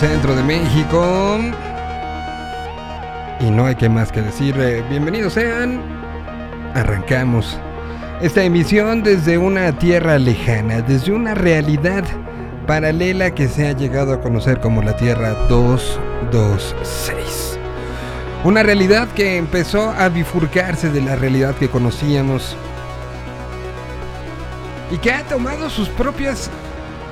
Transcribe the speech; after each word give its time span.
centro 0.00 0.34
de 0.34 0.42
México. 0.42 1.38
Y 3.38 3.50
no 3.50 3.66
hay 3.66 3.74
que 3.74 3.90
más 3.90 4.10
que 4.10 4.22
decir, 4.22 4.58
eh, 4.58 4.82
bienvenidos 4.88 5.34
sean. 5.34 5.82
Arrancamos 6.74 7.58
esta 8.22 8.42
emisión 8.42 9.02
desde 9.02 9.36
una 9.36 9.78
tierra 9.78 10.18
lejana, 10.18 10.80
desde 10.80 11.12
una 11.12 11.34
realidad 11.34 12.04
paralela 12.66 13.34
que 13.34 13.46
se 13.46 13.68
ha 13.68 13.72
llegado 13.72 14.14
a 14.14 14.22
conocer 14.22 14.60
como 14.60 14.80
la 14.80 14.96
Tierra 14.96 15.34
226. 15.50 17.58
Una 18.44 18.62
realidad 18.62 19.06
que 19.08 19.36
empezó 19.36 19.90
a 19.90 20.08
bifurcarse 20.08 20.88
de 20.88 21.02
la 21.02 21.16
realidad 21.16 21.54
que 21.56 21.68
conocíamos 21.68 22.56
y 24.90 24.96
que 24.96 25.12
ha 25.12 25.24
tomado 25.24 25.68
sus 25.68 25.90
propias, 25.90 26.48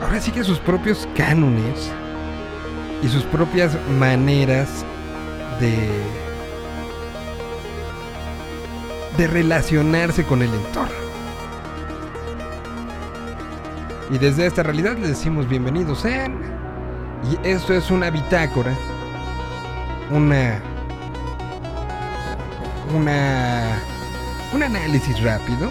ahora 0.01 0.23
sí 0.23 0.31
que 0.31 0.43
sus 0.43 0.59
propios 0.59 1.07
cánones 1.15 1.93
y 3.03 3.09
sus 3.09 3.25
propias 3.25 3.77
maneras 3.99 4.85
de 5.61 5.89
de 9.17 9.27
relacionarse 9.27 10.23
con 10.23 10.43
el 10.43 10.55
entorno. 10.55 10.95
Y 14.13 14.19
desde 14.19 14.47
esta 14.47 14.63
realidad 14.63 14.97
les 14.97 15.09
decimos 15.09 15.49
bienvenidos 15.49 16.01
sean. 16.01 16.39
Y 17.29 17.49
esto 17.49 17.75
es 17.75 17.91
una 17.91 18.11
bitácora, 18.11 18.73
una 20.13 20.63
una, 22.97 23.83
un 24.55 24.63
análisis 24.63 25.23
rápido 25.23 25.71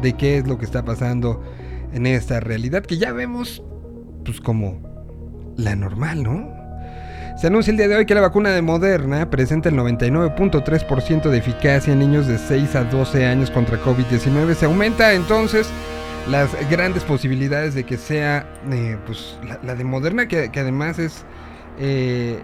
de 0.00 0.14
qué 0.14 0.38
es 0.38 0.46
lo 0.46 0.58
que 0.58 0.64
está 0.64 0.84
pasando 0.84 1.42
en 1.92 2.06
esta 2.06 2.40
realidad 2.40 2.84
que 2.84 2.98
ya 2.98 3.12
vemos 3.12 3.62
pues 4.24 4.40
como 4.40 4.87
la 5.58 5.76
normal, 5.76 6.22
¿no? 6.22 6.56
Se 7.36 7.48
anuncia 7.48 7.70
el 7.70 7.76
día 7.76 7.88
de 7.88 7.96
hoy 7.96 8.06
que 8.06 8.14
la 8.14 8.20
vacuna 8.20 8.50
de 8.50 8.62
Moderna 8.62 9.28
presenta 9.28 9.68
el 9.68 9.76
99.3% 9.76 11.28
de 11.28 11.38
eficacia 11.38 11.92
en 11.92 11.98
niños 11.98 12.26
de 12.26 12.38
6 12.38 12.74
a 12.74 12.84
12 12.84 13.26
años 13.26 13.50
contra 13.50 13.80
COVID-19. 13.80 14.54
Se 14.54 14.66
aumenta 14.66 15.12
entonces 15.12 15.68
las 16.28 16.50
grandes 16.68 17.04
posibilidades 17.04 17.74
de 17.74 17.84
que 17.84 17.96
sea 17.96 18.46
eh, 18.72 18.96
pues, 19.06 19.38
la, 19.62 19.74
de 19.74 19.84
Moderna, 19.84 20.26
que, 20.26 20.50
además 20.54 20.98
es 20.98 21.24
eh, 21.78 22.40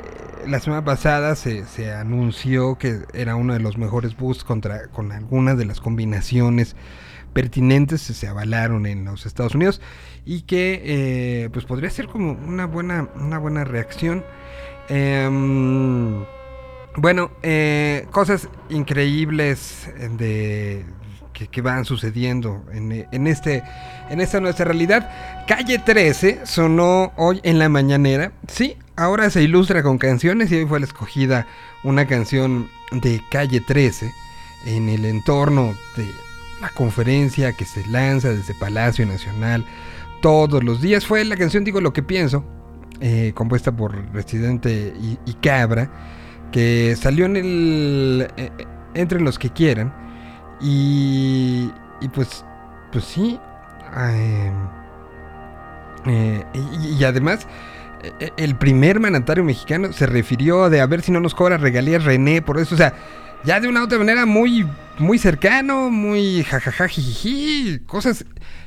la 0.46 0.60
semana 0.60 0.84
pasada 0.84 1.34
se, 1.34 1.92
anunció 1.92 2.76
que 2.76 3.00
era 3.14 3.36
uno 3.36 3.52
de 3.52 3.60
los 3.60 3.76
mejores 3.78 4.16
boosts 4.16 4.44
contra, 4.44 4.88
con 4.88 5.10
algunas 5.12 5.58
de 5.58 5.64
las 5.64 5.80
combinaciones 5.80 6.76
pertinentes 7.32 8.00
se 8.00 8.28
avalaron 8.28 8.86
en 8.86 9.04
los 9.04 9.26
Estados 9.26 9.54
Unidos 9.54 9.80
y 10.26 10.42
que 10.42 10.82
eh, 10.84 11.48
pues 11.52 11.64
podría 11.64 11.90
ser 11.90 12.06
como 12.08 12.32
una 12.32 12.66
buena, 12.66 13.08
una 13.16 13.38
buena 13.38 13.64
reacción. 13.64 14.24
Em, 14.88 16.24
bueno, 16.96 17.30
eh, 17.42 18.06
cosas 18.10 18.48
increíbles 18.70 19.90
de, 20.18 20.84
que, 21.32 21.60
van 21.60 21.84
sucediendo 21.84 22.64
en, 22.72 23.06
en, 23.10 23.26
este, 23.26 23.62
en 24.08 24.20
esta 24.20 24.40
nuestra 24.40 24.66
realidad. 24.66 25.10
Calle 25.46 25.78
13 25.78 26.46
sonó 26.46 27.12
hoy 27.16 27.40
en 27.42 27.58
la 27.58 27.68
mañanera. 27.68 28.32
Sí, 28.48 28.76
ahora 28.96 29.28
se 29.30 29.42
ilustra 29.42 29.82
con 29.82 29.98
canciones 29.98 30.50
y 30.52 30.56
hoy 30.56 30.66
fue 30.66 30.80
la 30.80 30.86
escogida 30.86 31.46
una 31.82 32.06
canción 32.06 32.70
de 32.92 33.20
Calle 33.30 33.60
13 33.60 34.12
en 34.66 34.88
el 34.88 35.04
entorno 35.04 35.74
de 35.96 36.06
la 36.60 36.70
conferencia 36.70 37.52
que 37.52 37.64
se 37.64 37.86
lanza 37.86 38.30
desde 38.30 38.54
Palacio 38.54 39.04
Nacional 39.04 39.66
todos 40.24 40.64
los 40.64 40.80
días. 40.80 41.04
Fue 41.04 41.22
la 41.22 41.36
canción 41.36 41.64
Digo 41.64 41.82
lo 41.82 41.92
que 41.92 42.02
pienso, 42.02 42.46
eh, 43.02 43.32
compuesta 43.34 43.76
por 43.76 43.94
Residente 44.14 44.94
y, 45.26 45.32
Cabra, 45.34 45.90
que 46.50 46.96
salió 46.96 47.26
en 47.26 47.36
el 47.36 48.28
eh, 48.38 48.50
entre 48.94 49.20
los 49.20 49.38
que 49.38 49.50
quieran 49.50 49.92
y, 50.62 51.68
pues 52.14 52.42
pues 52.90 53.04
sí 53.04 53.38
eh, 56.06 56.42
y, 56.54 57.04
además 57.04 57.46
el 58.38 58.56
primer 58.56 59.00
mandatario 59.00 59.44
mexicano 59.44 59.92
se 59.92 60.06
refirió 60.06 60.70
de 60.70 60.80
a 60.80 60.86
ver 60.86 61.02
si 61.02 61.12
no 61.12 61.20
nos 61.20 61.34
cobra 61.34 61.58
regalías 61.58 62.04
René 62.04 62.40
por 62.40 62.58
eso, 62.58 62.74
o 62.74 62.78
sea, 62.78 62.94
ya 63.44 63.60
de 63.60 63.68
una 63.68 63.84
otra 63.84 63.98
manera 63.98 64.26
muy, 64.26 64.66
muy 64.98 65.18
cercano, 65.18 65.90
muy 65.90 66.42
jajaja, 66.44 66.88
cosas, 67.86 68.24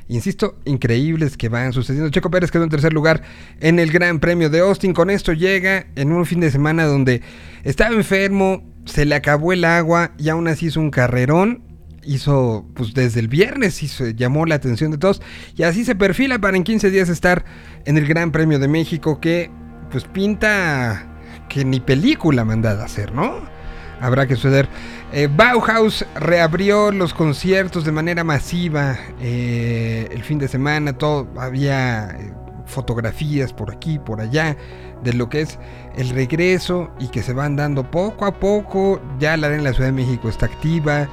insisto, 0.08 0.56
increíbles 0.64 1.36
que 1.36 1.48
van 1.48 1.72
sucediendo. 1.72 2.10
Checo 2.10 2.30
Pérez 2.30 2.50
quedó 2.50 2.64
en 2.64 2.70
tercer 2.70 2.92
lugar 2.92 3.22
en 3.60 3.78
el 3.78 3.90
Gran 3.90 4.20
Premio 4.20 4.50
de 4.50 4.60
Austin, 4.60 4.92
con 4.92 5.10
esto 5.10 5.32
llega 5.32 5.86
en 5.96 6.12
un 6.12 6.26
fin 6.26 6.40
de 6.40 6.50
semana 6.50 6.84
donde 6.84 7.22
estaba 7.64 7.94
enfermo, 7.94 8.62
se 8.84 9.04
le 9.04 9.14
acabó 9.14 9.52
el 9.52 9.64
agua 9.64 10.12
y 10.16 10.28
aún 10.28 10.48
así 10.48 10.66
hizo 10.66 10.80
un 10.80 10.90
carrerón 10.90 11.62
hizo, 12.04 12.64
pues 12.74 12.94
desde 12.94 13.20
el 13.20 13.28
viernes 13.28 13.82
hizo, 13.82 14.08
llamó 14.08 14.46
la 14.46 14.54
atención 14.54 14.90
de 14.90 14.96
todos 14.96 15.20
y 15.56 15.64
así 15.64 15.84
se 15.84 15.94
perfila 15.94 16.38
para 16.38 16.56
en 16.56 16.64
15 16.64 16.90
días 16.90 17.10
estar 17.10 17.44
en 17.84 17.98
el 17.98 18.06
Gran 18.06 18.32
Premio 18.32 18.58
de 18.58 18.66
México 18.66 19.20
que 19.20 19.50
pues 19.90 20.04
pinta 20.04 21.06
que 21.50 21.64
ni 21.64 21.80
película 21.80 22.44
mandada 22.44 22.82
a 22.82 22.86
hacer, 22.86 23.12
¿no? 23.12 23.57
Habrá 24.00 24.26
que 24.26 24.36
suceder. 24.36 24.68
Eh, 25.12 25.28
Bauhaus 25.30 26.04
reabrió 26.14 26.92
los 26.92 27.14
conciertos 27.14 27.84
de 27.84 27.92
manera 27.92 28.24
masiva 28.24 28.96
eh, 29.20 30.08
el 30.10 30.22
fin 30.22 30.38
de 30.38 30.48
semana, 30.48 30.92
todo 30.92 31.26
había 31.36 32.10
eh, 32.10 32.32
fotografías 32.66 33.52
por 33.52 33.72
aquí, 33.72 33.98
por 33.98 34.20
allá 34.20 34.56
de 35.02 35.14
lo 35.14 35.28
que 35.28 35.40
es 35.40 35.58
el 35.96 36.10
regreso 36.10 36.90
y 36.98 37.08
que 37.08 37.22
se 37.22 37.32
van 37.32 37.56
dando 37.56 37.90
poco 37.90 38.26
a 38.26 38.38
poco. 38.38 39.00
Ya 39.18 39.36
la 39.36 39.52
en 39.54 39.64
la 39.64 39.72
Ciudad 39.72 39.88
de 39.88 39.92
México 39.92 40.28
está 40.28 40.46
activa 40.46 41.08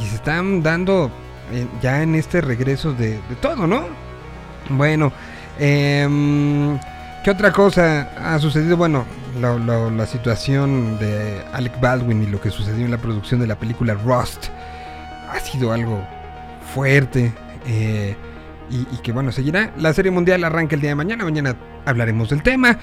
y 0.00 0.06
se 0.06 0.16
están 0.16 0.62
dando 0.62 1.10
eh, 1.52 1.66
ya 1.82 2.02
en 2.02 2.14
este 2.14 2.40
regreso 2.40 2.92
de, 2.92 3.18
todo, 3.40 3.66
¿no? 3.66 3.86
Bueno, 4.70 5.12
eh, 5.58 6.06
¿qué 7.24 7.30
otra 7.30 7.52
cosa 7.52 8.10
ha 8.16 8.38
sucedido? 8.38 8.76
Bueno, 8.76 9.04
la, 9.40 10.06
situación 10.06 10.98
de 10.98 11.42
Alec 11.52 11.80
Baldwin 11.80 12.22
y 12.22 12.26
lo 12.26 12.40
que 12.40 12.50
sucedió 12.50 12.84
en 12.84 12.90
la 12.90 12.98
producción 12.98 13.40
de 13.40 13.46
la 13.46 13.58
película 13.58 13.94
Rust 13.94 14.46
ha 15.30 15.38
sido 15.40 15.72
algo 15.72 16.02
fuerte. 16.74 17.32
Eh, 17.66 18.16
y, 18.70 18.84
que 18.98 19.12
bueno, 19.12 19.32
seguirá. 19.32 19.72
La 19.78 19.92
serie 19.94 20.10
mundial 20.10 20.44
arranca 20.44 20.74
el 20.74 20.80
día 20.80 20.90
de 20.90 20.96
mañana. 20.96 21.24
Mañana 21.24 21.56
hablaremos 21.86 22.28
del 22.30 22.42
tema. 22.42 22.78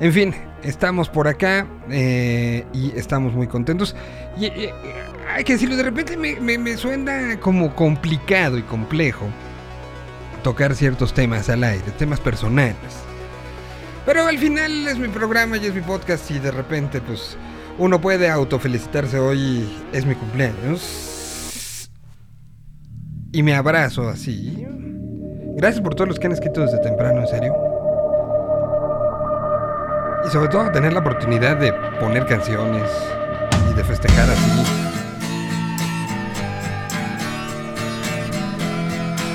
En 0.00 0.12
fin, 0.12 0.34
estamos 0.62 1.08
por 1.08 1.28
acá 1.28 1.66
eh, 1.90 2.66
y 2.72 2.92
estamos 2.96 3.32
muy 3.32 3.46
contentos. 3.46 3.96
Y, 4.38 4.50
hay 5.34 5.44
que 5.44 5.54
decirlo, 5.54 5.76
de 5.76 5.84
repente 5.84 6.16
me, 6.16 6.76
suena 6.76 7.38
como 7.40 7.74
complicado 7.74 8.58
y 8.58 8.62
complejo 8.62 9.26
tocar 10.42 10.74
ciertos 10.74 11.14
temas 11.14 11.48
al 11.48 11.64
aire, 11.64 11.84
temas 11.98 12.20
personales. 12.20 12.76
Pero 14.12 14.26
al 14.26 14.38
final 14.38 14.88
es 14.88 14.98
mi 14.98 15.06
programa 15.06 15.56
y 15.56 15.66
es 15.66 15.72
mi 15.72 15.82
podcast 15.82 16.28
y 16.32 16.40
de 16.40 16.50
repente 16.50 17.00
pues 17.00 17.36
uno 17.78 18.00
puede 18.00 18.28
autofelicitarse 18.28 19.20
hoy, 19.20 19.72
es 19.92 20.04
mi 20.04 20.16
cumpleaños. 20.16 21.88
Y 23.30 23.44
me 23.44 23.54
abrazo 23.54 24.08
así. 24.08 24.66
Gracias 25.54 25.80
por 25.80 25.94
todos 25.94 26.08
los 26.08 26.18
que 26.18 26.26
han 26.26 26.32
escrito 26.32 26.60
desde 26.62 26.80
temprano, 26.80 27.20
en 27.20 27.28
serio. 27.28 27.54
Y 30.26 30.30
sobre 30.30 30.48
todo 30.48 30.72
tener 30.72 30.92
la 30.92 30.98
oportunidad 30.98 31.58
de 31.58 31.72
poner 32.00 32.26
canciones 32.26 32.90
y 33.70 33.74
de 33.76 33.84
festejar 33.84 34.28
así. 34.28 34.64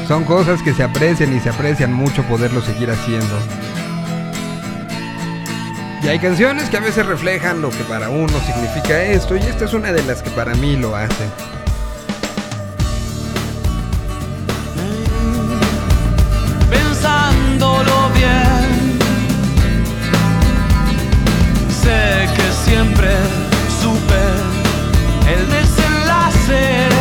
Son 0.05 0.25
cosas 0.25 0.61
que 0.61 0.73
se 0.73 0.83
aprecian 0.83 1.33
y 1.33 1.39
se 1.39 1.47
aprecian 1.47 1.93
mucho 1.93 2.23
poderlo 2.23 2.59
seguir 2.59 2.91
haciendo. 2.91 3.37
Y 6.05 6.07
hay 6.07 6.19
canciones 6.19 6.69
que 6.69 6.77
a 6.77 6.81
veces 6.81 7.03
reflejan 7.03 7.63
lo 7.63 7.71
que 7.71 7.83
para 7.85 8.09
uno 8.09 8.39
significa 8.45 9.01
esto 9.01 9.35
y 9.35 9.39
esta 9.39 9.65
es 9.65 9.73
una 9.73 9.91
de 9.91 10.03
las 10.03 10.21
que 10.21 10.29
para 10.29 10.53
mí 10.53 10.75
lo 10.75 10.95
hace. 10.95 11.25
Pensándolo 16.69 18.11
bien, 18.13 18.99
sé 21.83 22.29
que 22.35 22.69
siempre 22.69 23.09
supe 23.81 24.21
el 25.33 25.49
desenlace. 25.49 26.94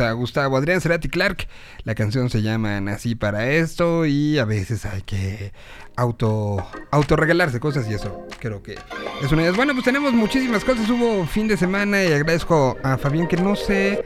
A 0.00 0.12
Gustavo 0.12 0.56
Adrián 0.56 0.80
Cerati 0.80 1.08
Clark. 1.08 1.46
La 1.84 1.94
canción 1.94 2.30
se 2.30 2.42
llama 2.42 2.80
Nací 2.80 3.14
para 3.14 3.50
esto 3.50 4.06
y 4.06 4.38
a 4.38 4.44
veces 4.44 4.84
hay 4.86 5.02
que 5.02 5.52
auto 5.96 6.66
autorregalarse 6.90 7.60
cosas 7.60 7.88
y 7.90 7.94
eso 7.94 8.26
creo 8.40 8.62
que 8.62 8.76
es 9.22 9.32
una 9.32 9.42
de. 9.42 9.50
Bueno, 9.52 9.72
pues 9.72 9.84
tenemos 9.84 10.12
muchísimas 10.12 10.64
cosas. 10.64 10.88
Hubo 10.88 11.26
fin 11.26 11.48
de 11.48 11.56
semana 11.56 12.02
y 12.02 12.12
agradezco 12.12 12.76
a 12.82 12.96
Fabián 12.98 13.28
que 13.28 13.36
no 13.36 13.56
sé. 13.56 14.04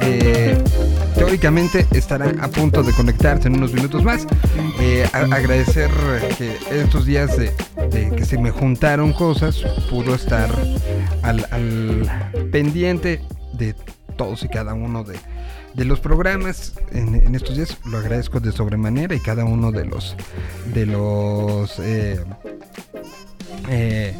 eh, 0.00 0.60
teóricamente 1.14 1.86
estará 1.92 2.32
a 2.40 2.48
punto 2.48 2.82
de 2.82 2.92
conectarse 2.92 3.46
en 3.46 3.56
unos 3.56 3.72
minutos 3.72 4.02
más. 4.02 4.26
Eh, 4.80 5.06
agradecer 5.12 5.90
que 6.36 6.56
estos 6.72 7.06
días 7.06 7.36
de, 7.36 7.52
de 7.90 8.10
que 8.16 8.24
se 8.24 8.36
me 8.38 8.50
juntaron 8.50 9.12
cosas, 9.12 9.62
pudo 9.90 10.14
estar 10.16 10.50
al, 11.22 11.46
al 11.52 12.48
pendiente 12.50 13.22
de 13.52 13.76
todos 14.16 14.42
y 14.44 14.48
cada 14.48 14.74
uno 14.74 15.04
de, 15.04 15.16
de 15.74 15.84
los 15.84 16.00
programas 16.00 16.74
en, 16.92 17.34
estos 17.34 17.56
días. 17.56 17.76
Lo 17.86 17.98
agradezco 17.98 18.40
de 18.40 18.52
sobremanera 18.52 19.14
y 19.14 19.20
cada 19.20 19.44
uno 19.44 19.72
de 19.72 19.84
los 19.84 20.16
de 20.72 20.86
los 20.86 21.78
eh, 21.80 22.22
eh, 23.68 24.14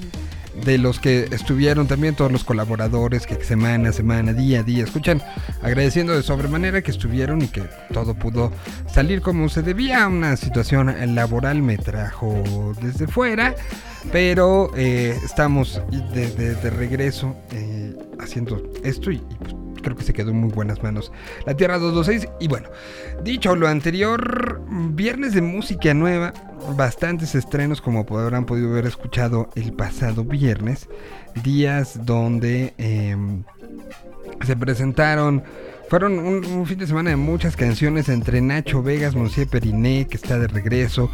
de 0.64 0.78
los 0.78 1.00
que 1.00 1.24
estuvieron 1.32 1.88
también, 1.88 2.14
todos 2.14 2.30
los 2.30 2.44
colaboradores 2.44 3.26
que 3.26 3.42
semana 3.44 3.88
a 3.88 3.92
semana, 3.92 4.32
día 4.32 4.60
a 4.60 4.62
día, 4.62 4.84
escuchan, 4.84 5.20
agradeciendo 5.62 6.14
de 6.14 6.22
sobremanera 6.22 6.80
que 6.80 6.92
estuvieron 6.92 7.42
y 7.42 7.48
que 7.48 7.64
todo 7.92 8.14
pudo 8.14 8.52
salir 8.86 9.20
como 9.20 9.48
se 9.48 9.62
debía. 9.62 10.06
Una 10.06 10.36
situación 10.36 10.94
laboral 11.16 11.60
me 11.60 11.76
trajo 11.76 12.72
desde 12.80 13.08
fuera, 13.08 13.56
pero 14.12 14.70
eh, 14.76 15.18
estamos 15.24 15.82
de- 16.14 16.30
de 16.54 16.70
regreso 16.70 17.34
eh, 17.50 17.92
haciendo 18.20 18.62
esto 18.84 19.10
y, 19.10 19.16
y, 19.16 19.20
pues, 19.40 19.54
creo 19.84 19.96
que 19.96 20.02
se 20.02 20.12
quedó 20.12 20.30
en 20.30 20.40
muy 20.40 20.50
buenas 20.50 20.82
manos. 20.82 21.12
La 21.46 21.54
Tierra 21.54 21.78
226 21.78 22.32
y 22.40 22.48
bueno, 22.48 22.68
dicho 23.22 23.54
lo 23.54 23.68
anterior, 23.68 24.60
viernes 24.68 25.34
de 25.34 25.42
música 25.42 25.94
nueva, 25.94 26.32
bastantes 26.76 27.34
estrenos 27.34 27.80
como 27.80 28.04
habrán 28.18 28.46
podido 28.46 28.70
haber 28.70 28.86
escuchado 28.86 29.50
el 29.54 29.72
pasado 29.72 30.24
viernes, 30.24 30.88
días 31.42 32.04
donde 32.04 32.74
em, 32.78 33.44
se 34.44 34.56
presentaron, 34.56 35.44
fueron 35.88 36.18
un, 36.18 36.66
fin 36.66 36.78
de 36.78 36.86
semana 36.86 37.10
de 37.10 37.16
muchas 37.16 37.56
canciones 37.56 38.08
entre 38.08 38.40
Nacho 38.40 38.82
Vegas, 38.82 39.14
Monsieur 39.14 39.48
Periné, 39.48 40.06
que 40.08 40.16
está 40.16 40.38
de 40.38 40.48
regreso, 40.48 41.10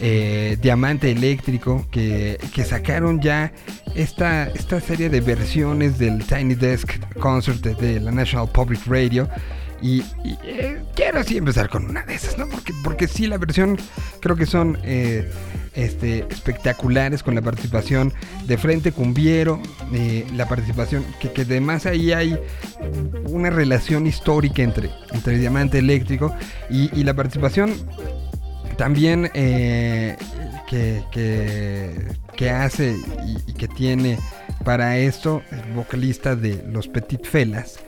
eh, 0.00 0.56
Diamante 0.60 1.10
Eléctrico, 1.10 1.86
que, 1.90 2.38
que 2.52 2.64
sacaron 2.64 3.20
ya 3.20 3.52
esta, 3.94 4.48
esta 4.48 4.80
serie 4.80 5.08
de 5.08 5.20
versiones 5.20 5.98
del 5.98 6.24
Tiny 6.24 6.54
Desk 6.54 6.92
Concert 7.18 7.62
de 7.62 8.00
la 8.00 8.10
National 8.10 8.48
Public 8.48 8.80
Radio. 8.86 9.28
Y, 9.84 10.02
eh, 10.44 10.82
quiero 10.94 11.20
así 11.20 11.36
empezar 11.36 11.68
con 11.68 11.84
una 11.84 12.06
de 12.06 12.14
esas, 12.14 12.38
¿no? 12.38 12.48
Porque, 12.48 12.72
porque 12.82 13.06
sí, 13.06 13.26
la 13.26 13.36
versión 13.36 13.76
creo 14.20 14.34
que 14.34 14.46
son 14.46 14.78
eh, 14.82 15.30
este, 15.74 16.20
espectaculares 16.30 17.22
con 17.22 17.34
la 17.34 17.42
participación 17.42 18.10
de 18.46 18.56
Frente 18.56 18.92
Cumbiero, 18.92 19.60
eh, 19.92 20.26
la 20.34 20.48
participación 20.48 21.04
que, 21.20 21.32
que 21.32 21.42
además 21.42 21.84
ahí 21.84 22.12
hay 22.14 22.38
una 23.26 23.50
relación 23.50 24.06
histórica 24.06 24.62
entre, 24.62 24.88
entre 25.12 25.36
Diamante 25.36 25.80
Eléctrico 25.80 26.34
y, 26.70 27.04
la 27.04 27.12
participación 27.12 27.74
también 28.78 29.28
que, 29.34 30.16
que, 31.12 31.92
que 32.34 32.50
hace 32.50 32.96
y 33.46 33.52
que 33.52 33.68
tiene 33.68 34.18
para 34.64 34.96
esto 34.96 35.42
el 35.50 35.74
vocalista 35.74 36.34
de 36.36 36.64
Los 36.72 36.88
Petit 36.88 37.26
Felas. 37.26 37.84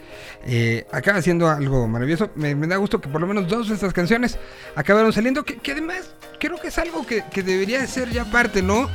Eh, 0.49 0.87
acaba 0.93 1.21
siendo 1.23 1.49
algo 1.49 1.89
maravilloso. 1.89 2.31
Me, 2.37 2.55
da 2.55 2.77
gusto 2.77 3.01
que 3.01 3.09
por 3.09 3.21
lo 3.21 3.27
menos 3.27 3.49
dos 3.49 3.69
de 3.69 3.75
estas 3.75 3.93
canciones 3.93 4.39
acabaron 4.77 5.13
saliendo. 5.13 5.45
Que, 5.45 5.73
además 5.73 6.15
creo 6.39 6.59
que 6.61 6.69
es 6.69 6.79
algo 6.79 7.05
que, 7.05 7.25
que 7.31 7.43
debería 7.43 7.81
de 7.81 7.87
ser 7.87 8.11
ya 8.11 8.25
parte, 8.25 8.63
¿no? 8.63 8.89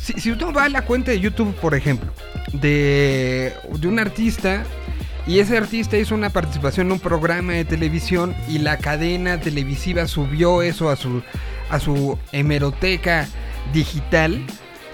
Si, 0.00 0.14
si 0.14 0.30
uno 0.30 0.52
va 0.52 0.64
a 0.64 0.68
la 0.68 0.82
cuenta 0.82 1.10
de 1.10 1.20
YouTube, 1.20 1.54
por 1.56 1.74
ejemplo, 1.74 2.10
de, 2.52 3.52
de 3.78 3.88
un 3.88 3.98
artista 3.98 4.64
y 5.26 5.38
ese 5.38 5.56
artista 5.56 5.96
hizo 5.96 6.14
una 6.14 6.30
participación 6.30 6.88
en 6.88 6.92
un 6.92 7.00
programa 7.00 7.54
de 7.54 7.64
televisión 7.64 8.34
y 8.48 8.58
la 8.58 8.78
cadena 8.78 9.40
televisiva 9.40 10.06
subió 10.06 10.60
eso 10.60 10.90
a 10.90 10.96
su, 10.96 11.22
a 11.70 11.80
su 11.80 12.18
hemeroteca 12.32 13.26
digital. 13.72 14.44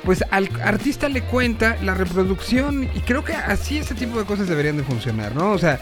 Pues 0.04 0.24
al 0.30 0.48
artista 0.62 1.08
le 1.08 1.22
cuenta 1.22 1.76
la 1.82 1.94
reproducción 1.94 2.84
y 2.94 3.00
creo 3.00 3.22
que 3.22 3.34
así 3.34 3.78
ese 3.78 3.94
tipo 3.94 4.18
de 4.18 4.24
cosas 4.24 4.48
deberían 4.48 4.76
de 4.76 4.82
funcionar, 4.82 5.34
¿no? 5.34 5.52
O 5.52 5.58
sea, 5.58 5.78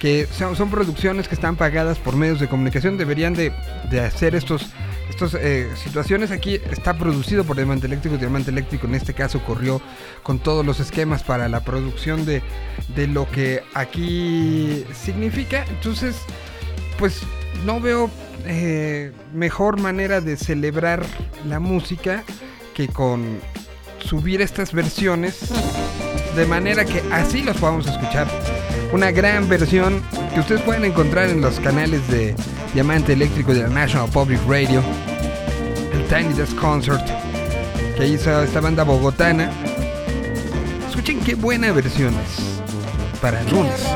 que 0.00 0.26
son, 0.26 0.70
producciones 0.70 1.28
que 1.28 1.34
están 1.34 1.56
pagadas 1.56 1.98
por 1.98 2.16
medios 2.16 2.40
de 2.40 2.48
comunicación, 2.48 2.96
deberían 2.96 3.34
de, 3.34 3.52
de 3.90 4.00
hacer 4.00 4.34
estos, 4.34 4.66
estas 5.08 5.34
eh, 5.34 5.68
situaciones. 5.76 6.30
Aquí 6.30 6.60
está 6.70 6.96
producido 6.96 7.44
por 7.44 7.56
Diamante 7.56 7.86
Eléctrico, 7.86 8.16
Diamante 8.16 8.50
Eléctrico 8.50 8.86
en 8.86 8.94
este 8.94 9.14
caso 9.14 9.40
corrió 9.44 9.80
con 10.22 10.38
todos 10.38 10.64
los 10.64 10.80
esquemas 10.80 11.22
para 11.22 11.48
la 11.48 11.60
producción 11.60 12.24
de, 12.24 12.42
de 12.96 13.06
lo 13.06 13.30
que 13.30 13.62
aquí 13.74 14.84
significa. 14.94 15.64
Entonces, 15.68 16.16
pues 16.98 17.20
no 17.64 17.80
veo 17.80 18.10
eh, 18.46 19.12
mejor 19.34 19.78
manera 19.78 20.20
de 20.20 20.36
celebrar 20.36 21.04
la 21.46 21.60
música 21.60 22.24
que 22.80 22.92
con 22.92 23.40
subir 23.98 24.40
estas 24.40 24.72
versiones 24.72 25.38
de 26.34 26.46
manera 26.46 26.86
que 26.86 27.02
así 27.12 27.42
los 27.42 27.56
podamos 27.58 27.86
escuchar. 27.86 28.26
Una 28.92 29.10
gran 29.10 29.48
versión 29.48 30.02
que 30.32 30.40
ustedes 30.40 30.62
pueden 30.62 30.86
encontrar 30.86 31.28
en 31.28 31.42
los 31.42 31.60
canales 31.60 32.08
de 32.08 32.34
Diamante 32.72 33.12
Eléctrico 33.12 33.52
de 33.52 33.64
la 33.64 33.68
National 33.68 34.08
Public 34.08 34.40
Radio, 34.48 34.82
el 35.92 36.06
Tiny 36.06 36.32
Desk 36.32 36.56
Concert 36.56 37.06
que 37.96 38.08
hizo 38.08 38.42
esta 38.42 38.60
banda 38.60 38.82
bogotana. 38.82 39.50
Escuchen 40.88 41.20
qué 41.20 41.34
buena 41.34 41.72
versión 41.72 42.14
es 42.14 43.18
para 43.20 43.42
el 43.42 43.50
lunes. 43.50 43.86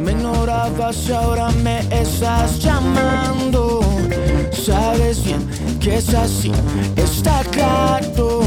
Me 0.00 0.10
ignorabas 0.10 1.08
y 1.08 1.12
ahora 1.12 1.50
me 1.62 1.78
estás 1.96 2.58
llamando. 2.58 3.80
Sabes 4.50 5.22
bien 5.24 5.61
que 5.82 5.96
es 5.96 6.14
así, 6.14 6.52
está 6.96 7.42
claro. 7.50 8.40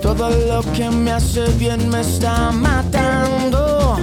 Todo 0.00 0.30
lo 0.30 0.62
que 0.72 0.88
me 0.90 1.12
hace 1.12 1.46
bien 1.58 1.88
me 1.90 2.00
está 2.00 2.50
matando. 2.50 3.96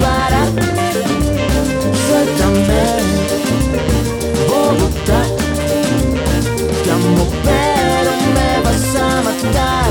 Parar. 0.00 0.48
Suéltame, 2.06 2.84
Bogotá. 4.48 5.20
Te 6.82 6.90
amo, 6.90 7.26
pero 7.44 8.12
me 8.36 8.50
vas 8.64 8.86
a 8.96 9.22
matar. 9.26 9.90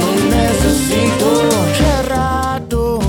No 0.00 0.08
necesito 0.36 1.28
que 1.78 2.08
rato. 2.08 3.00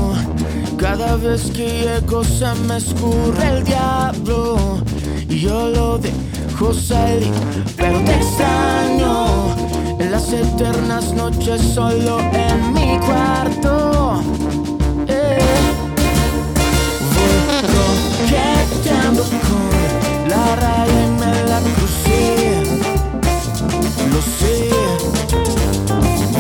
Cada 0.78 1.16
vez 1.18 1.44
que 1.52 1.68
llego 1.84 2.24
se 2.24 2.54
me 2.68 2.78
escurre 2.78 3.50
el 3.50 3.63
diablo. 3.63 4.82
Y 5.30 5.40
yo 5.40 5.70
lo 5.70 5.98
dejo 5.98 6.74
salir, 6.74 7.34
pero 7.78 8.00
te 8.04 8.16
extraño. 8.16 9.56
En 10.00 10.12
las 10.12 10.32
eternas 10.32 11.13
noches 11.13 11.62
solo 11.62 12.20
en 12.20 12.74
mi 12.74 13.00
cuarto. 13.00 13.73
Con 19.22 20.29
la 20.29 20.55
raya 20.55 21.08
me 21.20 21.34
la 21.50 21.60
crucé. 21.75 22.63
Lo 24.12 24.22
sé. 24.38 24.55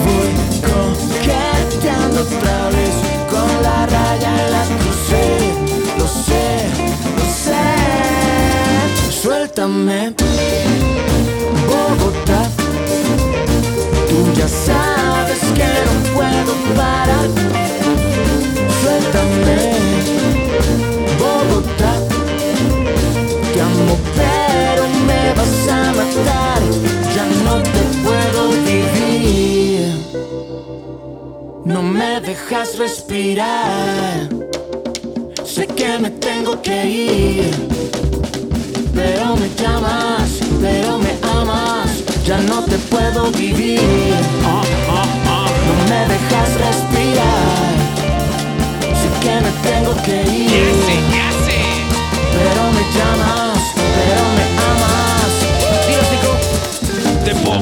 Voy 0.03 0.31
coqueteando 0.69 2.19
otra 2.21 2.57
vez 2.69 2.95
con 3.29 3.49
la 3.61 3.77
raya 3.85 4.31
y 4.33 4.51
la 4.51 4.63
crucé. 4.79 5.25
Lo 5.99 6.07
sé, 6.07 6.45
lo 7.17 7.25
sé. 7.45 7.65
Suéltame, 9.21 10.13
Bogotá. 11.67 12.41
Tú 14.09 14.17
ya 14.35 14.47
sabes 14.47 15.41
que 15.57 15.69
no 15.85 15.93
puedo 16.15 16.53
parar. 16.75 17.27
Suéltame, 18.81 19.57
vas 25.35 25.67
a 25.69 25.93
matar, 25.93 26.61
ya 27.15 27.25
no 27.45 27.61
te 27.61 27.81
puedo 28.03 28.49
vivir. 28.69 29.93
No 31.65 31.81
me 31.81 32.21
dejas 32.21 32.77
respirar, 32.77 34.29
sé 35.45 35.67
que 35.67 35.97
me 35.99 36.09
tengo 36.11 36.61
que 36.61 36.85
ir, 36.85 37.51
pero 38.93 39.35
me 39.35 39.49
llamas, 39.61 40.29
pero 40.61 40.99
me 40.99 41.13
amas, 41.39 42.03
ya 42.25 42.37
no 42.37 42.63
te 42.63 42.77
puedo 42.77 43.31
vivir. 43.31 43.79
No 45.67 45.73
me 45.89 46.01
dejas 46.13 46.49
respirar, 46.65 47.73
sé 48.99 49.07
que 49.23 49.35
me 49.45 49.51
tengo 49.69 49.93
que 50.05 50.17
ir. 50.31 51.22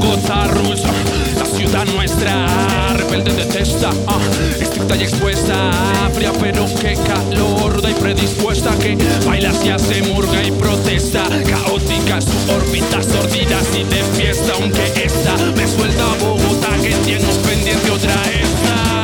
Bogotá, 0.01 0.47
Rusa, 0.47 0.89
la 1.37 1.45
ciudad 1.45 1.85
nuestra, 1.85 2.93
rebelde 2.93 3.33
detesta, 3.33 3.91
ah, 4.07 4.19
estricta 4.59 4.95
y 4.95 5.03
expuesta, 5.03 6.09
fría 6.13 6.31
pero 6.39 6.65
qué 6.81 6.95
calor, 6.95 7.75
ruda 7.75 7.91
y 7.91 7.93
predispuesta, 7.93 8.75
que 8.79 8.97
baila 9.25 9.53
y 9.63 9.69
hace 9.69 10.01
murga 10.01 10.43
y 10.43 10.51
protesta, 10.51 11.23
caótica 11.47 12.19
su 12.19 12.51
órbita, 12.51 13.03
sordida 13.03 13.61
y 13.77 13.83
de 13.83 14.03
fiesta, 14.15 14.53
aunque 14.59 15.05
esta 15.05 15.35
me 15.55 15.67
suelta 15.67 16.05
Bogotá, 16.19 16.75
que 16.81 16.95
tiene 17.05 17.25
un 17.25 17.37
pendiente 17.43 17.91
otra 17.91 18.15
esta. 18.31 19.01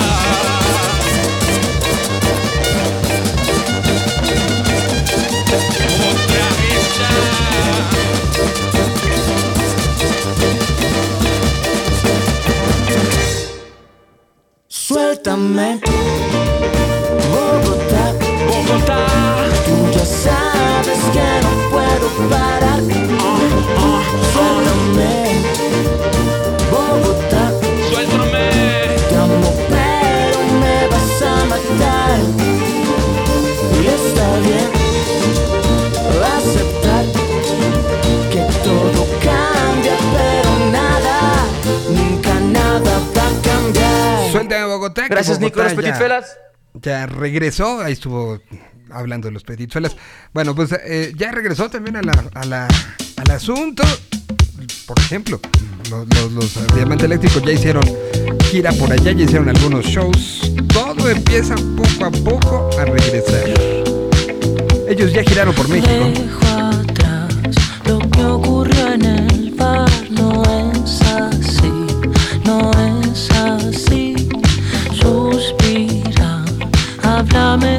Suéltame, 15.27 15.77
Bogotá. 17.34 18.13
Bogotá. 18.48 19.05
Tú 19.65 19.91
ya 19.91 20.05
sabes 20.05 21.00
que 21.12 21.27
no 21.43 21.69
puedo 21.69 22.29
parar. 22.29 22.76
Bogotá. 45.07 45.15
Gracias, 45.15 45.39
Bogotá 45.39 45.45
Nicolás 45.45 45.73
Petitfelas. 45.73 46.37
Ya 46.73 47.05
regresó, 47.07 47.81
ahí 47.81 47.93
estuvo 47.93 48.39
hablando 48.91 49.27
de 49.27 49.31
los 49.33 49.43
petitzuelas. 49.43 49.95
Bueno, 50.33 50.53
pues 50.55 50.71
eh, 50.85 51.11
ya 51.17 51.31
regresó 51.31 51.69
también 51.69 51.95
a 51.97 52.01
la, 52.03 52.23
a 52.33 52.45
la- 52.45 52.67
al 53.17 53.31
asunto. 53.31 53.83
Por 54.85 54.97
ejemplo, 54.99 55.39
los, 55.89 56.07
los, 56.15 56.31
los 56.31 56.75
Diamante 56.75 57.05
Eléctrico 57.05 57.39
ya 57.39 57.51
hicieron 57.51 57.83
gira 58.51 58.71
por 58.73 58.91
allá, 58.91 59.11
ya 59.11 59.23
hicieron 59.23 59.49
algunos 59.49 59.85
shows. 59.85 60.53
Todo 60.71 61.09
empieza 61.09 61.55
poco 61.55 62.05
a 62.05 62.11
poco 62.11 62.69
a 62.79 62.85
regresar. 62.85 63.49
Ellos 64.87 65.11
ya 65.11 65.23
giraron 65.23 65.53
por 65.53 65.67
México. 65.67 65.89
Dejo 65.91 66.57
atrás 66.57 67.35
lo 67.85 67.99
que 67.99 68.23
ocurrió 68.23 68.93
en 68.93 69.03
el 69.05 69.51
bar. 69.55 69.89
No 70.11 70.41
es 70.43 71.01
así, 71.01 71.71
no 72.45 72.71
es 72.71 72.97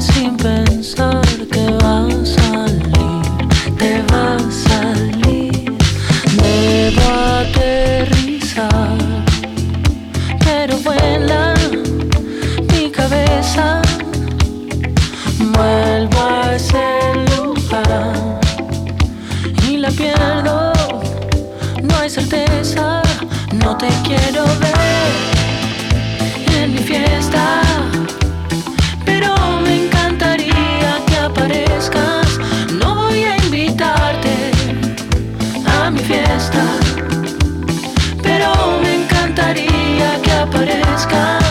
sin 0.01 0.37
pensar 0.37 1.23
que 1.53 1.67
va 1.83 2.07
a 2.07 2.25
salir, 2.25 3.23
te 3.79 4.03
va 4.11 4.37
a 4.37 4.51
salir. 4.51 5.77
Debo 6.43 7.07
aterrizar, 7.43 8.99
pero 10.45 10.77
vuela 10.79 11.55
mi 12.73 12.91
cabeza. 12.91 13.83
Vuelvo 15.39 16.21
a 16.21 16.55
ese 16.55 16.87
lugar 17.37 18.41
y 19.69 19.77
la 19.77 19.91
pierdo. 19.91 20.73
No 21.83 21.97
hay 22.01 22.11
certeza, 22.11 23.03
no 23.53 23.77
te 23.77 23.89
quiero 24.05 24.45
ver 24.61 25.13
en 26.57 26.75
mi 26.75 26.79
fiesta. 26.79 27.63
Pero 38.23 38.81
me 38.81 39.03
encantaría 39.03 40.19
que 40.23 40.33
aparezcas. 40.33 41.48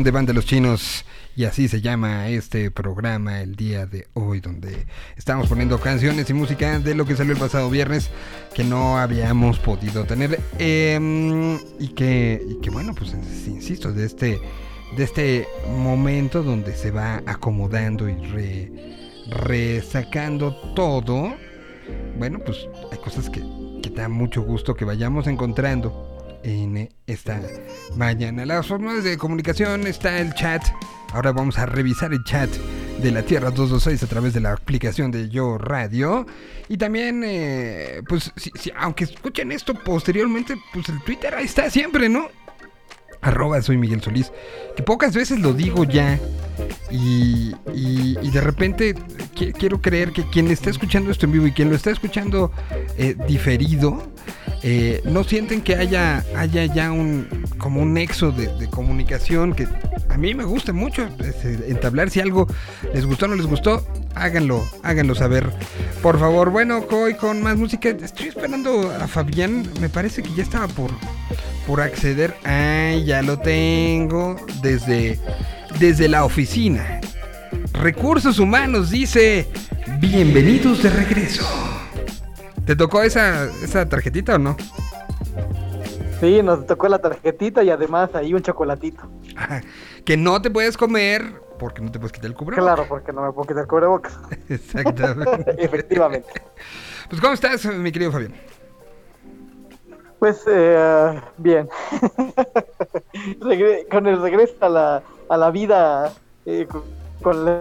Canción 0.00 0.04
de 0.04 0.10
Banda 0.12 0.32
Los 0.32 0.46
Chinos 0.46 1.04
y 1.36 1.44
así 1.44 1.68
se 1.68 1.80
llama 1.80 2.28
este 2.28 2.70
programa 2.70 3.42
el 3.42 3.54
día 3.54 3.86
de 3.86 4.06
hoy 4.14 4.40
donde 4.40 4.86
estamos 5.16 5.48
poniendo 5.48 5.78
canciones 5.78 6.30
y 6.30 6.34
música 6.34 6.78
de 6.78 6.94
lo 6.94 7.04
que 7.04 7.16
salió 7.16 7.34
el 7.34 7.38
pasado 7.38 7.68
viernes 7.68 8.10
que 8.54 8.64
no 8.64 8.98
habíamos 8.98 9.58
podido 9.58 10.04
tener. 10.04 10.40
Em, 10.58 11.58
y, 11.78 11.88
que, 11.88 12.56
que, 12.62 12.70
bueno, 12.70 12.94
pues 12.94 13.14
insisto, 13.46 13.92
de 13.92 14.06
este, 14.06 14.40
de 14.96 15.04
este 15.04 15.48
momento 15.68 16.42
donde 16.42 16.74
se 16.74 16.90
va 16.90 17.22
acomodando 17.26 18.08
y 18.08 18.14
re, 18.14 18.72
resacando 19.28 20.54
todo, 20.74 21.34
bueno, 22.16 22.38
pues 22.38 22.68
hay 22.90 22.98
cosas 22.98 23.28
que, 23.28 23.42
que 23.82 23.90
da 23.90 24.08
mucho 24.08 24.42
gusto 24.42 24.74
que 24.74 24.84
vayamos 24.84 25.26
encontrando 25.26 26.09
en 26.42 26.88
esta 27.06 27.40
mañana. 27.96 28.46
Las 28.46 28.66
formas 28.66 29.04
de 29.04 29.16
comunicación 29.18 29.86
está 29.86 30.18
el 30.18 30.34
chat. 30.34 30.62
Ahora 31.12 31.32
vamos 31.32 31.58
a 31.58 31.66
revisar 31.66 32.12
el 32.12 32.22
chat 32.24 32.48
de 33.02 33.10
la 33.10 33.22
Tierra 33.22 33.50
226 33.50 34.02
a 34.02 34.06
través 34.06 34.34
de 34.34 34.40
la 34.40 34.52
aplicación 34.52 35.10
de 35.10 35.28
Yo 35.28 35.58
Radio. 35.58 36.26
Y 36.68 36.76
también, 36.76 37.22
eh, 37.24 38.02
pues, 38.08 38.32
aunque 38.76 39.04
escuchen 39.04 39.52
esto 39.52 39.74
posteriormente, 39.74 40.56
pues 40.72 40.88
el 40.88 41.00
Twitter 41.02 41.34
ahí 41.34 41.46
está 41.46 41.70
siempre, 41.70 42.08
¿no? 42.08 42.28
Arroba 43.22 43.60
soy 43.62 43.76
Miguel 43.76 44.02
Solís. 44.02 44.32
Que 44.76 44.82
pocas 44.82 45.14
veces 45.14 45.40
lo 45.40 45.52
digo 45.52 45.84
ya. 45.84 46.18
Y, 46.90 47.54
y, 47.72 48.30
de 48.30 48.40
repente 48.40 48.94
quiero 49.58 49.80
creer 49.80 50.12
que 50.12 50.28
quien 50.28 50.50
está 50.50 50.70
escuchando 50.70 51.10
esto 51.10 51.26
en 51.26 51.32
vivo 51.32 51.46
y 51.46 51.52
quien 51.52 51.70
lo 51.70 51.76
está 51.76 51.90
escuchando 51.90 52.52
eh, 52.98 53.16
diferido, 53.26 54.02
eh, 54.62 55.00
no 55.04 55.24
sienten 55.24 55.62
que 55.62 55.74
haya, 55.74 56.24
haya 56.36 56.66
ya 56.66 56.92
un 56.92 57.26
como 57.56 57.80
un 57.80 57.94
nexo 57.94 58.30
de, 58.30 58.68
comunicación 58.68 59.54
que 59.54 59.66
a 60.08 60.16
mí 60.18 60.34
me 60.34 60.44
gusta 60.44 60.72
mucho 60.72 61.08
eh, 61.18 61.64
entablar 61.68 62.10
si 62.10 62.20
algo 62.20 62.46
les 62.92 63.06
gustó 63.06 63.24
o 63.24 63.28
no 63.28 63.36
les 63.36 63.46
gustó 63.46 63.86
háganlo 64.14 64.62
háganlo 64.82 65.14
saber. 65.14 65.50
Por 66.02 66.18
favor 66.18 66.50
bueno 66.50 66.84
hoy 66.90 67.14
con 67.14 67.42
más 67.42 67.56
música 67.56 67.88
estoy 67.88 68.28
esperando 68.28 68.90
a 68.90 69.06
Fabián 69.06 69.66
me 69.80 69.88
parece 69.88 70.22
que 70.22 70.34
ya 70.34 70.42
estaba 70.42 70.68
por 70.68 70.90
por 71.66 71.80
acceder. 71.80 72.34
Ay 72.44 73.04
ya 73.04 73.22
lo 73.22 73.38
tengo 73.38 74.36
desde 74.62 75.18
desde 75.78 76.08
la 76.08 76.24
oficina. 76.24 77.00
Recursos 77.72 78.38
humanos 78.38 78.90
dice. 78.90 79.48
Bienvenidos 80.00 80.82
de 80.82 80.90
regreso 80.90 81.69
¿Te 82.66 82.76
tocó 82.76 83.02
esa, 83.02 83.46
esa 83.62 83.88
tarjetita 83.88 84.36
o 84.36 84.38
no? 84.38 84.56
Sí, 86.20 86.42
nos 86.42 86.66
tocó 86.66 86.88
la 86.88 86.98
tarjetita 86.98 87.62
y 87.64 87.70
además 87.70 88.14
ahí 88.14 88.34
un 88.34 88.42
chocolatito. 88.42 89.02
que 90.04 90.16
no 90.16 90.42
te 90.42 90.50
puedes 90.50 90.76
comer 90.76 91.40
porque 91.58 91.80
no 91.82 91.90
te 91.90 91.98
puedes 91.98 92.12
quitar 92.12 92.30
el 92.30 92.36
cubrebocas. 92.36 92.64
Claro, 92.64 92.88
porque 92.88 93.12
no 93.12 93.22
me 93.22 93.32
puedo 93.32 93.48
quitar 93.48 93.62
el 93.62 93.68
cubrebocas. 93.68 94.18
Exactamente. 94.48 95.56
Efectivamente. 95.58 96.42
Pues, 97.08 97.20
¿cómo 97.20 97.32
estás, 97.32 97.64
mi 97.64 97.90
querido 97.90 98.12
Fabián? 98.12 98.34
Pues, 100.18 100.42
eh, 100.46 101.20
bien. 101.38 101.68
con 103.90 104.06
el 104.06 104.20
regreso 104.20 104.54
a 104.60 104.68
la, 104.68 105.02
a 105.28 105.36
la 105.36 105.50
vida, 105.50 106.12
eh, 106.44 106.66
con 107.22 107.44
la 107.44 107.60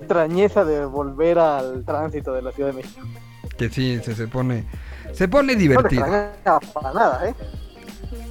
extrañeza 0.00 0.64
de 0.64 0.86
volver 0.86 1.38
al 1.38 1.84
tránsito 1.84 2.32
de 2.32 2.42
la 2.42 2.52
Ciudad 2.52 2.70
de 2.70 2.76
México 2.76 3.02
que 3.68 3.74
sí, 3.74 4.00
se, 4.02 4.26
pone 4.26 4.64
se 5.12 5.28
pone 5.28 5.54
divertido. 5.54 6.04
No 6.44 6.58
para 6.74 6.92
nada, 6.92 7.28
¿eh? 7.28 7.34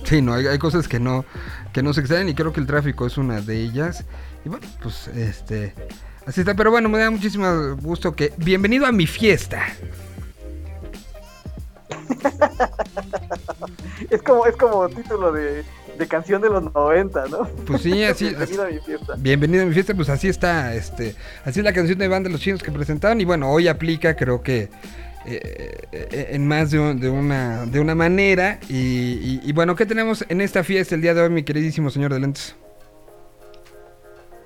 Sí, 0.03 0.21
no, 0.21 0.33
hay, 0.33 0.59
cosas 0.59 0.89
que 0.89 0.99
no 0.99 1.23
que 1.71 1.81
no 1.81 1.93
se 1.93 2.01
exceden 2.01 2.27
y 2.27 2.35
creo 2.35 2.51
que 2.51 2.59
el 2.59 2.67
tráfico 2.67 3.05
es 3.05 3.17
una 3.17 3.39
de 3.39 3.61
ellas. 3.61 4.03
Y 4.43 4.49
bueno, 4.49 4.67
pues 4.81 5.07
este 5.07 5.73
así 6.25 6.41
está, 6.41 6.53
pero 6.53 6.69
bueno, 6.69 6.89
me 6.89 6.97
da 6.97 7.09
muchísimo 7.09 7.77
gusto 7.77 8.13
que 8.13 8.33
bienvenido 8.37 8.85
a 8.85 8.91
mi 8.91 9.07
fiesta. 9.07 9.67
es 14.09 14.21
como 14.21 14.45
es 14.45 14.57
como 14.57 14.89
título 14.89 15.31
de, 15.31 15.63
de 15.97 16.07
canción 16.07 16.41
de 16.41 16.49
los 16.49 16.73
90, 16.73 17.27
¿no? 17.27 17.47
Pues 17.65 17.83
sí, 17.83 18.03
así. 18.11 18.25
bienvenido 18.25 18.63
a 18.63 18.67
mi 18.67 18.79
fiesta. 18.79 19.13
Bienvenido 19.17 19.63
a 19.63 19.65
mi 19.65 19.73
fiesta, 19.73 19.93
pues 19.93 20.09
así 20.09 20.27
está, 20.27 20.73
este, 20.73 21.15
así 21.45 21.59
es 21.59 21.63
la 21.63 21.71
canción 21.71 21.97
de 21.99 22.09
banda 22.09 22.27
de 22.27 22.33
los 22.33 22.41
chinos 22.41 22.61
que 22.61 22.71
presentaron 22.71 23.21
y 23.21 23.25
bueno, 23.25 23.49
hoy 23.49 23.69
aplica, 23.69 24.17
creo 24.17 24.41
que 24.41 24.69
eh, 25.25 25.87
eh, 25.91 26.27
en 26.31 26.47
más 26.47 26.71
de, 26.71 26.79
una, 26.79 27.65
de 27.65 27.79
una 27.79 27.95
manera. 27.95 28.59
Y, 28.69 29.51
bueno, 29.53 29.75
¿qué 29.75 29.85
tenemos 29.85 30.25
en 30.29 30.41
esta 30.41 30.63
fiesta 30.63 30.95
el 30.95 31.01
día 31.01 31.13
de 31.13 31.21
hoy, 31.21 31.29
mi 31.29 31.43
queridísimo 31.43 31.89
señor 31.89 32.13
de 32.13 32.19
lentes? 32.19 32.55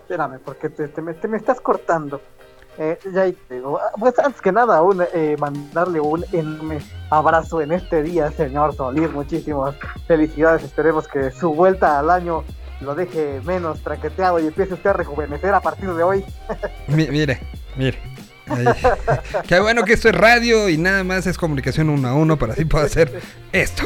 Espérame, 0.02 0.40
porque 0.44 0.70
te, 0.70 1.02
me, 1.02 1.38
estás 1.38 1.60
cortando. 1.60 2.22
Eh, 2.78 3.00
ya 3.14 3.24
digo, 3.50 3.80
pues 3.98 4.20
antes 4.20 4.42
que 4.42 4.52
nada, 4.52 4.82
un, 4.82 5.02
mandarle 5.40 6.02
un 6.02 6.26
enorme 6.34 6.80
abrazo 7.10 7.62
en 7.62 7.72
este 7.72 8.04
día, 8.04 8.32
señor 8.32 8.76
Solís. 8.76 9.12
Muchísimas 9.12 9.76
felicidades. 10.08 10.64
Esperemos 10.64 11.08
que 11.08 11.32
su 11.32 11.54
vuelta 11.54 12.00
al 12.00 12.10
año 12.10 12.44
lo 12.82 12.94
deje 12.94 13.42
menos 13.46 13.82
traqueteado 13.82 14.40
y 14.40 14.48
empiece 14.48 14.74
usted 14.74 14.90
a 14.90 14.94
rejuvenecer 14.94 15.54
a 15.54 15.62
partir 15.62 15.94
de 15.94 16.04
hoy. 16.04 16.26
mire, 16.88 17.40
mire. 17.78 18.14
Qué 19.47 19.60
bueno 19.60 19.84
que 19.84 19.93
esto 19.93 20.10
es 20.10 20.15
radio 20.15 20.69
y 20.69 20.77
nada 20.77 21.03
más 21.03 21.25
es 21.27 21.38
comunicación 21.38 21.89
uno 21.89 22.08
a 22.08 22.13
uno 22.13 22.38
para 22.38 22.53
así 22.53 22.65
puedo 22.65 22.86
hacer 22.86 23.19
esto. 23.51 23.84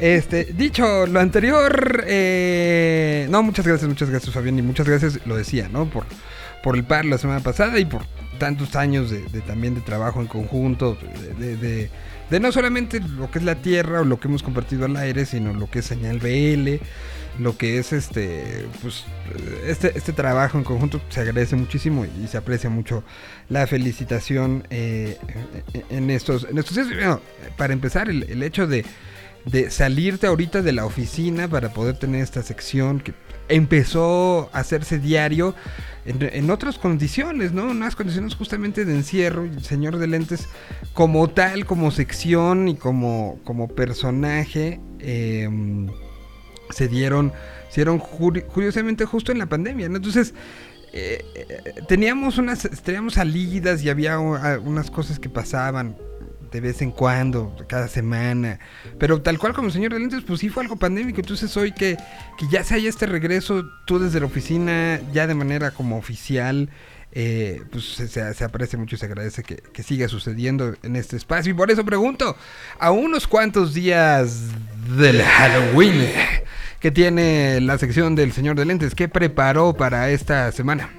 Este, 0.00 0.44
dicho 0.44 1.06
lo 1.06 1.20
anterior, 1.20 2.04
eh, 2.06 3.26
no, 3.30 3.42
muchas 3.42 3.66
gracias, 3.66 3.88
muchas 3.88 4.10
gracias 4.10 4.34
Fabián 4.34 4.58
y 4.58 4.62
muchas 4.62 4.88
gracias, 4.88 5.20
lo 5.26 5.36
decía, 5.36 5.68
¿no? 5.70 5.86
Por, 5.86 6.04
por 6.62 6.76
el 6.76 6.84
par 6.84 7.04
la 7.04 7.18
semana 7.18 7.40
pasada 7.40 7.78
y 7.78 7.84
por 7.84 8.02
tantos 8.38 8.76
años 8.76 9.10
de, 9.10 9.40
también 9.42 9.74
de 9.74 9.80
trabajo 9.80 10.20
en 10.20 10.26
conjunto, 10.26 10.96
de, 11.38 11.90
no 12.30 12.52
solamente 12.52 13.00
lo 13.00 13.30
que 13.30 13.38
es 13.38 13.44
la 13.44 13.56
tierra 13.56 14.00
o 14.00 14.04
lo 14.04 14.18
que 14.18 14.28
hemos 14.28 14.42
compartido 14.42 14.84
al 14.86 14.96
aire, 14.96 15.26
sino 15.26 15.52
lo 15.54 15.70
que 15.70 15.80
es 15.80 15.86
señal 15.86 16.18
BL 16.18 16.82
lo 17.38 17.56
que 17.56 17.78
es 17.78 17.92
este 17.92 18.66
pues 18.82 19.04
este, 19.66 19.96
este 19.96 20.12
trabajo 20.12 20.58
en 20.58 20.64
conjunto 20.64 21.00
se 21.08 21.20
agradece 21.20 21.56
muchísimo 21.56 22.04
y 22.04 22.26
se 22.26 22.36
aprecia 22.36 22.70
mucho 22.70 23.04
la 23.48 23.66
felicitación 23.66 24.66
eh, 24.70 25.18
en 25.90 26.10
estos 26.10 26.46
en 26.48 26.58
estos 26.58 26.88
días. 26.88 27.18
para 27.56 27.72
empezar 27.72 28.08
el, 28.08 28.24
el 28.24 28.42
hecho 28.42 28.66
de, 28.66 28.84
de, 29.44 29.70
salirte 29.70 30.26
ahorita 30.26 30.62
de 30.62 30.72
la 30.72 30.86
oficina 30.86 31.48
para 31.48 31.72
poder 31.72 31.98
tener 31.98 32.22
esta 32.22 32.42
sección 32.42 33.00
que 33.00 33.14
empezó 33.48 34.50
a 34.52 34.60
hacerse 34.60 34.98
diario 34.98 35.54
en, 36.06 36.22
en 36.22 36.50
otras 36.50 36.78
condiciones, 36.78 37.52
¿no? 37.52 37.64
Unas 37.64 37.96
condiciones 37.96 38.34
justamente 38.34 38.84
de 38.84 38.94
encierro. 38.94 39.44
el 39.44 39.62
señor 39.62 39.98
de 39.98 40.06
lentes 40.06 40.48
como 40.94 41.28
tal, 41.28 41.66
como 41.66 41.90
sección 41.90 42.68
y 42.68 42.76
como, 42.76 43.38
como 43.44 43.68
personaje. 43.68 44.80
Eh, 45.00 45.48
se 46.70 46.88
dieron, 46.88 47.32
se 47.68 47.82
dieron 47.82 47.98
curiosamente 47.98 49.04
justo 49.04 49.32
en 49.32 49.38
la 49.38 49.46
pandemia, 49.46 49.86
Entonces, 49.86 50.34
eh, 50.92 51.24
eh, 51.34 51.82
teníamos 51.88 52.38
unas, 52.38 52.68
teníamos 52.82 53.14
salidas 53.14 53.82
y 53.82 53.90
había 53.90 54.18
unas 54.18 54.90
cosas 54.90 55.18
que 55.18 55.28
pasaban 55.28 55.96
de 56.50 56.60
vez 56.60 56.82
en 56.82 56.90
cuando, 56.90 57.56
cada 57.68 57.88
semana, 57.88 58.58
pero 58.98 59.20
tal 59.22 59.38
cual 59.38 59.52
como 59.52 59.68
el 59.68 59.72
señor 59.72 59.92
de 59.92 60.00
lentes, 60.00 60.22
pues 60.26 60.40
sí 60.40 60.48
fue 60.48 60.62
algo 60.62 60.76
pandémico, 60.76 61.20
entonces 61.20 61.56
hoy 61.56 61.72
que, 61.72 61.96
que 62.38 62.46
ya 62.50 62.64
se 62.64 62.74
haya 62.74 62.88
este 62.88 63.06
regreso, 63.06 63.64
tú 63.86 63.98
desde 63.98 64.20
la 64.20 64.26
oficina, 64.26 65.00
ya 65.12 65.26
de 65.26 65.34
manera 65.34 65.70
como 65.70 65.96
oficial, 65.96 66.70
eh, 67.12 67.62
pues 67.72 67.84
se, 67.94 68.08
se, 68.08 68.44
aprecia 68.44 68.78
mucho 68.78 68.96
y 68.96 68.98
se 68.98 69.06
agradece 69.06 69.42
que, 69.42 69.56
que, 69.56 69.82
siga 69.82 70.06
sucediendo 70.06 70.74
en 70.82 70.96
este 70.96 71.16
espacio. 71.16 71.52
Y 71.52 71.54
por 71.54 71.70
eso 71.70 71.82
pregunto, 71.82 72.36
a 72.78 72.90
unos 72.90 73.26
cuantos 73.26 73.72
días 73.72 74.50
del 74.98 75.22
Halloween, 75.22 76.10
que 76.80 76.90
tiene 76.90 77.60
la 77.60 77.78
sección 77.78 78.14
del 78.14 78.32
señor 78.32 78.56
de 78.56 78.64
lentes. 78.64 78.94
¿Qué 78.94 79.08
preparó 79.08 79.74
para 79.74 80.10
esta 80.10 80.52
semana? 80.52 80.90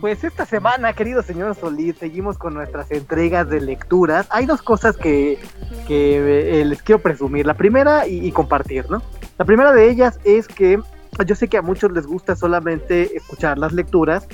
Pues 0.00 0.24
esta 0.24 0.46
semana, 0.46 0.94
querido 0.94 1.22
señor 1.22 1.54
Solís, 1.54 1.96
seguimos 1.98 2.38
con 2.38 2.54
nuestras 2.54 2.90
entregas 2.90 3.50
de 3.50 3.60
lecturas. 3.60 4.26
Hay 4.30 4.46
dos 4.46 4.62
cosas 4.62 4.96
que, 4.96 5.38
que 5.86 6.60
eh, 6.60 6.64
les 6.64 6.82
quiero 6.82 7.02
presumir. 7.02 7.44
La 7.44 7.52
primera 7.52 8.06
y, 8.06 8.32
compartir, 8.32 8.90
¿no? 8.90 9.02
La 9.36 9.44
primera 9.44 9.72
de 9.72 9.90
ellas 9.90 10.18
es 10.24 10.48
que 10.48 10.80
yo 11.26 11.34
sé 11.34 11.48
que 11.48 11.58
a 11.58 11.62
muchos 11.62 11.92
les 11.92 12.06
gusta 12.06 12.34
solamente 12.34 13.14
escuchar 13.14 13.58
las 13.58 13.74
lecturas 13.74 14.26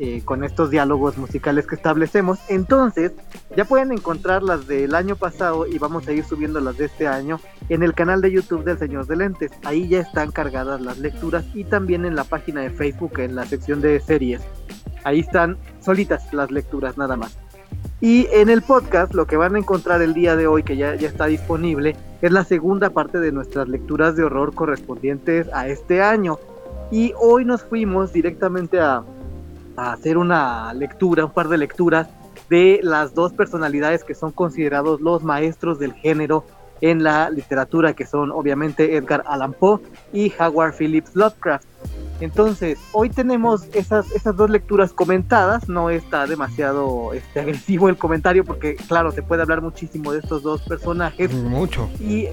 eh, 0.00 0.22
con 0.24 0.42
estos 0.42 0.70
diálogos 0.70 1.16
musicales 1.16 1.68
que 1.68 1.76
establecemos. 1.76 2.40
Entonces, 2.48 3.12
ya 3.56 3.64
pueden 3.64 3.92
encontrar 3.92 4.42
las 4.42 4.66
del 4.66 4.92
año 4.96 5.14
pasado 5.14 5.68
y 5.68 5.78
vamos 5.78 6.08
a 6.08 6.12
ir 6.12 6.24
subiendo 6.24 6.58
las 6.58 6.78
de 6.78 6.86
este 6.86 7.06
año 7.06 7.38
en 7.68 7.84
el 7.84 7.94
canal 7.94 8.20
de 8.22 8.32
YouTube 8.32 8.64
del 8.64 8.78
Señor 8.78 9.06
de 9.06 9.14
Lentes. 9.14 9.52
Ahí 9.64 9.86
ya 9.86 10.00
están 10.00 10.32
cargadas 10.32 10.80
las 10.80 10.98
lecturas 10.98 11.44
y 11.54 11.62
también 11.62 12.04
en 12.04 12.16
la 12.16 12.24
página 12.24 12.62
de 12.62 12.70
Facebook 12.70 13.20
en 13.20 13.36
la 13.36 13.46
sección 13.46 13.80
de 13.80 14.00
series. 14.00 14.40
Ahí 15.04 15.20
están 15.20 15.56
solitas 15.80 16.32
las 16.32 16.50
lecturas 16.50 16.96
nada 16.96 17.16
más. 17.16 17.36
Y 18.00 18.26
en 18.32 18.48
el 18.48 18.62
podcast 18.62 19.14
lo 19.14 19.26
que 19.26 19.36
van 19.36 19.54
a 19.54 19.58
encontrar 19.58 20.02
el 20.02 20.12
día 20.12 20.34
de 20.34 20.46
hoy, 20.46 20.62
que 20.62 20.76
ya, 20.76 20.94
ya 20.96 21.08
está 21.08 21.26
disponible, 21.26 21.96
es 22.20 22.32
la 22.32 22.44
segunda 22.44 22.90
parte 22.90 23.20
de 23.20 23.30
nuestras 23.30 23.68
lecturas 23.68 24.16
de 24.16 24.24
horror 24.24 24.54
correspondientes 24.54 25.48
a 25.52 25.68
este 25.68 26.02
año. 26.02 26.38
Y 26.90 27.12
hoy 27.18 27.44
nos 27.44 27.62
fuimos 27.62 28.12
directamente 28.12 28.80
a, 28.80 29.04
a 29.76 29.92
hacer 29.92 30.18
una 30.18 30.74
lectura, 30.74 31.24
un 31.24 31.32
par 31.32 31.48
de 31.48 31.58
lecturas 31.58 32.08
de 32.50 32.80
las 32.82 33.14
dos 33.14 33.32
personalidades 33.32 34.04
que 34.04 34.14
son 34.14 34.32
considerados 34.32 35.00
los 35.00 35.22
maestros 35.22 35.78
del 35.78 35.92
género 35.94 36.44
en 36.80 37.02
la 37.04 37.30
literatura, 37.30 37.94
que 37.94 38.04
son 38.04 38.30
obviamente 38.30 38.96
Edgar 38.96 39.22
Allan 39.26 39.52
Poe 39.52 39.80
y 40.12 40.32
Howard 40.38 40.74
Phillips 40.74 41.14
Lovecraft. 41.14 41.64
Entonces, 42.22 42.78
hoy 42.92 43.10
tenemos 43.10 43.64
esas, 43.74 44.08
esas 44.12 44.36
dos 44.36 44.48
lecturas 44.48 44.92
comentadas, 44.92 45.68
no 45.68 45.90
está 45.90 46.24
demasiado 46.28 47.12
este, 47.14 47.40
agresivo 47.40 47.88
el 47.88 47.96
comentario 47.96 48.44
porque, 48.44 48.76
claro, 48.76 49.10
se 49.10 49.24
puede 49.24 49.42
hablar 49.42 49.60
muchísimo 49.60 50.12
de 50.12 50.20
estos 50.20 50.44
dos 50.44 50.62
personajes. 50.62 51.32
Mucho. 51.34 51.90
Y 51.98 52.28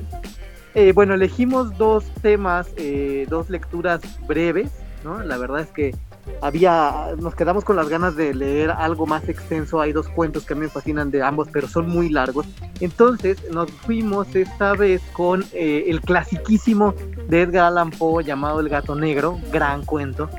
eh, 0.75 0.91
bueno, 0.93 1.15
elegimos 1.15 1.75
dos 1.79 2.05
temas, 2.21 2.67
eh, 2.77 3.25
dos 3.29 3.49
lecturas 3.49 4.01
breves, 4.27 4.69
¿no? 5.03 5.23
La 5.23 5.37
verdad 5.37 5.61
es 5.61 5.71
que 5.71 5.95
había, 6.41 7.15
nos 7.19 7.35
quedamos 7.35 7.63
con 7.63 7.75
las 7.75 7.89
ganas 7.89 8.15
de 8.15 8.33
leer 8.33 8.71
algo 8.71 9.05
más 9.05 9.27
extenso. 9.27 9.81
Hay 9.81 9.91
dos 9.91 10.07
cuentos 10.07 10.45
que 10.45 10.53
a 10.53 10.55
mí 10.55 10.63
me 10.63 10.69
fascinan 10.69 11.11
de 11.11 11.21
ambos, 11.21 11.47
pero 11.51 11.67
son 11.67 11.89
muy 11.89 12.09
largos. 12.09 12.47
Entonces 12.79 13.37
nos 13.51 13.71
fuimos 13.71 14.35
esta 14.35 14.73
vez 14.73 15.01
con 15.13 15.43
eh, 15.53 15.85
el 15.87 16.01
clasiquísimo 16.01 16.93
de 17.27 17.41
Edgar 17.41 17.65
Allan 17.65 17.91
Poe 17.91 18.23
llamado 18.23 18.59
El 18.59 18.69
Gato 18.69 18.95
Negro, 18.95 19.39
gran 19.51 19.85
cuento. 19.85 20.29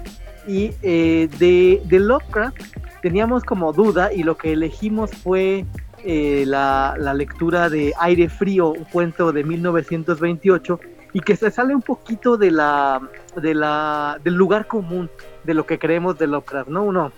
Y 0.46 0.72
eh, 0.82 1.28
de, 1.38 1.82
de 1.84 2.00
Lovecraft 2.00 2.60
teníamos 3.02 3.44
como 3.44 3.72
duda 3.72 4.12
y 4.12 4.22
lo 4.22 4.36
que 4.36 4.52
elegimos 4.52 5.10
fue 5.10 5.64
eh, 6.04 6.44
la, 6.46 6.94
la 6.98 7.12
lectura 7.12 7.68
de 7.68 7.92
Aire 8.00 8.28
Frío, 8.28 8.70
un 8.70 8.84
cuento 8.84 9.32
de 9.32 9.44
1928 9.44 10.80
y 11.12 11.20
que 11.20 11.36
se 11.36 11.50
sale 11.50 11.74
un 11.74 11.82
poquito 11.82 12.36
de 12.36 12.50
la, 12.50 13.00
de 13.36 13.54
la, 13.54 14.18
del 14.22 14.34
lugar 14.34 14.66
común 14.66 15.10
de 15.44 15.54
lo 15.54 15.66
que 15.66 15.78
creemos 15.78 16.18
de 16.18 16.26
Lovecraft, 16.26 16.68
¿no? 16.68 16.84
Uno, 16.84 17.12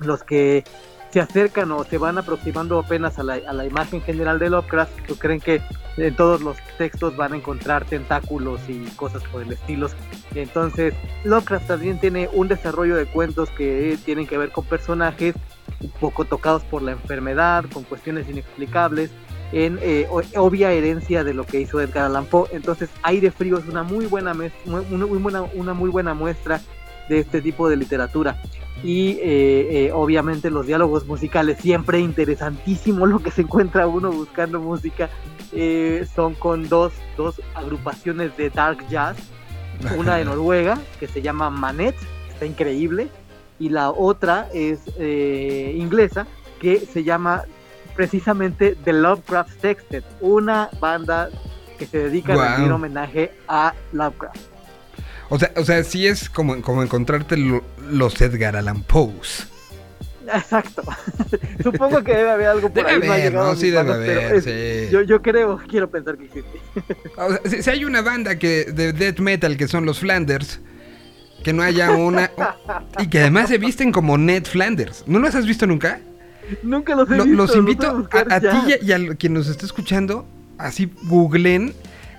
los 0.00 0.22
que 0.22 0.64
se 1.10 1.20
acercan 1.20 1.72
o 1.72 1.84
se 1.84 1.98
van 1.98 2.18
aproximando 2.18 2.78
apenas 2.78 3.18
a 3.18 3.22
la, 3.22 3.34
a 3.34 3.52
la 3.52 3.64
imagen 3.64 4.02
general 4.02 4.38
de 4.38 4.50
Lovecraft, 4.50 4.92
pues 5.06 5.18
creen 5.18 5.40
que 5.40 5.62
en 5.96 6.14
todos 6.14 6.40
los 6.42 6.56
textos 6.76 7.16
van 7.16 7.32
a 7.32 7.36
encontrar 7.36 7.84
tentáculos 7.84 8.60
y 8.68 8.84
cosas 8.96 9.22
por 9.24 9.42
el 9.42 9.52
estilo. 9.52 9.88
Entonces, 10.34 10.94
Lovecraft 11.24 11.66
también 11.66 11.98
tiene 11.98 12.28
un 12.32 12.48
desarrollo 12.48 12.96
de 12.96 13.06
cuentos 13.06 13.50
que 13.50 13.98
tienen 14.04 14.26
que 14.26 14.38
ver 14.38 14.50
con 14.50 14.64
personajes 14.64 15.34
poco 16.00 16.24
tocados 16.24 16.62
por 16.64 16.82
la 16.82 16.92
enfermedad, 16.92 17.64
con 17.72 17.84
cuestiones 17.84 18.28
inexplicables, 18.28 19.10
en 19.52 19.78
eh, 19.80 20.06
obvia 20.36 20.72
herencia 20.72 21.24
de 21.24 21.34
lo 21.34 21.46
que 21.46 21.60
hizo 21.60 21.80
Edgar 21.80 22.06
Allan 22.06 22.26
Poe. 22.26 22.48
Entonces, 22.52 22.90
Aire 23.02 23.30
Frío 23.30 23.58
es 23.58 23.66
una 23.66 23.82
muy 23.82 24.06
buena, 24.06 24.32
una, 24.66 25.06
muy 25.06 25.18
buena, 25.18 25.42
una 25.42 25.74
muy 25.74 25.90
buena 25.90 26.14
muestra 26.14 26.60
de 27.08 27.20
este 27.20 27.40
tipo 27.40 27.68
de 27.68 27.76
literatura. 27.76 28.40
Y 28.82 29.18
eh, 29.20 29.86
eh, 29.86 29.92
obviamente 29.92 30.50
los 30.50 30.66
diálogos 30.66 31.06
musicales, 31.06 31.58
siempre 31.58 31.98
interesantísimo 31.98 33.06
lo 33.06 33.18
que 33.18 33.30
se 33.30 33.42
encuentra 33.42 33.88
uno 33.88 34.10
buscando 34.12 34.60
música, 34.60 35.10
eh, 35.52 36.06
son 36.14 36.34
con 36.34 36.68
dos, 36.68 36.92
dos 37.16 37.40
agrupaciones 37.54 38.36
de 38.36 38.50
dark 38.50 38.86
jazz, 38.88 39.16
una 39.96 40.16
de 40.16 40.24
Noruega 40.26 40.78
que 41.00 41.08
se 41.08 41.22
llama 41.22 41.50
Manet, 41.50 41.96
está 42.28 42.46
increíble, 42.46 43.08
y 43.58 43.68
la 43.70 43.90
otra 43.90 44.48
es 44.52 44.80
eh, 44.98 45.74
inglesa 45.76 46.26
que 46.60 46.80
se 46.80 47.02
llama 47.04 47.42
precisamente 47.96 48.76
The 48.84 48.92
Lovecraft 48.92 49.60
Sextet, 49.60 50.04
una 50.20 50.70
banda 50.80 51.30
que 51.78 51.86
se 51.86 51.98
dedica 51.98 52.34
Guau. 52.34 52.46
a 52.46 52.54
rendir 52.54 52.72
homenaje 52.72 53.32
a 53.48 53.74
Lovecraft. 53.92 54.57
O 55.30 55.38
sea, 55.38 55.52
o 55.56 55.64
sea, 55.64 55.84
sí 55.84 56.06
es 56.06 56.30
como, 56.30 56.60
como 56.62 56.82
encontrarte 56.82 57.36
lo- 57.36 57.64
los 57.90 58.20
Edgar 58.20 58.56
Allan 58.56 58.82
Poes. 58.82 59.46
Exacto. 60.26 60.82
Supongo 61.62 62.02
que 62.04 62.14
debe 62.14 62.30
haber 62.30 62.48
algo 62.48 62.68
por 62.72 62.84
Debe 62.84 62.90
ahí. 62.90 62.98
no 63.00 63.12
ha 63.12 63.14
haber, 63.14 63.24
llegado 63.32 63.46
¿no? 63.52 63.56
Sí 63.56 63.66
debe 63.70 63.76
manos, 63.82 63.96
haber, 63.96 64.34
es- 64.34 64.44
sí. 64.44 64.92
Yo, 64.92 65.02
yo 65.02 65.22
creo, 65.22 65.58
quiero 65.68 65.90
pensar 65.90 66.16
que 66.18 66.24
existe. 66.26 66.60
O 67.16 67.28
sea, 67.30 67.40
si, 67.46 67.62
si 67.62 67.70
hay 67.70 67.84
una 67.84 68.02
banda 68.02 68.38
que 68.38 68.64
de 68.66 68.92
death 68.92 69.18
metal 69.20 69.56
que 69.56 69.68
son 69.68 69.84
los 69.86 69.98
Flanders, 70.00 70.60
que 71.44 71.52
no 71.52 71.62
haya 71.62 71.92
una... 71.92 72.30
y 72.98 73.08
que 73.08 73.20
además 73.20 73.48
se 73.48 73.58
visten 73.58 73.92
como 73.92 74.18
Ned 74.18 74.44
Flanders. 74.44 75.04
¿No 75.06 75.18
los 75.18 75.34
has 75.34 75.46
visto 75.46 75.66
nunca? 75.66 76.00
Nunca 76.62 76.94
los 76.94 77.10
he 77.10 77.16
Lo- 77.16 77.24
visto. 77.24 77.36
los 77.36 77.56
invito 77.56 78.08
a, 78.30 78.40
ti 78.40 78.46
y 78.68 78.72
a, 78.92 78.98
y 78.98 79.10
a 79.10 79.14
quien 79.14 79.34
nos 79.34 79.48
esté 79.48 79.66
escuchando, 79.66 80.26
así 80.58 80.90
googlen 81.04 81.74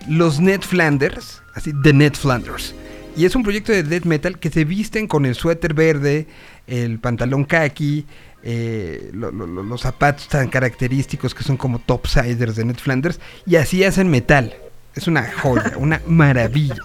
los 0.08 0.40
Ned 0.40 0.62
Flanders, 0.62 1.42
así 1.54 1.74
The 1.84 1.94
Ned 1.94 2.14
Flanders. 2.14 2.74
Y 3.20 3.26
es 3.26 3.36
un 3.36 3.44
proyecto 3.44 3.74
de 3.74 3.84
death 3.84 4.06
metal 4.06 4.40
que 4.40 4.50
se 4.50 4.64
visten 4.64 5.06
con 5.06 5.26
el 5.26 5.36
suéter 5.36 5.74
verde, 5.74 6.26
el 6.68 7.00
pantalón 7.00 7.44
khaki, 7.44 8.06
eh, 8.44 9.10
lo- 9.14 9.30
lo- 9.32 9.46
lo- 9.46 9.62
los 9.62 9.82
zapatos 9.82 10.30
tan 10.30 10.48
característicos 10.48 11.36
que 11.36 11.44
son 11.44 11.58
como 11.58 11.80
topsiders 11.80 12.56
de 12.56 12.64
Ned 12.64 12.78
Flanders, 12.78 13.20
y 13.46 13.58
así 13.58 13.84
hacen 13.84 14.10
metal. 14.10 14.54
Es 14.96 15.08
una 15.10 15.30
joya, 15.30 15.74
una 15.78 16.02
maravilla. 16.08 16.76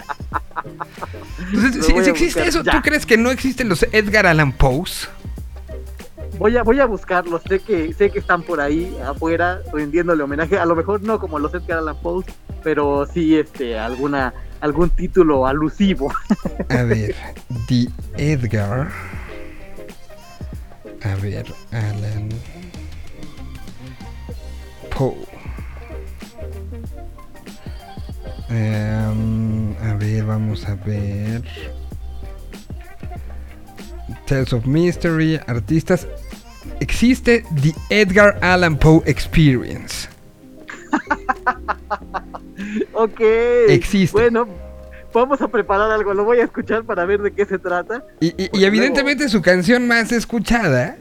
Entonces, 1.53 1.87
si, 1.87 1.93
existe 1.93 2.45
eso, 2.49 2.65
ya. 2.65 2.73
¿tú 2.73 2.83
crees 2.83 3.07
que 3.07 3.17
no 3.17 3.31
existen 3.31 3.69
los 3.69 3.85
Edgar 3.93 4.27
Allan 4.27 4.51
Poes? 4.53 5.09
Voy 6.39 6.57
a, 6.57 6.65
voy 6.65 6.81
a 6.81 6.87
buscarlos, 6.87 7.43
sé 7.49 7.61
que, 7.61 7.93
sé 7.95 8.11
que 8.11 8.19
están 8.19 8.43
por 8.43 8.61
ahí 8.61 8.93
afuera 9.07 9.61
rindiéndole 9.73 10.25
homenaje, 10.25 10.59
a 10.59 10.65
lo 10.67 10.75
mejor 10.75 11.01
no 11.05 11.21
como 11.21 11.39
los 11.39 11.55
Edgar 11.55 11.79
Allan 11.79 11.97
Poe, 12.03 12.25
pero 12.65 13.07
sí 13.07 13.37
este, 13.37 13.79
alguna, 13.79 14.35
algún 14.65 14.89
título 14.89 15.47
alusivo. 15.47 16.11
A 16.71 16.83
ver, 16.85 17.15
The 17.69 17.87
Edgar. 18.17 18.91
A 21.03 21.15
ver, 21.17 21.45
Alan 21.71 22.31
Poe. 24.89 25.15
Em, 28.49 29.77
a 29.83 29.95
ver, 29.97 30.25
vamos 30.25 30.65
a 30.67 30.75
ver. 30.77 31.45
Tales 34.27 34.55
of 34.55 34.65
Mystery, 34.65 35.39
artistas. 35.47 36.09
Existe 36.81 37.45
The 37.61 37.75
Edgar 37.91 38.39
Allan 38.41 38.79
Poe 38.79 39.03
Experience. 39.05 40.09
ok. 42.93 43.21
Existe. 43.69 44.13
Bueno, 44.19 44.47
vamos 45.13 45.41
a 45.41 45.49
preparar 45.49 45.91
algo, 45.91 46.13
lo 46.15 46.25
voy 46.25 46.39
a 46.41 46.45
escuchar 46.45 46.85
para 46.85 47.05
ver 47.05 47.23
de 47.23 47.33
qué 47.33 47.45
se 47.47 47.59
trata. 47.59 48.05
Y, 48.21 48.27
y- 48.29 48.33
y 48.45 48.49
Porque 48.49 48.67
evidentemente 48.67 49.29
su 49.29 49.41
canción 49.43 49.87
más 49.87 50.11
escuchada, 50.13 50.97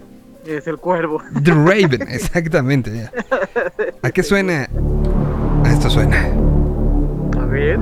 Es 0.45 0.67
el 0.67 0.77
cuervo. 0.77 1.21
The 1.43 1.51
Raven, 1.51 2.01
exactamente. 2.09 3.09
¿A 4.01 4.11
qué 4.11 4.23
suena? 4.23 4.67
A 5.63 5.71
esto 5.71 5.89
suena. 5.89 6.27
A 7.39 7.45
ver. 7.45 7.79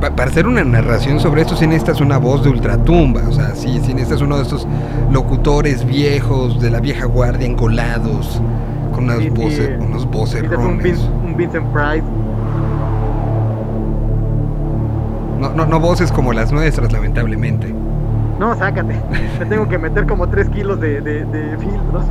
Pa- 0.00 0.10
para 0.10 0.30
hacer 0.30 0.46
una 0.46 0.62
narración 0.64 1.20
sobre 1.20 1.42
esto, 1.42 1.56
sí 1.56 1.66
necesitas 1.66 2.00
una 2.00 2.18
voz 2.18 2.42
de 2.44 2.50
ultratumba. 2.50 3.22
O 3.28 3.32
sea, 3.32 3.54
sí, 3.54 3.80
sí 3.82 3.94
necesitas 3.94 4.20
uno 4.20 4.36
de 4.36 4.42
estos 4.42 4.66
locutores 5.10 5.84
viejos, 5.86 6.60
de 6.60 6.70
la 6.70 6.80
vieja 6.80 7.06
guardia, 7.06 7.46
engolados, 7.46 8.40
con 8.94 9.04
unas 9.04 9.18
Sí, 9.18 9.24
sí. 9.24 9.30
voces, 9.30 9.70
unos 9.80 10.06
un, 11.24 11.28
un 11.30 11.36
Vincent 11.36 11.66
Price. 11.72 12.04
No, 15.40 15.50
no, 15.50 15.66
no 15.66 15.80
voces 15.80 16.10
como 16.12 16.32
las 16.32 16.50
nuestras, 16.52 16.92
lamentablemente. 16.92 17.74
No, 18.38 18.54
sácate. 18.56 18.96
Me 19.38 19.46
tengo 19.46 19.68
que 19.68 19.78
meter 19.78 20.06
como 20.06 20.28
3 20.28 20.48
kilos 20.50 20.78
de, 20.80 21.00
de- 21.00 21.24
de 21.24 21.56
filtros. 21.58 22.04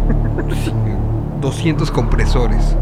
200 1.41 1.91
compresores. 1.91 2.76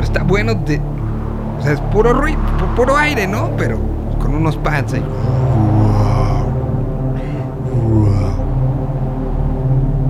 Pero 0.00 0.12
está 0.12 0.22
bueno 0.22 0.54
de... 0.54 0.80
O 1.58 1.62
sea, 1.62 1.72
es 1.72 1.80
puro 1.92 2.14
ruido, 2.14 2.38
pu- 2.58 2.74
puro 2.74 2.96
aire, 2.96 3.26
¿no? 3.26 3.50
Pero 3.58 3.78
con 4.18 4.34
unos 4.34 4.56
pads 4.56 4.94
ahí. 4.94 5.04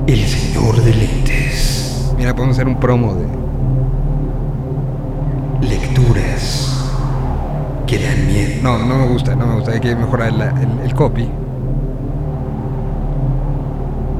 El 0.06 0.18
señor 0.26 0.76
de 0.76 0.94
lentes. 0.94 2.12
Mira, 2.16 2.34
podemos 2.34 2.56
hacer 2.56 2.68
un 2.68 2.78
promo 2.78 3.14
de... 3.14 3.26
Lecturas 5.68 6.88
que 7.86 7.98
dan 7.98 8.26
miedo. 8.28 8.60
No, 8.62 8.78
no 8.78 8.94
me 8.98 9.06
gusta, 9.08 9.34
no 9.34 9.46
me 9.46 9.54
gusta. 9.56 9.72
Hay 9.72 9.80
que 9.80 9.96
mejorar 9.96 10.32
la- 10.32 10.50
el- 10.50 10.80
el 10.84 10.94
copy. 10.94 11.28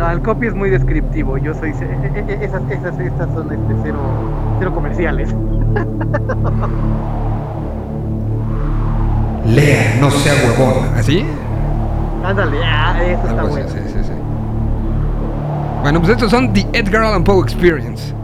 No, 0.00 0.10
el 0.10 0.20
copy 0.22 0.46
es 0.46 0.54
muy 0.54 0.70
descriptivo. 0.70 1.36
Yo 1.36 1.52
soy. 1.52 1.70
e- 1.72 1.74
e- 1.74 2.24
e- 2.32 2.44
Esas, 2.46 2.62
esas, 2.70 2.98
estas 2.98 3.28
son 3.34 3.52
este, 3.52 3.74
cero, 3.82 3.98
cero 4.58 4.72
comerciales. 4.74 5.28
Lea, 9.46 9.96
no 10.00 10.10
sea 10.10 10.32
huevón. 10.42 10.88
¿Así? 10.96 11.22
Ándale, 12.24 12.56
ah, 12.64 12.98
eso 13.04 13.28
está 13.28 13.42
bueno. 13.42 13.68
sí, 13.68 13.78
sí, 13.88 13.98
sí. 14.04 14.12
Bueno, 15.82 16.00
pues 16.00 16.12
estos 16.12 16.30
son 16.30 16.50
The 16.54 16.66
Edgar 16.72 17.02
Allan 17.02 17.22
Poe 17.24 17.42
Experience. 17.42 18.14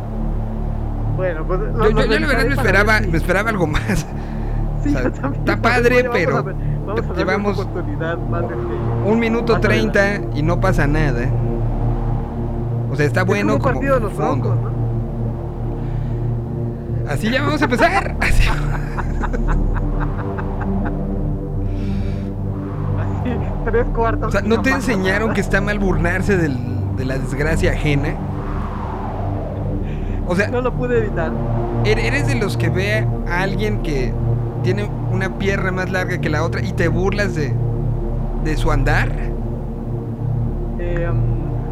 Bueno, 1.16 1.44
pues. 1.46 1.60
lo- 1.60 1.66
Yo, 1.66 1.90
lo 1.90 1.90
yo- 1.90 2.06
yo 2.06 2.18
la 2.20 2.26
verdad 2.26 2.44
me 2.46 2.54
esperaba, 2.54 3.00
me 3.00 3.18
esperaba 3.18 3.50
algo 3.50 3.66
más. 3.66 4.06
Sí, 4.82 4.90
o 4.94 4.98
sea, 5.00 5.10
yo 5.10 5.32
está 5.32 5.56
padre, 5.56 6.02
Vamos 6.04 6.10
a 6.10 6.12
pero 6.12 6.44
ver, 6.44 6.54
vamos 6.86 7.10
a 7.10 7.14
llevamos 7.18 7.56
más 8.30 8.42
este, 8.44 9.10
Un 9.10 9.18
minuto 9.18 9.54
Más 9.54 9.62
treinta 9.62 10.20
y 10.32 10.42
no 10.42 10.60
pasa 10.60 10.86
nada. 10.86 11.26
O 12.90 12.96
sea, 12.96 13.06
está 13.06 13.24
bueno 13.24 13.58
como 13.58 13.80
de 13.80 13.88
los 14.00 14.12
fondo. 14.12 14.50
broncos, 14.50 14.72
¿no? 17.04 17.10
Así 17.10 17.30
ya 17.30 17.42
vamos 17.42 17.60
a 17.60 17.64
empezar. 17.64 18.16
Así- 18.20 18.48
tres 23.64 23.86
cuartos. 23.94 24.28
O 24.28 24.30
sea, 24.30 24.42
¿no 24.42 24.62
te 24.62 24.70
enseñaron 24.70 25.34
que 25.34 25.40
está 25.40 25.60
mal 25.60 25.78
burlarse 25.78 26.36
del- 26.36 26.96
de 26.96 27.04
la 27.04 27.18
desgracia 27.18 27.72
ajena? 27.72 28.10
O 30.28 30.34
sea, 30.36 30.48
No 30.48 30.60
lo 30.60 30.72
pude 30.72 30.98
evitar. 30.98 31.30
¿er- 31.84 31.98
¿eres 31.98 32.26
de 32.28 32.34
los 32.36 32.56
que 32.56 32.68
ve 32.68 33.06
a 33.28 33.42
alguien 33.42 33.82
que 33.82 34.12
tiene 34.62 34.88
una 35.12 35.30
pierna 35.38 35.70
más 35.72 35.90
larga 35.90 36.18
que 36.18 36.28
la 36.28 36.42
otra 36.42 36.62
y 36.62 36.72
te 36.72 36.88
burlas 36.88 37.34
de, 37.34 37.52
de 38.44 38.56
su 38.56 38.70
andar? 38.72 39.10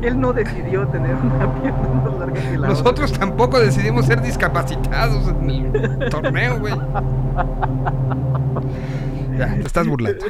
Él 0.02 0.20
no 0.20 0.32
decidió 0.32 0.86
tener 0.88 1.14
una 1.16 1.54
pierna 1.62 1.88
más 1.88 2.18
larga 2.18 2.50
que 2.50 2.58
la 2.58 2.68
Nosotros 2.68 3.12
tampoco 3.12 3.58
decidimos 3.58 4.06
ser 4.06 4.20
discapacitados 4.22 5.28
en 5.28 5.74
el 5.74 6.10
torneo, 6.10 6.58
güey. 6.58 6.74
Ya, 9.36 9.52
te 9.52 9.62
estás 9.62 9.88
burlando. 9.88 10.24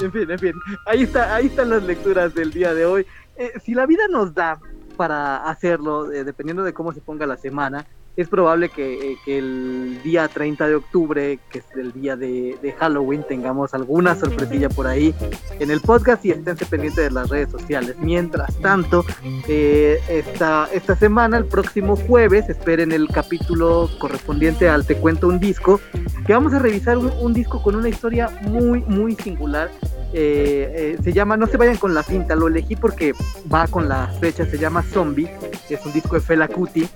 En 0.00 0.12
fin, 0.12 0.30
en 0.30 0.38
fin. 0.38 0.52
Ahí, 0.86 1.02
está, 1.02 1.34
ahí 1.34 1.46
están 1.46 1.70
las 1.70 1.82
lecturas 1.82 2.32
del 2.32 2.52
día 2.52 2.74
de 2.74 2.86
hoy. 2.86 3.06
Eh, 3.36 3.52
si 3.64 3.74
la 3.74 3.86
vida 3.86 4.04
nos 4.08 4.34
da 4.34 4.60
para 4.96 5.38
hacerlo, 5.48 6.12
eh, 6.12 6.24
dependiendo 6.24 6.62
de 6.62 6.72
cómo 6.72 6.92
se 6.92 7.00
ponga 7.00 7.26
la 7.26 7.36
semana, 7.36 7.86
es 8.16 8.28
probable 8.28 8.70
que, 8.70 9.12
eh, 9.12 9.16
que 9.24 9.38
el 9.38 10.00
día 10.02 10.26
30 10.28 10.68
de 10.68 10.74
octubre, 10.74 11.38
que 11.50 11.58
es 11.58 11.64
el 11.76 11.92
día 11.92 12.16
de, 12.16 12.56
de 12.62 12.72
Halloween, 12.72 13.24
tengamos 13.28 13.74
alguna 13.74 14.14
sorpresilla 14.14 14.68
por 14.70 14.86
ahí 14.86 15.14
en 15.60 15.70
el 15.70 15.80
podcast 15.80 16.24
y 16.24 16.30
esténse 16.30 16.64
pendientes 16.64 17.04
de 17.04 17.10
las 17.10 17.28
redes 17.28 17.50
sociales. 17.50 17.96
Mientras 18.00 18.54
tanto, 18.56 19.04
eh, 19.48 20.00
esta, 20.08 20.68
esta 20.72 20.96
semana, 20.96 21.36
el 21.36 21.44
próximo 21.44 21.96
jueves, 21.96 22.48
esperen 22.48 22.92
el 22.92 23.08
capítulo 23.08 23.90
correspondiente 23.98 24.68
al 24.68 24.86
Te 24.86 24.96
Cuento 24.96 25.28
un 25.28 25.38
Disco, 25.38 25.80
que 26.26 26.32
vamos 26.32 26.54
a 26.54 26.58
revisar 26.58 26.96
un, 26.96 27.12
un 27.20 27.34
disco 27.34 27.62
con 27.62 27.76
una 27.76 27.88
historia 27.88 28.30
muy, 28.42 28.80
muy 28.80 29.14
singular. 29.14 29.70
Eh, 30.12 30.96
eh, 30.96 31.02
se 31.02 31.12
llama, 31.12 31.36
no 31.36 31.46
se 31.46 31.56
vayan 31.56 31.76
con 31.76 31.92
la 31.92 32.02
cinta, 32.02 32.34
lo 32.36 32.46
elegí 32.46 32.76
porque 32.76 33.12
va 33.52 33.66
con 33.66 33.88
las 33.88 34.18
fechas, 34.18 34.48
se 34.48 34.56
llama 34.56 34.82
Zombie, 34.82 35.28
es 35.68 35.84
un 35.84 35.92
disco 35.92 36.14
de 36.14 36.20
Fela 36.20 36.48
Kuti, 36.48 36.88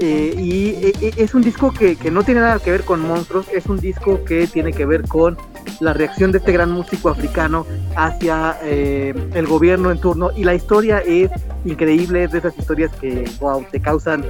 eh, 0.00 0.34
y 0.62 0.68
eh, 0.68 0.92
eh, 1.00 1.12
es 1.16 1.34
un 1.34 1.42
disco 1.42 1.72
que, 1.72 1.96
que 1.96 2.12
no 2.12 2.22
tiene 2.22 2.40
nada 2.40 2.60
que 2.60 2.70
ver 2.70 2.84
con 2.84 3.00
monstruos, 3.00 3.48
es 3.52 3.66
un 3.66 3.80
disco 3.80 4.22
que 4.24 4.46
tiene 4.46 4.72
que 4.72 4.86
ver 4.86 5.02
con 5.08 5.36
la 5.80 5.92
reacción 5.92 6.30
de 6.30 6.38
este 6.38 6.52
gran 6.52 6.70
músico 6.70 7.08
africano 7.08 7.66
hacia 7.96 8.56
eh, 8.62 9.12
el 9.34 9.46
gobierno 9.48 9.90
en 9.90 9.98
turno, 9.98 10.30
y 10.36 10.44
la 10.44 10.54
historia 10.54 11.00
es 11.00 11.32
increíble, 11.64 12.24
es 12.24 12.30
de 12.30 12.38
esas 12.38 12.56
historias 12.56 12.92
que, 13.00 13.28
wow, 13.40 13.64
te 13.72 13.80
causan, 13.80 14.24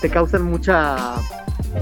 te 0.00 0.08
causan 0.08 0.44
mucha 0.44 1.16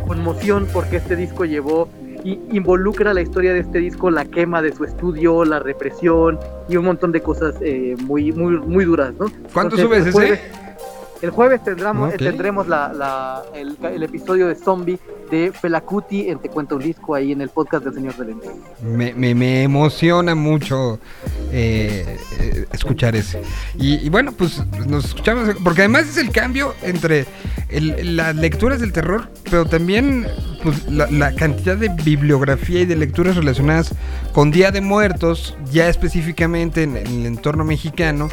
conmoción 0.07 0.67
porque 0.73 0.97
este 0.97 1.15
disco 1.15 1.45
llevó 1.45 1.91
y 2.25 2.41
involucra 2.53 3.13
la 3.13 3.21
historia 3.21 3.53
de 3.53 3.61
este 3.61 3.81
disco, 3.81 4.11
la 4.11 4.25
quema 4.25 4.63
de 4.63 4.75
su 4.75 4.85
estudio, 4.85 5.45
la 5.45 5.59
represión 5.59 6.39
y 6.71 6.77
un 6.77 6.87
montón 6.87 7.13
de 7.13 7.21
cosas 7.21 7.55
eh, 7.61 7.97
muy, 8.05 8.33
muy, 8.33 8.59
muy 8.59 8.87
duras, 8.87 9.13
¿no? 9.19 9.27
¿Cuánto 9.53 9.77
Entonces, 9.77 10.15
subes 10.15 10.33
ese? 10.33 10.70
El 11.23 11.31
jueves 11.31 11.63
tendremos, 11.63 12.15
tendremos 12.17 12.67
la, 12.67 12.93
la- 12.95 13.43
el, 13.55 13.77
el 13.83 14.03
episodio 14.03 14.47
de 14.49 14.55
Zombie 14.55 14.99
de 15.31 15.53
Felacuti 15.53 16.29
en 16.31 16.39
Te 16.39 16.49
Cuenta 16.49 16.75
un 16.75 16.83
Disco 16.83 17.15
ahí 17.15 17.33
en 17.33 17.41
el 17.43 17.51
podcast 17.51 17.85
del 17.85 17.95
Señor 17.95 18.17
de 18.17 18.25
Lentes. 18.25 18.51
Me, 18.83 19.13
me- 19.13 19.35
me 19.35 19.63
emociona 19.63 20.35
mucho 20.35 20.99
eh, 21.53 22.17
eh, 22.41 22.67
escuchar 22.73 23.15
ese. 23.17 23.43
Y, 23.79 23.97
y 23.97 24.09
bueno, 24.09 24.33
pues 24.33 24.63
nos 24.89 25.05
escuchamos, 25.05 25.55
porque 25.63 25.83
además 25.83 26.09
es 26.09 26.17
el 26.17 26.31
cambio 26.31 26.75
entre 26.83 27.27
el- 27.69 28.17
las 28.17 28.35
lecturas 28.35 28.81
del 28.81 28.93
terror, 28.93 29.29
pero 29.51 29.67
también 29.67 30.27
pues, 30.63 30.87
la, 30.91 31.07
la 31.11 31.35
cantidad 31.35 31.77
de 31.77 31.91
bibliografía 31.91 32.81
y 32.81 32.87
de 32.87 32.97
lecturas 32.97 33.37
relacionadas 33.37 33.95
con 34.33 34.51
Día 34.51 34.71
de 34.71 34.81
Muertos, 34.81 35.55
ya 35.71 35.89
específicamente 35.89 36.83
en, 36.83 36.97
en 36.97 37.07
el 37.07 37.27
entorno 37.27 37.63
mexicano, 37.65 38.31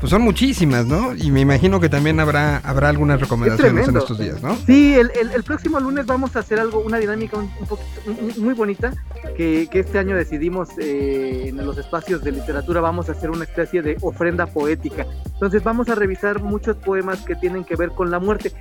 pues 0.00 0.10
son 0.10 0.22
muchísimas, 0.22 0.86
¿no? 0.86 1.14
Y 1.14 1.30
me 1.30 1.40
imagino 1.40 1.80
que 1.80 1.88
también 1.88 2.20
habrá, 2.20 2.58
habrá 2.58 2.88
algunas 2.88 3.20
recomendaciones 3.20 3.70
en 3.70 3.74
tremendo. 3.94 4.00
estos 4.00 4.18
días, 4.18 4.42
¿no? 4.42 4.56
Sí, 4.66 4.94
el, 4.94 5.10
el- 5.20 5.30
el 5.32 5.42
próximo 5.42 5.80
lunes 5.80 6.06
vamos 6.06 6.36
a 6.36 6.40
hacer 6.40 6.60
algo, 6.60 6.80
una 6.80 6.98
dinámica 6.98 7.36
un, 7.38 7.50
un 7.60 7.66
poquito 7.66 7.88
un- 8.06 8.44
muy 8.44 8.54
bonita 8.54 8.92
que, 9.36 9.68
que 9.70 9.80
este 9.80 9.98
año 9.98 10.16
decidimos 10.16 10.68
eh, 10.78 11.46
en 11.48 11.56
los 11.64 11.78
espacios 11.78 12.22
de 12.22 12.32
literatura 12.32 12.80
vamos 12.80 13.08
a 13.08 13.12
hacer 13.12 13.30
una 13.30 13.44
especie 13.44 13.82
de 13.82 13.96
ofrenda 14.02 14.46
poética. 14.46 15.06
Entonces 15.34 15.62
vamos 15.64 15.88
a 15.88 15.94
revisar 15.94 16.40
muchos 16.42 16.76
poemas 16.76 17.20
que 17.22 17.34
tienen 17.34 17.64
que 17.64 17.76
ver 17.76 17.90
con 17.90 18.10
la 18.10 18.18
muerte, 18.18 18.52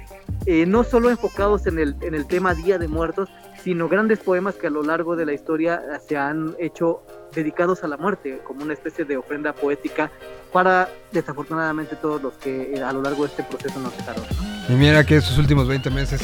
eh, 0.45 0.65
no 0.65 0.83
solo 0.83 1.09
enfocados 1.09 1.67
en 1.67 1.79
el, 1.79 1.95
en 2.01 2.15
el 2.15 2.25
tema 2.25 2.53
Día 2.55 2.77
de 2.77 2.87
Muertos, 2.87 3.29
sino 3.63 3.87
grandes 3.87 4.19
poemas 4.19 4.55
que 4.55 4.67
a 4.67 4.69
lo 4.69 4.83
largo 4.83 5.15
de 5.15 5.25
la 5.25 5.33
historia 5.33 5.75
eh, 5.75 5.99
se 6.05 6.17
han 6.17 6.55
hecho 6.59 7.01
dedicados 7.33 7.83
a 7.83 7.87
la 7.87 7.97
muerte, 7.97 8.41
como 8.43 8.63
una 8.63 8.73
especie 8.73 9.05
de 9.05 9.17
ofrenda 9.17 9.53
poética 9.53 10.11
para 10.51 10.89
desafortunadamente 11.11 11.95
todos 11.95 12.21
los 12.21 12.33
que 12.33 12.73
eh, 12.73 12.83
a 12.83 12.91
lo 12.91 13.01
largo 13.01 13.23
de 13.23 13.29
este 13.29 13.43
proceso 13.43 13.79
nos 13.79 13.95
dejaron. 13.95 14.23
¿no? 14.23 14.73
Y 14.73 14.77
mira 14.77 15.03
que 15.05 15.15
estos 15.15 15.37
últimos 15.37 15.67
20 15.67 15.89
meses 15.89 16.21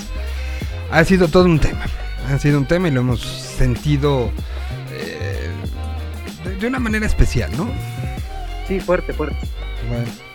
ha 0.92 1.04
sido 1.04 1.28
todo 1.28 1.46
un 1.46 1.60
tema. 1.60 1.86
Ha 2.28 2.38
sido 2.38 2.58
un 2.58 2.66
tema 2.66 2.90
y 2.90 2.92
lo 2.92 3.02
hemos 3.02 3.22
sentido 3.22 4.30
eh, 4.92 5.50
de, 6.44 6.56
de 6.58 6.68
una 6.68 6.80
manera 6.80 7.06
especial, 7.06 7.50
¿no? 7.56 7.70
Sí, 8.68 8.80
fuerte, 8.80 9.14
fuerte. 9.14 9.48
Bueno. 9.90 10.29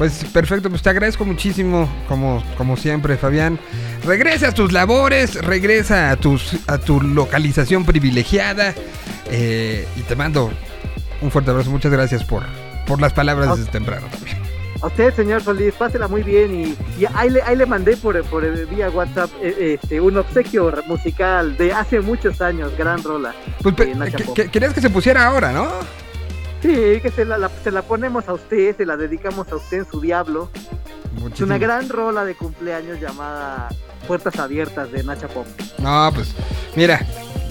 Pues 0.00 0.24
perfecto, 0.32 0.70
pues 0.70 0.80
te 0.80 0.88
agradezco 0.88 1.26
muchísimo, 1.26 1.86
como, 2.08 2.42
como 2.56 2.78
siempre, 2.78 3.18
Fabián. 3.18 3.58
Regresa 4.02 4.48
a 4.48 4.52
tus 4.52 4.72
labores, 4.72 5.34
regresa 5.44 6.10
a, 6.10 6.16
tus, 6.16 6.56
a 6.68 6.78
tu 6.78 7.02
localización 7.02 7.84
privilegiada 7.84 8.72
eh, 9.30 9.86
y 9.96 10.00
te 10.00 10.16
mando 10.16 10.50
un 11.20 11.30
fuerte 11.30 11.50
abrazo. 11.50 11.70
Muchas 11.70 11.92
gracias 11.92 12.24
por, 12.24 12.44
por 12.86 12.98
las 12.98 13.12
palabras 13.12 13.58
desde 13.58 13.70
temprano 13.70 14.06
también. 14.10 14.38
A 14.80 14.86
usted, 14.86 15.12
señor 15.14 15.42
Solís, 15.42 15.74
pásela 15.74 16.08
muy 16.08 16.22
bien 16.22 16.54
y, 16.58 16.62
y 16.98 17.04
ahí, 17.14 17.28
le, 17.28 17.42
ahí 17.42 17.54
le 17.54 17.66
mandé 17.66 17.98
por, 17.98 18.24
por 18.24 18.42
el- 18.42 18.64
vía 18.64 18.88
WhatsApp 18.88 19.28
eh, 19.42 19.78
este, 19.82 20.00
un 20.00 20.16
obsequio 20.16 20.72
musical 20.86 21.58
de 21.58 21.74
hace 21.74 22.00
muchos 22.00 22.40
años, 22.40 22.72
gran 22.78 23.02
rola. 23.02 23.34
Pues, 23.62 23.74
que- 23.74 24.24
que- 24.32 24.48
querías 24.50 24.72
que 24.72 24.80
se 24.80 24.88
pusiera 24.88 25.26
ahora, 25.26 25.52
¿no? 25.52 25.68
Sí, 26.62 27.00
que 27.00 27.10
se 27.14 27.24
la, 27.24 27.38
la- 27.38 27.50
se 27.64 27.70
la 27.70 27.82
ponemos 27.82 28.28
a 28.28 28.34
usted, 28.34 28.76
se 28.76 28.84
la 28.86 28.96
dedicamos 28.96 29.50
a 29.52 29.56
usted 29.56 29.78
en 29.78 29.86
su 29.90 30.00
diablo. 30.00 30.50
Es 30.54 31.22
Muchísimas- 31.22 31.40
una 31.40 31.58
gran 31.58 31.88
rola 31.88 32.24
de 32.24 32.34
cumpleaños 32.34 33.00
llamada 33.00 33.68
Puertas 34.06 34.38
Abiertas 34.38 34.92
de 34.92 35.02
Nacha 35.02 35.28
Pop. 35.28 35.46
No, 35.78 36.10
pues 36.14 36.34
mira, 36.76 37.04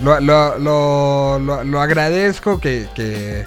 lo, 0.03 0.19
lo, 0.19 0.57
lo, 0.59 1.39
lo- 1.39 1.63
lo 1.63 1.81
agradezco 1.81 2.59
que, 2.59 2.87
que, 2.95 3.45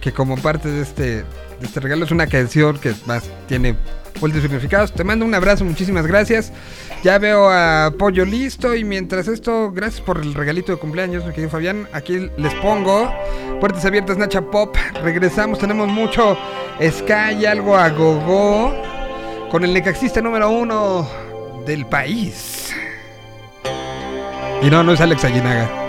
que 0.00 0.12
como 0.12 0.36
parte 0.36 0.68
de 0.68 0.82
este, 0.82 1.04
de 1.22 1.24
este 1.62 1.80
regalo 1.80 2.04
es 2.04 2.10
una 2.10 2.26
canción 2.26 2.78
que 2.78 2.94
más 3.06 3.24
tiene 3.46 3.76
múltiples 4.20 4.42
significados. 4.42 4.92
Te 4.92 5.04
mando 5.04 5.24
un 5.24 5.34
abrazo, 5.34 5.64
muchísimas 5.64 6.06
gracias. 6.06 6.52
Ya 7.02 7.18
veo 7.18 7.48
a 7.50 7.92
Pollo 7.98 8.24
listo 8.24 8.74
y 8.74 8.84
mientras 8.84 9.28
esto, 9.28 9.70
gracias 9.72 10.00
por 10.00 10.18
el 10.18 10.34
regalito 10.34 10.72
de 10.72 10.78
cumpleaños, 10.78 11.24
mi 11.24 11.30
querido 11.30 11.50
Fabián. 11.50 11.88
Aquí 11.92 12.30
les 12.36 12.54
pongo 12.54 13.12
puertas 13.60 13.84
abiertas, 13.84 14.16
Nacha 14.16 14.42
Pop. 14.42 14.76
Regresamos, 15.02 15.58
tenemos 15.58 15.88
mucho 15.88 16.36
Sky 16.80 17.46
algo 17.46 17.76
a 17.76 17.88
gogo 17.90 18.74
con 19.50 19.64
el 19.64 19.72
necaxista 19.72 20.20
número 20.20 20.50
uno 20.50 21.08
del 21.64 21.86
país. 21.86 22.74
Y 24.62 24.70
no, 24.70 24.82
no 24.82 24.92
es 24.92 25.00
Alex 25.00 25.24
Aguinaga. 25.24 25.85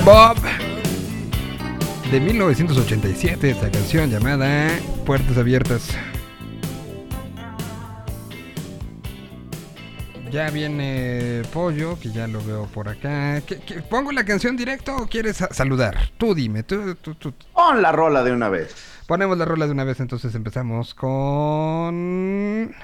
Bob. 0.00 0.36
De 2.10 2.20
1987, 2.20 3.50
esta 3.50 3.70
canción 3.70 4.10
llamada 4.10 4.68
Puertas 5.06 5.36
Abiertas. 5.38 5.88
Ya 10.30 10.50
viene 10.50 11.42
Pollo, 11.52 11.98
que 12.00 12.10
ya 12.10 12.26
lo 12.26 12.44
veo 12.44 12.66
por 12.66 12.88
acá. 12.88 13.40
¿Qué- 13.46 13.60
qué- 13.60 13.82
pongo 13.82 14.10
la 14.12 14.24
canción 14.24 14.56
directo 14.56 14.96
o 14.96 15.06
quieres 15.06 15.36
sa- 15.36 15.52
saludar? 15.52 15.96
Tú 16.18 16.34
dime, 16.34 16.64
tú, 16.64 16.94
tú, 16.96 17.14
tú. 17.14 17.32
Pon 17.52 17.80
la 17.80 17.92
rola 17.92 18.24
de 18.24 18.32
una 18.32 18.48
vez. 18.48 18.74
Ponemos 19.06 19.38
la 19.38 19.44
rola 19.44 19.66
de 19.66 19.72
una 19.72 19.84
vez, 19.84 20.00
entonces 20.00 20.34
empezamos 20.34 20.94
con... 20.94 22.74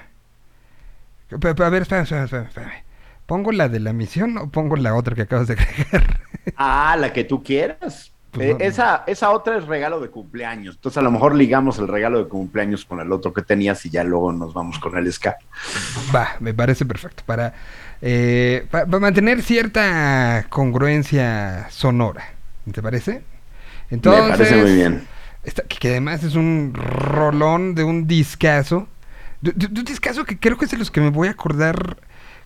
A 1.32 1.36
ver, 1.70 1.82
espera, 1.82 2.02
espera. 2.02 2.84
¿Pongo 3.26 3.52
la 3.52 3.68
de 3.68 3.80
la 3.80 3.92
misión 3.92 4.38
o 4.38 4.48
pongo 4.50 4.76
la 4.76 4.94
otra 4.94 5.14
que 5.14 5.22
acabas 5.22 5.48
de 5.48 5.54
agregar? 5.54 6.19
Ah, 6.62 6.94
la 6.98 7.10
que 7.12 7.24
tú 7.24 7.42
quieras. 7.42 8.12
Pues 8.32 8.50
Eh, 8.50 8.56
esa, 8.60 9.02
esa 9.06 9.30
otra 9.30 9.56
es 9.56 9.66
regalo 9.66 9.98
de 9.98 10.08
cumpleaños. 10.10 10.74
Entonces 10.76 10.98
a 10.98 11.02
lo 11.02 11.10
mejor 11.10 11.34
ligamos 11.34 11.78
el 11.78 11.88
regalo 11.88 12.18
de 12.22 12.28
cumpleaños 12.28 12.84
con 12.84 13.00
el 13.00 13.10
otro 13.12 13.32
que 13.32 13.40
tenías 13.42 13.84
y 13.86 13.90
ya 13.90 14.04
luego 14.04 14.30
nos 14.30 14.52
vamos 14.52 14.78
con 14.78 14.96
el 14.98 15.10
ska. 15.10 15.36
Va, 16.14 16.28
me 16.38 16.52
parece 16.52 16.84
perfecto. 16.84 17.22
Para, 17.24 17.54
eh, 18.02 18.66
pa- 18.70 18.84
para 18.84 19.00
mantener 19.00 19.42
cierta 19.42 20.46
congruencia 20.50 21.66
sonora. 21.70 22.24
¿Te 22.70 22.82
parece? 22.82 23.22
Entonces, 23.90 24.22
Me 24.24 24.30
parece 24.30 24.56
muy 24.62 24.74
bien. 24.74 25.08
esta- 25.42 25.62
que, 25.62 25.78
que 25.78 25.88
además 25.88 26.22
es 26.22 26.34
un 26.34 26.72
rolón 26.74 27.74
de 27.74 27.84
un 27.84 28.06
discazo. 28.06 28.86
De, 29.40 29.52
de- 29.52 29.66
de 29.68 29.80
un 29.80 29.86
discazo 29.86 30.24
que 30.26 30.38
creo 30.38 30.58
que 30.58 30.66
es 30.66 30.70
de 30.70 30.76
los 30.76 30.90
que 30.90 31.00
me 31.00 31.08
voy 31.10 31.28
a 31.28 31.30
acordar 31.32 31.96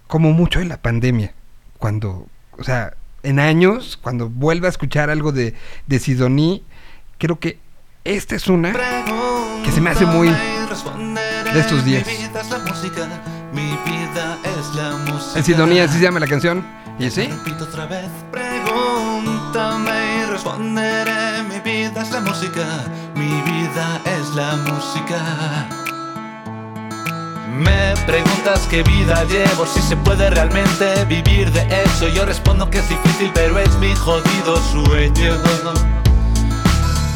como 0.06 0.32
mucho 0.32 0.60
de 0.60 0.64
la 0.66 0.78
pandemia. 0.78 1.34
Cuando, 1.78 2.26
o 2.52 2.62
sea, 2.64 2.94
en 3.24 3.40
años, 3.40 3.98
cuando 4.00 4.28
vuelva 4.28 4.68
a 4.68 4.70
escuchar 4.70 5.10
algo 5.10 5.32
de, 5.32 5.54
de 5.86 5.98
Sidoní, 5.98 6.62
creo 7.18 7.38
que 7.38 7.58
esta 8.04 8.36
es 8.36 8.46
una 8.48 8.72
que 9.64 9.72
se 9.72 9.80
me 9.80 9.90
hace 9.90 10.06
muy 10.06 10.28
de 10.28 11.60
estos 11.60 11.84
días. 11.84 12.06
En 15.34 15.44
Sidoní, 15.44 15.80
así 15.80 15.98
se 15.98 16.04
llama 16.04 16.20
la 16.20 16.26
canción. 16.26 16.64
¿Y 16.98 17.10
sí? 17.10 17.26
Repito 17.26 17.64
otra 17.64 17.86
vez, 17.86 18.08
pregúntame 18.30 20.22
y 20.22 20.30
responderé. 20.30 21.42
Mi 21.48 21.58
vida 21.60 22.02
es 22.02 22.10
la 22.10 22.20
música, 22.20 22.84
mi 23.16 23.26
vida 23.26 24.00
es 24.04 24.34
la 24.34 24.56
música. 24.56 25.83
Me 27.54 27.94
preguntas 28.04 28.66
qué 28.68 28.82
vida 28.82 29.22
llevo, 29.24 29.64
si 29.64 29.80
se 29.80 29.96
puede 29.96 30.28
realmente 30.28 31.04
vivir 31.04 31.52
de 31.52 31.60
eso. 31.84 32.08
Yo 32.08 32.24
respondo 32.24 32.68
que 32.68 32.78
es 32.78 32.88
difícil, 32.88 33.30
pero 33.32 33.60
es 33.60 33.72
mi 33.76 33.94
jodido 33.94 34.56
sueño. 34.72 35.34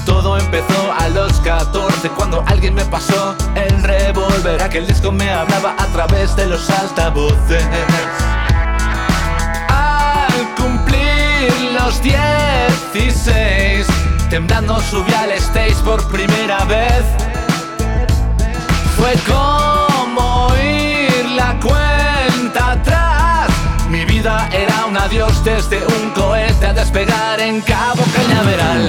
Todo 0.06 0.38
empezó 0.38 0.92
a 0.96 1.08
los 1.08 1.32
14 1.40 2.08
cuando 2.10 2.44
alguien 2.46 2.74
me 2.74 2.84
pasó 2.84 3.34
el 3.56 3.82
revólver. 3.82 4.62
Aquel 4.62 4.86
disco 4.86 5.10
me 5.10 5.28
hablaba 5.28 5.74
a 5.76 5.86
través 5.86 6.36
de 6.36 6.46
los 6.46 6.70
altavoces. 6.70 7.66
Al 9.68 10.54
cumplir 10.54 11.52
los 11.72 12.00
16, 12.00 13.86
temblando 14.30 14.80
subí 14.82 15.12
al 15.14 15.32
stage 15.32 15.82
por 15.84 16.08
primera 16.08 16.64
vez. 16.66 17.04
Fue 18.96 19.14
como 19.26 19.77
adiós 25.08 25.42
desde 25.42 25.78
un 25.78 26.10
cohete 26.10 26.66
a 26.66 26.74
despegar 26.74 27.40
en 27.40 27.62
Cabo 27.62 28.02
Cañaveral. 28.14 28.86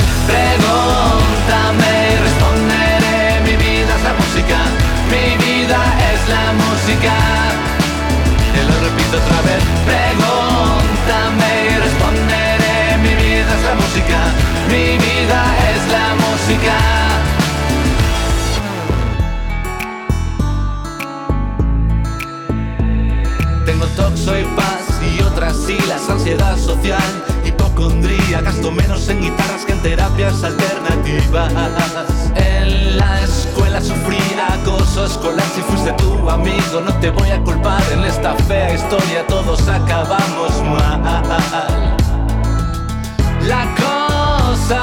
Escolar, 35.10 35.46
si 35.56 35.62
fuiste 35.62 35.92
tu 35.94 36.30
amigo 36.30 36.82
no 36.86 36.94
te 37.00 37.10
voy 37.10 37.30
a 37.30 37.42
culpar, 37.42 37.82
en 37.92 38.04
esta 38.04 38.36
fea 38.48 38.74
historia 38.74 39.26
todos 39.28 39.68
acabamos 39.68 40.52
mal. 40.64 41.98
La 43.48 43.64
cosa 43.76 44.82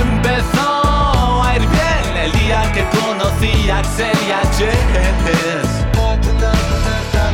empezó 0.00 1.42
a 1.42 1.56
ir 1.56 1.62
bien 1.62 2.16
el 2.24 2.32
día 2.32 2.72
que 2.72 2.84
conocí 2.98 3.70
a 3.70 3.78
Axel 3.78 4.16
y 4.26 4.32
a 4.32 4.40
Jess. 4.56 5.70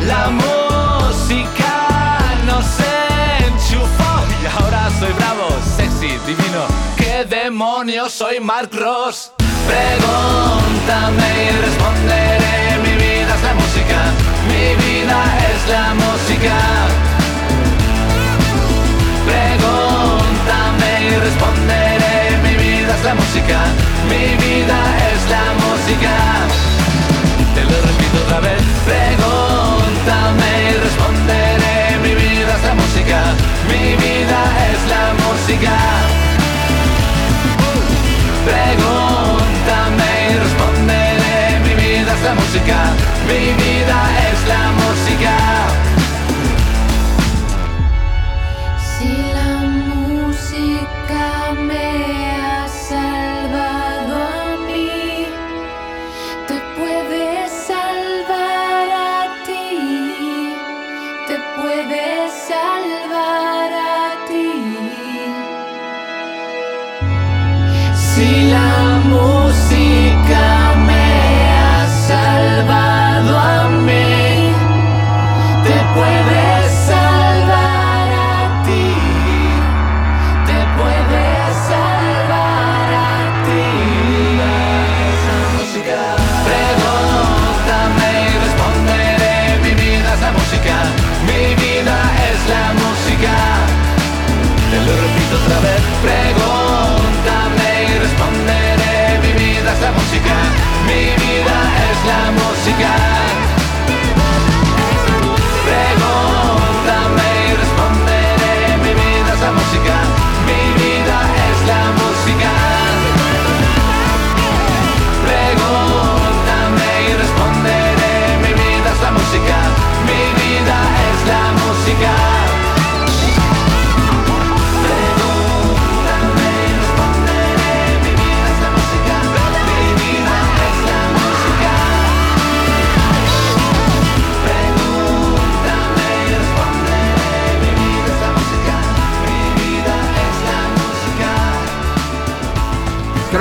La 0.07 0.31
música 0.31 2.19
nos 2.47 2.67
enchufó 3.47 4.13
y 4.43 4.47
ahora 4.47 4.91
soy 4.99 5.13
bravo, 5.13 5.49
sexy, 5.77 6.19
divino. 6.27 6.65
¿Qué 6.97 7.25
demonios 7.25 8.13
soy 8.13 8.41
Mark 8.41 8.71
Ross? 8.73 9.33
Pregúntame 9.71 11.29
y 11.47 11.51
responderé. 11.67 12.59
Mi 12.83 12.95
vida 13.05 13.33
es 13.37 13.43
la 13.49 13.55
música, 13.55 13.99
mi 14.51 14.67
vida 14.83 15.19
es 15.51 15.61
la 15.75 15.95
música. 15.95 16.57
Pregúntame 19.29 20.91
y 21.07 21.13
responderé. 21.27 22.17
Mi 22.43 22.55
vida 22.65 22.93
es 22.99 23.05
la 23.05 23.15
música, 23.15 23.59
mi 24.11 24.27
vida 24.45 24.79
es 25.13 25.21
la 25.35 25.45
música. 25.65 26.15
Te 27.55 27.63
lo 27.71 27.77
repito 27.89 28.17
otra 28.25 28.41
vez. 28.41 28.63
Pregúntame 28.91 30.51
y 30.71 30.75
responderé. 30.87 31.77
Mi 32.03 32.13
vida 32.23 32.53
es 32.59 32.63
la 32.69 32.75
música. 32.75 33.19
Mi 33.71 33.85
vida 34.05 34.41
es 34.71 34.81
la 34.95 35.05
música. 35.23 35.75
Pregúntame 38.47 39.00
Mi 42.21 42.27
vida 42.27 42.33
es 42.33 42.37
la 42.37 42.43
música. 42.43 42.77
Mi 43.27 43.53
vida 43.65 43.99
es 44.27 44.30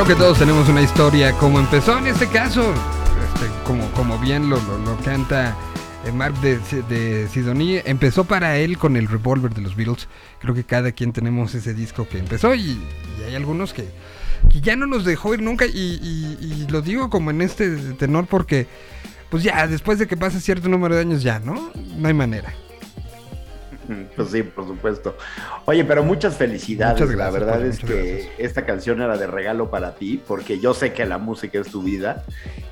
que 0.09 0.15
todos 0.15 0.39
tenemos 0.39 0.67
una 0.69 0.81
historia 0.81 1.33
como 1.33 1.59
empezó 1.59 1.95
en 1.99 2.07
este 2.07 2.25
caso, 2.25 2.73
este, 2.73 3.45
como, 3.63 3.87
como 3.91 4.17
bien 4.17 4.49
lo, 4.49 4.55
lo- 4.59 4.97
canta 5.05 5.55
eh, 6.03 6.11
Mark 6.11 6.33
de, 6.41 6.57
de 6.89 7.27
Sidonie, 7.27 7.83
empezó 7.85 8.23
para 8.23 8.57
él 8.57 8.79
con 8.79 8.97
el 8.97 9.07
Revolver 9.07 9.53
de 9.53 9.61
los 9.61 9.75
Beatles. 9.75 10.07
Creo 10.39 10.55
que 10.55 10.63
cada 10.63 10.93
quien 10.93 11.13
tenemos 11.13 11.53
ese 11.53 11.75
disco 11.75 12.07
que 12.09 12.17
empezó 12.17 12.55
y, 12.55 12.81
hay 13.27 13.35
algunos 13.35 13.71
que, 13.71 13.87
que 14.51 14.61
ya 14.61 14.75
no 14.75 14.87
nos 14.87 15.05
dejó 15.05 15.35
ir 15.35 15.43
nunca 15.43 15.67
y 15.67 16.65
lo 16.71 16.81
digo 16.81 17.11
como 17.11 17.29
en 17.29 17.41
este 17.41 17.69
tenor 17.93 18.25
porque 18.25 18.65
pues 19.29 19.43
ya 19.43 19.67
después 19.67 19.99
de 19.99 20.07
que 20.07 20.17
pase 20.17 20.41
cierto 20.41 20.69
número 20.69 20.95
de 20.95 21.01
años 21.01 21.21
ya, 21.21 21.37
¿no? 21.37 21.71
No 21.97 22.07
hay 22.07 22.15
manera. 22.15 22.51
Pues 24.15 24.29
sí, 24.29 24.43
por 24.43 24.65
supuesto. 24.67 25.15
Oye, 25.65 25.83
pero 25.85 26.03
muchas 26.03 26.35
felicidades. 26.37 26.99
Muchas 27.01 27.15
la 27.15 27.29
gracias, 27.31 27.33
verdad 27.41 27.57
Poli, 27.59 27.69
es 27.69 27.79
que 27.79 28.11
gracias. 28.13 28.33
esta 28.37 28.65
canción 28.65 29.01
era 29.01 29.17
de 29.17 29.27
regalo 29.27 29.69
para 29.69 29.95
ti, 29.95 30.21
porque 30.27 30.59
yo 30.59 30.73
sé 30.73 30.93
que 30.93 31.05
la 31.05 31.17
música 31.17 31.59
es 31.59 31.67
tu 31.69 31.81
vida 31.81 32.23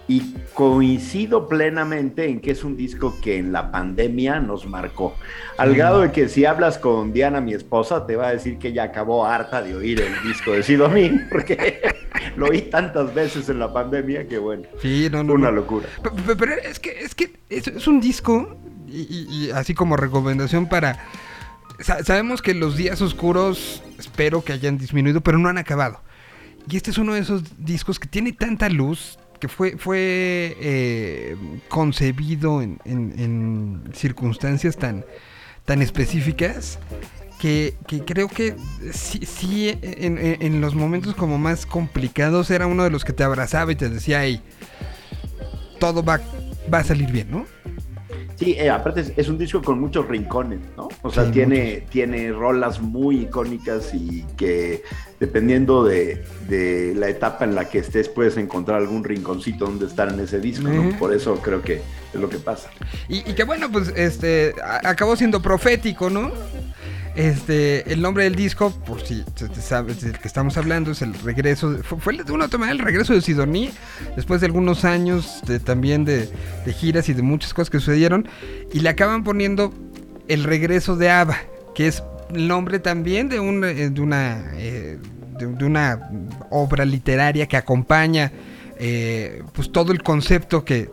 y 0.09 0.33
coincido 0.53 1.49
plenamente 1.49 2.29
en 2.29 2.39
que 2.39 2.51
es 2.51 2.63
un 2.63 2.77
disco 2.77 3.17
que 3.21 3.37
en 3.37 3.51
la 3.51 3.71
pandemia 3.71 4.39
nos 4.39 4.65
marcó. 4.67 5.15
Al 5.57 5.75
grado 5.75 6.01
de 6.01 6.11
que 6.11 6.29
si 6.29 6.45
hablas 6.45 6.77
con 6.77 7.11
Diana, 7.13 7.41
mi 7.41 7.53
esposa, 7.53 8.05
te 8.05 8.15
va 8.15 8.27
a 8.27 8.31
decir 8.33 8.57
que 8.57 8.69
ella 8.69 8.83
acabó 8.83 9.25
harta 9.25 9.61
de 9.61 9.75
oír 9.75 9.99
el 10.01 10.13
disco 10.27 10.51
de 10.53 10.63
Sidoní, 10.63 11.11
porque 11.31 11.81
lo 12.37 12.47
oí 12.47 12.61
tantas 12.63 13.13
veces 13.13 13.49
en 13.49 13.59
la 13.59 13.73
pandemia 13.73 14.27
que 14.27 14.37
bueno, 14.37 14.63
Sí, 14.81 15.09
no, 15.11 15.23
no. 15.23 15.33
una 15.33 15.49
no. 15.49 15.57
locura. 15.57 15.87
Pe- 16.01 16.09
pe- 16.11 16.35
Pero 16.35 16.53
es 16.53 16.79
que 16.79 16.91
es, 16.99 17.13
que 17.15 17.31
es, 17.49 17.67
es 17.67 17.87
un 17.87 17.99
disco 17.99 18.55
y, 18.87 19.27
y- 19.47 19.51
así 19.51 19.73
como 19.73 19.97
recomendación 19.97 20.67
para... 20.67 21.05
sa- 21.79 22.03
sabemos 22.03 22.41
que 22.41 22.53
los 22.53 22.75
días 22.77 23.01
oscuros 23.01 23.83
espero 23.99 24.43
que 24.43 24.53
hayan 24.53 24.77
disminuido, 24.77 25.21
pero 25.21 25.37
no 25.37 25.49
han 25.49 25.57
acabado. 25.57 26.01
Y 26.69 26.75
este 26.77 26.91
es 26.91 26.97
uno 26.97 27.13
de 27.13 27.21
esos 27.21 27.43
discos 27.57 27.99
que 27.99 28.07
tiene 28.07 28.33
tanta 28.33 28.69
luz 28.69 29.17
que 29.39 29.47
fue, 29.47 29.77
fue 29.77 30.57
eh, 30.59 31.35
concebido 31.69 32.61
en, 32.61 32.79
en- 32.85 33.83
circunstancias 33.93 34.77
tan, 34.77 35.05
tan 35.65 35.81
específicas 35.83 36.79
que, 37.39 37.75
que 37.87 38.03
creo 38.03 38.27
que 38.29 38.55
sí, 38.93 39.19
sí 39.25 39.69
en, 39.83 40.17
en- 40.17 40.41
en 40.41 40.59
los 40.61 40.73
momentos 40.73 41.13
como 41.13 41.37
más 41.37 41.65
complicados 41.67 42.49
era 42.49 42.65
uno 42.65 42.83
de 42.83 42.89
los 42.89 43.05
que 43.05 43.13
te 43.13 43.23
abrazaba 43.23 43.71
y 43.71 43.75
te 43.75 43.89
decía, 43.89 44.23
hey, 44.23 44.41
todo 45.79 46.03
va, 46.03 46.19
va 46.73 46.79
a 46.79 46.83
salir 46.83 47.11
bien, 47.11 47.29
¿no? 47.29 47.45
Sí, 48.37 48.55
eh, 48.57 48.69
aparte 48.69 49.01
es, 49.01 49.13
es 49.17 49.29
un 49.29 49.37
disco 49.39 49.63
con 49.63 49.79
muchos 49.79 50.07
rincones, 50.07 50.59
¿no? 50.77 50.89
O 51.01 51.09
sea, 51.09 51.25
Sí, 51.25 51.31
tiene, 51.31 51.85
tiene 51.89 52.31
rolas 52.31 52.79
muy 52.79 53.21
icónicas 53.21 53.93
y 53.95 54.23
que 54.37 54.83
dependiendo 55.19 55.83
de, 55.83 56.23
de 56.47 56.93
la 56.95 57.09
etapa 57.09 57.45
en 57.45 57.55
la 57.55 57.67
que 57.67 57.79
estés 57.79 58.09
puedes 58.09 58.37
encontrar 58.37 58.77
algún 58.77 59.03
rinconcito 59.03 59.65
donde 59.65 59.87
estar 59.87 60.09
en 60.09 60.19
ese 60.19 60.39
disco, 60.39 60.67
¿no? 60.67 60.95
Por 60.99 61.15
eso 61.15 61.35
creo 61.41 61.63
que 61.63 61.81
es 62.13 62.19
lo 62.19 62.29
que 62.29 62.37
pasa. 62.37 62.69
Y, 63.09 63.27
y 63.29 63.33
que 63.33 63.43
bueno, 63.43 63.71
pues 63.71 63.91
este 63.95 64.53
acabó 64.83 65.15
siendo 65.15 65.41
profético, 65.41 66.11
¿no? 66.11 66.31
Este, 67.17 67.91
el 67.91 67.99
nombre 67.99 68.25
del 68.25 68.35
disco, 68.35 68.69
por 68.85 69.01
si 69.01 69.23
sabes 69.59 70.01
del 70.01 70.19
que 70.19 70.27
estamos 70.27 70.55
hablando, 70.55 70.91
es 70.91 71.01
el 71.01 71.15
regreso, 71.15 71.79
fue, 71.81 71.99
fue 71.99 72.23
de 72.23 72.31
una 72.31 72.47
manera 72.47 72.73
el 72.73 72.77
regreso 72.77 73.11
de 73.13 73.21
Sidoní, 73.21 73.71
después 74.15 74.39
de 74.39 74.45
algunos 74.45 74.85
años 74.85 75.41
de- 75.47 75.59
también 75.59 76.05
de, 76.05 76.29
giras 76.79 77.09
y 77.09 77.13
de 77.13 77.23
muchas 77.23 77.55
cosas 77.55 77.71
que 77.71 77.79
sucedieron, 77.79 78.29
y 78.71 78.81
le 78.81 78.89
acaban 78.89 79.23
poniendo 79.23 79.73
el 80.27 80.43
regreso 80.43 80.95
de 80.95 81.09
Ava, 81.09 81.37
que 81.73 81.87
es 81.87 82.03
el 82.35 82.47
nombre 82.47 82.77
también 82.77 83.29
de, 83.29 83.39
un, 83.39 83.63
eh, 83.65 83.91
una 83.99 84.51
eh, 84.53 84.99
de, 85.39 85.65
una 85.65 86.11
obra 86.51 86.85
literaria 86.85 87.47
que 87.47 87.57
acompaña 87.57 88.31
eh, 88.77 89.41
pues 89.53 89.71
todo 89.71 89.91
el 89.91 90.03
concepto 90.03 90.63
que 90.63 90.91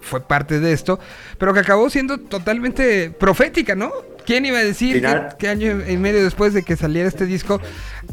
fue 0.00 0.22
parte 0.22 0.60
de 0.60 0.72
esto, 0.72 0.98
pero 1.36 1.52
que 1.52 1.60
acabó 1.60 1.90
siendo 1.90 2.16
totalmente 2.16 3.10
profética, 3.10 3.74
¿no? 3.74 3.92
¿Quién 4.28 4.44
iba 4.44 4.58
a 4.58 4.62
decir 4.62 5.00
que, 5.00 5.20
que 5.38 5.48
año 5.48 5.80
y 5.88 5.96
medio 5.96 6.22
después 6.22 6.52
de 6.52 6.62
que 6.62 6.76
saliera 6.76 7.08
este 7.08 7.24
disco, 7.24 7.62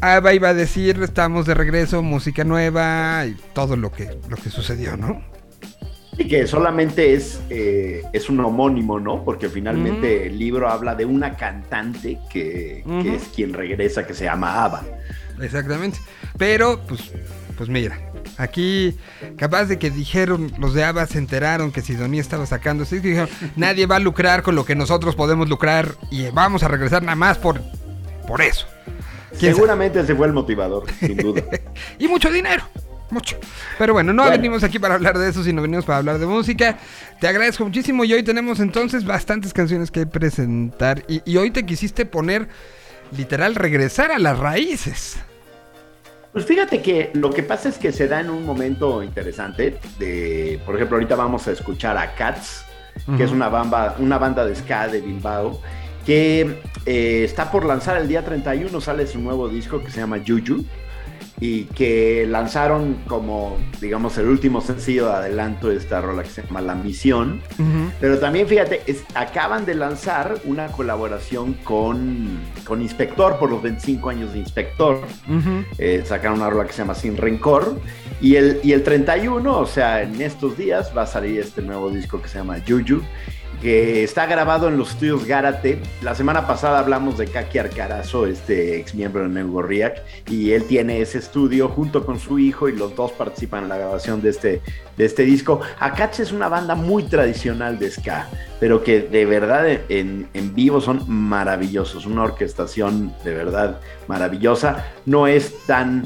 Ava 0.00 0.32
iba 0.32 0.48
a 0.48 0.54
decir 0.54 0.98
estamos 1.02 1.44
de 1.44 1.52
regreso, 1.52 2.02
música 2.02 2.42
nueva 2.42 3.26
y 3.26 3.36
todo 3.52 3.76
lo 3.76 3.92
que, 3.92 4.16
lo 4.26 4.38
que 4.38 4.48
sucedió, 4.48 4.96
¿no? 4.96 5.22
Y 6.16 6.26
que 6.26 6.46
solamente 6.46 7.12
es, 7.12 7.42
eh, 7.50 8.02
es 8.14 8.30
un 8.30 8.40
homónimo, 8.40 8.98
¿no? 8.98 9.26
Porque 9.26 9.50
finalmente 9.50 10.28
el 10.28 10.38
libro 10.38 10.70
habla 10.70 10.94
de 10.94 11.04
una 11.04 11.36
cantante 11.36 12.18
que, 12.32 12.82
que 13.02 13.14
es 13.14 13.24
quien 13.24 13.52
regresa, 13.52 14.06
que 14.06 14.14
se 14.14 14.24
llama 14.24 14.64
Ava. 14.64 14.84
Exactamente. 15.42 15.98
Pero, 16.38 16.80
pues, 16.88 17.12
pues 17.58 17.68
mira, 17.68 17.98
aquí 18.38 18.96
capaz 19.36 19.64
de 19.64 19.78
que 19.78 19.90
dijeron, 19.90 20.52
los 20.58 20.74
de 20.74 20.84
ABBA 20.84 21.06
se 21.06 21.18
enteraron 21.18 21.72
que 21.72 21.82
Sidoní 21.82 22.18
estaba 22.18 22.46
sacando 22.46 22.84
y 22.90 22.96
dijeron, 22.98 23.28
nadie 23.56 23.86
va 23.86 23.96
a 23.96 24.00
lucrar 24.00 24.42
con 24.42 24.54
lo 24.54 24.64
que 24.64 24.74
nosotros 24.74 25.14
podemos 25.16 25.48
lucrar 25.48 25.94
y 26.10 26.28
vamos 26.30 26.62
a 26.62 26.68
regresar 26.68 27.02
nada 27.02 27.16
más 27.16 27.38
por, 27.38 27.60
por 28.26 28.40
eso. 28.42 28.66
¿Quién 29.38 29.54
Seguramente 29.54 30.00
ese 30.00 30.14
fue 30.14 30.26
el 30.26 30.32
motivador, 30.32 30.84
sin 31.00 31.16
duda. 31.16 31.42
Y 31.98 32.08
mucho 32.08 32.30
dinero. 32.30 32.62
Mucho. 33.10 33.36
Pero 33.78 33.92
bueno, 33.92 34.12
no 34.12 34.22
Bueno. 34.22 34.36
venimos 34.36 34.64
aquí 34.64 34.78
para 34.78 34.94
hablar 34.94 35.16
de 35.18 35.28
eso, 35.28 35.44
sino 35.44 35.62
venimos 35.62 35.84
para 35.84 35.98
hablar 35.98 36.18
de 36.18 36.26
música. 36.26 36.78
Te 37.20 37.28
agradezco 37.28 37.64
muchísimo 37.64 38.04
y 38.04 38.12
hoy 38.12 38.22
tenemos 38.22 38.58
entonces 38.60 39.04
bastantes 39.04 39.52
canciones 39.52 39.90
que 39.90 40.06
presentar. 40.06 41.04
Y, 41.06 41.22
y 41.24 41.36
hoy 41.36 41.50
te 41.50 41.64
quisiste 41.64 42.04
poner, 42.06 42.48
literal, 43.16 43.54
regresar 43.54 44.10
a 44.10 44.18
las 44.18 44.38
raíces. 44.38 45.18
Pues 46.36 46.44
fíjate 46.44 46.82
que 46.82 47.12
lo 47.14 47.30
que 47.30 47.42
pasa 47.42 47.70
es 47.70 47.78
que 47.78 47.92
se 47.92 48.08
da 48.08 48.20
en 48.20 48.28
un 48.28 48.44
momento 48.44 49.02
interesante. 49.02 49.78
De, 49.98 50.60
por 50.66 50.74
ejemplo, 50.74 50.98
ahorita 50.98 51.16
vamos 51.16 51.48
a 51.48 51.52
escuchar 51.52 51.96
a 51.96 52.14
Cats, 52.14 52.66
que 53.16 53.24
es 53.24 53.30
una 53.30 53.48
banda, 53.48 53.96
una 53.98 54.18
banda 54.18 54.44
de 54.44 54.54
ska 54.54 54.86
de 54.88 55.00
Bilbao, 55.00 55.62
que 56.04 56.60
eh, 56.84 57.22
está 57.24 57.50
por 57.50 57.64
lanzar 57.64 57.96
el 57.96 58.06
día 58.06 58.22
31, 58.22 58.82
sale 58.82 59.06
su 59.06 59.18
nuevo 59.18 59.48
disco 59.48 59.82
que 59.82 59.90
se 59.90 60.00
llama 60.00 60.18
Juju, 60.18 60.62
y 61.40 61.64
que 61.64 62.26
lanzaron 62.28 62.94
como, 63.06 63.58
digamos, 63.80 64.16
el 64.16 64.26
último 64.26 64.60
sencillo 64.62 65.06
de 65.08 65.12
adelanto 65.12 65.68
de 65.68 65.76
esta 65.76 66.00
rola 66.00 66.22
que 66.22 66.30
se 66.30 66.42
llama 66.42 66.62
La 66.62 66.74
Misión. 66.74 67.42
Pero 68.00 68.18
también, 68.18 68.46
fíjate, 68.48 68.82
es- 68.86 69.04
acaban 69.14 69.66
de 69.66 69.74
lanzar 69.74 70.38
una 70.44 70.68
colaboración 70.68 71.52
con, 71.64 72.38
con 72.64 72.80
Inspector 72.80 73.38
por 73.38 73.50
los 73.50 73.62
25 73.62 74.08
años 74.08 74.32
de 74.32 74.38
Inspector. 74.38 75.00
Eh, 75.78 76.02
sacaron 76.06 76.38
una 76.40 76.48
rola 76.48 76.66
que 76.66 76.72
se 76.72 76.78
llama 76.78 76.94
Sin 76.94 77.16
Rencor. 77.18 77.78
Y 78.20 78.36
el, 78.36 78.60
y 78.62 78.72
el 78.72 78.82
31, 78.82 79.58
o 79.58 79.66
sea, 79.66 80.00
en 80.02 80.18
estos 80.22 80.56
días 80.56 80.90
va 80.96 81.02
a 81.02 81.06
salir 81.06 81.38
este 81.40 81.60
nuevo 81.60 81.90
disco 81.90 82.22
que 82.22 82.28
se 82.28 82.38
llama 82.38 82.56
Juju, 82.66 83.02
que 83.60 84.04
está 84.04 84.26
grabado 84.26 84.68
en 84.68 84.76
los 84.76 84.90
estudios 84.90 85.24
Gárate. 85.24 85.80
La 86.02 86.14
semana 86.14 86.46
pasada 86.46 86.78
hablamos 86.78 87.18
de 87.18 87.26
Kaki 87.26 87.58
Arcarazo, 87.58 88.26
este 88.26 88.78
ex 88.78 88.94
miembro 88.94 89.22
de 89.22 89.28
Neugorriac, 89.28 90.02
y 90.28 90.52
él 90.52 90.64
tiene 90.64 91.00
ese 91.00 91.18
estudio 91.18 91.68
junto 91.68 92.04
con 92.04 92.18
su 92.18 92.38
hijo 92.38 92.68
y 92.68 92.76
los 92.76 92.94
dos 92.94 93.12
participan 93.12 93.64
en 93.64 93.68
la 93.70 93.78
grabación 93.78 94.20
de 94.22 94.30
este, 94.30 94.62
de 94.96 95.04
este 95.04 95.24
disco. 95.24 95.60
Akats 95.78 96.20
es 96.20 96.32
una 96.32 96.48
banda 96.48 96.74
muy 96.74 97.04
tradicional 97.04 97.78
de 97.78 97.90
ska, 97.90 98.28
pero 98.60 98.82
que 98.82 99.00
de 99.00 99.24
verdad 99.24 99.66
en, 99.88 100.28
en 100.34 100.54
vivo 100.54 100.80
son 100.80 101.04
maravillosos, 101.08 102.06
una 102.06 102.24
orquestación 102.24 103.12
de 103.24 103.34
verdad 103.34 103.80
maravillosa. 104.06 104.86
No 105.06 105.26
es 105.26 105.54
tan 105.66 106.04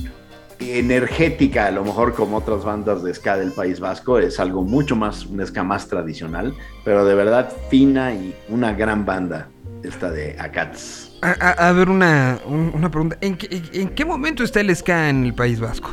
energética, 0.61 1.67
a 1.67 1.71
lo 1.71 1.85
mejor 1.85 2.15
como 2.15 2.37
otras 2.37 2.65
bandas 2.65 3.03
de 3.03 3.15
ska 3.15 3.37
del 3.37 3.53
País 3.53 3.81
Vasco, 3.81 4.19
es 4.19 4.39
algo 4.39 4.63
mucho 4.63 4.95
más, 4.97 5.27
un 5.27 5.45
ska 5.47 5.63
más 5.65 5.89
tradicional, 5.89 6.55
pero 6.85 7.05
de 7.05 7.15
verdad 7.15 7.51
fina 7.71 8.13
y 8.13 8.35
una 8.49 8.73
gran 8.75 9.05
banda 9.07 9.49
esta 9.83 10.11
de 10.11 10.37
Akats. 10.39 11.13
A, 11.23 11.31
a- 11.41 11.69
a 11.69 11.73
ver, 11.73 11.89
una, 11.89 12.39
un- 12.47 12.73
una 12.75 12.91
pregunta. 12.91 13.17
¿En 13.21 13.37
qué, 13.37 13.63
¿En 13.73 13.89
qué 13.91 14.05
momento 14.05 14.43
está 14.45 14.61
el 14.61 14.75
ska 14.77 15.09
en 15.09 15.25
el 15.25 15.35
País 15.35 15.59
Vasco? 15.61 15.91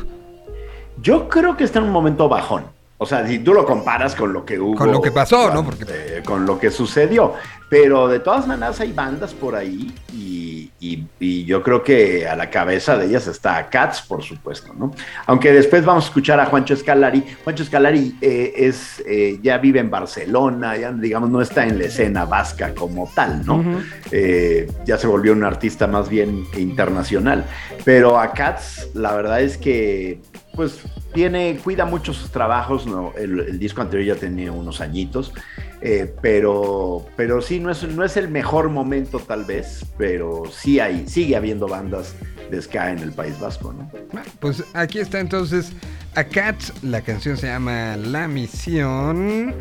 Yo 1.00 1.28
creo 1.28 1.56
que 1.56 1.64
está 1.64 1.78
en 1.78 1.86
un 1.86 1.92
momento 1.92 2.28
bajón. 2.28 2.64
O 3.00 3.06
sea, 3.06 3.24
si 3.26 3.38
tú 3.38 3.54
lo 3.54 3.64
comparas 3.64 4.14
con 4.16 4.32
lo 4.32 4.44
que 4.44 4.58
hubo. 4.58 4.74
Con 4.74 4.90
lo 4.90 5.00
que 5.00 5.12
pasó, 5.12 5.48
¿no? 5.50 5.64
con- 5.64 5.66
Porque- 5.66 5.84
eh, 5.88 6.22
con 6.24 6.44
lo 6.44 6.58
que 6.58 6.70
sucedió. 6.70 7.34
Pero 7.70 8.08
de 8.08 8.18
todas 8.20 8.46
maneras 8.46 8.80
hay 8.80 8.92
bandas 8.92 9.34
por 9.34 9.54
ahí 9.54 9.92
y, 10.12 10.70
y- 10.80 11.06
y 11.20 11.44
yo 11.44 11.62
creo 11.62 11.84
que 11.84 12.26
a 12.26 12.34
la 12.34 12.48
cabeza 12.50 12.96
de 12.96 13.06
ellas 13.06 13.26
está 13.26 13.68
Cats, 13.68 14.00
por 14.02 14.22
supuesto, 14.24 14.72
¿no? 14.74 14.92
Aunque 15.26 15.52
después 15.52 15.84
vamos 15.84 16.04
a 16.04 16.08
escuchar 16.08 16.40
a 16.40 16.46
Juancho 16.46 16.72
Escalari. 16.74 17.22
Juancho 17.44 17.62
Escalari 17.62 18.16
eh, 18.22 18.52
es, 18.56 19.00
eh, 19.06 19.38
ya 19.42 19.58
vive 19.58 19.80
en 19.80 19.90
Barcelona, 19.90 20.76
ya 20.78 20.90
digamos 20.92 21.28
no 21.30 21.40
está 21.42 21.66
en 21.66 21.78
la 21.78 21.84
escena 21.84 22.24
vasca 22.24 22.74
como 22.74 23.08
tal, 23.14 23.44
¿no? 23.44 23.62
Eh, 24.10 24.66
ya 24.86 24.96
se 24.98 25.06
volvió 25.06 25.32
un 25.34 25.44
artista 25.44 25.86
más 25.86 26.08
bien 26.08 26.46
internacional. 26.56 27.44
Pero 27.84 28.18
a 28.18 28.32
Cats, 28.32 28.88
la 28.94 29.14
verdad 29.14 29.42
es 29.42 29.58
que, 29.58 30.20
pues, 30.58 30.80
tiene, 31.14 31.56
cuida 31.62 31.84
mucho 31.84 32.12
sus 32.12 32.32
trabajos. 32.32 32.84
El, 33.16 33.60
disco 33.60 33.80
anterior 33.80 34.16
ya 34.16 34.20
tenía 34.20 34.50
unos 34.50 34.80
añitos, 34.80 35.32
eh, 35.80 36.12
pero, 36.20 37.06
pero 37.14 37.40
sí, 37.40 37.60
no 37.60 37.70
es, 37.70 37.84
no 37.84 38.04
es 38.04 38.16
el 38.16 38.28
mejor 38.28 38.68
momento 38.68 39.20
tal 39.20 39.44
vez, 39.44 39.86
pero 39.96 40.42
sí 40.50 40.80
hay, 40.80 41.06
sigue 41.06 41.36
habiendo 41.36 41.68
bandas 41.68 42.16
de 42.50 42.60
ska 42.60 42.90
en 42.90 42.98
el 42.98 43.12
País 43.12 43.38
Vasco, 43.38 43.72
¿no? 43.72 43.88
Bueno, 44.10 44.26
Pues 44.40 44.64
aquí 44.74 44.98
está 44.98 45.20
entonces 45.20 45.70
a 46.16 46.24
Cats. 46.24 46.72
La 46.82 47.02
canción 47.02 47.36
se 47.36 47.46
llama 47.46 47.96
La 47.96 48.26
Misión. 48.26 49.54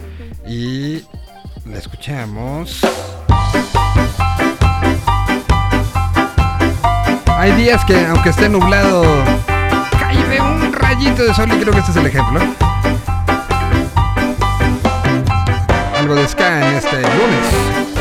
Y 0.48 1.04
la 1.64 1.78
escuchamos. 1.78 2.82
Hay 7.38 7.52
días 7.52 7.86
que, 7.86 8.04
aunque 8.08 8.30
esté 8.30 8.50
nublado, 8.50 9.04
cae 10.00 10.42
un 10.42 10.67
rayito 10.88 11.24
de 11.24 11.34
sol 11.34 11.50
y 11.52 11.60
creo 11.60 11.74
que 11.74 11.80
este 11.80 11.92
es 11.92 11.98
el 11.98 12.06
ejemplo. 12.06 12.40
Algo 15.98 16.16
de 16.16 16.28
ska 16.28 16.70
en 16.70 16.76
este 16.76 17.02
lunes. 17.02 17.97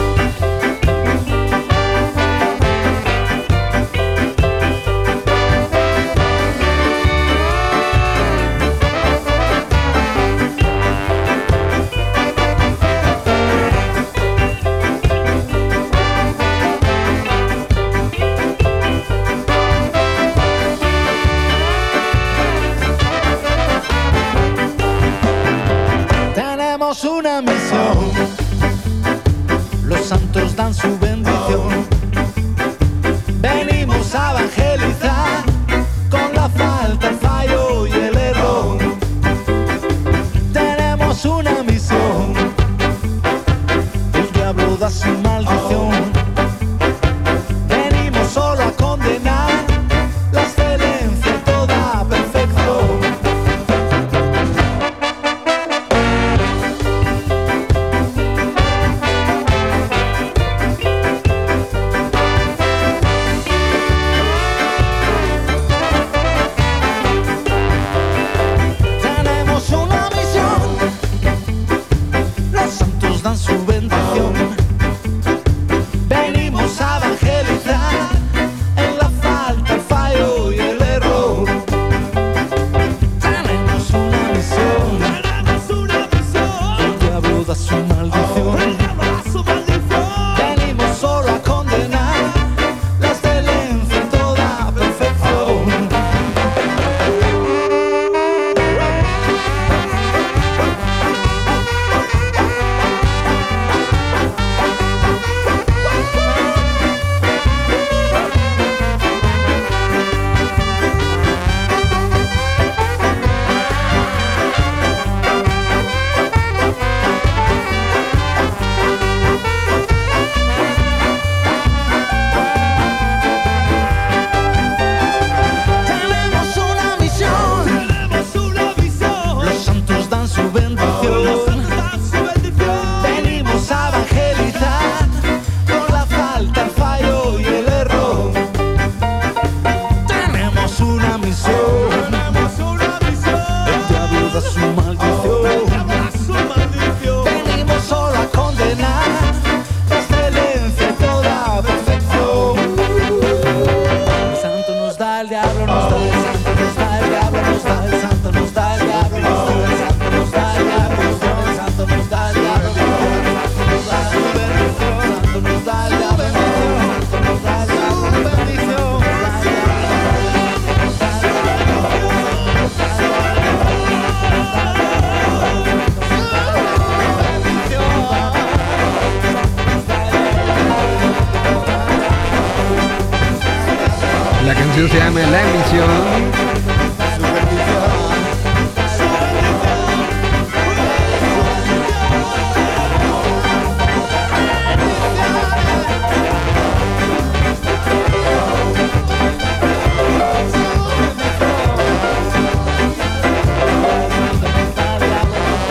La 185.24 185.42
Misión. 185.44 185.88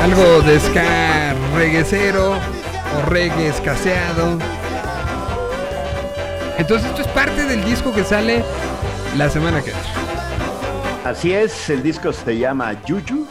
Algo 0.03 0.41
de 0.41 0.59
ska 0.59 1.35
reguecero 1.55 2.31
o 2.31 3.09
reggae 3.09 3.49
escaseado. 3.49 4.39
Entonces 6.57 6.89
esto 6.89 7.03
es 7.03 7.07
parte 7.09 7.43
del 7.43 7.63
disco 7.63 7.93
que 7.93 8.03
sale 8.03 8.43
la 9.17 9.29
semana 9.29 9.61
que 9.63 9.71
entra. 9.71 11.09
Así 11.09 11.31
es, 11.31 11.69
el 11.69 11.81
disco 11.83 12.11
se 12.11 12.37
llama 12.37 12.73
Yuyu. 12.85 13.25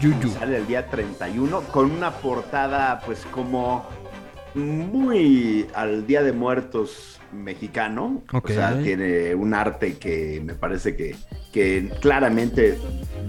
Yuyu. 0.00 0.30
Sale 0.30 0.58
el 0.58 0.66
día 0.66 0.86
31 0.86 1.60
con 1.72 1.90
una 1.90 2.10
portada 2.10 3.00
pues 3.06 3.24
como 3.30 3.86
muy 4.54 5.66
al 5.74 6.06
Día 6.06 6.22
de 6.22 6.32
Muertos 6.32 7.18
mexicano. 7.32 8.22
O 8.32 8.46
sea, 8.46 8.78
tiene 8.80 9.34
un 9.34 9.54
arte 9.54 9.94
que 9.98 10.42
me 10.44 10.54
parece 10.54 10.96
que, 10.96 11.16
que 11.52 11.90
claramente 12.00 12.78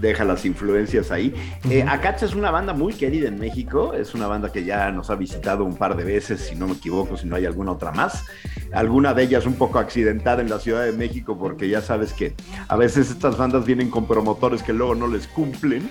deja 0.00 0.24
las 0.24 0.44
influencias 0.44 1.10
ahí. 1.10 1.34
Eh, 1.70 1.82
Akatsa 1.82 2.26
es 2.26 2.34
una 2.34 2.50
banda 2.50 2.72
muy 2.72 2.94
querida 2.94 3.28
en 3.28 3.38
México. 3.38 3.94
Es 3.94 4.14
una 4.14 4.26
banda 4.26 4.52
que 4.52 4.64
ya 4.64 4.90
nos 4.90 5.10
ha 5.10 5.14
visitado 5.14 5.64
un 5.64 5.76
par 5.76 5.96
de 5.96 6.04
veces, 6.04 6.40
si 6.40 6.54
no 6.54 6.66
me 6.66 6.74
equivoco, 6.74 7.16
si 7.16 7.26
no 7.26 7.36
hay 7.36 7.46
alguna 7.46 7.72
otra 7.72 7.92
más. 7.92 8.24
Alguna 8.72 9.14
de 9.14 9.22
ellas 9.24 9.46
un 9.46 9.54
poco 9.54 9.78
accidentada 9.78 10.42
en 10.42 10.50
la 10.50 10.58
Ciudad 10.58 10.84
de 10.84 10.92
México, 10.92 11.38
porque 11.38 11.68
ya 11.68 11.80
sabes 11.80 12.12
que 12.12 12.34
a 12.68 12.76
veces 12.76 13.10
estas 13.10 13.36
bandas 13.36 13.64
vienen 13.64 13.90
con 13.90 14.06
promotores 14.06 14.62
que 14.62 14.72
luego 14.72 14.94
no 14.94 15.06
les 15.06 15.26
cumplen 15.28 15.88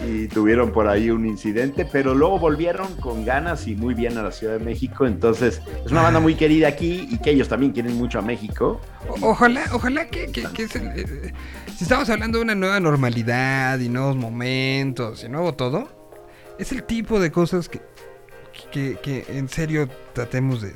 y 0.00 0.28
tuvieron 0.28 0.72
por 0.72 0.88
ahí 0.88 1.10
un 1.10 1.24
incidente, 1.26 1.86
pero 1.90 2.14
luego 2.14 2.38
volvieron 2.38 2.94
con 2.96 3.24
ganas 3.24 3.66
y 3.66 3.74
muy 3.74 3.94
bien 3.94 4.18
a 4.18 4.22
la 4.22 4.30
Ciudad 4.32 4.58
de 4.58 4.64
México. 4.64 5.06
Entonces, 5.06 5.62
es 5.84 5.90
una 5.92 6.02
banda 6.02 6.20
muy 6.20 6.34
querida 6.34 6.68
aquí 6.68 7.08
y 7.10 7.18
que 7.18 7.30
ellos 7.30 7.48
también 7.48 7.72
quieren 7.72 7.94
mucho 7.96 8.18
a 8.18 8.22
México. 8.22 8.80
Ojalá, 9.22 9.64
ojalá 9.72 10.06
que, 10.08 10.24
eh, 10.34 11.32
si 11.76 11.84
estamos 11.84 12.10
hablando 12.10 12.38
de 12.38 12.44
una 12.44 12.54
nueva 12.54 12.78
normalidad 12.80 13.78
y 13.78 13.88
nuevos 13.88 14.16
momentos 14.16 15.24
y 15.24 15.28
nuevo 15.28 15.54
todo, 15.54 15.88
es 16.58 16.72
el 16.72 16.82
tipo 16.82 17.18
de 17.20 17.30
cosas 17.30 17.68
que, 17.70 17.80
que, 18.72 18.98
que 19.02 19.24
en 19.28 19.48
serio 19.48 19.88
tratemos 20.12 20.60
de, 20.62 20.74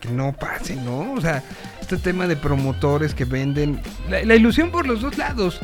que 0.00 0.08
no 0.10 0.32
pase, 0.32 0.76
¿no? 0.76 1.12
O 1.12 1.20
sea, 1.20 1.42
este 1.80 1.96
tema 1.98 2.26
de 2.26 2.36
promotores 2.36 3.14
que 3.14 3.24
venden 3.24 3.80
la, 4.08 4.34
ilusión 4.34 4.70
por 4.70 4.86
los 4.86 5.00
dos 5.02 5.16
lados, 5.18 5.60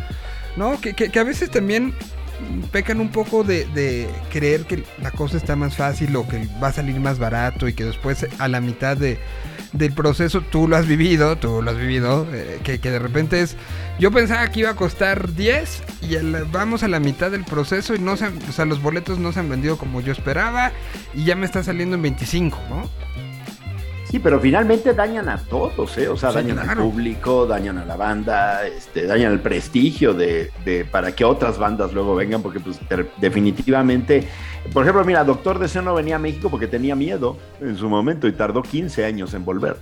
¿no? 0.56 0.80
Que- 0.80 0.94
que 0.94 1.18
a 1.18 1.24
veces 1.24 1.50
también 1.50 1.94
pecan 2.72 3.00
un 3.00 3.10
poco 3.10 3.44
de, 3.44 3.64
de 3.66 4.08
creer 4.30 4.64
que 4.64 4.84
la 5.02 5.10
cosa 5.10 5.36
está 5.36 5.56
más 5.56 5.76
fácil 5.76 6.14
o 6.16 6.26
que 6.28 6.46
va 6.62 6.68
a 6.68 6.72
salir 6.72 6.98
más 7.00 7.18
barato 7.18 7.68
y 7.68 7.72
que 7.74 7.84
después 7.84 8.26
a 8.38 8.48
la 8.48 8.60
mitad 8.60 8.96
de, 8.96 9.18
del 9.72 9.92
proceso 9.92 10.40
tú 10.40 10.68
lo 10.68 10.76
has 10.76 10.86
vivido, 10.86 11.36
tú 11.36 11.62
lo 11.62 11.70
has 11.70 11.76
vivido, 11.76 12.26
eh, 12.32 12.60
que, 12.62 12.78
que 12.80 12.90
de 12.90 12.98
repente 12.98 13.40
es, 13.40 13.56
yo 13.98 14.10
pensaba 14.10 14.48
que 14.50 14.60
iba 14.60 14.70
a 14.70 14.76
costar 14.76 15.32
10 15.34 15.82
y 16.02 16.18
la- 16.18 16.44
vamos 16.44 16.82
a 16.82 16.88
la 16.88 17.00
mitad 17.00 17.30
del 17.30 17.44
proceso 17.44 17.94
y 17.94 17.98
no 17.98 18.16
se 18.16 18.26
o 18.26 18.52
sea, 18.52 18.64
los 18.64 18.80
boletos 18.82 19.18
no 19.18 19.32
se 19.32 19.40
han 19.40 19.48
vendido 19.48 19.76
como 19.78 20.00
yo 20.00 20.12
esperaba 20.12 20.72
y 21.14 21.24
ya 21.24 21.36
me 21.36 21.46
está 21.46 21.62
saliendo 21.62 21.96
en 21.96 22.02
25, 22.02 22.58
¿no? 22.68 22.88
Sí, 24.10 24.18
pero 24.18 24.40
finalmente 24.40 24.92
dañan 24.92 25.28
a 25.28 25.38
todos, 25.38 25.96
¿eh? 25.98 26.08
O 26.08 26.16
sea, 26.16 26.30
Sí, 26.30 26.36
dañan 26.36 26.58
al 26.58 26.78
público, 26.78 27.46
dañan 27.46 27.78
a 27.78 27.84
la 27.84 27.96
banda, 27.96 28.66
este, 28.66 29.06
dañan 29.06 29.30
el 29.32 29.38
prestigio 29.40 30.14
de, 30.14 30.50
de- 30.64 30.84
para 30.84 31.14
que 31.14 31.24
otras 31.24 31.58
bandas 31.58 31.92
luego 31.92 32.16
vengan, 32.16 32.42
porque 32.42 32.58
pues 32.58 32.78
definitivamente, 33.18 34.26
por 34.72 34.82
ejemplo, 34.82 35.04
mira, 35.04 35.22
Doctor 35.22 35.58
Deseo 35.60 35.82
no 35.82 35.94
venía 35.94 36.16
a 36.16 36.18
México 36.18 36.50
porque 36.50 36.66
tenía 36.66 36.96
miedo 36.96 37.36
en 37.60 37.76
su 37.76 37.88
momento 37.88 38.26
y 38.26 38.32
tardó 38.32 38.62
15 38.62 39.04
años 39.04 39.32
en 39.34 39.44
volver. 39.44 39.76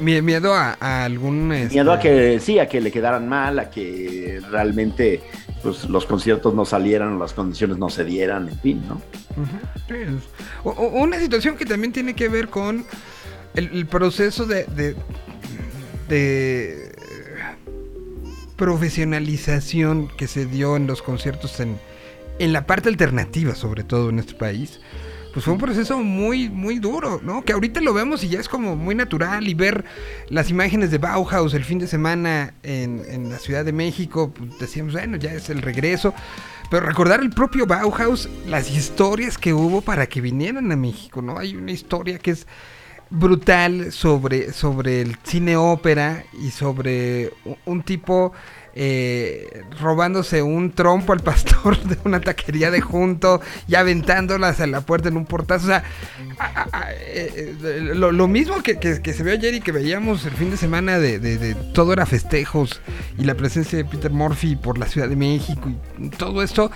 Mi- 0.00 0.20
Miedo 0.22 0.54
a, 0.54 0.76
a 0.80 1.04
algún... 1.04 1.52
este, 1.52 1.74
Miedo 1.74 1.92
a 1.92 2.00
que, 2.00 2.40
sí, 2.40 2.58
a 2.58 2.68
que 2.68 2.80
le 2.80 2.90
quedaran 2.90 3.28
mal, 3.28 3.58
a 3.58 3.70
que 3.70 4.40
realmente 4.50 5.20
pues, 5.62 5.88
los 5.88 6.04
conciertos 6.06 6.54
no 6.54 6.64
salieran, 6.64 7.18
las 7.18 7.32
condiciones 7.34 7.78
no 7.78 7.88
se 7.90 8.04
dieran, 8.04 8.48
en 8.48 8.58
fin, 8.60 8.82
¿no? 8.88 9.00
O- 10.62 10.70
o- 10.70 11.02
una 11.02 11.18
situación 11.18 11.56
que 11.56 11.64
también 11.66 11.92
tiene 11.92 12.14
que 12.14 12.28
ver 12.28 12.48
con 12.48 12.84
el, 13.54 13.86
proceso 13.86 14.46
de, 14.46 14.64
de, 14.64 14.96
de 16.08 16.92
profesionalización 18.56 20.08
que 20.08 20.26
se 20.26 20.46
dio 20.46 20.76
en 20.76 20.86
los 20.86 21.02
conciertos 21.02 21.60
en, 21.60 21.78
en 22.38 22.52
la 22.52 22.66
parte 22.66 22.88
alternativa, 22.88 23.54
sobre 23.54 23.84
todo 23.84 24.10
en 24.10 24.18
este 24.18 24.34
país. 24.34 24.80
Pues 25.32 25.44
fue 25.44 25.54
un 25.54 25.60
proceso 25.60 25.98
muy, 25.98 26.48
muy 26.48 26.78
duro, 26.78 27.20
¿no? 27.24 27.44
Que 27.44 27.52
ahorita 27.54 27.80
lo 27.80 27.92
vemos 27.92 28.22
y 28.22 28.28
ya 28.28 28.38
es 28.38 28.48
como 28.48 28.76
muy 28.76 28.94
natural 28.94 29.48
y 29.48 29.54
ver 29.54 29.84
las 30.28 30.48
imágenes 30.48 30.92
de 30.92 30.98
Bauhaus 30.98 31.54
el 31.54 31.64
fin 31.64 31.80
de 31.80 31.88
semana 31.88 32.54
en, 32.62 33.02
en 33.08 33.30
la 33.30 33.40
Ciudad 33.40 33.64
de 33.64 33.72
México, 33.72 34.32
pues 34.32 34.56
decíamos, 34.60 34.92
bueno, 34.92 35.16
ya 35.16 35.32
es 35.32 35.50
el 35.50 35.60
regreso. 35.60 36.14
Pero 36.70 36.86
recordar 36.86 37.20
el 37.20 37.30
propio 37.30 37.66
Bauhaus, 37.66 38.28
las 38.46 38.70
historias 38.70 39.36
que 39.36 39.52
hubo 39.52 39.80
para 39.80 40.06
que 40.06 40.20
vinieran 40.20 40.70
a 40.70 40.76
México, 40.76 41.20
¿no? 41.20 41.36
Hay 41.36 41.56
una 41.56 41.72
historia 41.72 42.20
que 42.20 42.30
es 42.30 42.46
brutal 43.10 43.92
sobre, 43.92 44.52
sobre 44.52 45.00
el 45.00 45.16
cine 45.22 45.56
ópera 45.56 46.24
y 46.32 46.50
sobre 46.50 47.32
un 47.64 47.82
tipo 47.82 48.32
eh, 48.76 49.62
robándose 49.80 50.42
un 50.42 50.72
trompo 50.72 51.12
al 51.12 51.20
pastor 51.20 51.80
de 51.84 51.96
una 52.04 52.20
taquería 52.20 52.72
de 52.72 52.80
junto 52.80 53.40
y 53.68 53.76
aventándolas 53.76 54.60
a 54.60 54.66
la 54.66 54.80
puerta 54.80 55.08
en 55.10 55.16
un 55.16 55.26
portazo. 55.26 55.66
O 55.66 55.68
sea, 55.68 55.84
eh, 57.06 57.54
eh, 57.62 57.80
lo, 57.94 58.10
lo 58.10 58.26
mismo 58.26 58.62
que, 58.62 58.78
que- 58.80 59.00
que 59.00 59.12
se 59.12 59.22
vio 59.22 59.32
ayer 59.32 59.54
y 59.54 59.60
que 59.60 59.70
veíamos 59.70 60.24
el 60.26 60.32
fin 60.32 60.50
de 60.50 60.56
semana 60.56 60.98
de, 60.98 61.18
de- 61.20 61.38
de 61.38 61.54
todo 61.72 61.92
era 61.92 62.06
festejos 62.06 62.80
y 63.16 63.24
la 63.24 63.34
presencia 63.36 63.78
de 63.78 63.84
Peter 63.84 64.10
Murphy 64.10 64.56
por 64.56 64.76
la 64.78 64.86
Ciudad 64.86 65.08
de 65.08 65.16
México 65.16 65.70
y 65.98 66.08
todo 66.08 66.42
esto. 66.42 66.70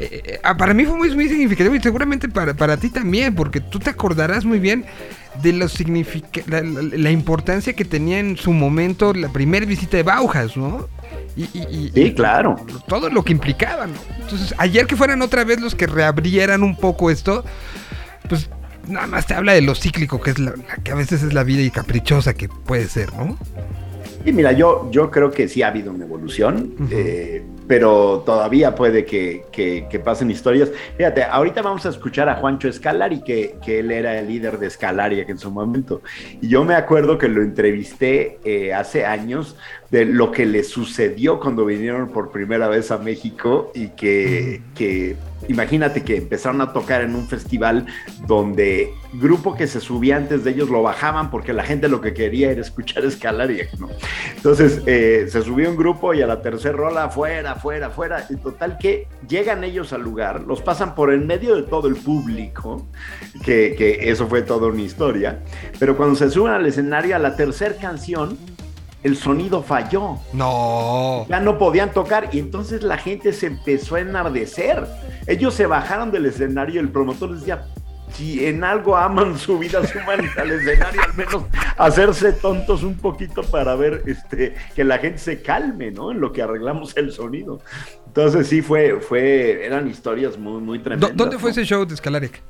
Eh, 0.00 0.40
para 0.58 0.74
mí 0.74 0.84
fue 0.84 0.96
muy, 0.96 1.14
muy 1.14 1.28
significativo 1.28 1.74
y 1.74 1.80
seguramente 1.80 2.28
para, 2.28 2.54
para 2.54 2.76
ti 2.76 2.88
también, 2.90 3.34
porque 3.34 3.60
tú 3.60 3.78
te 3.78 3.90
acordarás 3.90 4.44
muy 4.44 4.58
bien 4.58 4.84
de 5.42 5.52
lo 5.52 5.68
significa 5.68 6.40
la, 6.46 6.60
la- 6.62 6.82
la 6.82 7.10
importancia 7.10 7.72
que 7.74 7.84
tenía 7.84 8.18
en 8.18 8.36
su 8.36 8.52
momento 8.52 9.12
la 9.14 9.28
primera 9.28 9.64
visita 9.66 9.96
de 9.96 10.02
Bauhaus, 10.02 10.56
¿no? 10.56 10.88
Y, 11.36 11.42
y- 11.56 11.66
y- 11.70 11.90
Sí, 11.94 12.00
y 12.02 12.14
claro. 12.14 12.56
todo 12.88 13.08
lo 13.10 13.22
que 13.24 13.32
implicaba, 13.32 13.86
¿no? 13.86 13.94
Entonces, 14.20 14.54
ayer 14.58 14.86
que 14.86 14.96
fueran 14.96 15.22
otra 15.22 15.44
vez 15.44 15.60
los 15.60 15.74
que 15.74 15.86
reabrieran 15.86 16.62
un 16.62 16.76
poco 16.76 17.10
esto, 17.10 17.44
pues 18.28 18.50
nada 18.88 19.06
más 19.06 19.26
te 19.26 19.34
habla 19.34 19.52
de 19.52 19.60
lo 19.62 19.74
cíclico 19.74 20.20
que 20.20 20.30
es 20.30 20.38
la, 20.38 20.52
la 20.52 20.76
que 20.82 20.90
a 20.90 20.94
veces 20.94 21.22
es 21.22 21.32
la 21.34 21.44
vida 21.44 21.62
y 21.62 21.70
caprichosa 21.70 22.34
que 22.34 22.48
puede 22.48 22.86
ser, 22.88 23.12
¿no? 23.14 23.38
Y 24.24 24.32
mira, 24.32 24.50
yo, 24.52 24.88
yo 24.90 25.10
creo 25.10 25.30
que 25.30 25.46
sí 25.48 25.62
ha 25.62 25.68
habido 25.68 25.92
una 25.92 26.04
evolución, 26.04 26.74
eh, 26.90 27.44
pero 27.68 28.22
todavía 28.24 28.74
puede 28.74 29.04
que, 29.04 29.44
que- 29.52 29.86
pasen 29.98 30.30
historias. 30.30 30.70
Fíjate, 30.96 31.22
ahorita 31.24 31.60
vamos 31.62 31.84
a 31.84 31.90
escuchar 31.90 32.28
a 32.28 32.36
Juancho 32.36 32.68
Escalari, 32.68 33.20
que, 33.22 33.56
que 33.64 33.80
él 33.80 33.90
era 33.90 34.18
el 34.18 34.28
líder 34.28 34.58
de 34.58 34.68
Escalaria 34.68 35.24
en 35.28 35.38
su 35.38 35.50
momento. 35.50 36.00
Y 36.40 36.48
yo 36.48 36.64
me 36.64 36.74
acuerdo 36.74 37.18
que 37.18 37.28
lo 37.28 37.42
entrevisté 37.42 38.38
eh, 38.44 38.72
hace 38.72 39.04
años 39.04 39.56
de 39.90 40.04
lo 40.04 40.30
que 40.32 40.44
le 40.44 40.64
sucedió 40.64 41.40
cuando 41.40 41.64
vinieron 41.64 42.10
por 42.10 42.30
primera 42.30 42.68
vez 42.68 42.90
a 42.90 42.98
México 42.98 43.70
y 43.74 43.88
que, 43.90 44.60
que 44.74 45.16
imagínate 45.48 46.02
que 46.02 46.16
empezaron 46.16 46.60
a 46.60 46.72
tocar 46.72 47.00
en 47.00 47.14
un 47.14 47.26
festival 47.26 47.86
donde 48.26 48.92
grupo 49.14 49.54
que 49.54 49.66
se 49.66 49.80
subía 49.80 50.16
antes 50.16 50.44
de 50.44 50.50
ellos 50.50 50.68
lo 50.68 50.82
bajaban 50.82 51.30
porque 51.30 51.54
la 51.54 51.64
gente 51.64 51.88
lo 51.88 52.02
que 52.02 52.12
quería 52.12 52.50
era 52.50 52.60
escuchar 52.60 53.04
Escalaria, 53.04 53.68
¿no? 53.78 53.88
Entonces 54.36 54.82
eh, 54.84 55.26
se 55.30 55.40
subió 55.42 55.70
un 55.70 55.76
grupo 55.76 56.12
y 56.12 56.20
a 56.20 56.26
la 56.26 56.42
tercera 56.42 56.76
rola 56.76 57.04
afuera, 57.04 57.52
afuera, 57.52 57.86
afuera. 57.86 58.26
Y 58.28 58.36
total 58.36 58.76
que 58.78 59.06
llegan 59.26 59.64
ellos 59.64 59.94
al 59.94 60.02
lugar, 60.02 60.42
los 60.42 60.60
pasan 60.60 60.94
por 60.94 61.12
en 61.12 61.26
medio 61.26 61.56
de 61.56 61.62
todo 61.62 61.88
el 61.88 61.96
público, 61.96 62.86
que, 63.42 63.74
que 63.76 64.10
eso 64.10 64.26
fue 64.26 64.42
toda 64.42 64.68
una 64.68 64.82
historia. 64.82 65.38
Pero 65.78 65.96
cuando 65.96 66.14
se 66.16 66.28
suben 66.30 66.52
al 66.52 66.66
escenario 66.66 67.16
a 67.16 67.18
la 67.18 67.36
tercera 67.36 67.76
canción, 67.76 68.36
el 69.08 69.16
sonido 69.16 69.62
falló. 69.62 70.18
No. 70.32 71.26
Ya 71.28 71.40
no 71.40 71.58
podían 71.58 71.92
tocar 71.92 72.28
y 72.32 72.38
entonces 72.38 72.82
la 72.82 72.96
gente 72.98 73.32
se 73.32 73.46
empezó 73.46 73.96
a 73.96 74.00
enardecer. 74.00 74.86
Ellos 75.26 75.54
se 75.54 75.66
bajaron 75.66 76.10
del 76.10 76.26
escenario 76.26 76.76
y 76.76 76.78
el 76.78 76.90
promotor 76.90 77.30
les 77.30 77.40
decía, 77.40 77.64
si 78.12 78.46
en 78.46 78.64
algo 78.64 78.96
aman 78.96 79.36
su 79.38 79.58
vida, 79.58 79.86
suman 79.86 80.20
al 80.38 80.50
escenario, 80.52 81.00
al 81.02 81.14
menos 81.14 81.42
hacerse 81.76 82.32
tontos 82.32 82.82
un 82.82 82.96
poquito 82.96 83.42
para 83.42 83.74
ver 83.74 84.02
este, 84.06 84.54
que 84.74 84.84
la 84.84 84.98
gente 84.98 85.18
se 85.18 85.42
calme, 85.42 85.90
¿no? 85.90 86.10
En 86.12 86.20
lo 86.20 86.32
que 86.32 86.40
arreglamos 86.42 86.96
el 86.96 87.12
sonido. 87.12 87.60
Entonces 88.06 88.46
sí 88.46 88.62
fue, 88.62 89.00
fue, 89.00 89.64
eran 89.66 89.88
historias 89.88 90.38
muy, 90.38 90.60
muy 90.62 90.78
¿Dó- 90.78 90.82
tremendas. 90.84 91.16
¿Dónde 91.16 91.38
fue 91.38 91.50
¿no? 91.50 91.52
ese 91.52 91.64
show 91.64 91.84
de 91.84 91.96
Scalaric? 91.96 92.40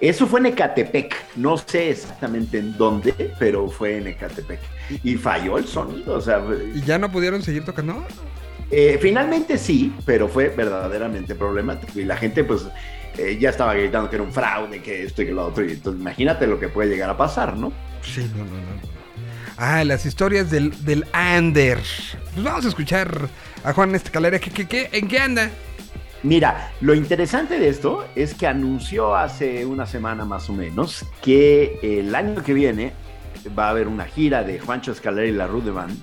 Eso 0.00 0.26
fue 0.26 0.40
en 0.40 0.46
Ecatepec, 0.46 1.14
no 1.36 1.56
sé 1.56 1.88
exactamente 1.90 2.58
en 2.58 2.76
dónde, 2.76 3.32
pero 3.38 3.66
fue 3.70 3.96
en 3.96 4.08
Ecatepec. 4.08 4.60
Y 5.02 5.16
falló 5.16 5.58
el 5.58 5.66
sonido, 5.66 6.14
o 6.14 6.20
sea, 6.20 6.42
¿Y 6.74 6.82
ya 6.82 6.98
no 6.98 7.10
pudieron 7.10 7.42
seguir 7.42 7.64
tocando? 7.64 8.06
eh, 8.70 8.98
finalmente 9.00 9.58
sí, 9.58 9.94
pero 10.04 10.28
fue 10.28 10.48
verdaderamente 10.48 11.34
problemático. 11.34 11.98
Y 12.00 12.04
la 12.04 12.16
gente, 12.16 12.44
pues, 12.44 12.66
eh, 13.16 13.38
ya 13.40 13.50
estaba 13.50 13.74
gritando 13.74 14.10
que 14.10 14.16
era 14.16 14.24
un 14.24 14.32
fraude, 14.32 14.82
que 14.82 15.04
esto 15.04 15.22
y 15.22 15.26
que 15.26 15.32
lo 15.32 15.46
otro. 15.46 15.64
Y 15.64 15.72
entonces, 15.72 16.00
imagínate 16.00 16.46
lo 16.46 16.58
que 16.58 16.68
puede 16.68 16.88
llegar 16.90 17.10
a 17.10 17.16
pasar, 17.16 17.56
¿no? 17.56 17.72
Sí, 18.02 18.30
no, 18.34 18.44
no, 18.44 18.60
no. 18.62 18.80
Ah, 19.56 19.84
las 19.84 20.04
historias 20.04 20.50
del, 20.50 20.72
del 20.84 21.06
Ander. 21.12 21.78
Pues 22.34 22.44
vamos 22.44 22.64
a 22.64 22.68
escuchar 22.68 23.28
a 23.64 23.72
Juan 23.72 23.94
Escalera. 23.94 24.38
¿Qué, 24.38 24.50
qué, 24.50 24.66
qué, 24.68 24.88
¿En 24.92 25.08
qué 25.08 25.18
anda? 25.18 25.50
Mira, 26.22 26.72
lo 26.80 26.94
interesante 26.94 27.58
de 27.58 27.68
esto 27.68 28.04
es 28.16 28.34
que 28.34 28.46
anunció 28.46 29.14
hace 29.14 29.64
una 29.64 29.86
semana 29.86 30.24
más 30.24 30.50
o 30.50 30.54
menos 30.54 31.04
que 31.22 31.78
el 31.82 32.14
año 32.14 32.42
que 32.42 32.52
viene 32.54 32.92
va 33.56 33.68
a 33.68 33.70
haber 33.70 33.88
una 33.88 34.04
gira 34.04 34.42
de 34.42 34.58
Juancho 34.58 34.92
Escalera 34.92 35.26
y 35.26 35.32
la 35.32 35.46
Rude 35.46 35.70
Band. 35.70 35.96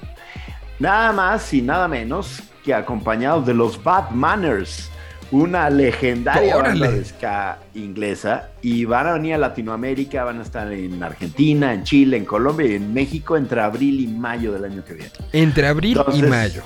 Nada 0.80 1.12
más 1.12 1.54
y 1.54 1.62
nada 1.62 1.88
menos 1.88 2.42
que 2.64 2.74
acompañados 2.74 3.46
de 3.46 3.54
los 3.54 3.82
Bad 3.84 4.12
Manners, 4.12 4.90
una 5.32 5.70
legendaria 5.70 6.58
banda 6.58 6.92
de 6.92 7.06
ska 7.06 7.60
inglesa. 7.74 8.50
Y 8.62 8.86
van 8.86 9.08
a 9.08 9.14
venir 9.14 9.36
a 9.36 9.38
Latinoamérica, 9.38 10.24
van 10.24 10.40
a 10.40 10.44
estar 10.44 10.72
en 10.72 11.02
Argentina, 11.04 11.74
en 11.74 11.84
Chile, 11.84 12.18
en 12.18 12.26
Colombia 12.26 12.68
y 12.68 12.76
en 12.76 12.94
México 12.94 13.38
entre 13.38 13.62
abril 13.62 14.00
y 14.00 14.08
mayo 14.08 14.54
del 14.54 14.66
año 14.66 14.84
que 14.84 14.94
viene. 14.94 15.12
Entre 15.32 15.68
abril 15.68 16.00
y 16.14 16.22
mayo. 16.24 16.64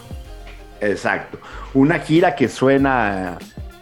Exacto. 0.82 1.39
Una 1.74 1.99
gira 1.99 2.36
que 2.36 2.47
suena 2.47 3.38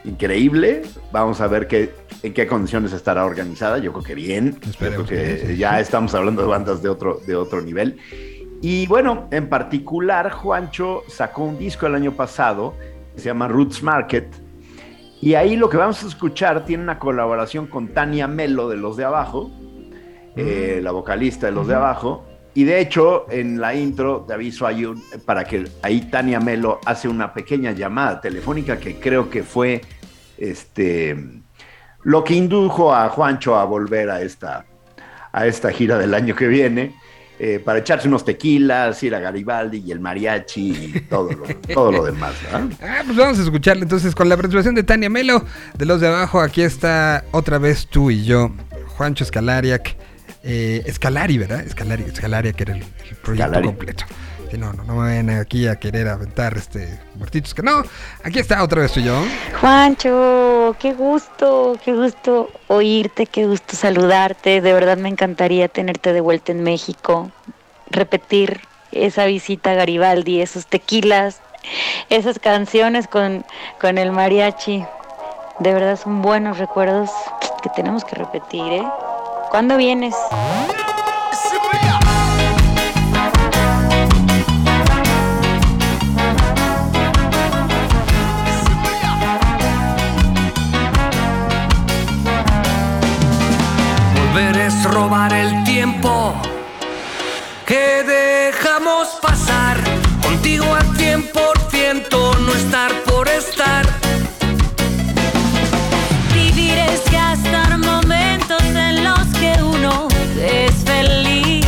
increíble. 0.06 0.84
Vamos 1.12 1.42
a 1.42 1.48
ver 1.48 1.68
qué, 1.68 1.94
en 2.26 2.34
qué 2.34 2.48
condiciones 2.48 2.92
estará 2.94 3.26
organizada. 3.26 3.78
Yo 3.78 3.92
creo 3.94 4.04
que 4.04 4.16
bien. 4.16 4.58
Yo 4.62 4.70
Esperemos 4.72 5.08
creo 5.08 5.46
que 5.48 5.58
ya 5.58 5.80
estamos 5.80 6.14
hablando 6.16 6.42
de 6.42 6.48
bandas 6.48 6.82
de 6.82 6.90
otro, 6.90 7.20
de 7.26 7.36
otro 7.36 7.62
nivel. 7.62 7.98
Y 8.62 8.88
bueno, 8.88 9.28
en 9.32 9.48
particular, 9.48 10.32
Juancho 10.32 11.04
sacó 11.08 11.44
un 11.44 11.58
disco 11.58 11.86
el 11.88 11.96
año 11.96 12.14
pasado 12.14 12.74
que 13.14 13.22
se 13.22 13.28
llama 13.28 13.48
Roots 13.48 13.84
Market. 13.84 14.28
Y 15.22 15.36
ahí 15.36 15.56
lo 15.56 15.70
que 15.70 15.78
vamos 15.78 16.04
a 16.04 16.08
escuchar 16.08 16.66
tiene 16.66 16.84
una 16.84 17.00
colaboración 17.00 17.68
con 17.68 17.90
Tania 17.90 18.28
Melo 18.28 18.70
de 18.70 18.78
Los 18.78 18.98
de 18.98 19.06
Abajo, 19.06 19.52
eh, 20.36 20.80
la 20.84 20.92
vocalista 20.92 21.46
de 21.48 21.52
Los 21.52 21.68
de 21.68 21.76
Abajo. 21.76 22.26
Y 22.54 22.64
de 22.64 22.80
hecho, 22.80 23.26
en 23.30 23.60
la 23.60 23.76
intro 23.76 24.24
te 24.28 24.34
aviso 24.34 24.66
hay 24.66 24.86
un- 24.86 25.02
para 25.26 25.44
que 25.44 25.66
ahí 25.82 26.02
Tania 26.10 26.40
Melo 26.40 26.80
hace 26.86 27.08
una 27.08 27.34
pequeña 27.34 27.72
llamada 27.72 28.22
telefónica 28.22 28.78
que 28.78 28.96
creo 29.00 29.30
que 29.30 29.44
fue 29.44 29.82
este 30.38 31.44
lo 32.06 32.24
que 32.24 32.34
indujo 32.34 32.94
a 32.96 33.10
Juancho 33.10 33.56
a 33.58 33.66
volver 33.66 34.10
a 34.10 34.22
esta, 34.22 34.66
a 35.34 35.46
esta 35.46 35.72
gira 35.72 35.98
del 36.00 36.14
año 36.14 36.36
que 36.36 36.48
viene. 36.48 36.96
eh, 37.38 37.60
para 37.60 37.80
echarse 37.80 38.08
unos 38.08 38.24
tequilas, 38.24 39.04
ir 39.04 39.14
a 39.14 39.20
Garibaldi 39.20 39.84
y 39.86 39.92
el 39.92 40.00
mariachi 40.00 40.70
y 40.96 41.02
todo 41.10 41.30
lo, 41.34 41.44
todo 41.74 41.92
lo 41.92 42.06
demás. 42.06 42.34
¿verdad? 42.44 42.70
Ah, 42.82 43.02
pues 43.06 43.18
vamos 43.18 43.38
a 43.40 43.42
escucharle 43.44 43.84
entonces 43.84 44.16
con 44.16 44.30
la 44.30 44.38
participación 44.38 44.74
de 44.74 44.84
Tania 44.84 45.10
Melo. 45.10 45.44
De 45.78 45.86
los 45.86 46.00
de 46.00 46.08
abajo, 46.08 46.40
aquí 46.40 46.62
está 46.62 47.26
otra 47.32 47.58
vez 47.58 47.88
tú 47.88 48.10
y 48.10 48.24
yo, 48.24 48.52
Juancho 48.96 49.26
Escalariac. 49.26 49.98
Eh, 50.48 50.84
Escalari, 50.86 51.38
¿verdad? 51.40 51.60
Escalari, 51.62 52.04
Escalaria, 52.04 52.54
que 52.54 52.64
era 52.64 52.74
el, 52.76 52.82
el 52.84 52.86
proyecto 53.18 53.34
Escalari. 53.34 53.66
completo. 53.68 54.06
Sí, 54.56 54.62
no, 54.62 54.72
no, 54.72 54.86
no 54.86 54.94
me 54.94 55.00
vayan 55.00 55.30
aquí 55.32 55.68
a 55.68 55.76
querer 55.76 56.08
aventar 56.08 56.56
este 56.56 56.98
muertitos 57.16 57.54
que 57.54 57.62
no. 57.62 57.84
Aquí 58.24 58.40
está 58.40 58.64
otra 58.64 58.84
vez 58.84 58.94
tú 58.94 59.02
yo. 59.02 59.22
Juancho, 59.60 60.78
qué 60.80 60.94
gusto, 60.94 61.78
qué 61.84 61.94
gusto 61.94 62.50
oírte, 62.68 63.26
qué 63.26 63.48
gusto 63.48 63.76
saludarte. 63.76 64.62
De 64.62 64.72
verdad 64.72 64.96
me 64.96 65.10
encantaría 65.10 65.68
tenerte 65.68 66.14
de 66.14 66.22
vuelta 66.22 66.54
en 66.54 66.64
México, 66.64 67.32
repetir 67.90 68.62
esa 68.94 69.26
visita 69.26 69.72
a 69.72 69.74
Garibaldi, 69.74 70.40
esos 70.40 70.68
tequilas, 70.68 71.42
esas 72.10 72.40
canciones 72.40 73.10
con, 73.10 73.44
con 73.82 73.98
el 73.98 74.14
mariachi. 74.14 74.86
De 75.60 75.74
verdad 75.74 76.00
son 76.02 76.22
buenos 76.22 76.60
recuerdos 76.60 77.10
que 77.62 77.68
tenemos 77.72 78.06
que 78.06 78.16
repetir, 78.16 78.72
¿eh? 78.72 78.88
¿Cuándo 79.50 79.76
vienes? 79.76 80.16
Robar 95.06 95.34
el 95.34 95.64
tiempo 95.66 96.34
que 97.64 98.04
dejamos 98.04 99.08
pasar. 99.22 99.78
Contigo 100.24 100.66
al 100.74 100.88
100%, 100.98 102.40
no 102.40 102.54
estar 102.54 102.92
por 103.04 103.28
estar. 103.28 103.86
Vivir 106.34 106.78
es 106.92 107.04
gastar 107.12 107.78
momentos 107.78 108.64
en 108.64 109.04
los 109.04 109.26
que 109.40 109.54
uno 109.62 110.08
es 110.40 110.74
feliz. 110.92 111.68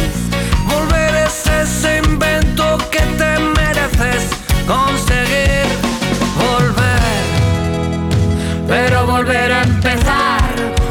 Volver 0.74 1.14
es 1.28 1.38
ese 1.64 2.02
invento 2.10 2.66
que 2.90 3.04
te 3.20 3.32
mereces 3.60 4.24
conseguir. 4.66 5.68
Volver, 6.44 7.02
pero 8.68 9.06
volver 9.06 9.52
a 9.52 9.62
empezar 9.62 10.42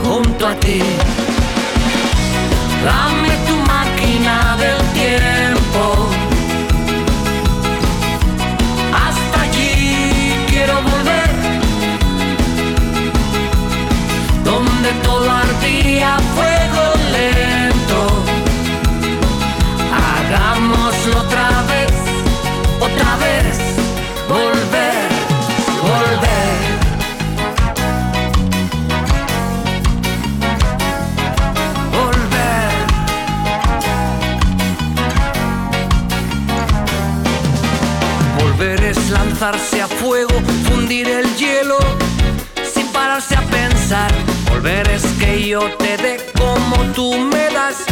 junto 0.05 0.47
a 0.47 0.55
ti. 0.55 0.95
Volver 44.49 44.89
es 44.89 45.05
que 45.20 45.47
yo 45.47 45.61
te 45.78 45.97
dé 45.97 46.16
como 46.37 46.76
tú 46.93 47.14
me 47.14 47.49
das. 47.55 47.84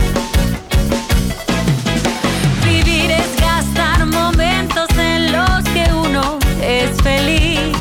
Vivir 2.64 3.12
es 3.12 3.40
gastar 3.40 4.04
momentos 4.06 4.88
en 4.98 5.30
los 5.30 5.62
que 5.72 5.84
uno 5.92 6.40
es 6.60 7.00
feliz. 7.00 7.76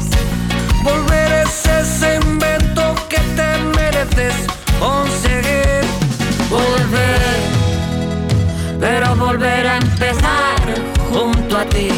Volver 0.84 1.44
es 1.44 1.66
ese 1.66 2.20
invento 2.22 2.94
que 3.10 3.18
te 3.36 3.58
mereces 3.76 4.36
conseguir. 4.80 5.84
Volver, 6.52 7.40
pero 8.80 9.16
volver 9.16 9.68
a 9.70 9.78
empezar 9.78 10.62
junto 11.10 11.58
a 11.58 11.66
ti. 11.66 11.90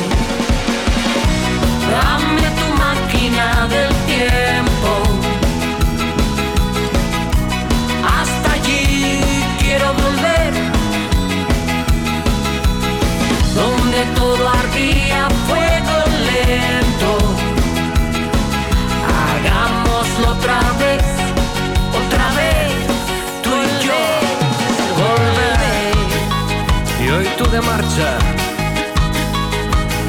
Marcha, 27.66 28.18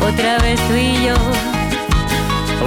Otra 0.08 0.38
vez 0.38 0.60
tú 0.68 0.74
y 0.74 1.06
yo, 1.06 1.14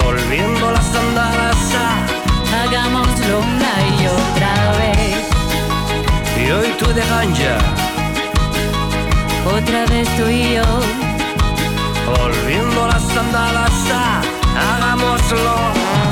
volviendo 0.04 0.72
las 0.72 0.96
andadas 0.96 1.58
a. 1.76 2.64
hagámoslo 2.64 3.40
una 3.40 3.74
y 3.98 4.08
otra 4.08 4.54
vez. 4.80 5.18
Y 6.42 6.52
hoy 6.52 6.70
tú 6.80 6.88
de 6.94 7.06
ganja, 7.06 7.58
Otra 9.58 9.86
vez 9.86 10.08
tú 10.18 10.28
y 10.30 10.56
yo, 10.56 10.64
volviendo 12.18 12.88
las 12.88 13.18
andadas 13.18 13.92
a. 13.92 14.22
Hagámoslo. 14.74 16.09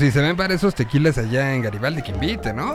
Pues 0.00 0.14
si 0.14 0.18
se 0.18 0.22
ven 0.24 0.34
para 0.34 0.54
esos 0.54 0.74
tequilas 0.74 1.18
allá 1.18 1.54
en 1.54 1.60
Garibaldi, 1.60 2.00
que 2.00 2.12
invite, 2.12 2.54
¿no? 2.54 2.72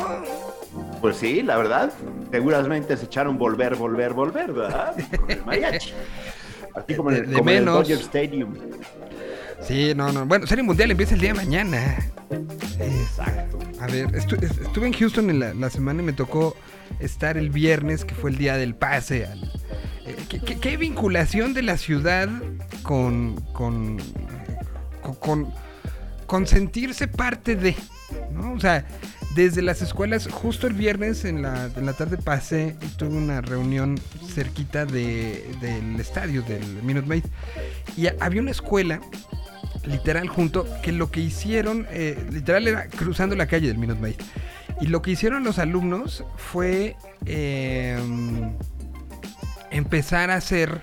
Pues 1.02 1.18
sí, 1.18 1.42
la 1.42 1.58
verdad, 1.58 1.92
seguramente 2.30 2.96
se 2.98 3.06
echaron 3.06 3.40
volver, 3.40 3.76
volver, 3.76 4.14
volver, 4.14 4.52
¿verdad? 4.54 4.94
Con 5.20 5.32
el 5.32 5.44
mariachi. 5.44 5.92
Así 6.76 6.94
como 6.94 7.10
en 7.10 7.16
el, 7.18 7.22
De- 7.24 7.28
de 7.32 7.38
como 7.38 7.50
en 7.50 7.56
el 7.58 7.64
menos. 7.64 7.80
Dodger 7.80 7.98
Stadium. 7.98 8.54
Sí, 9.60 9.94
no, 9.96 10.12
no. 10.12 10.28
Bueno, 10.28 10.46
Serie 10.46 10.64
Mundial 10.64 10.92
empieza 10.92 11.16
el 11.16 11.22
día 11.22 11.30
de 11.30 11.34
mañana. 11.40 11.98
Exacto. 12.80 13.58
A 13.82 13.88
ver, 13.88 14.06
estu- 14.12 14.40
est- 14.44 14.62
estuve 14.62 14.86
en 14.86 14.94
Houston 14.94 15.32
en 15.32 15.40
la, 15.40 15.56
la 15.56 15.72
semana 15.72 16.04
y 16.04 16.06
me 16.06 16.14
tocó 16.14 16.56
estar 17.00 17.38
el 17.38 17.50
viernes, 17.50 18.06
que 18.06 18.14
fue 18.14 18.30
el 18.30 18.38
día 18.38 18.56
del 18.56 18.76
pase. 18.76 19.26
al- 19.26 19.52
eh, 20.06 20.16
¿qué, 20.30 20.40
qué- 20.42 20.60
qué 20.60 20.78
vinculación 20.78 21.56
de 21.56 21.64
la 21.64 21.78
ciudad 21.78 22.30
con, 22.84 23.38
con, 23.52 23.98
con, 25.02 25.16
con- 25.16 25.65
con 26.26 26.48
sentirse 26.48 27.08
parte 27.08 27.56
de, 27.56 27.76
¿no? 28.32 28.54
O 28.54 28.60
sea, 28.60 28.86
desde 29.36 29.62
las 29.62 29.82
escuelas, 29.82 30.28
justo 30.32 30.66
el 30.66 30.74
viernes 30.74 31.26
en 31.26 31.42
la, 31.42 31.70
en 31.76 31.86
la 31.86 31.94
tarde 31.94 32.18
pasé 32.18 32.76
y 32.82 32.88
tuve 32.96 33.16
una 33.16 33.42
reunión 33.42 34.00
cerquita 34.34 34.86
de, 34.86 35.46
del 35.62 36.00
estadio 36.00 36.42
del 36.42 36.66
Minute 36.84 37.08
Maid. 37.08 37.26
Y 37.98 38.08
había 38.20 38.42
una 38.42 38.52
escuela 38.52 39.02
literal 39.86 40.28
junto, 40.28 40.68
que 40.82 40.92
lo 40.92 41.12
que 41.12 41.20
hicieron, 41.20 41.86
eh, 41.92 42.18
literal 42.32 42.68
era 42.68 42.88
cruzando 42.88 43.36
la 43.36 43.48
calle 43.48 43.68
del 43.68 43.78
Minute 43.78 44.00
Maid. 44.00 44.16
Y 44.82 44.88
lo 44.88 45.02
que 45.02 45.12
hicieron 45.12 45.44
los 45.44 45.60
alumnos 45.60 46.24
fue 46.38 46.96
eh, 47.26 47.98
empezar 49.72 50.32
a 50.32 50.36
hacer 50.36 50.82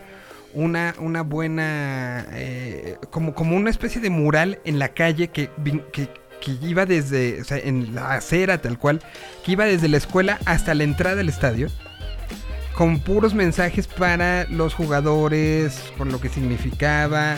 una, 0.55 0.95
una 0.99 1.23
buena, 1.23 2.27
eh, 2.33 2.97
como, 3.11 3.35
como 3.35 3.57
una 3.57 3.71
especie 3.71 4.01
de 4.01 4.11
mural 4.11 4.61
en 4.65 4.79
la 4.79 4.89
calle 4.89 5.29
que, 5.29 5.51
que, 5.93 6.09
que 6.41 6.53
iba 6.63 6.87
desde, 6.87 7.41
o 7.41 7.45
sea, 7.45 7.59
en 7.59 7.95
la 7.95 8.15
acera 8.15 8.59
tal 8.59 8.79
cual, 8.79 9.01
que 9.45 9.53
iba 9.53 9.65
desde 9.65 9.89
la 9.89 9.97
escuela 9.97 10.39
hasta 10.45 10.75
la 10.75 10.85
entrada 10.85 11.17
del 11.17 11.29
estadio 11.29 11.69
con 12.75 13.01
puros 13.01 13.35
mensajes 13.35 13.87
para 13.87 14.47
los 14.49 14.75
jugadores, 14.75 15.93
con 15.99 16.11
lo 16.11 16.21
que 16.21 16.29
significaba. 16.29 17.37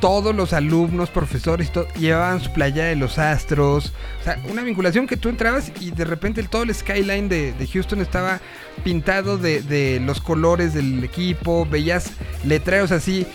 Todos 0.00 0.34
los 0.34 0.52
alumnos, 0.52 1.10
profesores, 1.10 1.70
llevaban 1.98 2.40
su 2.40 2.52
playa 2.52 2.84
de 2.84 2.96
los 2.96 3.18
astros. 3.18 3.92
O 4.20 4.24
sea, 4.24 4.40
una 4.50 4.62
vinculación 4.62 5.06
que 5.06 5.16
tú 5.16 5.28
entrabas 5.28 5.70
y 5.80 5.90
de 5.90 6.04
repente 6.04 6.42
todo 6.44 6.62
el 6.62 6.74
skyline 6.74 7.28
de, 7.28 7.68
Houston 7.72 8.00
estaba 8.00 8.40
pintado 8.82 9.36
de, 9.36 10.00
los 10.02 10.20
colores 10.20 10.72
del 10.72 11.04
equipo. 11.04 11.66
Veías 11.66 12.12
letreros 12.44 12.92
así. 12.92 13.26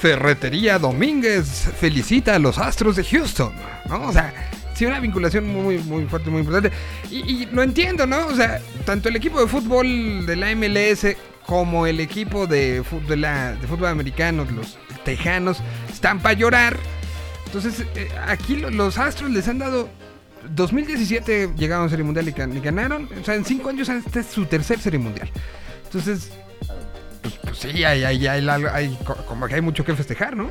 Ferretería 0.00 0.78
Domínguez 0.78 1.70
felicita 1.78 2.34
a 2.34 2.38
los 2.38 2.58
astros 2.58 2.96
de 2.96 3.04
Houston. 3.04 3.52
¿no? 3.88 4.02
O 4.08 4.12
sea, 4.12 4.32
sí, 4.74 4.86
una 4.86 5.00
vinculación 5.00 5.46
muy, 5.48 5.78
muy 5.78 6.04
fuerte, 6.04 6.30
muy 6.30 6.40
importante. 6.40 6.70
Y, 7.10 7.42
y 7.42 7.46
lo 7.46 7.62
entiendo, 7.62 8.06
¿no? 8.06 8.26
O 8.26 8.34
sea, 8.34 8.60
tanto 8.84 9.08
el 9.08 9.16
equipo 9.16 9.40
de 9.40 9.48
fútbol 9.48 10.26
de 10.26 10.36
la 10.36 10.54
MLS 10.54 11.16
como 11.46 11.86
el 11.86 12.00
equipo 12.00 12.46
de 12.46 12.82
la, 13.16 13.54
de 13.54 13.66
fútbol 13.66 13.88
americano, 13.88 14.46
los 14.54 14.78
tejanos, 15.04 15.58
están 16.04 16.20
para 16.20 16.34
llorar. 16.34 16.76
Entonces, 17.46 17.82
eh, 17.94 18.08
aquí 18.26 18.56
lo- 18.56 18.68
los 18.68 18.98
Astros 18.98 19.30
les 19.30 19.48
han 19.48 19.58
dado... 19.58 19.88
2017 20.54 21.52
llegaron 21.56 21.86
a 21.86 21.88
Serie 21.88 22.04
Mundial 22.04 22.28
y, 22.28 22.32
gan- 22.32 22.54
y 22.54 22.60
ganaron. 22.60 23.08
O 23.18 23.24
sea, 23.24 23.34
en 23.34 23.46
cinco 23.46 23.70
años 23.70 23.88
esta 23.88 24.20
es 24.20 24.26
su 24.26 24.44
tercer 24.44 24.78
Serie 24.78 24.98
Mundial. 24.98 25.30
Entonces, 25.84 26.30
pues, 27.22 27.34
pues 27.42 27.56
sí, 27.56 27.82
hay, 27.84 28.04
hay, 28.04 28.26
hay, 28.26 28.98
como 29.26 29.46
que 29.46 29.54
hay 29.54 29.62
mucho 29.62 29.82
que 29.82 29.94
festejar, 29.94 30.36
¿no? 30.36 30.50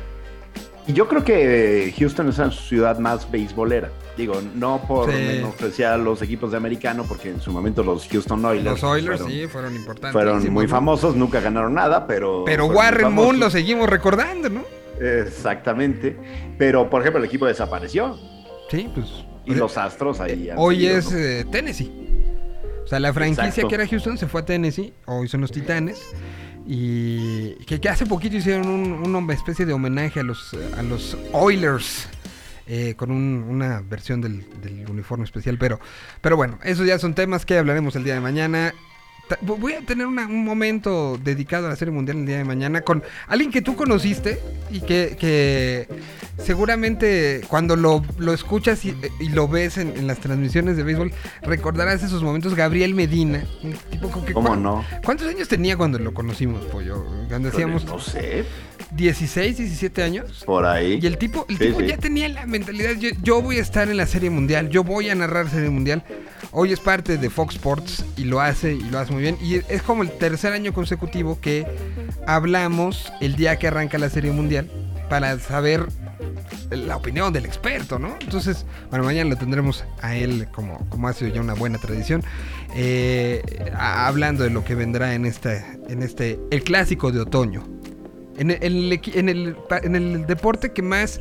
Y 0.88 0.92
yo 0.92 1.06
creo 1.06 1.22
que 1.24 1.94
Houston 2.00 2.28
es 2.30 2.38
la 2.38 2.50
ciudad 2.50 2.98
más 2.98 3.30
beisbolera. 3.30 3.90
Digo, 4.16 4.42
no 4.56 4.82
por 4.88 5.08
Sí. 5.12 5.16
menospreciar 5.16 5.92
a 5.92 5.98
los 5.98 6.20
equipos 6.20 6.50
de 6.50 6.56
americano, 6.56 7.04
porque 7.08 7.30
en 7.30 7.40
su 7.40 7.52
momento 7.52 7.84
los 7.84 8.08
Houston 8.08 8.44
Oilers, 8.44 8.64
Los 8.64 8.82
Oilers 8.82 9.20
fueron, 9.20 9.28
sí 9.32 9.46
fueron 9.46 9.76
importantes. 9.76 10.12
fueron 10.12 10.52
muy 10.52 10.66
famosos, 10.66 11.14
nunca 11.14 11.38
ganaron 11.40 11.74
nada, 11.74 12.08
pero... 12.08 12.42
Pero 12.44 12.66
Warren 12.66 13.12
Moon 13.12 13.38
lo 13.38 13.48
seguimos 13.50 13.88
recordando, 13.88 14.48
¿no? 14.50 14.62
Exactamente. 15.00 16.16
Pero, 16.58 16.88
por 16.90 17.00
ejemplo, 17.02 17.20
el 17.20 17.26
equipo 17.28 17.46
desapareció. 17.46 18.18
Sí, 18.70 18.88
pues. 18.94 19.06
Y 19.46 19.54
los 19.54 19.76
Astros 19.76 20.20
ahí. 20.20 20.48
han 20.50 20.58
Hoy 20.58 20.76
seguido, 20.76 20.96
es 20.98 21.12
¿no? 21.12 21.18
eh, 21.18 21.44
Tennessee. 21.50 21.92
O 22.84 22.86
sea, 22.86 23.00
la 23.00 23.12
franquicia 23.12 23.44
Exacto. 23.46 23.68
que 23.68 23.74
era 23.74 23.86
Houston 23.86 24.18
se 24.18 24.26
fue 24.26 24.40
a 24.42 24.44
Tennessee. 24.44 24.92
Hoy 25.06 25.28
son 25.28 25.40
los 25.42 25.50
Titanes. 25.52 26.00
Y 26.66 27.54
que, 27.66 27.78
que 27.80 27.88
hace 27.88 28.06
poquito 28.06 28.36
hicieron 28.36 28.66
un- 28.68 29.14
una 29.14 29.34
especie 29.34 29.66
de 29.66 29.72
homenaje 29.74 30.20
a 30.20 30.22
los, 30.22 30.54
a 30.76 30.82
los 30.82 31.16
Oilers. 31.32 32.08
eh, 32.66 32.94
con 32.96 33.10
un- 33.10 33.44
una 33.46 33.82
versión 33.82 34.22
del, 34.22 34.42
del 34.62 34.88
uniforme 34.88 35.24
especial. 35.26 35.58
Pero, 35.58 35.78
pero 36.22 36.34
bueno, 36.38 36.58
esos 36.64 36.86
ya 36.86 36.98
son 36.98 37.14
temas 37.14 37.44
que 37.44 37.58
hablaremos 37.58 37.94
el 37.96 38.04
día 38.04 38.14
de 38.14 38.20
mañana. 38.20 38.72
Voy 39.40 39.72
a 39.72 39.80
tener 39.80 40.06
una- 40.06 40.26
un 40.26 40.44
momento 40.44 41.18
dedicado 41.22 41.66
a 41.66 41.70
la 41.70 41.76
Serie 41.76 41.92
Mundial 41.92 42.18
el 42.18 42.26
día 42.26 42.36
de 42.38 42.44
mañana 42.44 42.82
con 42.82 43.02
alguien 43.26 43.50
que 43.50 43.62
tú 43.62 43.74
conociste 43.74 44.38
y 44.70 44.80
que, 44.80 45.16
que 45.18 45.88
seguramente 46.42 47.40
cuando 47.48 47.74
lo, 47.76 48.04
lo 48.18 48.34
escuchas 48.34 48.84
y, 48.84 48.94
y 49.20 49.28
lo 49.30 49.48
ves 49.48 49.78
en, 49.78 49.96
en 49.96 50.06
las 50.06 50.18
transmisiones 50.18 50.76
de 50.76 50.82
béisbol, 50.82 51.12
recordarás 51.42 52.02
esos 52.02 52.22
momentos. 52.22 52.54
Gabriel 52.54 52.94
Medina, 52.94 53.44
tipo 53.90 54.10
con 54.10 54.24
que... 54.26 54.34
¿Cómo 54.34 54.48
¿cuán- 54.48 54.62
no? 54.62 54.84
¿Cuántos 55.04 55.26
años 55.28 55.48
tenía 55.48 55.76
cuando 55.76 55.98
lo 55.98 56.12
conocimos, 56.12 56.64
Pollo? 56.66 57.04
Cuando 57.28 57.50
decíamos 57.50 57.84
No 57.86 57.98
sé, 57.98 58.44
16, 58.94 59.56
17 59.56 60.02
años. 60.02 60.42
por 60.44 60.66
ahí. 60.66 60.98
Y 61.02 61.06
el 61.06 61.16
tipo, 61.18 61.46
el 61.48 61.56
Sí, 61.58 61.66
tipo 61.68 61.80
sí. 61.80 61.86
ya 61.86 61.96
tenía 61.96 62.28
la 62.28 62.44
mentalidad, 62.46 62.92
yo, 62.98 63.08
yo 63.22 63.40
voy 63.40 63.56
a 63.58 63.62
estar 63.62 63.88
en 63.88 63.96
la 63.96 64.06
Serie 64.06 64.28
Mundial, 64.30 64.68
yo 64.68 64.84
voy 64.84 65.08
a 65.08 65.14
narrar 65.14 65.48
Serie 65.48 65.70
Mundial. 65.70 66.04
Hoy 66.52 66.72
es 66.72 66.78
parte 66.80 67.16
de 67.16 67.30
Fox 67.30 67.54
Sports 67.56 68.04
y 68.16 68.24
lo 68.24 68.40
hace 68.40 68.74
y 68.74 68.82
lo 68.82 68.98
hace 68.98 69.12
muy 69.14 69.22
bien. 69.22 69.38
Y 69.40 69.54
es 69.72 69.82
como 69.82 70.02
el 70.02 70.10
tercer 70.10 70.52
año 70.52 70.72
consecutivo 70.72 71.40
que 71.40 71.66
hablamos 72.26 73.12
el 73.20 73.36
día 73.36 73.56
que 73.56 73.68
arranca 73.68 73.96
la 73.96 74.10
Serie 74.10 74.32
Mundial 74.32 74.70
para 75.08 75.38
saber 75.38 75.86
la 76.70 76.96
opinión 76.96 77.32
del 77.32 77.46
experto, 77.46 77.98
¿no? 77.98 78.16
Entonces, 78.20 78.66
bueno, 78.90 79.04
mañana 79.04 79.30
lo 79.30 79.36
tendremos 79.36 79.84
a 80.00 80.16
él 80.16 80.48
como, 80.52 80.78
como 80.88 81.08
ha 81.08 81.12
sido 81.12 81.32
ya 81.32 81.40
una 81.40 81.54
buena 81.54 81.78
tradición, 81.78 82.22
eh, 82.74 83.42
hablando 83.76 84.44
de 84.44 84.50
lo 84.50 84.64
que 84.64 84.74
vendrá 84.74 85.14
en 85.14 85.26
este, 85.26 85.64
en 85.88 86.02
este, 86.02 86.38
el 86.50 86.62
clásico 86.64 87.12
de 87.12 87.20
otoño. 87.20 87.64
En 88.36 88.50
el, 88.50 89.00
en 89.14 89.28
el 89.28 89.56
en 89.84 89.94
el 89.94 90.26
deporte 90.26 90.72
que 90.72 90.82
más 90.82 91.20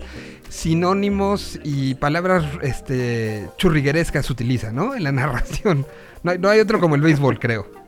sinónimos 0.49 1.59
y 1.63 1.93
palabras 1.93 2.43
este, 2.63 3.47
churriguerescas 3.57 4.27
utiliza, 4.31 4.71
¿no? 4.71 4.95
En 4.95 5.03
la 5.03 5.11
narración. 5.21 5.85
No 6.23 6.31
hay, 6.31 6.39
no 6.39 6.49
hay 6.49 6.59
otro 6.59 6.79
como 6.79 6.95
el 6.95 7.01
béisbol, 7.01 7.39
creo. 7.39 7.82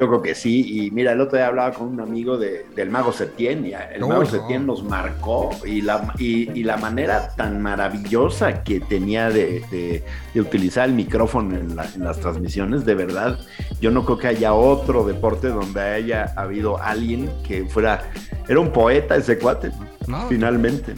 Yo 0.00 0.08
creo 0.08 0.22
que 0.22 0.34
sí, 0.34 0.86
y 0.86 0.90
mira, 0.92 1.12
el 1.12 1.20
otro 1.20 1.36
día 1.36 1.48
hablaba 1.48 1.72
con 1.74 1.88
un 1.88 2.00
amigo 2.00 2.38
de- 2.38 2.64
del 2.74 2.88
Mago 2.88 3.12
Septién, 3.12 3.66
y 3.66 3.72
el 3.74 4.00
Mago 4.00 4.20
no. 4.22 4.26
Septién 4.26 4.64
nos 4.64 4.82
marcó, 4.82 5.50
y 5.66 5.82
la, 5.82 6.14
y, 6.18 6.50
y 6.58 6.62
la 6.64 6.78
manera 6.78 7.28
tan 7.36 7.60
maravillosa 7.60 8.62
que 8.64 8.80
tenía 8.80 9.28
de, 9.28 9.60
de- 9.70 10.02
de 10.32 10.40
utilizar 10.40 10.88
el 10.88 10.94
micrófono 10.94 11.54
en, 11.54 11.76
la- 11.76 11.84
en 11.94 12.02
las 12.02 12.18
transmisiones, 12.18 12.86
de 12.86 12.94
verdad, 12.94 13.38
yo 13.82 13.90
no 13.90 14.06
creo 14.06 14.16
que 14.16 14.28
haya 14.28 14.54
otro 14.54 15.04
deporte 15.04 15.48
donde 15.48 15.82
haya 15.82 16.32
habido 16.34 16.80
alguien 16.82 17.30
que 17.46 17.66
fuera, 17.66 18.02
era 18.48 18.58
un 18.58 18.72
poeta 18.72 19.16
ese 19.16 19.38
cuate, 19.38 19.70
No. 20.06 20.26
finalmente. 20.28 20.94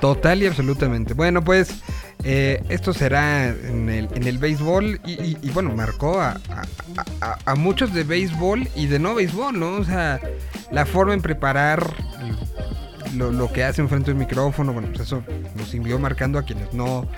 Total 0.00 0.42
y 0.42 0.46
absolutamente. 0.48 1.14
Bueno, 1.14 1.44
pues 1.44 1.82
eh, 2.22 2.62
esto 2.68 2.92
será 2.92 3.48
en 3.48 3.88
el, 3.88 4.08
en 4.14 4.26
el 4.26 4.38
béisbol 4.38 5.00
y, 5.06 5.50
bueno, 5.50 5.74
marcó 5.74 6.20
a, 6.20 6.38
a- 7.20 7.54
muchos 7.54 7.92
de 7.94 8.04
béisbol 8.04 8.68
y 8.76 8.86
de 8.86 8.98
no 8.98 9.14
béisbol, 9.14 9.58
¿no? 9.58 9.76
O 9.76 9.84
sea, 9.84 10.20
la 10.70 10.86
forma 10.86 11.14
en 11.14 11.22
preparar 11.22 11.94
lo, 13.16 13.32
lo 13.32 13.52
que 13.52 13.64
hacen 13.64 13.88
frente 13.88 14.10
al 14.12 14.16
micrófono, 14.16 14.72
bueno, 14.72 14.88
pues 14.88 15.00
eso 15.00 15.22
nos 15.56 15.68
siguió 15.68 15.98
marcando 15.98 16.38
a 16.38 16.44
quienes 16.44 16.72
no, 16.72 17.08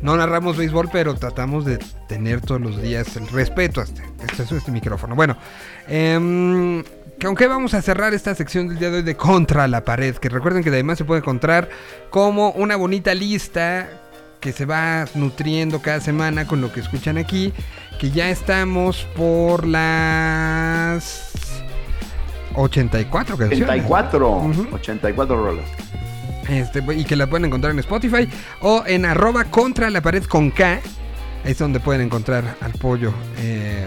no 0.00 0.16
narramos 0.16 0.56
béisbol, 0.56 0.88
pero 0.92 1.14
tratamos 1.14 1.64
de 1.64 1.78
tener 2.08 2.40
todos 2.40 2.60
los 2.60 2.80
días 2.80 3.16
el 3.16 3.28
respeto 3.28 3.80
a 3.80 3.84
este, 3.84 4.02
este, 4.38 4.56
este 4.56 4.70
micrófono. 4.70 5.14
Bueno, 5.14 5.36
em, 5.88 6.82
que 7.18 7.26
aunque 7.26 7.46
vamos 7.46 7.74
a 7.74 7.82
cerrar 7.82 8.14
esta 8.14 8.34
sección 8.34 8.68
del 8.68 8.78
día 8.78 8.90
de 8.90 8.96
hoy 8.98 9.02
de 9.02 9.16
Contra 9.16 9.68
la 9.68 9.84
Pared, 9.84 10.16
que 10.16 10.28
recuerden 10.28 10.62
que 10.64 10.70
además 10.70 10.98
se 10.98 11.04
puede 11.04 11.20
encontrar 11.20 11.68
como 12.10 12.50
una 12.52 12.76
bonita 12.76 13.14
lista 13.14 13.88
que 14.42 14.52
se 14.52 14.66
va 14.66 15.06
nutriendo 15.14 15.80
cada 15.80 16.00
semana 16.00 16.46
con 16.48 16.60
lo 16.60 16.72
que 16.72 16.80
escuchan 16.80 17.16
aquí, 17.16 17.52
que 18.00 18.10
ya 18.10 18.28
estamos 18.28 19.06
por 19.16 19.64
las 19.66 21.30
84 22.56 23.36
canciones. 23.38 23.68
84, 23.68 24.28
Ujú. 24.30 24.66
84 24.74 25.44
rolas. 25.44 25.64
Este, 26.48 26.82
y 26.96 27.04
que 27.04 27.14
la 27.14 27.28
pueden 27.28 27.44
encontrar 27.46 27.72
en 27.72 27.78
Spotify 27.78 28.28
o 28.60 28.82
en 28.84 29.04
arroba 29.04 29.44
contra 29.44 29.88
la 29.90 30.00
pared 30.02 30.24
con 30.24 30.50
K. 30.50 30.80
Ahí 31.44 31.52
es 31.52 31.58
donde 31.58 31.78
pueden 31.78 32.02
encontrar 32.02 32.56
al 32.60 32.72
pollo. 32.72 33.12
eh, 33.38 33.86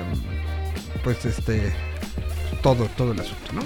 pues 1.03 1.24
este. 1.26 1.72
Todo, 2.64 2.86
todo 2.97 3.12
el 3.12 3.20
asunto, 3.20 3.51
¿no? 3.53 3.62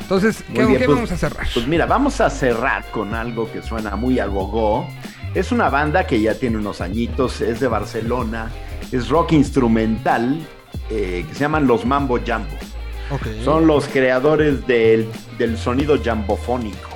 Entonces, 0.00 0.42
¿qué, 0.54 0.60
Muy 0.62 0.66
bien, 0.68 0.78
qué 0.78 0.84
pues- 0.86 0.96
vamos 0.96 1.12
a 1.12 1.16
cerrar? 1.18 1.46
Pues 1.52 1.66
mira, 1.66 1.84
vamos 1.84 2.20
a 2.22 2.30
cerrar 2.30 2.84
con 2.92 3.14
algo 3.14 3.52
que 3.52 3.60
suena 3.62 3.96
muy 3.96 4.18
a 4.20 4.24
gogó 4.26 4.88
Es 5.34 5.52
una 5.52 5.68
banda 5.68 6.06
que 6.06 6.20
ya 6.20 6.34
tiene 6.34 6.56
unos 6.56 6.80
añitos, 6.80 7.40
es 7.40 7.60
de 7.60 7.68
Barcelona, 7.68 8.50
es 8.92 9.08
rock 9.08 9.32
instrumental, 9.32 10.38
eh, 10.90 11.24
que 11.28 11.34
se 11.34 11.40
llaman 11.40 11.66
los 11.66 11.84
Mambo 11.84 12.18
Jambo. 12.24 12.56
Ok. 13.10 13.26
Son 13.44 13.66
los 13.66 13.88
creadores 13.88 14.66
del, 14.66 15.08
del 15.38 15.56
sonido 15.56 15.98
jambofónico. 16.02 16.88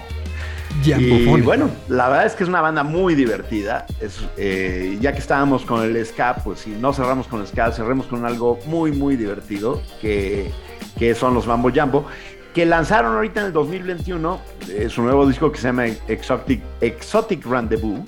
Y 0.84 1.40
bueno, 1.42 1.70
la 1.88 2.08
verdad 2.08 2.26
es 2.26 2.34
que 2.34 2.42
es 2.42 2.48
una 2.48 2.60
banda 2.60 2.82
muy 2.82 3.14
divertida. 3.14 3.86
Es, 4.00 4.20
eh, 4.36 4.98
ya 5.00 5.12
que 5.12 5.18
estábamos 5.18 5.64
con 5.64 5.82
el 5.82 6.04
ska, 6.04 6.36
pues 6.42 6.60
si 6.60 6.70
no 6.70 6.92
cerramos 6.92 7.26
con 7.28 7.40
el 7.40 7.46
ska, 7.46 7.70
cerremos 7.72 8.06
con 8.06 8.24
algo 8.24 8.58
muy, 8.66 8.92
muy 8.92 9.16
divertido, 9.16 9.82
que, 10.00 10.50
que 10.98 11.14
son 11.14 11.34
los 11.34 11.46
Mambo 11.46 11.70
Jambo, 11.72 12.06
que 12.54 12.66
lanzaron 12.66 13.14
ahorita 13.14 13.40
en 13.40 13.46
el 13.46 13.52
2021 13.52 14.40
eh, 14.70 14.88
su 14.88 15.02
nuevo 15.02 15.26
disco 15.26 15.50
que 15.52 15.58
se 15.58 15.68
llama 15.68 15.86
Exotic, 16.08 16.62
Exotic 16.80 17.46
Rendezvous. 17.46 18.00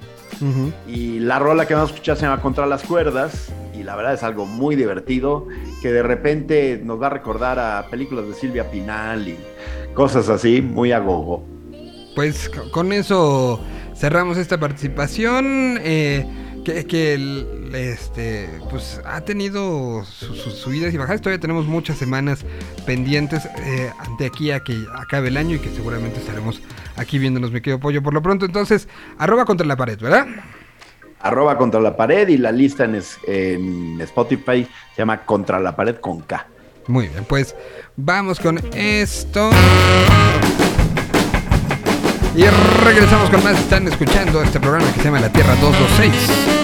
Y 0.89 1.21
la 1.21 1.39
rola 1.39 1.67
que 1.67 1.75
vamos 1.75 1.91
a 1.91 1.95
escuchar 1.95 2.17
se 2.17 2.23
llama 2.23 2.41
Contra 2.43 2.67
las 2.67 2.83
Cuerdas. 2.83 3.53
Y 3.79 3.83
la 3.83 3.97
verdad 3.97 4.15
es 4.15 4.23
algo 4.23 4.47
muy 4.47 4.77
divertido 4.77 5.49
que 5.83 5.91
de 5.93 6.03
repente 6.03 6.81
nos 6.85 7.01
va 7.03 7.09
a 7.09 7.11
recordar 7.11 7.59
a 7.59 7.87
películas 7.91 8.27
de 8.29 8.35
Silvia 8.35 8.71
Pinal 8.71 9.27
y 9.29 9.37
cosas 9.95 10.29
así, 10.29 10.63
muy 10.63 10.93
a 10.93 11.01
gogo. 11.01 11.45
Pues 12.15 12.49
co- 12.49 12.71
con 12.71 12.93
eso 12.93 13.61
cerramos 13.97 14.39
esta 14.39 14.59
participación. 14.61 15.79
eh, 15.83 16.25
que, 16.65 16.87
que 16.87 17.15
el- 17.15 17.71
este, 17.75 18.49
pues 18.71 19.01
ha 19.05 19.21
tenido 19.21 20.05
su- 20.05 20.35
sus 20.35 20.55
subidas 20.55 20.93
y 20.95 20.97
bajadas. 20.97 21.21
Todavía 21.21 21.41
tenemos 21.41 21.67
muchas 21.67 21.99
semanas 21.99 22.45
pendientes 22.87 23.45
eh, 23.65 23.91
ante 23.99 24.27
aquí 24.27 24.51
a 24.51 24.61
que 24.61 24.77
acabe 24.97 25.29
el 25.29 25.37
año 25.37 25.57
y 25.57 25.59
que 25.59 25.71
seguramente 25.71 26.19
estaremos 26.21 26.61
aquí 26.97 27.19
viéndonos, 27.19 27.53
mi 27.53 27.61
querido 27.61 27.79
pollo. 27.81 28.03
Por 28.03 28.15
lo 28.15 28.23
pronto, 28.23 28.47
entonces, 28.47 28.89
arroba 29.19 29.45
contra 29.45 29.67
la 29.67 29.77
pared, 29.77 29.99
¿verdad? 30.01 30.27
Arroba 31.21 31.57
contra 31.57 31.81
la 31.81 31.97
pared 31.97 32.29
y 32.29 32.37
la 32.39 32.53
lista 32.53 32.85
en, 32.85 32.97
es- 32.97 33.19
en 33.27 34.01
Spotify 34.01 34.67
se 34.95 35.03
llama 35.03 35.25
Contra 35.25 35.59
la 35.61 35.75
pared 35.77 35.97
con 35.97 36.21
K. 36.21 36.47
Muy 36.87 37.09
bien, 37.09 37.25
pues 37.25 37.55
vamos 37.97 38.39
con 38.39 38.59
esto. 38.75 39.51
Y 42.37 42.45
regresamos 42.85 43.31
con 43.31 43.45
más. 43.45 43.59
Están 43.59 43.87
escuchando 43.87 44.43
este 44.43 44.59
programa 44.59 44.91
que 44.93 44.99
se 44.99 45.05
llama 45.05 45.21
La 45.21 45.31
Tierra 45.31 45.55
226. 45.57 46.64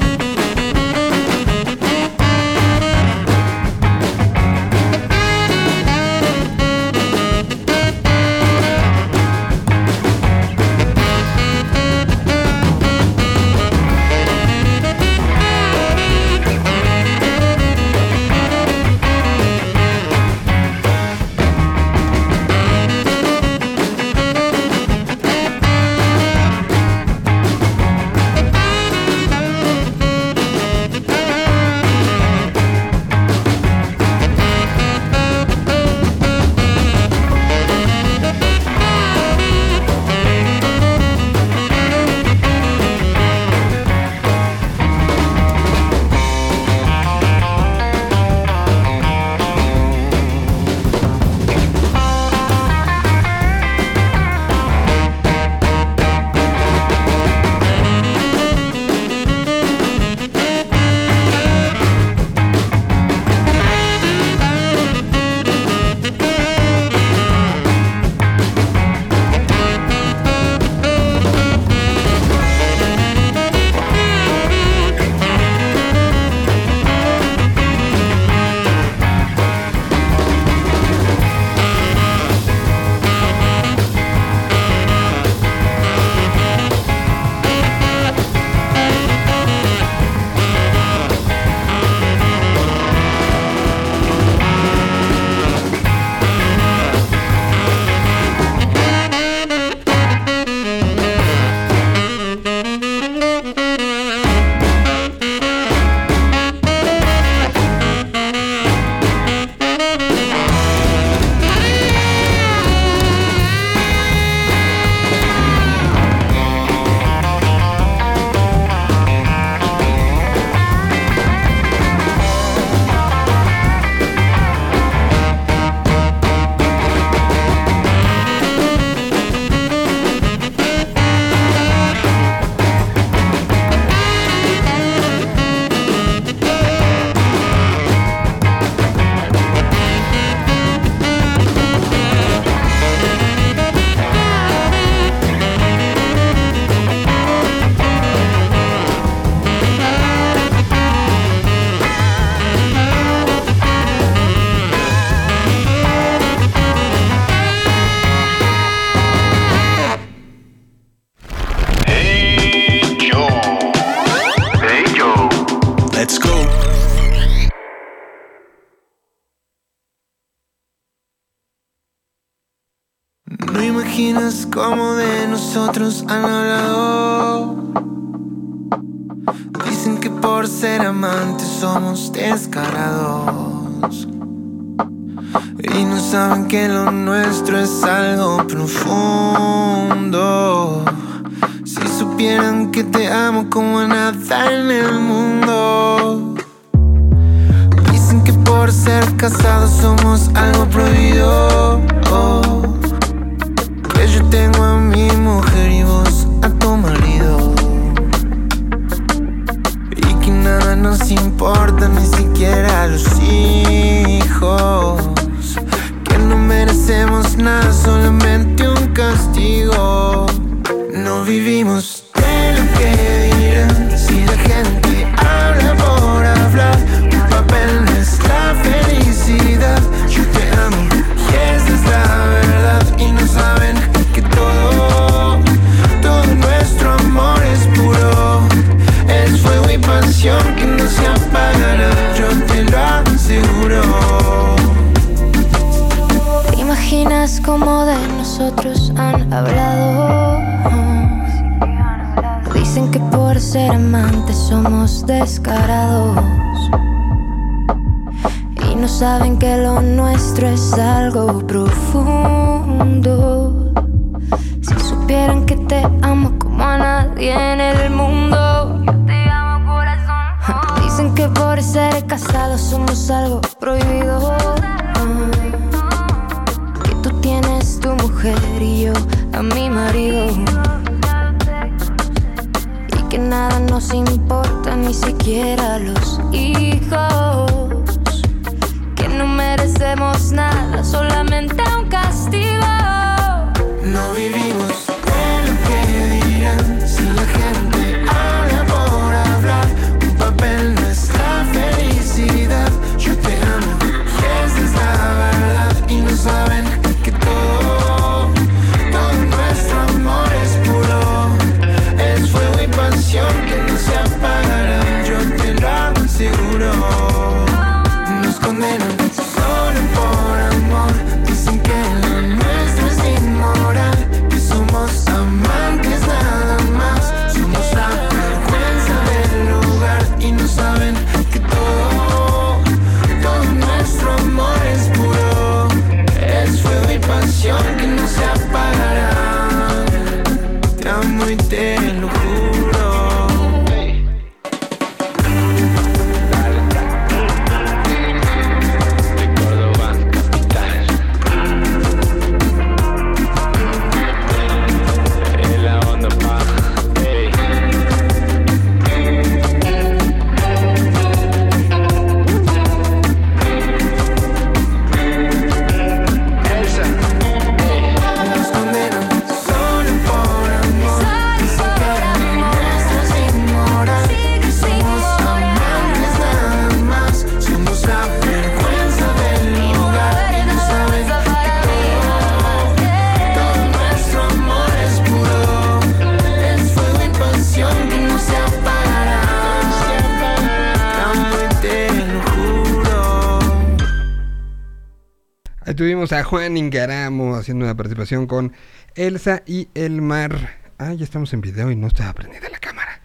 sea, 396.10 396.24
Juan 396.24 396.56
Ingaramo 396.56 397.36
haciendo 397.36 397.64
una 397.66 397.76
participación 397.76 398.26
con 398.26 398.52
Elsa 398.96 399.44
y 399.46 399.68
el 399.74 400.02
mar. 400.02 400.58
Ah, 400.76 400.92
ya 400.92 401.04
estamos 401.04 401.32
en 401.34 401.40
video 401.40 401.70
y 401.70 401.76
no 401.76 401.86
está 401.86 402.12
prendida 402.12 402.48
la 402.50 402.58
cámara. 402.58 403.00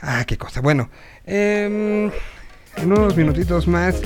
Ah, 0.00 0.24
qué 0.26 0.38
cosa. 0.38 0.62
Bueno, 0.62 0.88
em, 1.26 2.06
en 2.06 2.92
unos 2.92 3.14
minutitos 3.18 3.68
más 3.68 4.00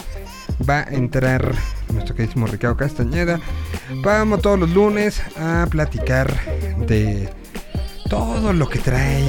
va 0.69 0.81
a 0.81 0.93
entrar 0.93 1.55
nuestro 1.93 2.16
queridísimo 2.16 2.48
Ricardo 2.48 2.77
Castañeda. 2.77 3.39
Vamos 4.02 4.43
todos 4.43 4.59
los 4.59 4.70
lunes 4.70 5.23
a 5.39 5.69
platicar 5.70 6.35
de 6.89 7.28
todo 8.10 8.52
lo 8.52 8.69
que 8.69 8.81
trae 8.81 9.24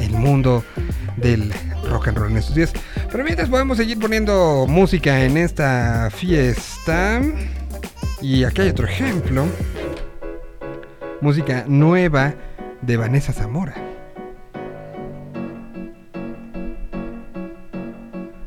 el 0.00 0.10
mundo 0.10 0.62
del 1.16 1.50
rock 1.88 2.08
and 2.08 2.18
roll 2.18 2.30
en 2.32 2.36
estos 2.36 2.54
días. 2.54 2.74
Pero 3.10 3.24
mientras 3.24 3.48
podemos 3.48 3.78
seguir 3.78 3.98
poniendo 3.98 4.66
música 4.68 5.24
en 5.24 5.38
esta 5.38 6.10
fiesta. 6.10 7.22
Y 8.22 8.44
acá 8.44 8.62
hay 8.62 8.68
otro 8.68 8.86
ejemplo. 8.86 9.46
Música 11.20 11.64
nueva 11.66 12.34
de 12.82 12.96
Vanessa 12.96 13.32
Zamora. 13.32 13.74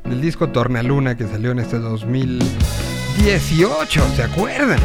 Del 0.04 0.22
disco 0.22 0.48
Tornaluna 0.50 1.18
que 1.18 1.28
salió 1.28 1.52
en 1.52 1.60
este 1.60 1.80
2018, 1.80 4.08
¿se 4.16 4.24
acuerdan? 4.24 4.80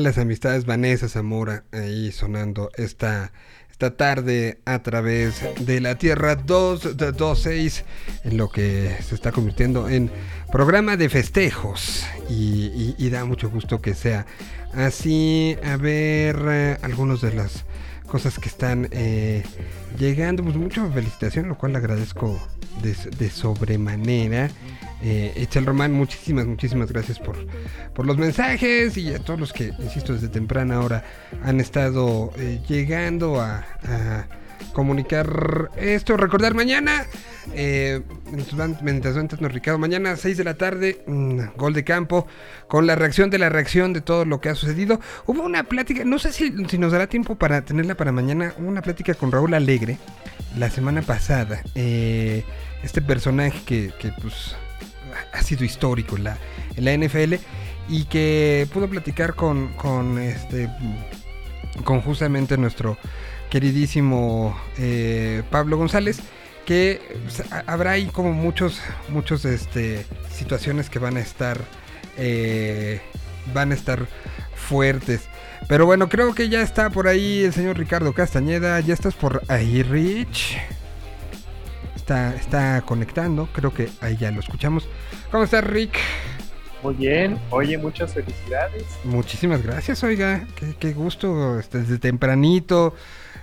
Malas 0.00 0.16
Amistades, 0.16 0.64
Vanessa 0.64 1.10
Zamora, 1.10 1.64
ahí 1.72 2.10
sonando 2.10 2.70
esta, 2.78 3.32
esta 3.70 3.98
tarde 3.98 4.58
a 4.64 4.78
través 4.78 5.44
de 5.60 5.78
la 5.82 5.96
Tierra 5.96 6.36
226, 6.36 7.84
en 8.24 8.38
lo 8.38 8.48
que 8.48 8.96
se 9.06 9.14
está 9.14 9.30
convirtiendo 9.30 9.90
en 9.90 10.10
programa 10.50 10.96
de 10.96 11.10
festejos. 11.10 12.06
Y, 12.30 13.10
da 13.10 13.26
mucho 13.26 13.50
gusto 13.50 13.82
que 13.82 13.92
sea 13.92 14.24
así. 14.72 15.58
A 15.62 15.76
ver, 15.76 16.38
eh, 16.48 16.78
algunos 16.80 17.20
de 17.20 17.34
las 17.34 17.66
cosas 18.06 18.38
que 18.38 18.48
están 18.48 18.88
eh, 18.92 19.42
llegando. 19.98 20.42
Pues 20.42 20.56
mucha 20.56 20.88
felicitación, 20.88 21.46
lo 21.46 21.58
cual 21.58 21.76
agradezco 21.76 22.40
de, 22.80 22.94
de 23.18 23.28
sobremanera. 23.28 24.48
Eh, 25.02 25.32
Echel 25.36 25.64
Román, 25.64 25.92
muchísimas, 25.92 26.46
muchísimas 26.46 26.92
gracias 26.92 27.18
por, 27.18 27.36
por 27.94 28.06
los 28.06 28.18
mensajes 28.18 28.96
y 28.96 29.14
a 29.14 29.18
todos 29.18 29.40
los 29.40 29.52
que, 29.52 29.72
insisto, 29.78 30.12
desde 30.12 30.28
temprana 30.28 30.80
hora 30.80 31.04
han 31.42 31.60
estado 31.60 32.32
eh, 32.36 32.60
llegando 32.68 33.40
a, 33.40 33.64
comunicar 34.74 35.70
esto. 35.76 36.16
Recordar 36.16 36.54
mañana, 36.54 37.06
eh, 37.54 38.02
mientras 38.30 39.16
va 39.16 39.20
entrando 39.20 39.48
Ricardo, 39.48 39.78
mañana 39.78 40.16
6 40.16 40.36
de 40.36 40.44
la 40.44 40.54
tarde, 40.54 41.02
mm, 41.06 41.56
gol 41.56 41.72
de 41.72 41.82
campo, 41.82 42.26
con 42.68 42.86
la 42.86 42.94
reacción 42.94 43.30
de 43.30 43.38
la 43.38 43.48
reacción 43.48 43.92
de 43.92 44.00
todo 44.00 44.24
lo 44.24 44.40
que 44.40 44.50
ha 44.50 44.54
sucedido. 44.54 45.00
Hubo 45.26 45.42
una 45.42 45.64
plática, 45.64 46.04
no 46.04 46.18
sé 46.18 46.32
si, 46.32 46.52
si 46.68 46.78
nos 46.78 46.92
dará 46.92 47.08
tiempo 47.08 47.36
para 47.36 47.62
tenerla 47.62 47.96
para 47.96 48.12
mañana, 48.12 48.54
hubo 48.58 48.68
una 48.68 48.82
plática 48.82 49.14
con 49.14 49.32
Raúl 49.32 49.54
Alegre 49.54 49.98
la 50.56 50.70
semana 50.70 51.02
pasada. 51.02 51.62
Eh, 51.74 52.44
este 52.82 53.02
personaje 53.02 53.60
que, 53.64 53.92
que, 53.98 54.12
pues 54.20 54.56
ha 55.32 55.42
sido 55.42 55.64
histórico 55.64 56.16
en 56.16 56.24
la, 56.24 56.38
en 56.76 56.84
la 56.84 56.96
NFL 56.96 57.34
y 57.88 58.04
que 58.04 58.66
pudo 58.72 58.88
platicar 58.88 59.34
con, 59.34 59.68
con 59.74 60.18
este 60.18 60.68
con 61.84 62.00
justamente 62.02 62.56
nuestro 62.56 62.96
queridísimo 63.50 64.58
eh, 64.78 65.42
Pablo 65.50 65.76
González 65.76 66.20
que 66.66 67.00
pues, 67.24 67.42
ha- 67.52 67.64
habrá 67.66 67.92
ahí 67.92 68.06
como 68.06 68.32
muchos 68.32 68.80
muchos 69.08 69.44
este 69.44 70.06
situaciones 70.32 70.88
que 70.90 70.98
van 70.98 71.16
a 71.16 71.20
estar 71.20 71.58
eh, 72.16 73.00
van 73.54 73.72
a 73.72 73.74
estar 73.74 74.06
fuertes. 74.54 75.22
Pero 75.68 75.86
bueno 75.86 76.08
creo 76.08 76.34
que 76.34 76.48
ya 76.48 76.62
está 76.62 76.90
por 76.90 77.08
ahí 77.08 77.42
el 77.44 77.52
señor 77.52 77.78
Ricardo 77.78 78.12
Castañeda. 78.12 78.78
Ya 78.80 78.94
estás 78.94 79.14
por 79.14 79.42
ahí 79.48 79.82
Rich 79.82 80.58
está, 82.10 82.34
está 82.34 82.82
conectando 82.82 83.48
creo 83.52 83.72
que 83.72 83.88
ahí 84.00 84.16
ya 84.16 84.32
lo 84.32 84.40
escuchamos 84.40 84.88
¿cómo 85.30 85.44
estás 85.44 85.62
Rick? 85.62 85.96
Muy 86.82 86.94
bien, 86.94 87.38
oye, 87.50 87.76
muchas 87.76 88.14
felicidades. 88.14 88.86
Muchísimas 89.04 89.62
gracias, 89.62 90.02
oiga, 90.02 90.46
qué, 90.56 90.74
qué 90.80 90.94
gusto, 90.94 91.60
este, 91.60 91.80
desde 91.80 91.98
tempranito, 91.98 92.94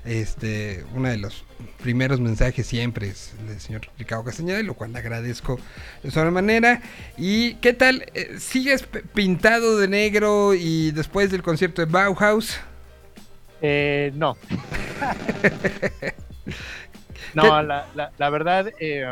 este, 0.06 0.84
uno 0.96 1.08
de 1.08 1.18
los 1.18 1.44
primeros 1.84 2.20
mensajes 2.20 2.66
siempre 2.66 3.10
es 3.10 3.36
el 3.40 3.50
del 3.50 3.60
señor 3.60 3.82
Ricardo 4.00 4.24
Castañeda, 4.24 4.64
lo 4.64 4.74
cual 4.74 4.92
le 4.92 4.98
agradezco 4.98 5.60
de 6.02 6.10
sobremanera. 6.10 6.82
¿Y 7.16 7.54
qué 7.56 7.74
tal? 7.74 8.06
Eh, 8.16 8.38
¿Sigues 8.40 8.88
pintado 9.14 9.78
de 9.78 9.88
negro 9.88 10.56
y 10.56 10.90
después 10.92 11.30
del 11.30 11.44
concierto 11.44 11.86
de 11.86 11.92
Bauhaus? 11.92 12.58
Eh, 13.62 14.12
no. 14.16 14.36
no, 17.34 17.62
la, 17.64 17.86
la- 17.96 18.12
la 18.18 18.30
verdad, 18.30 18.68
eh, 18.80 19.06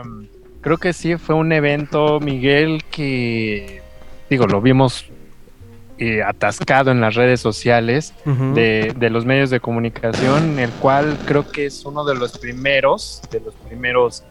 creo 0.61 0.77
que 0.77 0.93
sí 0.93 1.17
fue 1.17 1.35
un 1.35 1.51
evento, 1.51 2.19
Miguel, 2.19 2.83
que, 2.91 3.81
digo, 4.29 4.45
lo 4.47 4.61
vimos 4.61 5.05
eh, 5.97 6.21
atascado 6.23 6.91
en 6.91 6.99
las 6.99 7.15
redes 7.15 7.39
sociales 7.39 8.13
de, 8.53 8.93
de 8.97 9.09
los 9.09 9.25
medios 9.25 9.49
de 9.49 9.59
comunicación, 9.61 10.59
el 10.59 10.69
cual 10.71 11.17
creo 11.25 11.49
que 11.49 11.67
es 11.67 11.85
uno 11.85 12.03
de 12.03 12.15
los 12.15 12.37
primeros, 12.37 13.21
de 13.31 13.39
los 13.39 13.53
primeros 13.55 14.23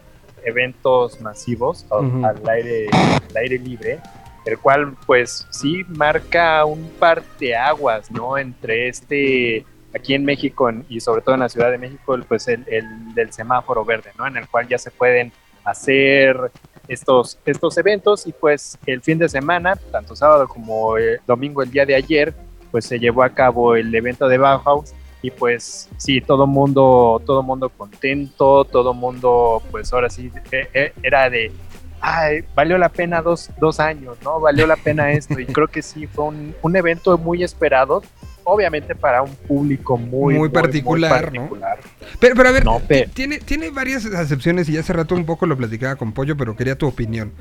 eventos 0.43 1.19
masivos 1.21 1.85
al, 2.23 2.47
aire, 2.49 2.87
al 2.91 3.37
aire 3.37 3.57
libre, 3.57 3.99
el 4.45 4.59
cual 4.59 4.93
pues 5.07 5.47
sí 5.49 5.83
marca 5.87 6.63
un 6.65 6.87
parteaguas, 6.99 8.11
¿no? 8.11 8.37
Entre 8.37 8.87
este, 8.87 9.65
aquí 9.95 10.13
en 10.13 10.25
México 10.25 10.69
en- 10.69 10.85
y 10.89 10.99
sobre 10.99 11.21
todo 11.21 11.35
en 11.35 11.41
la 11.41 11.49
Ciudad 11.49 11.71
de 11.71 11.77
México, 11.77 12.17
pues 12.27 12.47
el, 12.47 12.63
el 12.67 13.13
del 13.15 13.31
semáforo 13.31 13.85
verde, 13.85 14.11
¿no? 14.17 14.27
En 14.27 14.35
el 14.37 14.47
cual 14.47 14.67
ya 14.67 14.77
se 14.77 14.91
pueden 14.91 15.31
hacer 15.63 16.51
estos, 16.87 17.39
estos 17.45 17.77
eventos 17.77 18.27
y 18.27 18.33
pues 18.33 18.77
el 18.85 19.01
fin 19.01 19.17
de 19.17 19.27
semana, 19.29 19.75
tanto 19.91 20.15
sábado 20.15 20.47
como 20.47 20.97
eh, 20.97 21.19
domingo 21.25 21.63
el 21.63 21.71
día 21.71 21.85
de 21.85 21.95
ayer, 21.95 22.33
pues 22.71 22.85
se 22.85 22.99
llevó 22.99 23.23
a 23.23 23.29
cabo 23.29 23.75
el 23.75 23.93
evento 23.95 24.27
de 24.27 24.37
Bauhaus 24.37 24.93
y 25.21 25.31
pues 25.31 25.89
sí, 25.97 26.21
todo 26.21 26.45
mundo, 26.45 27.19
todo 27.25 27.41
mundo 27.41 27.69
contento, 27.69 28.63
todo 28.65 28.93
mundo 28.93 29.61
pues 29.71 29.91
ahora 29.91 30.09
sí 30.09 30.31
eh, 30.51 30.67
eh, 30.73 30.93
era 31.01 31.27
de, 31.31 31.51
ay, 31.99 32.43
valió 32.53 32.77
la 32.77 32.89
pena 32.89 33.23
dos, 33.23 33.49
dos 33.59 33.79
años, 33.79 34.17
¿no? 34.23 34.39
Valió 34.39 34.67
la 34.67 34.75
pena 34.75 35.11
esto 35.13 35.39
y 35.39 35.47
creo 35.47 35.67
que 35.67 35.81
sí, 35.81 36.05
fue 36.05 36.25
un, 36.25 36.53
un 36.61 36.75
evento 36.75 37.17
muy 37.17 37.43
esperado, 37.43 38.03
obviamente 38.45 38.95
para 38.95 39.21
un 39.21 39.35
público 39.35 39.97
muy, 39.97 40.35
Muy 40.35 40.49
particular, 40.49 41.33
¿no? 41.33 41.41
particular. 41.41 41.79
Pero, 42.19 42.35
pero 42.35 42.49
a 42.49 42.51
ver, 42.53 42.63
No, 42.63 42.81
tiene, 43.13 43.39
tiene 43.39 43.69
varias 43.71 44.05
acepciones 44.05 44.69
y 44.69 44.73
ya 44.73 44.79
hace 44.79 44.93
rato 44.93 45.13
un 45.15 45.25
poco 45.25 45.45
lo 45.45 45.57
platicaba 45.57 45.95
con 45.97 46.13
Pollo, 46.13 46.37
pero 46.37 46.55
quería 46.55 46.77
tu 46.77 46.87
opinión. 46.87 47.33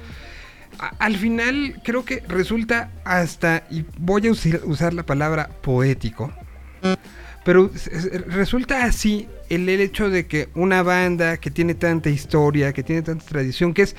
A- 0.79 0.93
al 0.99 1.17
final 1.17 1.81
creo 1.85 2.05
que 2.05 2.23
resulta 2.27 2.91
hasta, 3.05 3.65
y 3.71 3.85
voy 3.99 4.27
a 4.27 4.33
usar, 4.33 4.61
usar 4.65 4.93
la 4.95 5.05
palabra 5.05 5.49
poético, 5.63 6.33
pero 7.45 7.71
resulta 8.27 8.85
así 8.85 9.29
el, 9.51 9.69
el 9.69 9.81
hecho 9.81 10.09
de 10.11 10.27
que 10.27 10.49
una 10.55 10.83
banda 10.83 11.37
que 11.37 11.51
tiene 11.51 11.75
tanta 11.75 12.09
historia, 12.11 12.73
que 12.73 12.83
tiene 12.83 13.03
tanta 13.03 13.25
tradición, 13.25 13.73
que 13.75 13.83
es 13.83 13.95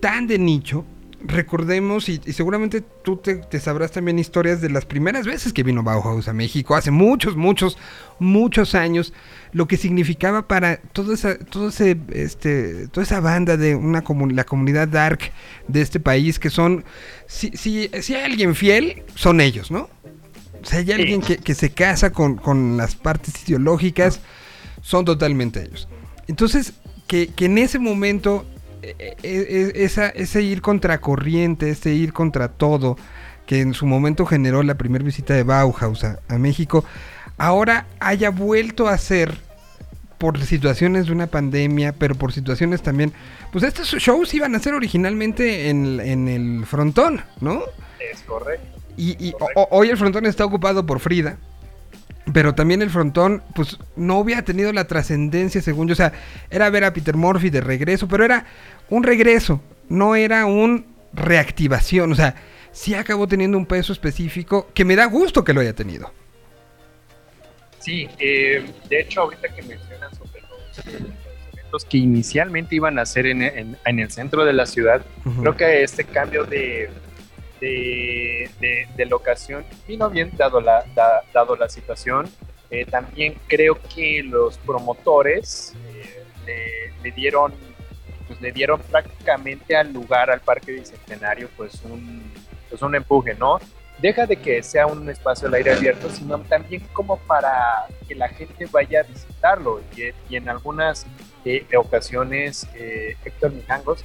tan 0.00 0.26
de 0.26 0.38
nicho, 0.38 0.84
recordemos, 1.22 2.08
y, 2.08 2.20
y 2.24 2.32
seguramente 2.32 2.82
tú 3.02 3.16
te, 3.16 3.36
te 3.36 3.60
sabrás 3.60 3.92
también 3.92 4.18
historias 4.18 4.60
de 4.60 4.70
las 4.70 4.84
primeras 4.84 5.26
veces 5.26 5.52
que 5.52 5.62
vino 5.62 5.82
Bauhaus 5.82 6.28
a 6.28 6.32
México, 6.32 6.74
hace 6.74 6.90
muchos, 6.90 7.36
muchos, 7.36 7.78
muchos 8.18 8.74
años, 8.74 9.12
lo 9.52 9.66
que 9.66 9.76
significaba 9.76 10.46
para 10.46 10.76
toda 10.78 11.14
esa, 11.14 11.38
todo 11.38 11.68
ese, 11.68 11.96
este, 12.12 12.88
toda 12.88 13.04
esa 13.04 13.20
banda 13.20 13.56
de 13.56 13.74
una 13.74 14.04
la 14.32 14.44
comunidad 14.44 14.88
dark 14.88 15.20
de 15.68 15.82
este 15.82 16.00
país, 16.00 16.38
que 16.38 16.50
son, 16.50 16.84
si, 17.26 17.50
si, 17.54 17.90
si 18.00 18.14
hay 18.14 18.22
alguien 18.22 18.54
fiel, 18.54 19.02
son 19.14 19.40
ellos, 19.40 19.70
¿no? 19.70 19.88
O 20.62 20.64
sea, 20.64 20.80
hay 20.80 20.92
alguien 20.92 21.20
que, 21.20 21.38
que 21.38 21.54
se 21.54 21.70
casa 21.70 22.10
con, 22.10 22.36
con 22.36 22.76
las 22.76 22.96
partes 22.96 23.48
ideológicas, 23.48 24.20
son 24.82 25.04
totalmente 25.04 25.62
ellos. 25.62 25.88
Entonces, 26.28 26.74
que, 27.06 27.28
que 27.28 27.46
en 27.46 27.58
ese 27.58 27.78
momento, 27.78 28.44
esa, 29.22 30.08
ese 30.08 30.42
ir 30.42 30.62
contracorriente, 30.62 31.70
ese 31.70 31.92
ir 31.92 32.12
contra 32.12 32.48
todo, 32.48 32.96
que 33.46 33.60
en 33.60 33.74
su 33.74 33.86
momento 33.86 34.26
generó 34.26 34.62
la 34.62 34.74
primera 34.76 35.04
visita 35.04 35.34
de 35.34 35.42
Bauhaus 35.42 36.04
a, 36.04 36.18
a 36.28 36.38
México, 36.38 36.84
ahora 37.38 37.86
haya 38.00 38.30
vuelto 38.30 38.88
a 38.88 38.98
ser 38.98 39.38
por 40.18 40.42
situaciones 40.42 41.06
de 41.06 41.12
una 41.12 41.26
pandemia, 41.26 41.92
pero 41.92 42.14
por 42.14 42.32
situaciones 42.32 42.80
también, 42.82 43.12
pues 43.52 43.64
estos 43.64 43.88
shows 43.88 44.32
iban 44.34 44.54
a 44.54 44.58
ser 44.58 44.72
originalmente 44.74 45.68
en, 45.68 46.00
en 46.00 46.28
el 46.28 46.64
frontón, 46.66 47.20
¿no? 47.40 47.60
Es 48.12 48.20
correcto. 48.22 48.66
Y, 48.96 49.10
y 49.28 49.34
o- 49.54 49.60
o- 49.62 49.68
hoy 49.72 49.90
el 49.90 49.98
frontón 49.98 50.24
está 50.24 50.44
ocupado 50.46 50.86
por 50.86 51.00
Frida. 51.00 51.36
Pero 52.32 52.54
también 52.54 52.82
el 52.82 52.90
frontón, 52.90 53.42
pues 53.54 53.78
no 53.94 54.18
hubiera 54.18 54.42
tenido 54.42 54.72
la 54.72 54.86
trascendencia, 54.86 55.62
según 55.62 55.86
yo. 55.88 55.92
O 55.92 55.96
sea, 55.96 56.12
era 56.50 56.68
ver 56.70 56.84
a 56.84 56.92
Peter 56.92 57.16
Murphy 57.16 57.50
de 57.50 57.60
regreso, 57.60 58.08
pero 58.08 58.24
era 58.24 58.44
un 58.90 59.04
regreso, 59.04 59.60
no 59.88 60.16
era 60.16 60.44
un 60.46 60.86
reactivación. 61.12 62.10
O 62.10 62.14
sea, 62.16 62.34
sí 62.72 62.94
acabó 62.94 63.28
teniendo 63.28 63.56
un 63.56 63.64
peso 63.66 63.92
específico 63.92 64.68
que 64.74 64.84
me 64.84 64.96
da 64.96 65.06
gusto 65.06 65.44
que 65.44 65.52
lo 65.52 65.60
haya 65.60 65.72
tenido. 65.74 66.12
Sí, 67.78 68.08
eh, 68.18 68.64
de 68.90 69.00
hecho 69.00 69.20
ahorita 69.22 69.48
que 69.54 69.62
mencionas 69.62 70.16
sobre 70.18 70.40
los, 70.40 70.86
eventos 71.54 71.84
que 71.84 71.98
inicialmente 71.98 72.74
iban 72.74 72.98
a 72.98 73.06
ser 73.06 73.26
en, 73.26 73.42
en- 73.42 73.76
en 73.84 73.98
el 74.00 74.10
centro 74.10 74.44
de 74.44 74.52
la 74.52 74.66
ciudad, 74.66 75.02
creo 75.40 75.56
que 75.56 75.84
este 75.84 76.02
cambio 76.04 76.44
de, 76.44 76.90
de, 77.60 78.50
de- 78.60 78.86
de 78.96 79.06
locación 79.06 79.64
vino 79.86 80.08
bien 80.10 80.30
dado 80.36 80.60
la, 80.60 80.84
da- 80.94 81.22
dado 81.32 81.56
la 81.56 81.68
situación. 81.68 82.28
Eh, 82.70 82.84
también 82.84 83.38
creo 83.46 83.78
que 83.94 84.22
los 84.24 84.58
promotores 84.58 85.74
eh, 85.94 86.24
le, 86.46 86.92
le 87.02 87.10
dieron 87.14 87.52
pues 88.26 88.40
le 88.40 88.50
dieron 88.50 88.80
prácticamente 88.80 89.76
al 89.76 89.92
lugar, 89.92 90.30
al 90.30 90.40
Parque 90.40 90.72
Bicentenario, 90.72 91.48
pues 91.56 91.80
un, 91.84 92.22
pues 92.68 92.82
un 92.82 92.96
empuje, 92.96 93.34
¿no? 93.34 93.60
Deja 93.98 94.26
de 94.26 94.34
que 94.36 94.62
sea 94.64 94.88
un 94.88 95.08
espacio 95.08 95.46
al 95.46 95.54
aire 95.54 95.72
abierto, 95.72 96.10
sino 96.10 96.36
también 96.40 96.82
como 96.92 97.18
para 97.18 97.86
que 98.08 98.16
la 98.16 98.28
gente 98.28 98.66
vaya 98.66 99.00
a 99.00 99.02
visitarlo. 99.04 99.80
Y, 100.28 100.34
en 100.34 100.48
algunas 100.48 101.06
eh, 101.44 101.64
ocasiones, 101.78 102.66
Héctor 103.24 103.52
Mijangos 103.52 104.04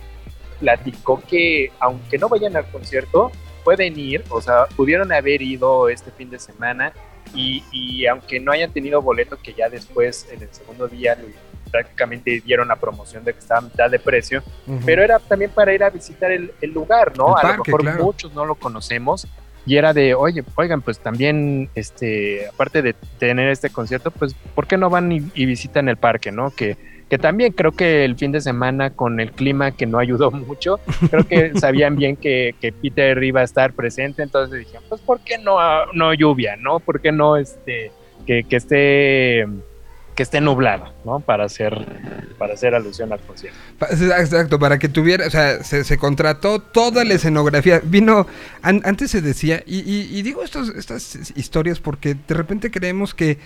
platicó 0.62 1.22
que 1.28 1.72
aunque 1.80 2.18
no 2.18 2.30
vayan 2.30 2.56
al 2.56 2.66
concierto, 2.68 3.32
pueden 3.66 4.00
ir, 4.00 4.24
o 4.30 4.42
sea, 4.42 4.66
pudieron 4.78 5.12
haber 5.12 5.42
ido 5.42 5.90
este 5.90 6.12
fin 6.12 6.30
de 6.30 6.40
semana 6.40 6.94
y, 7.34 7.64
y 7.72 8.06
aunque 8.06 8.40
no 8.40 8.52
hayan 8.52 8.72
tenido 8.72 9.02
boleto, 9.02 9.38
que 9.38 9.54
ya 9.54 9.70
después 9.70 10.28
en 10.32 10.42
el 10.44 10.54
segundo 10.54 10.88
día 10.88 11.18
prácticamente 11.72 12.42
dieron 12.46 12.68
la 12.68 12.76
promoción 12.76 13.24
de 13.24 13.34
que 13.34 13.40
estaba 13.40 13.60
a 13.60 13.64
mitad 13.64 13.90
de 13.90 14.00
precio, 14.00 14.44
pero 14.86 15.04
era 15.04 15.20
también 15.20 15.52
para 15.52 15.74
ir 15.74 15.84
a 15.84 15.90
visitar 15.90 16.32
el, 16.32 16.52
el 16.62 16.72
lugar, 16.72 17.18
¿no? 17.18 17.30
El 17.30 17.32
a 17.32 17.42
parque, 17.42 17.58
lo 17.58 17.64
mejor 17.66 17.82
claro. 17.82 18.04
muchos 18.04 18.34
no 18.34 18.46
lo 18.46 18.56
conocemos 18.56 19.28
y 19.66 19.78
era 19.78 19.94
de, 19.94 20.16
oye, 20.16 20.44
oigan, 20.56 20.82
pues 20.82 21.00
también, 21.00 21.70
este, 21.76 22.48
aparte 22.48 22.82
de 22.82 22.94
tener 23.20 23.50
este 23.50 23.70
concierto, 23.70 24.12
pues, 24.12 24.34
¿por 24.56 24.68
qué 24.68 24.76
no 24.78 24.90
van 24.90 25.12
y, 25.12 25.22
y 25.34 25.46
visitan 25.46 25.88
el 25.88 25.98
parque, 25.98 26.32
no? 26.32 26.50
Que, 26.52 26.78
que 27.12 27.18
también 27.18 27.52
creo 27.52 27.74
que 27.74 28.06
el 28.06 28.16
fin 28.16 28.32
de 28.32 28.40
semana 28.40 28.92
con 28.92 29.20
el 29.20 29.34
clima 29.34 29.72
que 29.72 29.86
no 29.86 30.00
ayudó 30.00 30.32
mucho, 30.32 30.80
creo 31.10 31.28
que 31.28 31.52
sabían 31.60 31.98
bien 31.98 32.16
que, 32.16 32.56
que 32.62 32.72
Peter 32.72 33.22
iba 33.22 33.42
a 33.42 33.44
estar 33.44 33.74
presente, 33.74 34.24
entonces 34.24 34.60
dijeron, 34.60 34.82
pues, 34.88 35.02
¿por 35.02 35.20
qué 35.20 35.38
no, 35.38 35.58
no 35.94 36.14
lluvia, 36.14 36.56
no? 36.56 36.80
¿Por 36.80 37.02
qué 37.02 37.12
no, 37.12 37.36
este, 37.36 37.92
que, 38.26 38.46
que 38.46 38.56
esté 38.56 39.46
que 40.16 40.24
esté 40.24 40.42
nublado, 40.42 40.94
¿no? 41.06 41.20
Para 41.22 41.46
hacer, 41.46 41.74
para 42.38 42.54
hacer 42.54 42.76
alusión 42.76 43.12
al 43.14 43.20
concierto. 43.22 43.58
Exacto, 43.90 44.60
para 44.60 44.78
que 44.78 44.90
tuviera, 44.90 45.26
o 45.26 45.30
sea, 45.30 45.64
se, 45.64 45.86
se 45.86 45.98
contrató 45.98 46.60
toda 46.60 47.06
la 47.06 47.14
escenografía. 47.14 47.82
Vino, 47.84 48.28
an- 48.62 48.82
antes 48.84 49.10
se 49.12 49.22
decía, 49.22 49.64
y, 49.66 49.80
y- 49.80 50.10
y 50.18 50.22
digo 50.22 50.44
estos, 50.44 50.68
estas 50.76 51.32
historias 51.38 51.80
porque 51.80 52.16
de 52.28 52.36
repente 52.36 52.72
creemos 52.72 53.14
que 53.14 53.38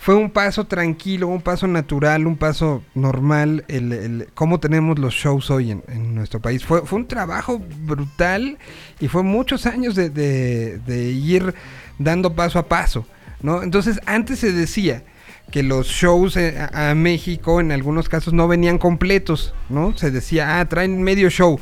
fue 0.00 0.14
un 0.14 0.30
paso 0.30 0.64
tranquilo, 0.66 1.26
un 1.26 1.42
paso 1.42 1.66
natural, 1.66 2.26
un 2.26 2.36
paso 2.36 2.82
normal, 2.94 3.64
el, 3.68 4.28
cómo 4.34 4.60
tenemos 4.60 4.98
los 4.98 5.12
shows 5.14 5.50
hoy 5.50 5.72
en, 5.72 6.14
nuestro 6.14 6.40
país. 6.40 6.64
Fue, 6.64 6.82
fue 6.86 7.00
un 7.00 7.08
trabajo 7.08 7.60
brutal 7.82 8.58
y 9.00 9.08
fue 9.08 9.22
muchos 9.22 9.66
años 9.66 9.94
de, 9.96 10.08
de- 10.08 10.78
de 10.78 11.10
ir 11.10 11.52
dando 11.98 12.34
paso 12.34 12.58
a 12.60 12.68
paso, 12.68 13.06
¿no? 13.42 13.62
Entonces, 13.62 14.00
antes 14.06 14.38
se 14.38 14.52
decía 14.52 15.02
que 15.50 15.62
los 15.62 15.88
shows 15.88 16.36
eh, 16.36 16.56
a, 16.58 16.90
a 16.90 16.94
México 16.94 17.60
en 17.60 17.72
algunos 17.72 18.08
casos 18.08 18.32
no 18.32 18.46
venían 18.46 18.78
completos, 18.78 19.52
¿no? 19.68 19.96
Se 19.98 20.10
decía, 20.12 20.60
ah, 20.60 20.64
traen 20.68 21.02
medio 21.02 21.28
show. 21.28 21.58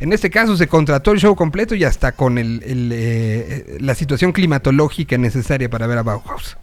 En 0.00 0.12
este 0.12 0.30
caso 0.30 0.56
se 0.56 0.66
contrató 0.66 1.12
el 1.12 1.18
show 1.18 1.34
completo 1.34 1.74
y 1.74 1.84
hasta 1.84 2.12
con 2.12 2.38
el, 2.38 2.62
el, 2.64 2.92
eh, 2.92 2.96
eh, 2.98 3.78
la 3.80 3.94
situación 3.94 4.32
climatológica 4.32 5.16
necesaria 5.18 5.68
para 5.70 5.86
ver 5.86 5.98
a 5.98 6.02
Bauhaus. 6.02 6.56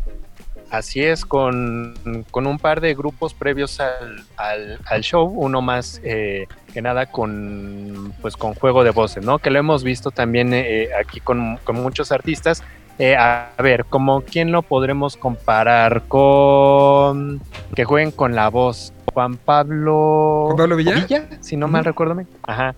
Así 0.69 1.01
es, 1.03 1.25
con, 1.25 2.25
con 2.29 2.45
un 2.45 2.59
par 2.59 2.81
de 2.81 2.93
grupos 2.93 3.33
previos 3.33 3.79
al, 3.79 4.25
al- 4.35 4.79
al 4.85 5.01
show, 5.01 5.25
uno 5.25 5.61
más 5.61 6.01
eh, 6.03 6.45
que 6.73 6.81
nada 6.81 7.05
con 7.05 8.13
pues 8.21 8.35
con 8.35 8.53
juego 8.53 8.83
de 8.83 8.89
voces, 8.91 9.23
¿no? 9.23 9.39
Que 9.39 9.49
lo 9.49 9.59
hemos 9.59 9.83
visto 9.83 10.11
también 10.11 10.53
eh, 10.53 10.89
aquí 10.99 11.19
con, 11.21 11.57
con 11.63 11.77
muchos 11.81 12.11
artistas. 12.11 12.63
Eh, 12.99 13.15
a, 13.15 13.51
a 13.57 13.61
ver, 13.61 13.85
como 13.85 14.21
quién 14.21 14.51
lo 14.51 14.61
podremos 14.63 15.15
comparar 15.17 16.03
con 16.07 17.39
que 17.75 17.85
jueguen 17.85 18.11
con 18.11 18.35
la 18.35 18.49
voz 18.49 18.91
Juan 19.13 19.37
Pablo, 19.37 20.45
¿Juan 20.47 20.57
Pablo 20.57 20.75
Villa? 20.75 21.29
si 21.41 21.55
no 21.55 21.67
mal 21.67 21.85
recuerdo. 21.85 22.15
me- 22.15 22.25
Ajá. 22.43 22.75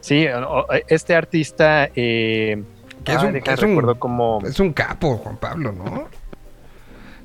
Sí, 0.00 0.26
este 0.88 1.14
artista 1.14 1.88
eh, 1.94 2.62
Que 3.04 3.12
es 3.12 3.22
ah, 3.22 3.26
un- 3.26 3.36
es 3.36 3.98
como 3.98 4.38
Es 4.44 4.58
un 4.58 4.72
capo, 4.72 5.18
Juan 5.18 5.36
Pablo, 5.36 5.70
¿no? 5.72 6.08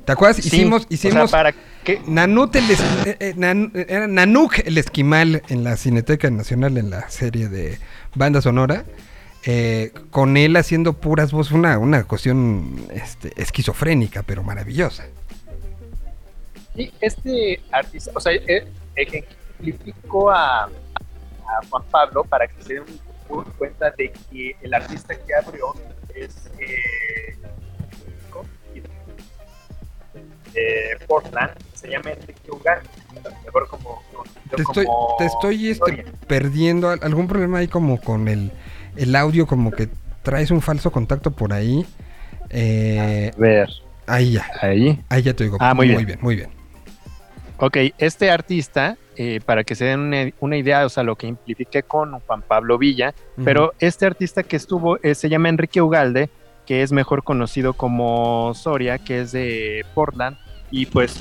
¿Te 0.06 0.12
acuerdas? 0.12 0.38
Sí, 0.38 0.48
hicimos, 0.48 0.82
o 0.84 0.88
sea, 0.88 0.96
hicimos 1.10 1.32
para 1.32 1.54
que 1.84 2.02
Nanut 2.08 2.54
el 2.56 2.70
es- 2.70 2.82
eh, 3.06 3.18
eh, 3.20 3.34
Nan- 3.38 3.72
era 3.88 4.08
Nanuk 4.08 4.60
el 4.66 4.78
esquimal 4.78 5.42
en 5.48 5.64
la 5.64 5.78
Cineteca 5.78 6.30
Nacional 6.30 6.78
en 6.78 6.90
la 6.90 7.10
serie 7.10 7.48
de 7.50 7.78
banda 8.16 8.42
sonora. 8.42 8.84
eh, 9.46 9.92
con 10.10 10.38
él 10.38 10.56
haciendo 10.56 10.94
puras 10.94 11.34
voces, 11.34 11.52
una, 11.52 11.78
una 11.78 12.06
cuestión 12.06 12.78
este, 12.94 13.34
esquizofrénica, 13.36 14.24
pero 14.24 14.42
maravillosa. 14.42 15.06
Sí, 16.74 16.94
este 17.02 17.62
artista, 17.70 18.12
o 18.16 18.22
sea, 18.22 18.32
eh, 18.32 18.66
ejemplificó 18.96 20.32
a, 20.32 20.64
a 20.64 20.70
Juan 21.70 21.84
Pablo 21.92 22.24
para 22.24 22.48
que 22.48 22.64
se 22.64 22.74
den 22.76 22.84
cuenta 23.58 23.92
de 23.98 24.14
que 24.32 24.56
el 24.62 24.74
artista 24.74 25.14
que 25.14 25.36
abrió 25.36 25.74
es 26.16 26.36
eh, 30.56 30.98
Portland, 31.08 31.52
se 31.74 31.90
llama 31.90 32.12
Enrique 32.12 32.52
Ugarte, 32.52 32.88
mejor 33.46 33.68
como 33.68 34.02
Te 34.56 34.62
estoy, 34.62 34.86
como 34.86 35.16
te 35.18 35.26
estoy 35.26 35.70
este, 35.70 36.06
perdiendo 36.28 36.90
al- 36.90 37.00
algún 37.04 37.28
problema 37.28 37.60
ahí 37.60 37.68
como 37.68 38.00
con 38.00 38.28
el, 38.28 38.52
el 38.96 39.16
audio, 39.16 39.48
como 39.48 39.72
que 39.72 39.90
traes 40.22 40.52
un 40.52 40.62
falso 40.62 40.92
contacto 40.92 41.32
por 41.32 41.54
ahí. 41.54 41.86
Eh, 42.50 43.32
A 43.36 43.40
ver, 43.40 43.70
ahí 44.08 44.34
ya, 44.34 44.46
ahí. 44.62 45.02
ahí 45.10 45.22
ya 45.24 45.34
te 45.34 45.44
digo. 45.46 45.58
Ah, 45.60 45.74
muy 45.74 45.88
bien. 45.88 45.98
Muy 45.98 46.06
bien, 46.06 46.20
muy 46.22 46.36
bien. 46.36 46.50
Ok, 47.58 47.78
este 47.98 48.30
artista, 48.30 48.98
eh, 49.16 49.40
para 49.46 49.64
que 49.64 49.76
se 49.76 49.86
den 49.86 50.00
una, 50.02 50.30
una 50.40 50.58
idea, 50.58 50.86
o 50.86 50.90
sea, 50.90 51.04
lo 51.04 51.16
que 51.16 51.28
impliqué 51.28 51.84
con 51.84 52.20
Juan 52.22 52.42
Pablo 52.42 52.78
Villa, 52.78 53.14
pero 53.44 53.74
este 53.80 54.06
artista 54.06 54.44
que 54.44 54.56
estuvo 54.58 54.98
eh, 55.02 55.16
se 55.16 55.30
llama 55.30 55.50
Enrique 55.50 55.82
Ugalde, 55.82 56.30
que 56.66 56.82
es 56.82 56.92
mejor 56.92 57.24
conocido 57.24 57.74
como 57.74 58.54
Soria, 58.54 58.98
que 58.98 59.22
es 59.22 59.32
de 59.32 59.86
Portland, 59.94 60.38
y 60.74 60.88
pues 60.88 61.12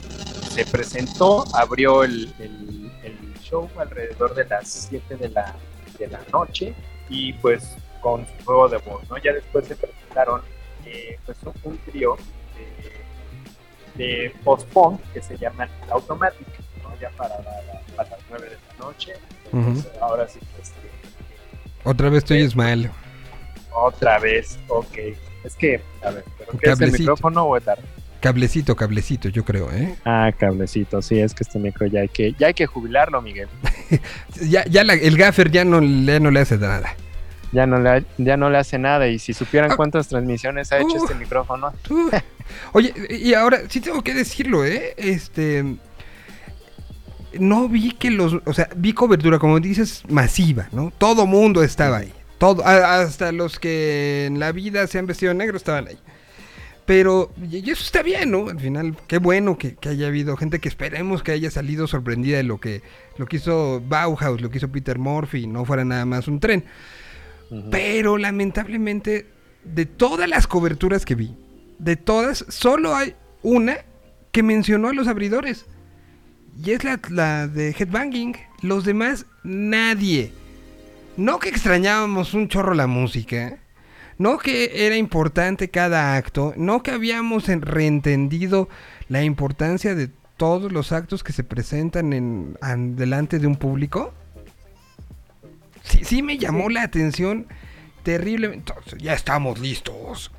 se 0.51 0.65
presentó, 0.65 1.45
abrió 1.55 2.05
el, 2.05 2.33
el- 2.39 2.91
el 3.05 3.35
show 3.43 3.69
alrededor 3.79 4.35
de 4.35 4.47
las 4.47 4.66
7 4.91 5.16
de 5.16 5.29
la, 5.29 5.55
de 5.99 6.07
la 6.07 6.20
noche, 6.33 6.73
y 7.11 7.35
pues 7.35 7.77
con 8.01 8.27
su 8.27 8.45
juego 8.47 8.69
de 8.69 8.79
voz, 8.79 9.09
¿no? 9.11 9.19
Ya 9.19 9.33
después 9.35 9.66
se 9.66 9.77
presentaron 9.77 10.41
eh, 10.87 11.19
pues 11.27 11.37
un, 11.45 11.53
un 11.65 11.79
trío 11.79 12.16
de, 13.97 14.05
de 14.05 14.35
post-punk 14.43 15.01
que 15.12 15.20
se 15.20 15.37
llaman 15.37 15.69
Automatic, 15.91 16.47
¿no? 16.83 16.99
Ya 16.99 17.11
para, 17.11 17.39
la- 17.41 17.83
para 17.97 18.09
las 18.11 18.20
9 18.31 18.49
de 18.49 18.57
la 18.57 18.85
noche. 18.87 19.12
Entonces, 19.53 19.93
Ahora 20.01 20.27
sí, 20.29 20.39
este, 20.61 20.81
Otra 21.85 22.09
vez 22.09 22.19
estoy 22.19 22.39
Ismael. 22.39 22.91
otra 23.74 24.19
vez, 24.19 24.59
ok. 24.69 24.97
Es 25.45 25.55
que, 25.57 25.83
a 26.03 26.11
ver, 26.11 26.24
¿pero 26.39 26.59
qué 26.59 26.70
es 26.70 26.81
el 26.81 26.93
micrófono 26.93 27.45
o 27.45 27.57
el 27.59 27.69
ar- 27.69 27.79
Cablecito, 28.23 28.77
cablecito, 28.77 29.28
yo 29.28 29.44
creo, 29.44 29.70
¿eh? 29.73 29.97
Ah, 30.05 30.31
cablecito, 30.39 31.03
sí, 31.03 31.19
es 31.19 31.35
que 31.35 31.43
este 31.43 31.59
micro 31.59 31.86
ya 31.89 32.01
hay 32.03 32.09
que, 32.09 32.32
ya 32.39 32.47
hay 32.47 32.55
que 32.55 32.66
jubilarlo, 32.66 33.20
Miguel. 33.20 33.49
Ya, 34.49 34.65
ya 34.65 34.85
la- 34.85 34.94
el 34.94 35.16
gaffer 35.19 35.51
ya 35.51 35.65
no, 35.65 35.81
le- 35.81 36.20
no 36.20 36.31
le 36.31 36.40
hace 36.40 36.57
nada. 36.57 36.94
Ya 37.51 37.66
no 37.66 37.78
le, 37.81 38.05
ya 38.19 38.36
no 38.39 38.49
le 38.49 38.57
hace 38.59 38.78
nada 38.78 39.09
y 39.09 39.19
si 39.19 39.35
supieran 39.35 39.73
Ah. 39.73 39.77
cuántas 39.77 40.09
transmisiones 40.09 40.73
ha 40.73 40.78
hecho 40.78 40.94
Uh. 40.94 41.05
este 41.05 41.15
micrófono. 41.16 41.73
Uh, 41.90 42.11
Oye, 42.73 42.94
y 43.11 43.35
ahora 43.35 43.59
sí 43.69 43.81
tengo 43.81 44.03
que 44.03 44.15
decirlo, 44.15 44.65
¿eh? 44.65 44.94
Este. 44.97 45.65
No 47.39 47.69
vi 47.69 47.90
que 47.93 48.11
los. 48.11 48.36
O 48.47 48.55
sea, 48.55 48.69
vi 48.77 48.93
cobertura, 48.93 49.39
como 49.39 49.59
dices, 49.61 50.03
masiva, 50.09 50.69
¿no? 50.73 50.93
Todo 50.97 51.27
mundo 51.27 51.62
estaba 51.62 51.99
ahí. 51.99 52.12
Todo, 52.39 52.65
hasta 52.65 53.32
los 53.32 53.59
que 53.59 54.27
en 54.27 54.39
la 54.40 54.53
vida 54.53 54.86
se 54.86 54.99
han 54.99 55.07
vestido 55.07 55.32
negro 55.35 55.57
estaban 55.57 55.89
ahí. 55.89 55.99
Pero, 56.85 57.33
y 57.51 57.59
eso 57.71 57.85
está 57.85 58.03
bien, 58.03 58.33
¿no? 58.33 58.49
Al 58.49 58.59
final, 58.59 58.97
qué 59.07 59.19
bueno 59.19 59.57
que, 59.57 59.77
que 59.77 59.91
haya 59.91 60.09
habido 60.09 60.37
gente 60.37 60.59
que 60.59 60.69
esperemos 60.69 61.23
que 61.23 61.33
haya 61.33 61.51
salido 61.51 61.87
sorprendida 61.87 62.39
de 62.39 62.43
lo 62.43 62.59
que, 62.59 62.83
lo 63.19 63.27
que 63.27 63.37
hizo 63.37 63.81
Bauhaus, 63.87 64.41
lo 64.41 64.51
que 64.51 64.59
hizo 64.59 64.71
Peter 64.71 64.99
Murphy, 64.99 65.47
no 65.47 65.65
fuera 65.65 65.85
nada 65.85 66.05
más 66.05 66.27
un 66.27 66.41
tren. 66.41 66.65
Pero 67.71 68.17
lamentablemente, 68.19 69.27
de 69.63 69.87
todas 69.87 70.29
las 70.29 70.47
coberturas 70.47 71.05
que 71.05 71.15
vi, 71.15 71.37
de 71.79 71.97
todas, 71.97 72.45
solo 72.49 72.97
hay 72.97 73.15
una 73.43 73.79
que 74.33 74.43
mencionó 74.43 74.89
a 74.89 74.95
los 74.95 75.07
abridores. 75.07 75.67
Y 76.63 76.73
es 76.73 76.85
la, 76.85 77.01
la 77.11 77.47
de 77.49 77.75
Headbanging. 77.79 78.37
Los 78.63 78.85
demás, 78.85 79.27
nadie. 79.43 80.33
No 81.17 81.39
que 81.39 81.49
extrañábamos 81.49 82.35
un 82.35 82.49
chorro 82.49 82.75
la 82.75 82.87
música. 82.87 83.59
No 84.23 84.39
que 84.39 84.86
era 84.86 84.97
importante 84.97 85.69
cada 85.69 86.15
acto. 86.15 86.55
No 86.57 86.85
que 86.85 86.93
habíamos 86.93 87.49
en- 87.49 87.61
reentendido 87.61 88.69
la 89.09 89.24
importancia 89.24 89.97
de 89.97 90.11
todos 90.36 90.70
los 90.70 90.93
actos 90.93 91.24
que 91.24 91.32
se 91.32 91.43
presentan 91.43 92.12
en, 92.12 92.57
an- 92.61 92.94
delante 92.94 93.40
de 93.40 93.49
un 93.49 93.57
público. 93.57 94.15
Sí, 95.82 96.05
sí 96.05 96.23
me 96.23 96.39
llamó 96.39 96.69
la 96.69 96.82
atención 96.82 97.49
terriblemente. 98.05 98.73
Entonces, 98.73 99.03
ya 99.03 99.15
estamos 99.15 99.59
listos. 99.59 100.31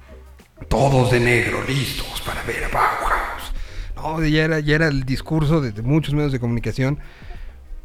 Todos 0.69 1.11
de 1.11 1.19
negro, 1.19 1.61
listos 1.68 2.22
para 2.26 2.41
ver 2.43 2.64
a 2.64 2.69
Bauhaus. 2.69 3.51
No, 3.97 4.26
ya 4.26 4.45
era, 4.45 4.60
ya 4.61 4.76
era 4.76 4.88
el 4.88 5.03
discurso 5.03 5.60
de, 5.60 5.73
de 5.73 5.81
muchos 5.81 6.14
medios 6.14 6.31
de 6.31 6.39
comunicación. 6.39 6.99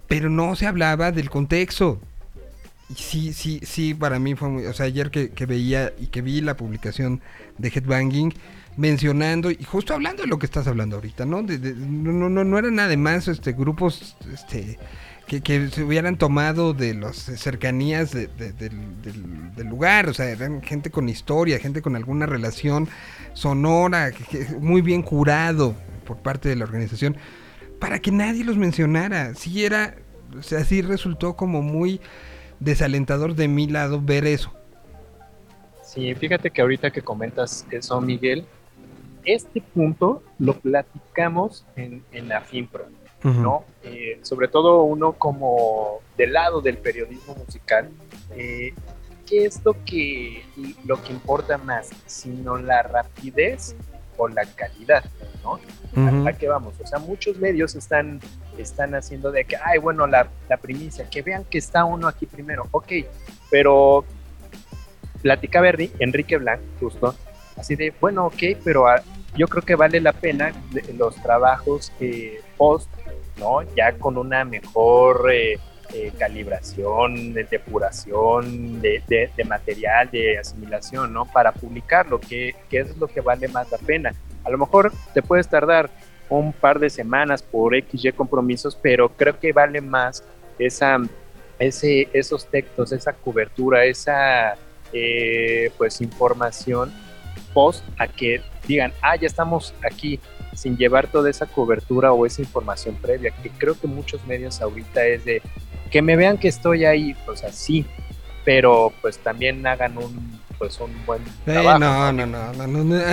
Pero 0.07 0.31
no 0.31 0.55
se 0.55 0.69
hablaba 0.69 1.11
del 1.11 1.29
contexto. 1.29 2.01
Sí, 2.94 3.35
sí, 3.35 3.60
sí, 3.65 3.93
para 3.93 4.19
mí 4.19 4.35
fue 4.35 4.48
muy... 4.48 4.65
O 4.66 4.73
sea, 4.73 4.86
ayer 4.86 5.10
que, 5.10 5.31
que 5.31 5.44
veía 5.44 5.93
y 5.98 6.06
que 6.06 6.23
vi 6.23 6.40
la 6.40 6.56
publicación 6.56 7.20
de 7.59 7.69
Headbanging 7.69 8.32
mencionando 8.77 9.51
y 9.51 9.62
justo 9.62 9.93
hablando 9.93 10.23
de 10.23 10.28
lo 10.28 10.39
que 10.39 10.47
estás 10.47 10.66
hablando 10.66 10.97
ahorita, 10.97 11.27
¿no? 11.27 11.43
De- 11.43 11.59
de- 11.59 11.74
no, 11.74 12.12
no, 12.12 12.31
no, 12.31 12.44
no 12.44 12.59
era 12.59 12.70
nada 12.70 12.89
de 12.89 12.97
más 12.97 13.28
este, 13.28 13.52
grupos 13.52 14.16
este, 14.32 14.78
que, 15.27 15.43
que 15.43 15.69
se 15.69 15.82
hubieran 15.82 16.16
tomado 16.16 16.73
de 16.73 16.94
las 16.94 17.16
cercanías 17.16 18.12
de- 18.12 18.28
de- 18.28 18.52
del, 18.52 19.52
del- 19.55 19.66
lugar, 19.69 20.09
o 20.09 20.15
sea, 20.15 20.31
eran 20.31 20.62
gente 20.62 20.90
con 20.90 21.09
historia, 21.10 21.59
gente 21.59 21.82
con 21.82 21.94
alguna 21.94 22.24
relación 22.24 22.89
sonora, 23.35 24.12
que- 24.12 24.47
muy 24.60 24.81
bien 24.81 25.02
curado 25.02 25.74
por 26.06 26.19
parte 26.19 26.48
de 26.48 26.56
la 26.56 26.65
organización, 26.65 27.19
para 27.81 27.98
que 27.98 28.12
nadie 28.12 28.44
los 28.44 28.56
mencionara. 28.56 29.35
Sí 29.35 29.65
era, 29.65 29.97
o 30.39 30.43
sea, 30.43 30.65
sí 30.65 30.81
resultó 30.81 31.36
como 31.36 31.60
muy 31.60 32.01
desalentador 32.61 33.35
de 33.35 33.49
mi 33.49 33.67
lado 33.67 34.01
ver 34.03 34.27
eso. 34.27 34.53
Sí, 35.83 36.15
fíjate 36.15 36.51
que 36.51 36.61
ahorita 36.61 36.91
que 36.91 37.03
comentas 37.03 37.67
eso, 37.71 38.01
Miguel, 38.01 38.45
este 39.25 39.61
punto 39.61 40.23
lo 40.39 40.55
platicamos 40.55 41.65
en, 41.77 42.05
en 42.13 42.29
la 42.29 42.41
FIMPRO, 42.41 42.87
¿no? 43.25 43.65
Eh, 43.83 44.19
sobre 44.23 44.49
todo 44.49 44.83
uno 44.83 45.15
como 45.15 46.01
del 46.17 46.33
lado 46.33 46.61
del 46.61 46.79
periodismo 46.79 47.35
musical, 47.35 47.91
eh, 48.37 48.73
¿qué 49.27 49.45
es 49.45 49.61
lo 49.65 49.75
que, 49.85 50.45
lo 50.85 51.03
que 51.03 51.13
importa 51.13 51.59
más? 51.59 51.91
Sino 52.07 52.59
la 52.59 52.83
rapidez 52.83 53.75
o 54.17 54.29
la 54.29 54.45
calidad, 54.45 55.05
¿no? 55.43 55.59
¿A, 56.27 56.32
qué 56.32 56.47
vamos? 56.48 56.74
O 56.82 56.86
sea, 56.86 56.98
muchos 56.98 57.39
medios 57.39 57.74
están, 57.74 58.20
están 58.59 58.94
haciendo 58.94 59.31
de 59.32 59.44
que, 59.44 59.56
ay, 59.56 59.78
bueno, 59.78 60.06
la, 60.06 60.28
la 60.48 60.56
primicia, 60.56 61.09
que 61.09 61.23
vean 61.23 61.44
que 61.44 61.59
está 61.59 61.85
uno 61.85 62.06
aquí 62.06 62.27
primero, 62.27 62.66
ok, 62.70 62.93
pero 63.51 64.05
platicaba 65.23 65.69
Enri- 65.69 65.90
Enrique 65.98 66.36
Blanc, 66.36 66.60
justo, 66.78 67.15
así 67.56 67.74
de, 67.74 67.93
bueno, 68.01 68.27
ok, 68.27 68.43
pero 68.62 68.86
ah, 68.86 69.02
yo 69.36 69.48
creo 69.48 69.62
que 69.62 69.74
vale 69.74 70.01
la 70.01 70.12
pena 70.12 70.52
los 70.97 71.16
trabajos 71.16 71.93
eh, 72.01 72.40
post, 72.56 72.90
¿no? 73.39 73.62
Ya 73.74 73.93
con 73.93 74.16
una 74.16 74.44
mejor 74.44 75.31
eh, 75.32 75.59
calibración, 76.19 77.32
de 77.32 77.44
depuración 77.44 78.81
de, 78.81 79.02
de- 79.09 79.31
de 79.36 79.44
material, 79.44 80.10
de 80.10 80.39
asimilación, 80.39 81.12
¿no? 81.12 81.24
Para 81.27 81.52
publicarlo, 81.52 82.20
que, 82.20 82.55
que 82.69 82.81
es 82.81 82.97
lo 82.97 83.06
que 83.06 83.20
vale 83.20 83.48
más 83.48 83.70
la 83.70 83.78
pena. 83.78 84.12
A 84.44 84.51
lo 84.51 84.59
mejor 84.59 84.93
te 85.15 85.23
puedes 85.23 85.48
tardar 85.48 85.90
un 86.28 86.52
par 86.52 86.78
de 86.78 86.90
semanas 86.90 87.43
por 87.43 87.74
XY 87.74 88.12
compromisos, 88.12 88.77
pero 88.81 89.09
creo 89.09 89.39
que 89.39 89.52
vale 89.52 89.81
más 89.81 90.23
esa, 90.59 90.98
ese, 91.59 92.09
esos 92.12 92.47
textos, 92.47 92.93
esa 92.93 93.12
cobertura, 93.15 93.85
esa 93.85 94.56
eh, 94.93 95.70
pues 95.78 96.01
información 96.01 96.93
post 97.55 97.82
a 97.98 98.06
que 98.06 98.40
digan, 98.66 98.93
ah, 99.02 99.16
ya 99.16 99.27
estamos 99.27 99.73
aquí 99.82 100.20
sin 100.59 100.77
llevar 100.77 101.07
toda 101.07 101.31
esa 101.31 101.47
cobertura 101.47 102.13
o 102.13 102.27
esa 102.27 102.43
información 102.43 102.97
previa, 103.01 103.31
que 103.31 103.49
creo 103.51 103.79
que 103.79 103.87
muchos 103.87 104.27
medios 104.27 104.61
ahorita 104.61 105.07
es 105.07 105.25
de 105.25 105.41
que 105.91 106.03
me 106.03 106.17
vean 106.17 106.37
que 106.37 106.49
estoy 106.49 106.85
ahí, 106.85 107.15
pues 107.25 107.45
así, 107.45 107.87
pero 108.45 108.93
pues 109.01 109.19
también 109.19 109.65
hagan 109.67 109.97
un 109.97 110.39
pues 110.59 110.81
un 110.81 110.91
buen 111.07 111.23
trabajo. 111.45 111.79
no, 111.79 112.13
no, 112.13 112.27
no, 112.27 112.53
no, 112.53 112.85
no. 112.85 113.05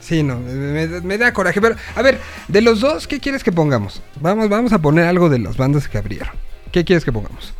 Sí, 0.00 0.22
no, 0.22 0.38
me 0.38 1.18
da 1.18 1.32
coraje. 1.32 1.60
Pero, 1.60 1.76
a 1.94 2.02
ver, 2.02 2.18
de 2.48 2.60
los 2.60 2.80
dos, 2.80 3.06
¿qué 3.06 3.20
quieres 3.20 3.44
que 3.44 3.52
pongamos? 3.52 4.02
Vamos, 4.20 4.48
vamos 4.48 4.72
a 4.72 4.78
poner 4.78 5.06
algo 5.06 5.28
de 5.28 5.38
las 5.38 5.56
bandas 5.56 5.88
que 5.88 5.98
abrieron. 5.98 6.34
¿Qué 6.72 6.84
quieres 6.84 7.04
que 7.04 7.12
pongamos? 7.12 7.54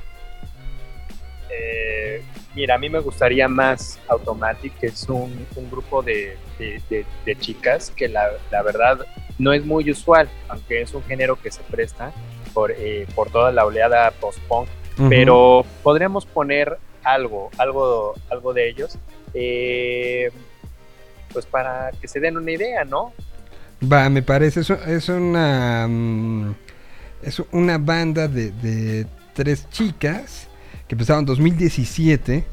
Mira, 2.55 2.77
a 2.77 2.79
mí 2.79 2.89
me 2.89 3.01
gustaría 3.01 3.49
más 3.49 3.99
Automatic, 4.09 4.79
que 4.79 4.87
es 4.87 5.09
un, 5.09 5.47
un 5.57 5.71
grupo 5.71 6.03
de, 6.03 6.37
de- 6.59 6.81
de- 6.89 7.07
de 7.27 7.37
chicas 7.37 7.91
que 7.97 8.09
la, 8.09 8.29
la 8.51 8.63
verdad 8.63 9.01
no 9.39 9.53
es 9.53 9.65
muy 9.65 9.91
usual, 9.91 10.29
aunque 10.49 10.83
es 10.83 10.95
un 10.95 11.03
género 11.05 11.35
que 11.41 11.51
se 11.51 11.61
presta 11.63 12.13
por, 12.53 12.71
eh, 12.71 13.07
por 13.17 13.31
toda 13.31 13.51
la 13.51 13.65
oleada 13.65 14.11
post-punk, 14.13 14.69
pero 15.09 15.67
podríamos 15.83 16.25
poner 16.25 16.79
algo, 17.03 17.51
algo, 17.59 18.15
algo 18.31 18.53
de 18.55 18.69
ellos, 18.69 18.97
eh, 19.35 20.31
pues 21.33 21.47
para 21.47 21.91
que 22.01 22.07
se 22.07 22.21
den 22.21 22.37
una 22.37 22.53
idea, 22.53 22.85
¿no? 22.85 23.13
Va, 23.93 24.09
me 24.09 24.23
parece. 24.23 24.61
Es, 24.61 24.71
es 24.71 25.09
una. 25.09 25.87
mm, 25.89 26.55
es 27.25 27.43
una 27.51 27.79
banda 27.79 28.29
de, 28.29 28.53
de 28.53 29.07
tres 29.35 29.69
chicas 29.71 30.49
que 30.89 30.94
empezaron 30.94 31.20
en 31.20 31.27
2017. 31.27 32.44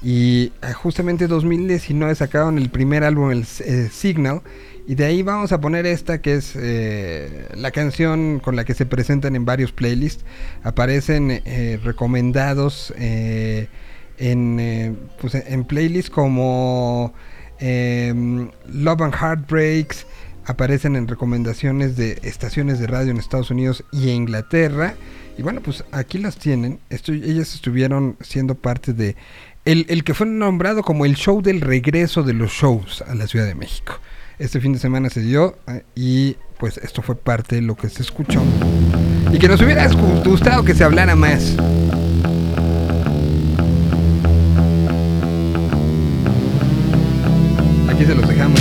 Y 0.00 0.52
eh, 0.62 0.72
justamente 0.74 1.24
en 1.24 1.30
2019 1.30 2.14
sacaron 2.14 2.58
el 2.58 2.70
primer 2.70 3.04
álbum, 3.04 3.30
el 3.30 3.46
eh, 3.64 3.88
Signal. 3.92 4.42
Y 4.86 4.94
de 4.94 5.04
ahí 5.04 5.22
vamos 5.22 5.52
a 5.52 5.60
poner 5.60 5.84
esta 5.84 6.22
que 6.22 6.34
es 6.34 6.54
eh, 6.56 7.48
la 7.54 7.72
canción 7.72 8.40
con 8.40 8.56
la 8.56 8.64
que 8.64 8.74
se 8.74 8.86
presentan 8.86 9.36
en 9.36 9.44
varios 9.44 9.70
playlists. 9.72 10.24
Aparecen 10.62 11.42
recomendados 11.84 12.94
en, 12.96 13.68
pues, 15.20 15.34
en 15.34 15.64
playlists 15.64 16.10
como 16.10 17.12
em, 17.58 18.50
Love 18.66 19.02
and 19.02 19.14
Heartbreaks. 19.14 20.06
Aparecen 20.46 20.96
en 20.96 21.06
recomendaciones 21.06 21.96
de 21.96 22.18
estaciones 22.22 22.78
de 22.78 22.86
radio 22.86 23.10
en 23.10 23.18
Estados 23.18 23.50
Unidos 23.50 23.84
y 23.92 24.08
Inglaterra. 24.08 24.94
Y 25.38 25.42
bueno, 25.42 25.60
pues 25.62 25.84
aquí 25.92 26.18
las 26.18 26.36
tienen. 26.36 26.80
Estu- 26.90 27.22
ellas 27.24 27.54
estuvieron 27.54 28.16
siendo 28.20 28.56
parte 28.56 28.92
de 28.92 29.14
el, 29.64 29.86
el 29.88 30.02
que 30.02 30.12
fue 30.14 30.26
nombrado 30.26 30.82
como 30.82 31.04
el 31.06 31.14
show 31.14 31.40
del 31.42 31.60
regreso 31.60 32.22
de 32.24 32.32
los 32.34 32.50
shows 32.50 33.02
a 33.06 33.14
la 33.14 33.26
Ciudad 33.28 33.46
de 33.46 33.54
México. 33.54 33.94
Este 34.40 34.60
fin 34.60 34.72
de 34.72 34.78
semana 34.78 35.10
se 35.10 35.20
dio 35.20 35.56
eh, 35.68 35.84
y 35.94 36.36
pues 36.58 36.78
esto 36.78 37.02
fue 37.02 37.14
parte 37.16 37.56
de 37.56 37.62
lo 37.62 37.76
que 37.76 37.88
se 37.88 38.02
escuchó. 38.02 38.42
Y 39.32 39.38
que 39.38 39.46
nos 39.48 39.60
hubiera 39.60 39.86
gustado 40.24 40.64
que 40.64 40.74
se 40.74 40.82
hablara 40.84 41.14
más. 41.14 41.54
Aquí 47.88 48.04
se 48.04 48.14
los 48.14 48.28
dejamos 48.28 48.60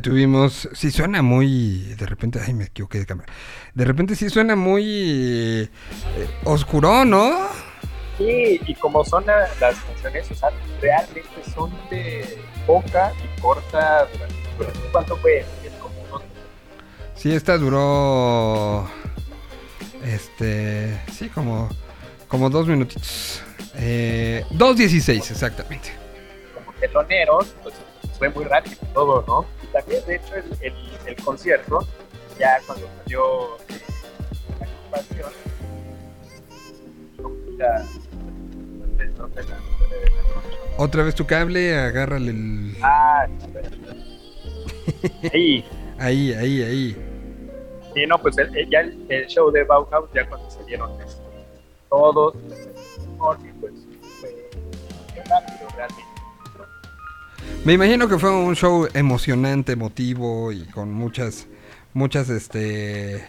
ya 0.00 0.10
tuvimos. 0.10 0.68
Sí, 0.72 0.90
suena 0.90 1.22
muy. 1.22 1.94
De 1.98 2.06
repente. 2.06 2.40
Ay, 2.44 2.54
me 2.54 2.64
equivoqué 2.64 2.98
de 2.98 3.06
cámara. 3.06 3.32
De 3.74 3.84
repente 3.84 4.14
sí 4.16 4.28
suena 4.30 4.56
muy. 4.56 4.82
eh, 4.86 5.68
oscuro, 6.44 7.04
¿no? 7.04 7.48
Sí, 8.18 8.60
y 8.66 8.74
como 8.74 9.04
son 9.04 9.24
la- 9.26 9.48
las 9.60 9.76
canciones, 9.76 10.30
o 10.30 10.34
sea, 10.34 10.50
realmente 10.80 11.24
son 11.54 11.70
de 11.90 12.38
poca 12.66 13.12
y 13.36 13.40
corta 13.40 14.06
duración. 14.58 14.82
¿Cuánto 14.92 15.16
fue? 15.16 15.44
Como 15.80 16.20
Sí, 17.14 17.32
esta 17.32 17.56
duró. 17.58 18.88
Este. 20.04 21.00
Sí, 21.12 21.28
como. 21.28 21.68
Como 22.28 22.48
dos 22.48 22.66
minutitos. 22.66 23.42
Eh, 23.74 24.44
2.16, 24.50 25.30
exactamente. 25.32 25.90
como 26.54 26.72
teloneros, 26.78 27.54
pues 27.62 27.74
fue 28.18 28.28
muy 28.28 28.44
rápido 28.44 28.76
todo, 28.94 29.24
¿no? 29.26 29.46
También, 29.72 30.04
de 30.06 30.16
hecho, 30.16 30.34
el, 30.60 30.74
el, 31.06 31.16
concierto, 31.24 31.86
ya 32.38 32.60
cuando 32.66 32.88
salió 33.02 33.56
eh, 33.68 33.80
la 34.58 34.66
agrupación, 34.66 35.32
la- 37.58 37.84
Otra 40.76 41.02
vez 41.04 41.14
tu 41.14 41.26
cable, 41.26 41.76
agárrale 41.78 42.30
el. 42.30 42.76
Ah, 42.82 43.26
espera. 43.38 43.70
Ahí, 45.32 45.64
Ahí, 45.98 46.32
ahí, 46.32 46.62
ahí. 46.62 46.96
sí, 47.94 48.06
no, 48.06 48.18
pues 48.18 48.34
ya 48.70 48.80
el, 48.80 49.26
show 49.28 49.50
de 49.50 49.64
Bauhaus, 49.64 50.08
ya 50.14 50.26
cuando 50.28 50.50
salieron 50.50 50.90
este, 51.02 51.22
todos, 51.90 52.34
y 52.34 53.52
pues 53.60 53.72
fue 54.18 54.34
rápido 55.28 55.68
realmente. 55.76 56.09
Me 57.64 57.74
imagino 57.74 58.08
que 58.08 58.18
fue 58.18 58.30
un 58.30 58.56
show 58.56 58.88
emocionante, 58.94 59.72
emotivo 59.72 60.50
y 60.50 60.64
con 60.66 60.90
muchas, 60.92 61.46
muchas, 61.92 62.30
este, 62.30 63.26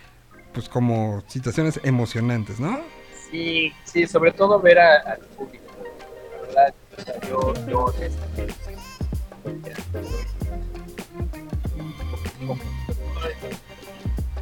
pues 0.53 0.69
como 0.69 1.21
situaciones 1.27 1.79
emocionantes, 1.83 2.59
¿no? 2.59 2.79
Sí, 3.29 3.73
sí, 3.83 4.07
sobre 4.07 4.31
todo 4.31 4.59
ver 4.61 4.79
a- 4.79 4.99
al 5.13 5.19
público. 5.19 5.65
La 6.53 6.63
verdad, 6.63 6.73
o 6.97 7.01
sea, 7.01 7.13
yo, 7.29 7.53
yo 7.67 7.79
honestamente, 7.85 8.53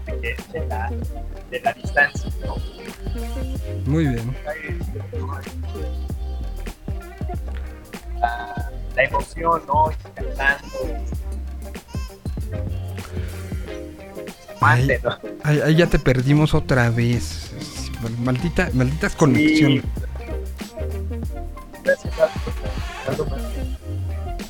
de, 0.06 0.20
que- 0.22 0.60
de 0.60 0.68
la, 0.68 0.92
de 1.50 1.60
la 1.62 1.74
distancia, 1.74 2.30
¿no? 2.46 2.56
Muy 3.86 4.08
bien. 4.08 4.36
La, 8.20 8.69
la 9.00 9.06
emoción, 9.06 9.62
¿no? 9.68 9.92
Cantando. 10.14 10.68
Ahí, 14.62 14.88
ahí- 15.44 15.62
ahí 15.62 15.76
ya 15.76 15.88
te 15.88 16.00
perdimos 16.00 16.54
otra 16.54 16.90
vez. 16.90 17.52
Maldita, 18.24 18.70
malditas 18.74 19.16
conexiones. 19.16 19.84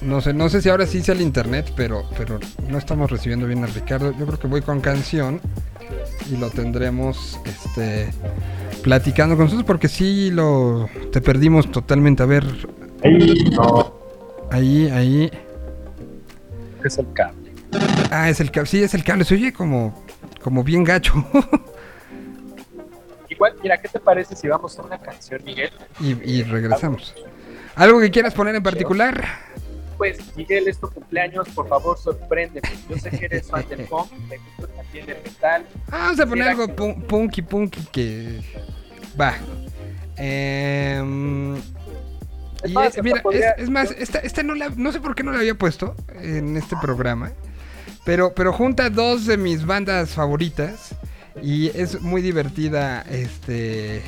No 0.01 0.21
sé, 0.21 0.33
no 0.33 0.49
sé 0.49 0.61
si 0.61 0.69
ahora 0.69 0.85
sí 0.87 1.01
sea 1.03 1.13
el 1.13 1.21
internet, 1.21 1.71
pero, 1.75 2.03
pero 2.17 2.39
no 2.67 2.77
estamos 2.77 3.11
recibiendo 3.11 3.45
bien 3.45 3.63
a 3.63 3.67
Ricardo. 3.67 4.11
Yo 4.17 4.25
creo 4.25 4.39
que 4.39 4.47
voy 4.47 4.61
con 4.61 4.81
canción 4.81 5.41
y 6.31 6.37
lo 6.37 6.49
tendremos 6.49 7.39
este 7.45 8.09
platicando 8.83 9.35
con 9.35 9.45
nosotros 9.45 9.65
porque 9.67 9.87
sí 9.89 10.31
lo 10.31 10.89
te 11.11 11.21
perdimos 11.21 11.69
totalmente. 11.71 12.23
A 12.23 12.27
ver, 12.27 12.45
no, 13.51 13.98
ahí, 14.51 14.89
ahí. 14.89 15.31
es 16.83 16.97
el 16.97 17.11
cable. 17.13 17.51
Ah, 18.11 18.29
es 18.29 18.39
el 18.39 18.51
cable. 18.51 18.69
Sí, 18.69 18.81
es 18.83 18.93
el 18.93 19.03
cable. 19.03 19.23
Se 19.25 19.35
oye 19.35 19.53
como, 19.53 20.03
como 20.41 20.63
bien 20.63 20.83
gacho. 20.83 21.13
Igual, 23.29 23.53
mira, 23.61 23.77
¿qué 23.77 23.87
te 23.87 23.99
parece 23.99 24.35
si 24.35 24.47
vamos 24.47 24.77
a 24.79 24.81
una 24.81 24.97
canción, 24.97 25.41
Miguel? 25.45 25.71
y, 25.99 26.09
y 26.29 26.43
regresamos. 26.43 27.13
¿Algo 27.75 27.99
que 28.01 28.09
quieras 28.11 28.33
poner 28.33 28.55
en 28.55 28.63
particular? 28.63 29.23
Pues, 29.97 30.35
Miguel, 30.35 30.67
es 30.67 30.79
tu 30.79 30.89
cumpleaños, 30.89 31.47
por 31.49 31.67
favor, 31.67 31.97
sorpréndeme. 31.97 32.67
Yo 32.89 32.97
sé 32.97 33.11
que 33.11 33.25
eres 33.25 33.47
fan 33.49 33.65
del 33.69 33.85
punk, 33.85 34.09
te 34.29 34.37
gusta 34.37 34.67
también 34.75 35.09
el 35.09 35.17
metal. 35.23 35.65
Ah, 35.87 35.97
vamos 36.05 36.19
a 36.19 36.25
poner 36.25 36.47
algo 36.49 36.67
que- 36.67 36.73
punky 37.07 37.41
punky 37.41 37.85
que. 37.91 38.41
Va. 39.19 39.35
Es 40.17 41.01
y, 42.65 42.75
hasta 42.77 43.01
mira, 43.01 43.21
podría- 43.21 43.51
es, 43.51 43.63
es 43.63 43.69
más, 43.69 43.91
esta, 43.91 44.19
esta 44.19 44.43
no 44.43 44.55
la, 44.55 44.69
no 44.75 44.91
sé 44.91 44.99
por 44.99 45.15
qué 45.15 45.23
no 45.23 45.31
la 45.31 45.39
había 45.39 45.55
puesto 45.55 45.95
en 46.21 46.57
este 46.57 46.75
programa. 46.81 47.31
Pero, 48.05 48.33
pero 48.33 48.53
junta 48.53 48.89
dos 48.89 49.25
de 49.25 49.37
mis 49.37 49.65
bandas 49.65 50.11
favoritas. 50.11 50.95
Y 51.41 51.67
es 51.77 52.01
muy 52.01 52.21
divertida. 52.21 53.01
Este. 53.03 54.01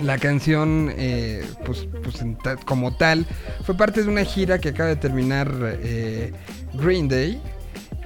La 0.00 0.16
canción, 0.16 0.90
eh, 0.96 1.44
pues, 1.66 1.86
pues 2.02 2.16
ta- 2.42 2.56
como 2.56 2.96
tal, 2.96 3.26
fue 3.64 3.76
parte 3.76 4.02
de 4.02 4.08
una 4.08 4.24
gira 4.24 4.58
que 4.58 4.70
acaba 4.70 4.88
de 4.88 4.96
terminar 4.96 5.52
eh, 5.82 6.32
Green 6.72 7.06
Day, 7.06 7.38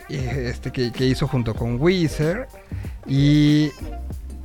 eh, 0.08 0.48
este, 0.52 0.72
que, 0.72 0.90
que 0.90 1.06
hizo 1.06 1.28
junto 1.28 1.54
con 1.54 1.80
Weezer. 1.80 2.48
Y 3.06 3.70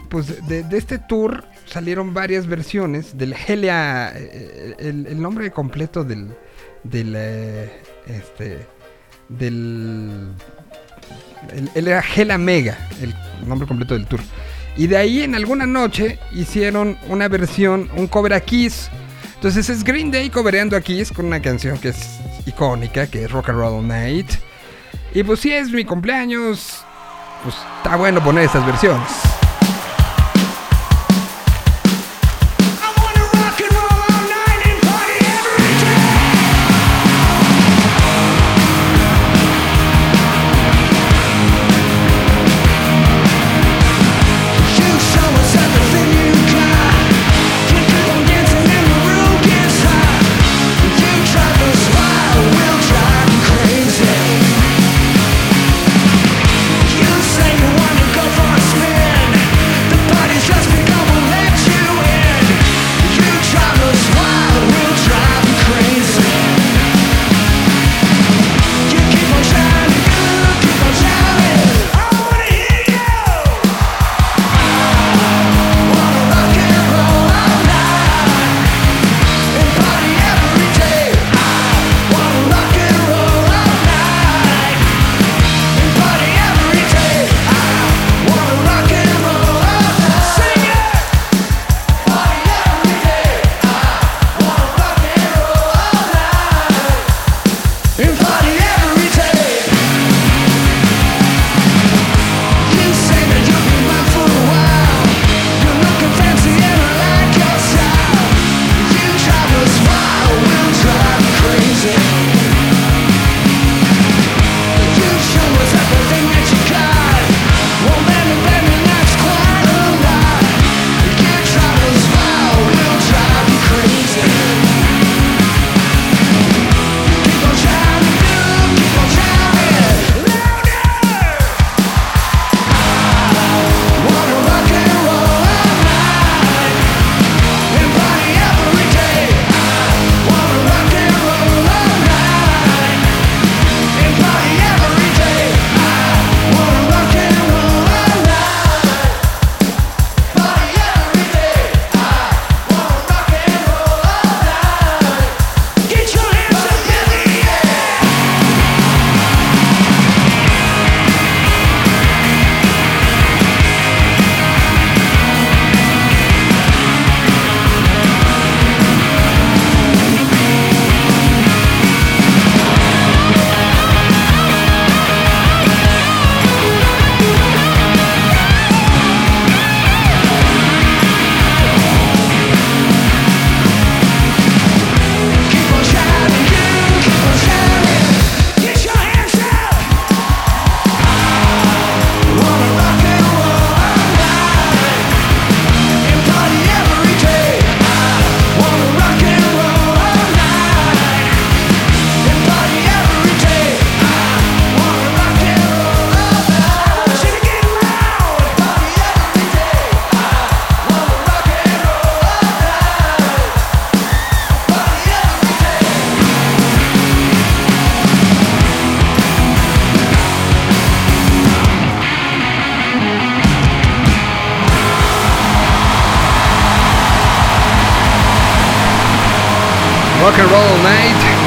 pues 0.09 0.47
de, 0.47 0.61
de 0.63 0.77
este 0.77 0.99
tour 0.99 1.43
salieron 1.69 2.13
varias 2.13 2.47
versiones 2.47 3.17
del 3.17 3.33
Helia, 3.33 4.11
eh, 4.15 4.75
el, 4.79 5.05
el 5.07 5.21
nombre 5.21 5.51
completo 5.51 6.03
del, 6.03 6.29
del, 6.83 7.13
eh, 7.15 7.81
este, 8.07 8.65
del, 9.29 10.29
el- 11.55 11.71
él 11.75 11.87
era 11.87 12.03
Hela 12.15 12.37
Mega, 12.37 12.77
el 13.01 13.13
nombre 13.47 13.67
completo 13.67 13.93
del 13.93 14.05
tour. 14.05 14.21
Y 14.77 14.87
de 14.87 14.97
ahí 14.97 15.21
en 15.23 15.35
alguna 15.35 15.65
noche 15.65 16.19
hicieron 16.31 16.97
una 17.07 17.27
versión, 17.27 17.89
un 17.95 18.07
cover 18.07 18.33
a 18.33 18.39
Kiss. 18.39 18.89
Entonces 19.35 19.69
es 19.69 19.83
Green 19.83 20.11
Day 20.11 20.29
covereando 20.29 20.75
a 20.75 20.81
Kiss 20.81 21.11
con 21.11 21.25
una 21.25 21.41
canción 21.41 21.77
que 21.77 21.89
es 21.89 22.19
icónica, 22.45 23.07
que 23.07 23.23
es 23.25 23.31
Rock 23.31 23.49
and 23.49 23.57
Roll 23.59 23.87
Night. 23.87 24.29
Y 25.13 25.23
pues 25.23 25.39
si 25.39 25.51
es 25.51 25.69
mi 25.71 25.83
cumpleaños, 25.85 26.83
pues 27.43 27.55
está 27.77 27.95
bueno 27.95 28.23
poner 28.23 28.45
estas 28.45 28.65
versiones. 28.65 29.07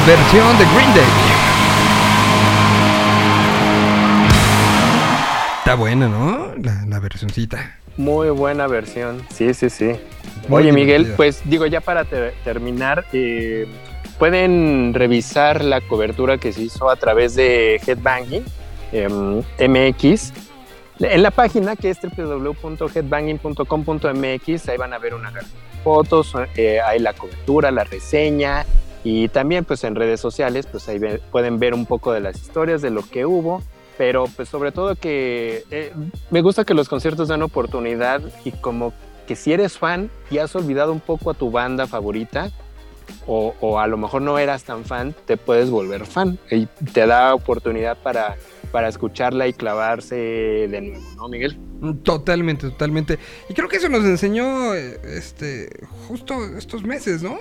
Versión 0.05 0.57
de 0.57 0.65
Green 0.75 0.93
Day. 0.93 1.05
Está 5.59 5.75
buena, 5.75 6.07
¿no? 6.09 6.51
La, 6.61 6.83
la 6.87 6.99
versioncita. 6.99 7.77
Muy 7.95 8.29
buena 8.29 8.67
versión. 8.67 9.25
Sí, 9.33 9.53
sí, 9.53 9.69
sí. 9.69 9.91
Muy 10.49 10.63
Oye, 10.63 10.73
Miguel, 10.73 11.13
pues 11.15 11.41
digo, 11.45 11.65
ya 11.67 11.79
para 11.79 12.03
te- 12.05 12.31
terminar, 12.43 13.05
eh, 13.13 13.65
pueden 14.19 14.93
revisar 14.93 15.63
la 15.63 15.79
cobertura 15.81 16.37
que 16.37 16.51
se 16.51 16.63
hizo 16.63 16.89
a 16.89 16.95
través 16.97 17.35
de 17.35 17.79
Headbanging 17.85 18.43
em, 18.91 19.41
MX. 19.59 20.33
En 20.99 21.23
la 21.23 21.31
página 21.31 21.75
que 21.75 21.89
es 21.91 21.97
www.headbanging.com.mx, 22.01 24.69
ahí 24.69 24.77
van 24.77 24.93
a 24.93 24.97
ver 24.99 25.13
una 25.13 25.31
fotos, 25.83 26.33
eh, 26.55 26.79
hay 26.81 26.99
la 26.99 27.13
cobertura, 27.13 27.71
la 27.71 27.83
reseña 27.83 28.65
y 29.03 29.27
también 29.27 29.65
pues 29.65 29.83
en 29.83 29.95
redes 29.95 30.19
sociales 30.19 30.65
pues 30.65 30.87
ahí 30.87 30.99
pueden 31.31 31.59
ver 31.59 31.73
un 31.73 31.85
poco 31.85 32.13
de 32.13 32.21
las 32.21 32.41
historias 32.41 32.81
de 32.81 32.89
lo 32.89 33.03
que 33.03 33.25
hubo, 33.25 33.61
pero 33.97 34.25
pues 34.35 34.49
sobre 34.49 34.71
todo 34.71 34.95
que 34.95 35.63
eh, 35.71 35.93
me 36.31 36.41
gusta 36.41 36.65
que 36.65 36.73
los 36.73 36.89
conciertos 36.89 37.27
dan 37.27 37.41
oportunidad 37.41 38.21
y 38.45 38.51
como 38.51 38.93
que 39.27 39.35
si 39.35 39.53
eres 39.53 39.77
fan 39.77 40.09
y 40.29 40.37
has 40.37 40.55
olvidado 40.55 40.91
un 40.91 40.99
poco 40.99 41.31
a 41.31 41.33
tu 41.33 41.51
banda 41.51 41.87
favorita 41.87 42.51
o, 43.27 43.53
o 43.59 43.79
a 43.79 43.87
lo 43.87 43.97
mejor 43.97 44.21
no 44.21 44.37
eras 44.39 44.63
tan 44.63 44.85
fan, 44.85 45.13
te 45.25 45.37
puedes 45.37 45.69
volver 45.69 46.05
fan 46.05 46.37
y 46.49 46.65
te 46.93 47.05
da 47.05 47.33
oportunidad 47.33 47.97
para, 47.97 48.37
para 48.71 48.87
escucharla 48.87 49.47
y 49.47 49.53
clavarse 49.53 50.15
de 50.15 50.81
nuevo, 50.81 51.05
¿no, 51.15 51.27
Miguel? 51.29 51.57
Totalmente, 52.03 52.69
totalmente. 52.69 53.19
Y 53.49 53.53
creo 53.53 53.69
que 53.69 53.77
eso 53.77 53.89
nos 53.89 54.03
enseñó 54.03 54.73
eh, 54.73 54.99
este 55.03 55.69
justo 56.07 56.35
estos 56.57 56.83
meses, 56.83 57.21
¿no? 57.21 57.39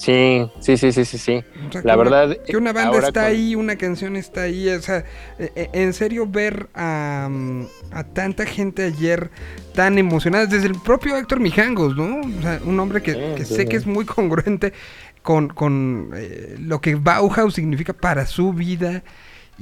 Sí, 0.00 0.50
sí, 0.60 0.78
sí, 0.78 0.92
sí, 0.92 1.04
sí, 1.04 1.18
sí. 1.18 1.44
O 1.68 1.72
sea, 1.72 1.82
La 1.84 1.92
que 1.94 2.00
una- 2.00 2.10
verdad, 2.10 2.36
que 2.46 2.56
una 2.56 2.72
banda 2.72 2.98
está 3.00 3.20
con- 3.20 3.30
ahí, 3.30 3.54
una 3.54 3.76
canción 3.76 4.16
está 4.16 4.42
ahí. 4.42 4.66
O 4.70 4.80
sea, 4.80 5.04
eh, 5.38 5.52
eh, 5.54 5.68
en 5.74 5.92
serio, 5.92 6.26
ver 6.26 6.68
a, 6.74 7.28
mm, 7.30 7.66
a 7.92 8.04
tanta 8.04 8.46
gente 8.46 8.82
ayer 8.84 9.30
tan 9.74 9.98
emocionada, 9.98 10.46
desde 10.46 10.68
el 10.68 10.80
propio 10.80 11.18
Héctor 11.18 11.40
Mijangos, 11.40 11.94
¿no? 11.96 12.20
O 12.20 12.42
sea, 12.42 12.60
un 12.64 12.80
hombre 12.80 13.02
que, 13.02 13.12
Sí, 13.12 13.20
que 13.36 13.44
sí, 13.44 13.54
sé 13.56 13.66
que 13.68 13.76
es 13.76 13.86
muy 13.86 14.06
congruente 14.06 14.72
con, 15.22 15.48
con 15.48 16.12
eh, 16.16 16.56
lo 16.58 16.80
que 16.80 16.94
Bauhaus 16.94 17.52
significa 17.54 17.92
para 17.92 18.24
su 18.24 18.54
vida. 18.54 19.02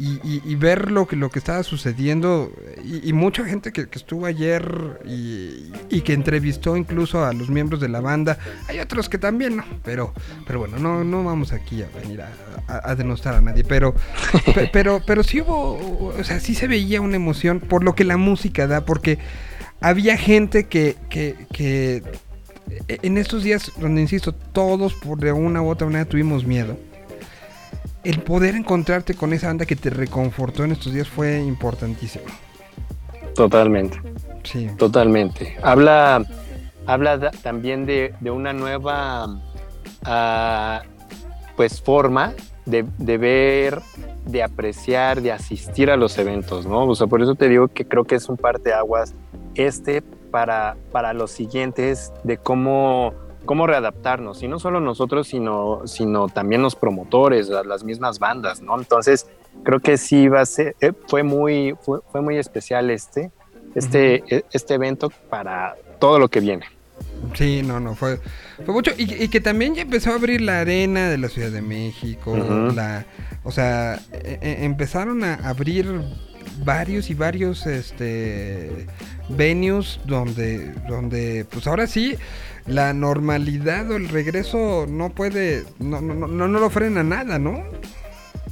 Y, 0.01 0.21
y- 0.23 0.43
y 0.45 0.55
ver 0.55 0.93
lo 0.93 1.09
que, 1.09 1.17
lo 1.17 1.29
que 1.29 1.41
estaba 1.41 1.61
sucediendo 1.65 2.53
y, 2.85 3.09
y 3.09 3.13
mucha 3.13 3.45
gente 3.45 3.73
que, 3.73 3.89
que 3.89 3.99
estuvo 3.99 4.27
ayer 4.27 5.01
y, 5.05 5.73
y 5.91 6.03
que 6.03 6.13
entrevistó 6.13 6.77
incluso 6.77 7.25
a 7.25 7.33
los 7.33 7.49
miembros 7.49 7.81
de 7.81 7.89
la 7.89 8.01
banda 8.01 8.39
hay 8.69 8.79
otros 8.79 9.09
que 9.09 9.19
también 9.19 9.57
no 9.57 9.65
pero 9.83 10.15
pero 10.47 10.61
bueno 10.61 10.79
no 10.79 11.03
no 11.03 11.25
vamos 11.25 11.53
aquí 11.53 11.83
a 11.83 11.89
venir 12.01 12.23
a, 12.23 12.29
a- 12.69 12.91
a 12.91 12.95
denostar 12.95 13.35
a 13.35 13.41
nadie 13.41 13.65
pero 13.65 13.93
pe- 14.55 14.71
pero 14.73 15.03
pero 15.05 15.25
sí 15.25 15.41
hubo 15.41 16.13
o 16.17 16.23
sea 16.23 16.39
sí 16.39 16.55
se 16.55 16.69
veía 16.69 17.01
una 17.01 17.17
emoción 17.17 17.59
por 17.59 17.83
lo 17.83 17.97
que 17.97 18.05
la 18.05 18.17
música 18.17 18.69
da 18.69 18.85
porque 18.85 19.19
había 19.81 20.17
gente 20.17 20.69
que 20.69 20.95
que, 21.11 21.35
que 21.53 22.05
e- 22.87 22.99
en 23.03 23.19
estos 23.19 23.43
días 23.43 23.73
donde 23.81 24.01
insisto 24.01 24.33
todos 24.33 24.95
por 24.95 25.19
de 25.19 25.33
una 25.33 25.61
u 25.61 25.69
otra 25.69 25.87
manera 25.89 26.05
tuvimos 26.05 26.45
miedo 26.47 26.79
el 28.05 28.21
poder 28.23 28.55
encontrarte 28.55 29.15
con 29.15 29.33
esa 29.33 29.49
banda 29.49 29.67
que 29.67 29.77
te 29.77 29.91
reconfortó 29.91 30.65
en 30.65 30.73
estos 30.73 30.93
días 30.93 31.09
fue 31.09 31.39
importantísimo. 31.41 32.25
Totalmente. 33.35 34.01
Sí. 34.45 34.69
Totalmente. 34.79 35.57
Habla, 35.63 36.25
habla 36.87 37.19
da- 37.19 37.31
también 37.43 37.87
de, 37.87 38.15
de 38.21 38.31
una 38.31 38.53
nueva 38.53 39.41
ah, 40.05 40.83
pues 41.57 41.81
forma 41.81 42.33
de, 42.67 42.85
de 42.99 43.19
ver, 43.19 43.81
de 44.27 44.43
apreciar, 44.43 45.21
de 45.23 45.33
asistir 45.33 45.91
a 45.91 45.97
los 45.97 46.19
eventos, 46.19 46.67
¿no? 46.67 46.85
O 46.87 46.95
sea, 46.95 47.07
por 47.07 47.23
eso 47.23 47.35
te 47.35 47.49
digo 47.49 47.69
que 47.69 47.85
creo 47.87 48.05
que 48.05 48.15
es 48.17 48.29
un 48.29 48.37
parteaguas 48.37 49.15
este 49.55 50.03
para, 50.03 50.77
para 50.93 51.13
los 51.15 51.31
siguientes 51.31 52.13
de 52.25 52.37
cómo, 52.37 53.15
cómo 53.49 53.67
readaptarnos. 53.67 54.43
Y 54.43 54.47
no 54.49 54.59
solo 54.59 54.79
nosotros, 54.79 55.27
sino, 55.27 55.81
sino 55.87 56.29
también 56.29 56.61
los 56.61 56.77
promotores, 56.77 57.49
la- 57.49 57.65
las 57.65 57.83
mismas 57.83 58.19
bandas, 58.19 58.61
¿no? 58.61 58.79
Entonces, 58.79 59.27
creo 59.65 59.81
que 59.81 59.97
sí 59.97 60.29
va 60.29 60.43
a 60.43 60.47
ser, 60.47 60.77
eh, 60.83 60.93
fue 61.09 61.23
muy, 61.23 61.75
fue, 61.81 62.01
fue 62.13 62.21
muy 62.21 62.37
especial 62.37 62.91
este, 62.91 63.31
este, 63.75 64.23
e- 64.29 64.45
este 64.53 64.75
evento 64.75 65.11
para 65.31 65.77
todo 65.99 66.19
lo 66.19 66.29
que 66.29 66.41
viene. 66.41 66.67
Sí, 67.33 67.63
no, 67.65 67.81
no, 67.81 67.95
fue, 67.95 68.21
fue 68.67 68.75
mucho. 68.75 68.91
Y, 68.99 69.25
y 69.25 69.29
que 69.29 69.41
también 69.41 69.75
ya 69.75 69.83
empezó 69.83 70.11
a 70.11 70.17
abrir 70.17 70.43
la 70.43 70.61
arena 70.61 71.09
de 71.09 71.17
la 71.17 71.29
Ciudad 71.31 71.51
de 71.51 71.63
México. 71.63 72.37
La, 72.75 73.07
o 73.45 73.51
sea, 73.51 73.95
e- 74.13 74.39
e- 74.43 74.65
empezaron 74.67 75.25
a 75.25 75.35
abrir 75.49 75.87
varios 76.65 77.11
y 77.11 77.15
varios 77.15 77.67
este 77.67 78.87
venues 79.29 80.01
donde, 80.05 80.73
donde, 80.89 81.47
pues 81.51 81.67
ahora 81.67 81.87
sí, 81.87 82.17
la 82.67 82.93
normalidad 82.93 83.91
o 83.91 83.97
el 83.97 84.09
regreso 84.09 84.87
no 84.89 85.11
puede, 85.11 85.65
no, 85.79 86.01
no, 86.01 86.27
no, 86.27 86.49
no 86.49 86.61
lo 86.61 86.71
frena 86.71 87.03
nada, 87.03 87.39
¿no? 87.39 87.63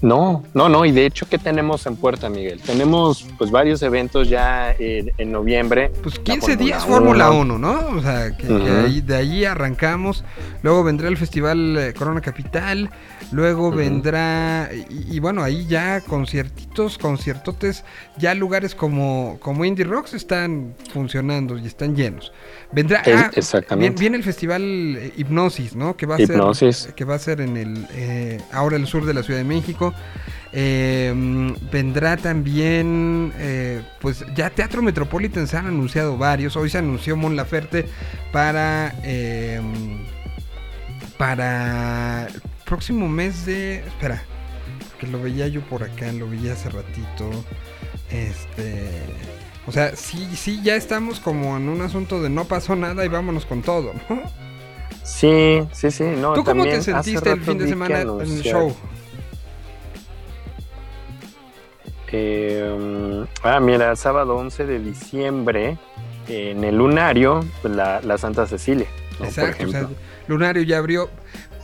No, 0.03 0.43
no, 0.55 0.69
no, 0.69 0.85
y 0.85 0.93
de 0.93 1.07
hecho, 1.07 1.27
¿qué 1.29 1.39
tenemos 1.39 1.87
en 1.87 1.97
puerta, 1.97 2.29
Miguel? 2.29 2.61
Tenemos 2.61 3.27
pues 3.39 3.51
varios 3.51 3.83
eventos 3.83 4.29
ya 4.29 4.73
en, 4.79 5.11
en 5.19 5.33
noviembre. 5.33 5.91
Pues 6.03 6.19
La 6.19 6.25
15 6.25 6.57
días 6.57 6.85
Fórmula 6.85 7.31
1, 7.31 7.59
¿no? 7.59 7.89
O 7.97 8.03
sea, 8.03 8.37
que, 8.37 8.47
ahí- 8.47 9.01
de 9.01 9.15
ahí 9.17 9.45
arrancamos. 9.45 10.25
Luego 10.63 10.85
vendrá 10.85 11.09
el 11.09 11.17
Festival 11.17 11.77
eh, 11.79 11.95
Corona 11.97 12.21
Capital. 12.21 12.91
Luego 13.33 13.71
vendrá. 13.73 14.71
Y, 14.91 15.17
y 15.17 15.21
bueno, 15.21 15.43
ahí 15.43 15.67
ya 15.67 16.01
conciertitos, 16.01 16.99
conciertotes. 16.99 17.85
Ya 18.19 18.35
lugares 18.35 18.75
como, 18.75 19.39
como 19.41 19.65
Indie 19.65 19.85
Rocks 19.85 20.15
están 20.15 20.75
funcionando 20.93 21.59
y 21.59 21.67
están 21.67 21.97
llenos. 21.97 22.33
Vendrá. 22.73 23.03
Ah, 23.07 23.31
exactamente. 23.35 24.01
Viene, 24.01 24.17
el 24.17 24.23
Festival 24.23 24.63
eh, 24.63 25.13
Hipnosis, 25.17 25.75
¿no? 25.75 25.97
Que 25.97 26.07
va 26.07 26.17
a 26.17 26.21
Hipnosis. 26.23 26.77
ser. 26.77 26.95
Que 26.95 27.05
va 27.05 27.15
a 27.15 27.19
ser 27.19 27.41
en 27.41 27.57
el. 27.57 27.87
eh, 27.95 28.41
ahora 28.53 28.77
el 28.77 28.87
sur 28.87 29.05
de 29.07 29.15
la 29.15 29.23
Ciudad 29.23 29.39
de 29.41 29.45
México. 29.45 29.86
Eh, 30.53 31.13
mm, 31.15 31.53
vendrá 31.71 32.17
también, 32.17 33.33
eh, 33.37 33.83
pues 34.01 34.25
ya 34.35 34.49
Teatro 34.51 34.81
Metropolitan 34.81 35.47
se 35.47 35.57
han 35.57 35.67
anunciado 35.67 36.17
varios. 36.17 36.57
Hoy 36.57 36.71
se 36.71 36.79
anunció 36.79 37.17
Mon 37.17 37.37
Laferte 37.37 37.87
para 38.33 38.95
eh, 39.03 39.61
para 41.19 42.29
el 42.29 42.43
próximo 42.65 43.09
mes 43.09 43.47
de, 43.47 43.77
espera, 43.87 44.23
que 44.99 45.07
lo 45.07 45.21
veía 45.21 45.49
yo 45.49 45.61
por 45.63 45.83
acá, 45.83 46.13
lo 46.13 46.29
veía 46.29 46.53
hace 46.53 46.71
ratito. 46.71 47.31
Este, 48.11 48.89
o 49.67 49.73
sea, 49.73 49.97
sí, 49.97 50.29
sí, 50.37 50.61
ya 50.63 50.77
estamos 50.77 51.21
como 51.21 51.57
en 51.57 51.69
un 51.69 51.81
asunto 51.83 52.23
de 52.23 52.31
no 52.31 52.45
pasó 52.45 52.77
nada 52.77 53.05
y 53.05 53.09
vámonos 53.09 53.47
con 53.47 53.63
todo, 53.63 53.93
¿no? 54.09 54.23
Sí, 55.03 55.61
sí, 55.73 55.91
sí. 55.91 56.05
No, 56.05 56.33
¿Tú 56.33 56.45
cómo 56.45 56.65
te 56.65 56.83
sentiste 56.83 57.31
el 57.31 57.41
fin 57.41 57.59
de 57.59 57.69
semana 57.69 58.01
en 58.01 58.21
el 58.21 58.43
show? 58.43 58.75
Eh, 62.13 63.25
ah, 63.43 63.61
mira, 63.61 63.95
sábado 63.97 64.37
11 64.37 64.67
de 64.67 64.79
diciembre, 64.79 65.77
en 66.29 66.65
el 66.65 66.77
Lunario, 66.77 67.45
la, 67.65 68.01
la 68.03 68.19
Santa 68.19 68.47
Cecilia. 68.47 68.87
¿no? 69.13 69.19
Por 69.19 69.27
Exacto, 69.29 69.65
o 69.67 69.69
sea. 69.71 69.89
Lunario 70.29 70.63
ya 70.63 70.79
abrió. 70.79 71.09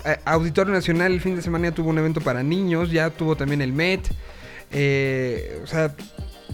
eh, 0.05 0.17
Auditorio 0.25 0.73
Nacional 0.73 1.13
el 1.13 1.21
fin 1.21 1.37
de 1.37 1.43
semana 1.43 1.69
ya 1.69 1.75
tuvo 1.75 1.91
un 1.91 1.99
evento 1.99 2.21
para 2.21 2.43
niños, 2.43 2.91
ya 2.91 3.11
tuvo 3.11 3.37
también 3.37 3.63
el 3.63 3.73
Met. 3.73 4.09
eh, 4.71 5.61
o 5.63 5.67
sea, 5.67 5.95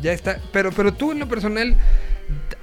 ya 0.02 0.12
está. 0.12 0.38
Pero, 0.52 0.70
pero 0.72 0.92
tú 0.94 1.12
en 1.12 1.18
lo 1.20 1.28
personal, 1.28 1.76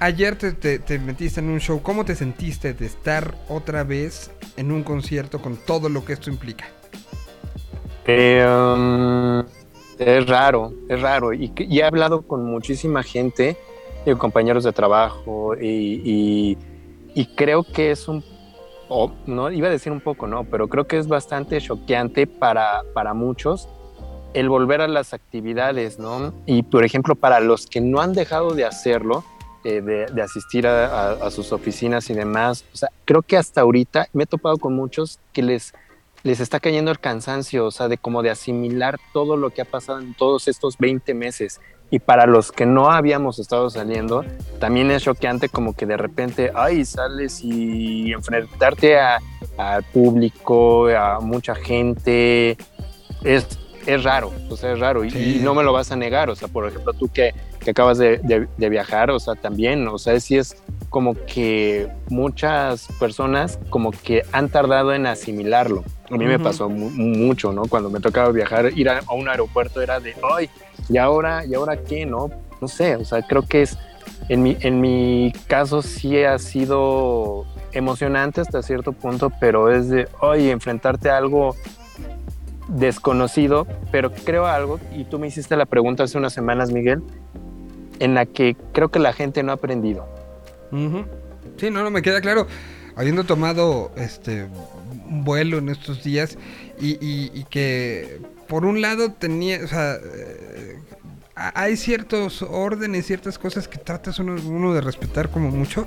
ayer 0.00 0.36
te, 0.36 0.52
te- 0.52 0.78
te 0.78 0.98
metiste 0.98 1.40
en 1.40 1.48
un 1.48 1.60
show. 1.60 1.82
¿Cómo 1.82 2.04
te 2.04 2.14
sentiste 2.14 2.72
de 2.74 2.86
estar 2.86 3.34
otra 3.48 3.84
vez 3.84 4.30
en 4.56 4.70
un 4.72 4.82
concierto 4.82 5.40
con 5.40 5.56
todo 5.56 5.88
lo 5.88 6.04
que 6.04 6.12
esto 6.14 6.30
implica? 6.30 6.66
Eh, 8.06 8.44
um, 8.46 9.44
es 9.98 10.26
raro, 10.26 10.72
es 10.88 11.00
raro. 11.00 11.32
Y, 11.32 11.52
y 11.56 11.80
he 11.80 11.84
hablado 11.84 12.22
con 12.22 12.44
muchísima 12.44 13.02
gente, 13.02 13.56
eh, 14.04 14.14
compañeros 14.16 14.64
de 14.64 14.72
trabajo, 14.72 15.54
y, 15.56 16.00
y- 16.04 16.58
y 17.14 17.26
creo 17.34 17.62
que 17.64 17.90
es 17.92 18.08
un, 18.08 18.22
o, 18.88 19.10
no 19.26 19.50
iba 19.50 19.68
a 19.68 19.70
decir 19.70 19.90
un 19.90 20.00
poco, 20.00 20.26
no, 20.26 20.44
pero 20.44 20.68
creo 20.68 20.86
que 20.86 20.98
es 20.98 21.08
bastante 21.08 21.60
choqueante 21.60 22.26
para, 22.26 22.82
para 22.94 23.14
muchos 23.14 23.68
el 24.34 24.50
volver 24.50 24.82
a 24.82 24.88
las 24.88 25.14
actividades, 25.14 25.98
¿no? 25.98 26.34
Y 26.44 26.62
por 26.62 26.84
ejemplo, 26.84 27.14
para 27.14 27.40
los 27.40 27.66
que 27.66 27.80
no 27.80 28.00
han 28.02 28.12
dejado 28.12 28.54
de 28.54 28.66
hacerlo, 28.66 29.24
eh, 29.64 29.80
de, 29.80 30.06
de 30.06 30.22
asistir 30.22 30.66
a, 30.66 30.86
a- 30.86 31.12
a 31.26 31.30
sus 31.30 31.52
oficinas 31.52 32.10
y 32.10 32.14
demás, 32.14 32.64
o 32.72 32.76
sea, 32.76 32.90
creo 33.06 33.22
que 33.22 33.38
hasta 33.38 33.62
ahorita 33.62 34.08
me 34.12 34.24
he 34.24 34.26
topado 34.26 34.58
con 34.58 34.74
muchos 34.76 35.18
que 35.32 35.42
les 35.42 35.72
les 36.26 36.40
está 36.40 36.58
cayendo 36.60 36.90
el 36.90 36.98
cansancio, 36.98 37.66
o 37.66 37.70
sea, 37.70 37.86
de 37.88 37.98
como 37.98 38.22
de 38.22 38.30
asimilar 38.30 38.98
todo 39.12 39.36
lo 39.36 39.50
que 39.50 39.62
ha 39.62 39.64
pasado 39.64 40.00
en 40.00 40.12
todos 40.14 40.48
estos 40.48 40.76
20 40.78 41.14
meses. 41.14 41.60
Y 41.88 42.00
para 42.00 42.26
los 42.26 42.50
que 42.50 42.66
no 42.66 42.90
habíamos 42.90 43.38
estado 43.38 43.70
saliendo, 43.70 44.24
también 44.58 44.90
es 44.90 45.04
choqueante 45.04 45.48
como 45.48 45.74
que 45.76 45.86
de 45.86 45.96
repente, 45.96 46.50
ay, 46.52 46.84
sales 46.84 47.40
y 47.44 48.12
enfrentarte 48.12 48.98
a 48.98 49.18
al 49.56 49.84
público, 49.84 50.88
a 50.88 51.20
mucha 51.20 51.54
gente. 51.54 52.56
Es, 53.22 53.46
es 53.86 54.02
raro, 54.02 54.32
o 54.50 54.56
sea, 54.56 54.72
es 54.72 54.80
raro. 54.80 55.04
Y, 55.04 55.10
Sí. 55.10 55.36
y 55.38 55.42
no 55.44 55.54
me 55.54 55.62
lo 55.62 55.72
vas 55.72 55.92
a 55.92 55.96
negar. 55.96 56.28
O 56.28 56.34
sea, 56.34 56.48
por 56.48 56.66
ejemplo, 56.66 56.92
tú 56.92 57.08
que, 57.08 57.32
que 57.60 57.70
acabas 57.70 57.98
de, 57.98 58.18
de- 58.18 58.48
de 58.56 58.68
viajar, 58.68 59.10
o 59.12 59.20
sea, 59.20 59.34
también, 59.36 59.86
o 59.88 59.96
sea, 59.98 60.18
sí 60.18 60.36
es 60.36 60.56
como 60.90 61.14
que 61.26 61.88
muchas 62.08 62.88
personas 62.98 63.58
como 63.70 63.92
que 63.92 64.22
han 64.32 64.48
tardado 64.48 64.92
en 64.92 65.06
asimilarlo. 65.06 65.84
A 66.10 66.16
mí 66.16 66.24
me 66.24 66.38
pasó 66.38 66.68
mu- 66.68 66.90
mucho, 66.90 67.52
¿no? 67.52 67.62
Cuando 67.66 67.90
me 67.90 68.00
tocaba 68.00 68.30
viajar, 68.30 68.70
ir 68.76 68.88
a, 68.88 69.00
a 69.06 69.14
un 69.14 69.28
aeropuerto 69.28 69.80
era 69.82 69.98
de, 70.00 70.14
ay, 70.36 70.48
¿y 70.88 70.98
ahora, 70.98 71.44
¿y 71.44 71.54
ahora 71.54 71.76
qué, 71.76 72.06
no? 72.06 72.30
No 72.60 72.68
sé, 72.68 72.96
o 72.96 73.04
sea, 73.04 73.22
creo 73.22 73.42
que 73.42 73.62
es, 73.62 73.76
en 74.28 74.42
mi, 74.42 74.56
en 74.60 74.80
mi 74.80 75.32
caso 75.48 75.82
sí 75.82 76.22
ha 76.22 76.38
sido 76.38 77.44
emocionante 77.72 78.40
hasta 78.40 78.62
cierto 78.62 78.92
punto, 78.92 79.30
pero 79.40 79.70
es 79.72 79.88
de, 79.88 80.08
oye, 80.20 80.50
enfrentarte 80.52 81.10
a 81.10 81.16
algo 81.18 81.54
desconocido, 82.68 83.66
pero 83.92 84.12
creo 84.12 84.46
algo, 84.46 84.80
y 84.94 85.04
tú 85.04 85.18
me 85.18 85.28
hiciste 85.28 85.56
la 85.56 85.66
pregunta 85.66 86.04
hace 86.04 86.18
unas 86.18 86.32
semanas, 86.32 86.72
Miguel, 86.72 87.02
en 88.00 88.14
la 88.14 88.26
que 88.26 88.56
creo 88.72 88.88
que 88.90 88.98
la 88.98 89.12
gente 89.12 89.42
no 89.42 89.52
ha 89.52 89.56
aprendido. 89.56 90.06
Sí, 91.56 91.70
no, 91.70 91.82
no 91.82 91.90
me 91.90 92.02
queda 92.02 92.20
claro. 92.20 92.46
Habiendo 92.96 93.24
tomado 93.24 93.92
este 93.96 94.46
vuelo 95.08 95.58
en 95.58 95.68
estos 95.68 96.02
días 96.04 96.36
y, 96.80 97.44
que 97.50 98.20
por 98.48 98.64
un 98.64 98.80
lado 98.80 99.12
tenía, 99.12 99.60
o 99.64 99.68
sea, 99.68 99.94
eh, 99.96 100.78
hay 101.34 101.76
ciertos 101.76 102.42
órdenes, 102.42 103.06
ciertas 103.06 103.38
cosas 103.38 103.68
que 103.68 103.78
tratas 103.78 104.18
uno, 104.18 104.36
uno 104.46 104.72
de 104.72 104.80
respetar 104.80 105.30
como 105.30 105.50
mucho 105.50 105.86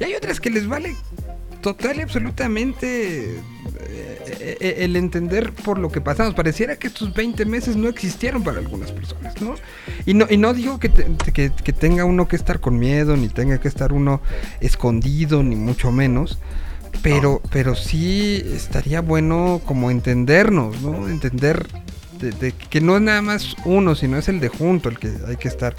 y 0.00 0.04
hay 0.04 0.14
otras 0.14 0.40
que 0.40 0.50
les 0.50 0.66
vale 0.66 0.96
total 1.60 1.98
y 1.98 2.02
absolutamente 2.02 3.36
eh, 3.36 3.38
eh, 4.60 4.74
el 4.78 4.96
entender 4.96 5.52
por 5.52 5.78
lo 5.78 5.90
que 5.90 6.00
pasamos. 6.00 6.34
Pareciera 6.34 6.76
que 6.76 6.86
estos 6.86 7.12
20 7.14 7.44
meses 7.46 7.76
no 7.76 7.88
existieron 7.88 8.42
para 8.44 8.58
algunas 8.58 8.92
personas, 8.92 9.40
¿no? 9.40 9.54
Y 10.06 10.14
no, 10.14 10.26
y 10.30 10.36
no 10.36 10.54
digo 10.54 10.78
que, 10.78 10.88
te- 10.88 11.06
que- 11.32 11.50
que 11.52 11.72
tenga 11.72 12.04
uno 12.04 12.26
que 12.28 12.36
estar 12.36 12.60
con 12.60 12.78
miedo, 12.78 13.16
ni 13.16 13.28
tenga 13.28 13.58
que 13.58 13.68
estar 13.68 13.92
uno 13.92 14.20
escondido, 14.60 15.42
ni 15.42 15.56
mucho 15.56 15.90
menos. 15.92 16.38
Pero, 17.02 17.40
pero 17.50 17.74
sí 17.74 18.42
estaría 18.54 19.00
bueno 19.00 19.60
como 19.64 19.90
entendernos, 19.90 20.80
¿no? 20.82 21.08
Entender 21.08 21.66
de, 22.20 22.32
de 22.32 22.52
que 22.52 22.80
no 22.80 22.96
es 22.96 23.02
nada 23.02 23.22
más 23.22 23.56
uno, 23.64 23.94
sino 23.94 24.18
es 24.18 24.28
el 24.28 24.40
de 24.40 24.48
junto 24.48 24.88
el 24.88 24.98
que 24.98 25.12
hay 25.26 25.36
que 25.36 25.48
estar 25.48 25.74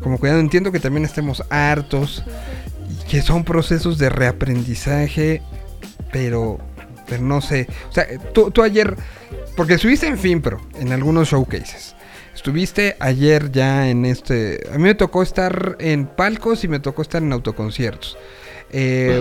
como 0.00 0.18
cuidado. 0.18 0.40
Entiendo 0.40 0.72
que 0.72 0.80
también 0.80 1.04
estemos 1.04 1.42
hartos 1.50 2.24
y 2.88 3.08
que 3.08 3.22
son 3.22 3.44
procesos 3.44 3.98
de 3.98 4.08
reaprendizaje, 4.08 5.42
pero, 6.12 6.58
pero 7.08 7.22
no 7.22 7.40
sé. 7.40 7.66
O 7.88 7.92
sea, 7.92 8.06
tú, 8.32 8.50
tú 8.50 8.62
ayer, 8.62 8.96
porque 9.56 9.74
estuviste 9.74 10.06
en 10.06 10.18
Finpro, 10.18 10.60
en 10.78 10.92
algunos 10.92 11.28
showcases. 11.28 11.96
Estuviste 12.34 12.96
ayer 13.00 13.50
ya 13.50 13.90
en 13.90 14.06
este... 14.06 14.66
A 14.72 14.76
mí 14.78 14.84
me 14.84 14.94
tocó 14.94 15.22
estar 15.22 15.76
en 15.78 16.06
palcos 16.06 16.64
y 16.64 16.68
me 16.68 16.80
tocó 16.80 17.02
estar 17.02 17.22
en 17.22 17.32
autoconciertos. 17.32 18.16
Eh, 18.70 19.20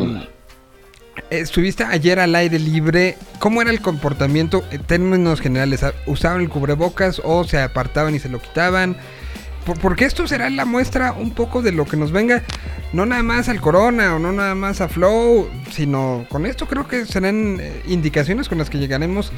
Estuviste 1.30 1.84
ayer 1.84 2.19
al 2.19 2.34
aire 2.35 2.57
libre. 2.57 3.18
¿Cómo 3.39 3.61
era 3.61 3.69
el 3.72 3.81
comportamiento 3.81 4.64
en 4.72 4.84
términos 4.84 5.41
generales? 5.41 5.81
¿Usaban 6.07 6.41
el 6.41 6.49
cubrebocas 6.49 7.22
o 7.23 7.43
se 7.43 7.60
apartaban 7.61 8.15
y 8.15 8.19
se 8.19 8.30
lo 8.30 8.39
quitaban? 8.41 8.97
Por- 9.65 9.77
Porque 9.80 10.06
esto 10.06 10.27
será 10.27 10.49
la 10.49 10.65
muestra 10.65 11.11
un 11.14 11.31
poco 11.31 11.61
de 11.61 11.72
lo 11.72 11.85
que 11.85 11.97
nos 11.97 12.11
venga, 12.11 12.43
no 12.93 13.06
nada 13.06 13.22
más 13.22 13.47
al 13.49 13.61
Corona 13.61 14.15
o 14.15 14.19
no 14.19 14.31
nada 14.31 14.56
más 14.56 14.81
a 14.81 14.88
Flow, 14.89 15.47
sino 15.72 16.26
con 16.30 16.45
esto 16.47 16.65
creo 16.65 16.88
que 16.88 17.06
serán 17.06 17.57
eh, 17.60 17.84
indicaciones 17.88 18.49
con 18.49 18.57
las 18.57 18.69
que 18.72 18.80
llegaremos 18.80 19.31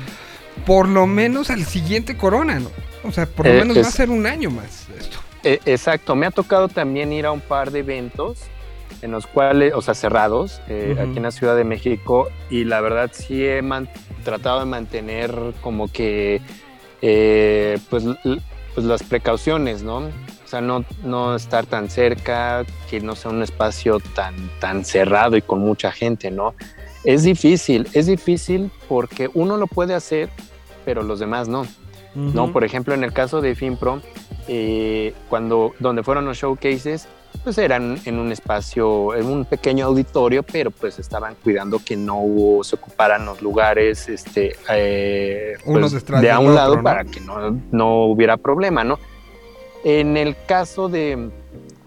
por 0.66 0.88
lo 0.88 1.08
menos 1.08 1.50
al 1.50 1.66
siguiente 1.66 2.16
Corona, 2.16 2.60
¿no? 2.60 2.70
O 3.04 3.12
sea, 3.12 3.26
por 3.26 3.48
lo 3.48 3.52
Eh, 3.54 3.60
menos 3.60 3.78
va 3.78 3.88
a 3.88 3.92
ser 3.92 4.10
un 4.10 4.26
año 4.26 4.50
más 4.52 4.88
esto. 4.98 5.18
Eh, 5.44 5.60
exacto, 5.66 6.16
me 6.16 6.28
ha 6.28 6.32
tocado 6.32 6.70
también 6.70 7.12
ir 7.12 7.26
a 7.26 7.32
un 7.32 7.42
par 7.42 7.72
de 7.72 7.80
eventos 7.80 8.38
en 9.02 9.12
los 9.12 9.28
cuales, 9.28 9.74
o 9.74 9.82
sea, 9.82 9.94
cerrados, 9.94 10.62
eh, 10.68 10.96
aquí 11.00 11.18
en 11.18 11.24
la 11.24 11.32
Ciudad 11.32 11.56
de 11.56 11.64
México, 11.64 12.28
y 12.50 12.66
la 12.66 12.82
verdad 12.82 13.12
sí 13.14 13.46
he 13.46 13.62
tratado 14.24 14.60
de 14.60 14.66
mantener 14.66 15.34
como 15.62 15.92
que, 15.92 16.42
eh, 17.02 17.78
pues, 17.90 18.06
pues 18.74 18.86
las 18.86 19.04
precauciones, 19.04 19.84
¿no? 19.84 19.98
O 19.98 20.48
sea, 20.48 20.62
no, 20.62 20.84
no 21.04 21.36
estar 21.36 21.66
tan 21.66 21.90
cerca, 21.90 22.66
que 22.90 23.00
no 23.00 23.16
sea 23.16 23.32
un 23.32 23.42
espacio 23.42 24.00
tan, 24.16 24.36
tan 24.60 24.84
cerrado 24.84 25.38
y 25.38 25.42
con 25.42 25.60
mucha 25.60 25.92
gente, 25.92 26.30
¿no? 26.30 26.54
Es 27.04 27.24
difícil, 27.24 27.88
es 27.94 28.06
difícil 28.06 28.70
porque 28.88 29.30
uno 29.34 29.58
lo 29.58 29.68
puede 29.68 29.94
hacer, 29.94 30.30
pero 30.86 31.04
los 31.04 31.20
demás 31.20 31.48
no. 31.48 31.66
¿no? 32.14 32.52
Por 32.52 32.64
ejemplo, 32.64 32.94
en 32.94 33.04
el 33.04 33.14
caso 33.14 33.42
de 33.42 33.56
FinPro, 33.56 34.02
eh, 34.48 35.14
cuando, 35.30 35.74
donde 35.80 36.04
fueron 36.04 36.26
los 36.26 36.38
showcases, 36.38 37.08
pues 37.44 37.58
eran 37.58 37.98
en 38.06 38.20
un 38.20 38.32
espacio, 38.32 39.16
en 39.16 39.26
un 39.26 39.46
pequeño 39.46 39.86
auditorio, 39.88 40.44
pero 40.44 40.70
pues 40.72 41.00
estaban 41.00 41.36
cuidando 41.44 41.80
que 41.84 41.96
no 41.98 42.20
hubo- 42.22 42.64
se 42.64 42.76
ocuparan 42.76 43.26
los 43.26 43.42
lugares 43.42 44.08
este, 44.10 44.56
eh, 44.70 45.54
pues, 45.66 46.06
de 46.22 46.32
a 46.32 46.40
un 46.40 46.46
otro, 46.48 46.56
lado 46.56 46.76
¿no? 46.78 46.84
para 46.84 47.04
que 47.06 47.20
no, 47.20 47.60
no 47.72 48.06
hubiera 48.06 48.38
problema, 48.38 48.84
¿no? 48.84 49.00
En 49.84 50.18
el 50.18 50.36
caso 50.46 50.90
de, 50.90 51.30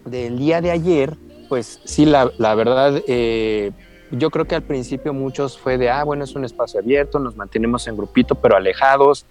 del 0.03 0.37
día 0.37 0.59
de 0.59 0.71
ayer, 0.71 1.15
pues 1.47 1.79
sí, 1.85 2.05
la, 2.05 2.29
la 2.37 2.53
verdad, 2.55 3.01
eh, 3.07 3.71
yo 4.11 4.29
creo 4.31 4.45
que 4.45 4.55
al 4.55 4.63
principio 4.63 5.13
muchos 5.13 5.57
fue 5.57 5.77
de, 5.77 5.89
ah, 5.89 6.03
bueno, 6.03 6.25
es 6.25 6.35
un 6.35 6.43
espacio 6.43 6.79
abierto, 6.81 7.19
nos 7.19 7.35
mantenemos 7.37 7.87
en 7.87 7.95
grupito, 7.95 8.35
pero 8.35 8.57
alejados. 8.57 9.25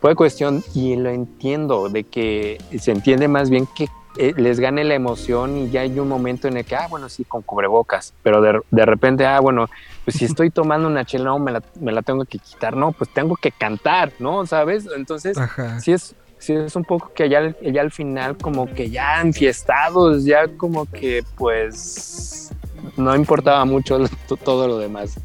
Fue 0.00 0.14
cuestión, 0.14 0.62
y 0.74 0.96
lo 0.96 1.10
entiendo, 1.10 1.88
de 1.90 2.04
que 2.04 2.58
se 2.78 2.90
entiende 2.92 3.28
más 3.28 3.50
bien 3.50 3.66
que 3.74 3.86
eh, 4.16 4.34
les 4.36 4.58
gane 4.60 4.82
la 4.84 4.94
emoción 4.94 5.56
y 5.56 5.70
ya 5.70 5.82
hay 5.82 5.98
un 5.98 6.08
momento 6.08 6.48
en 6.48 6.56
el 6.56 6.64
que, 6.64 6.76
ah, 6.76 6.86
bueno, 6.88 7.08
sí, 7.08 7.24
con 7.24 7.42
cubrebocas, 7.42 8.12
pero 8.22 8.40
de, 8.42 8.60
de 8.70 8.84
repente, 8.86 9.24
ah, 9.26 9.40
bueno, 9.40 9.68
pues 10.04 10.16
si 10.16 10.24
estoy 10.24 10.50
tomando 10.50 10.88
una 10.88 11.04
chela, 11.04 11.26
no, 11.26 11.38
me 11.38 11.52
la, 11.52 11.62
me 11.80 11.92
la 11.92 12.02
tengo 12.02 12.24
que 12.24 12.38
quitar, 12.38 12.76
no, 12.76 12.92
pues 12.92 13.08
tengo 13.12 13.36
que 13.36 13.50
cantar, 13.52 14.12
¿no? 14.18 14.46
¿Sabes? 14.46 14.86
Entonces, 14.96 15.38
Ajá. 15.38 15.78
sí 15.80 15.92
es, 15.92 16.14
sí 16.38 16.54
es 16.54 16.74
un 16.74 16.84
poco 16.84 17.12
que 17.14 17.28
ya, 17.28 17.38
al- 17.38 17.56
ya 17.60 17.82
al 17.82 17.92
final 17.92 18.36
como 18.36 18.66
que 18.72 18.90
ya 18.90 19.20
enfiestados, 19.20 20.24
ya 20.24 20.48
como 20.56 20.86
que 20.86 21.22
pues 21.36 22.50
no 22.96 23.14
importaba 23.14 23.64
mucho 23.64 23.98
todo 24.44 24.66
lo 24.66 24.78
demás. 24.78 25.18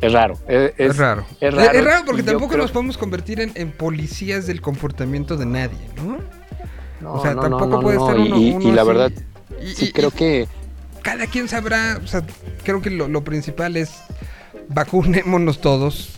Es 0.00 0.12
raro. 0.12 0.38
Es, 0.48 0.72
Es, 0.78 0.96
raro. 0.96 1.26
Es 1.40 1.52
raro, 1.52 1.72
Es 1.78 1.84
raro 1.84 2.04
porque 2.06 2.22
tampoco 2.22 2.52
creo- 2.52 2.62
nos 2.62 2.72
podemos 2.72 2.96
convertir 2.96 3.40
en, 3.40 3.52
en 3.54 3.70
policías 3.70 4.46
del 4.46 4.62
comportamiento 4.62 5.36
de 5.36 5.44
nadie, 5.46 5.76
¿no? 5.96 6.18
No, 7.00 7.14
o 7.14 7.22
sea, 7.22 7.34
no, 7.34 7.42
tampoco 7.42 7.66
no, 7.66 7.80
puede 7.80 7.96
estar 7.98 8.18
uno, 8.18 8.36
y- 8.38 8.50
uno 8.52 8.68
y 8.68 8.72
la 8.72 8.82
así. 8.82 8.88
verdad, 8.88 9.12
Y- 9.62 9.74
sí 9.74 9.86
y- 9.86 9.92
creo 9.92 10.10
que 10.10 10.46
cada 11.02 11.26
quien 11.26 11.48
sabrá, 11.48 11.98
o 12.02 12.06
sea, 12.06 12.22
creo 12.62 12.82
que 12.82 12.90
lo, 12.90 13.08
lo 13.08 13.24
principal 13.24 13.76
es 13.76 13.90
vacunémonos 14.68 15.60
todos, 15.60 16.10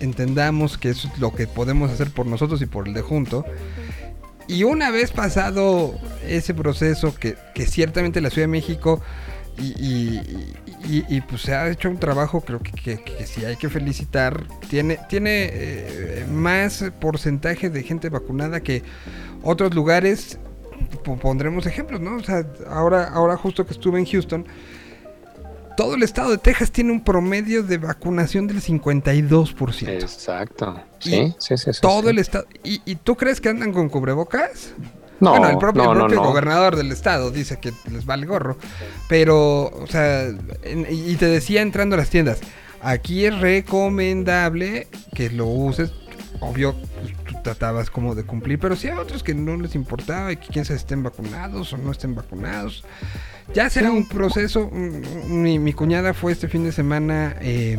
entendamos 0.00 0.76
que 0.78 0.90
eso 0.90 1.08
es 1.12 1.18
lo 1.18 1.32
que 1.34 1.46
podemos 1.46 1.90
hacer 1.90 2.10
por 2.10 2.26
nosotros 2.26 2.60
y 2.62 2.66
por 2.66 2.86
el 2.86 2.94
de 2.94 3.00
junto. 3.02 3.44
Y 4.48 4.62
una 4.64 4.90
vez 4.90 5.10
pasado 5.10 5.98
ese 6.26 6.54
proceso, 6.54 7.14
que, 7.14 7.36
que 7.54 7.66
ciertamente 7.66 8.20
la 8.20 8.30
Ciudad 8.30 8.44
de 8.44 8.52
México 8.52 9.00
y, 9.58 9.72
y- 9.82 10.52
y- 10.88 11.04
y, 11.16 11.20
pues 11.20 11.42
se 11.42 11.54
ha 11.54 11.68
hecho 11.68 11.88
un 11.90 11.98
trabajo, 11.98 12.40
creo 12.40 12.60
que, 12.60 12.72
que, 12.72 13.02
que 13.02 13.26
sí 13.26 13.44
hay 13.44 13.56
que 13.56 13.68
felicitar, 13.68 14.44
tiene, 14.68 14.98
tiene 15.08 15.48
eh, 15.52 16.26
más 16.30 16.84
porcentaje 17.00 17.70
de 17.70 17.82
gente 17.82 18.08
vacunada 18.08 18.60
que 18.60 18.82
otros 19.42 19.74
lugares. 19.74 20.38
Po- 21.04 21.16
Pondremos 21.16 21.66
ejemplos, 21.66 22.00
¿no? 22.00 22.16
O 22.16 22.22
sea, 22.22 22.46
ahora, 22.68 23.08
ahora 23.08 23.36
justo 23.36 23.64
que 23.66 23.72
estuve 23.72 23.98
en 23.98 24.06
Houston, 24.06 24.46
todo 25.76 25.94
el 25.94 26.02
estado 26.02 26.30
de 26.30 26.38
Texas 26.38 26.70
tiene 26.70 26.90
un 26.92 27.02
promedio 27.04 27.62
de 27.62 27.76
vacunación 27.78 28.46
del 28.46 28.62
52%. 28.62 29.88
exacto. 29.88 30.80
Y 31.04 31.10
Sí, 31.10 31.34
sí, 31.38 31.56
sí, 31.58 31.72
sí, 31.72 31.80
todo 31.82 32.02
sí. 32.04 32.08
el 32.08 32.18
estado. 32.18 32.46
¿Y, 32.64 32.80
y 32.86 32.96
tú 32.96 33.14
crees 33.16 33.40
que 33.40 33.48
andan 33.50 33.72
con 33.72 33.88
cubrebocas? 33.88 34.72
No, 35.20 35.30
bueno, 35.30 35.48
el 35.50 35.58
propio, 35.58 35.82
no, 35.84 35.92
el 35.92 35.98
propio 35.98 36.16
no. 36.16 36.24
gobernador 36.24 36.76
del 36.76 36.92
estado 36.92 37.30
dice 37.30 37.58
que 37.58 37.72
les 37.90 38.04
vale 38.04 38.26
gorro. 38.26 38.56
Pero, 39.08 39.64
o 39.66 39.86
sea, 39.86 40.24
en- 40.62 40.86
y 40.90 41.14
te 41.16 41.26
decía 41.26 41.62
entrando 41.62 41.94
a 41.94 41.98
las 41.98 42.10
tiendas, 42.10 42.40
aquí 42.82 43.24
es 43.24 43.38
recomendable 43.40 44.88
que 45.14 45.30
lo 45.30 45.46
uses. 45.46 45.92
Obvio, 46.40 46.74
pues, 46.74 47.14
tú 47.26 47.34
tratabas 47.42 47.88
como 47.88 48.14
de 48.14 48.24
cumplir, 48.24 48.58
pero 48.58 48.76
sí 48.76 48.88
hay 48.88 48.98
otros 48.98 49.22
que 49.22 49.32
no 49.34 49.56
les 49.56 49.74
importaba 49.74 50.32
y 50.32 50.36
que 50.36 50.48
quién 50.48 50.64
sabe 50.66 50.78
estén 50.78 51.02
vacunados 51.02 51.72
o 51.72 51.78
no 51.78 51.90
estén 51.92 52.14
vacunados. 52.14 52.84
Ya 53.54 53.70
será 53.70 53.90
un 53.90 54.06
proceso. 54.06 54.68
Mi, 54.70 55.58
mi 55.58 55.72
cuñada 55.72 56.12
fue 56.12 56.32
este 56.32 56.48
fin 56.48 56.64
de 56.64 56.72
semana 56.72 57.36
eh, 57.40 57.78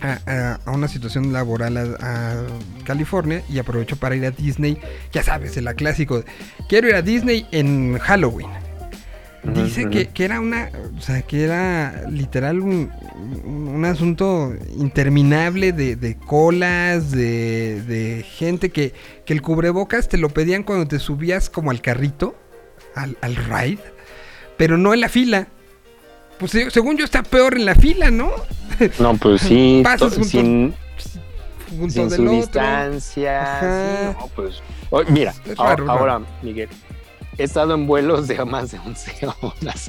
a, 0.00 0.18
a- 0.26 0.60
a 0.64 0.70
una 0.70 0.88
situación 0.88 1.32
laboral 1.32 1.76
a, 1.76 1.82
a 2.00 2.46
California 2.84 3.42
y 3.48 3.58
aprovechó 3.58 3.96
para 3.96 4.16
ir 4.16 4.24
a 4.26 4.30
Disney. 4.30 4.78
Ya 5.12 5.22
sabes, 5.22 5.56
el 5.56 5.66
clásico. 5.74 6.24
Quiero 6.68 6.88
ir 6.88 6.94
a 6.94 7.02
Disney 7.02 7.46
en 7.52 7.98
Halloween. 7.98 8.48
Dice 9.54 9.88
que, 9.90 10.06
que 10.06 10.24
era 10.24 10.38
una, 10.38 10.70
o 10.96 11.00
sea, 11.00 11.22
que 11.22 11.42
era 11.42 12.04
literal 12.08 12.60
un, 12.60 12.92
un, 13.44 13.68
un 13.74 13.84
asunto 13.84 14.54
interminable 14.78 15.72
de, 15.72 15.96
de 15.96 16.16
colas, 16.16 17.10
de, 17.10 17.82
de 17.82 18.22
gente 18.22 18.70
que, 18.70 18.92
que 19.26 19.32
el 19.32 19.42
cubrebocas 19.42 20.08
te 20.08 20.16
lo 20.16 20.28
pedían 20.28 20.62
cuando 20.62 20.86
te 20.86 21.00
subías 21.00 21.50
como 21.50 21.72
al 21.72 21.82
carrito, 21.82 22.36
al, 22.94 23.16
al 23.20 23.34
ride, 23.34 23.80
pero 24.56 24.78
no 24.78 24.94
en 24.94 25.00
la 25.00 25.08
fila. 25.08 25.48
Pues 26.42 26.50
se- 26.52 26.70
según 26.70 26.96
yo 26.96 27.04
está 27.04 27.22
peor 27.22 27.54
en 27.56 27.64
la 27.64 27.74
fila, 27.76 28.10
¿no? 28.10 28.30
No, 28.98 29.14
pues 29.16 29.42
sí, 29.42 29.80
Pasas 29.84 30.00
to- 30.00 30.10
junto- 30.10 30.24
sin, 30.28 30.74
Junto 31.70 31.90
sin 31.90 32.08
del 32.08 32.16
su 32.18 32.22
otro. 32.24 32.32
distancia. 32.36 33.58
Sí, 33.60 34.16
no, 34.20 34.28
pues. 34.34 34.60
Oh, 34.90 35.02
mira, 35.08 35.32
raro, 35.56 35.90
ahora, 35.90 36.20
Miguel, 36.42 36.68
he 37.38 37.44
estado 37.44 37.74
en 37.74 37.86
vuelos 37.86 38.26
de 38.28 38.44
más 38.44 38.72
de 38.72 38.78
11 38.80 39.26
horas. 39.40 39.86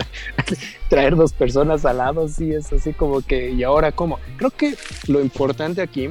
Traer 0.89 1.15
dos 1.15 1.33
personas 1.33 1.85
al 1.85 1.97
lado, 1.97 2.27
sí, 2.27 2.53
es 2.53 2.71
así 2.71 2.93
como 2.93 3.21
que, 3.21 3.49
¿y 3.51 3.63
ahora 3.63 3.91
cómo? 3.91 4.19
Creo 4.37 4.51
que 4.51 4.75
lo 5.07 5.19
importante 5.21 5.81
aquí 5.81 6.09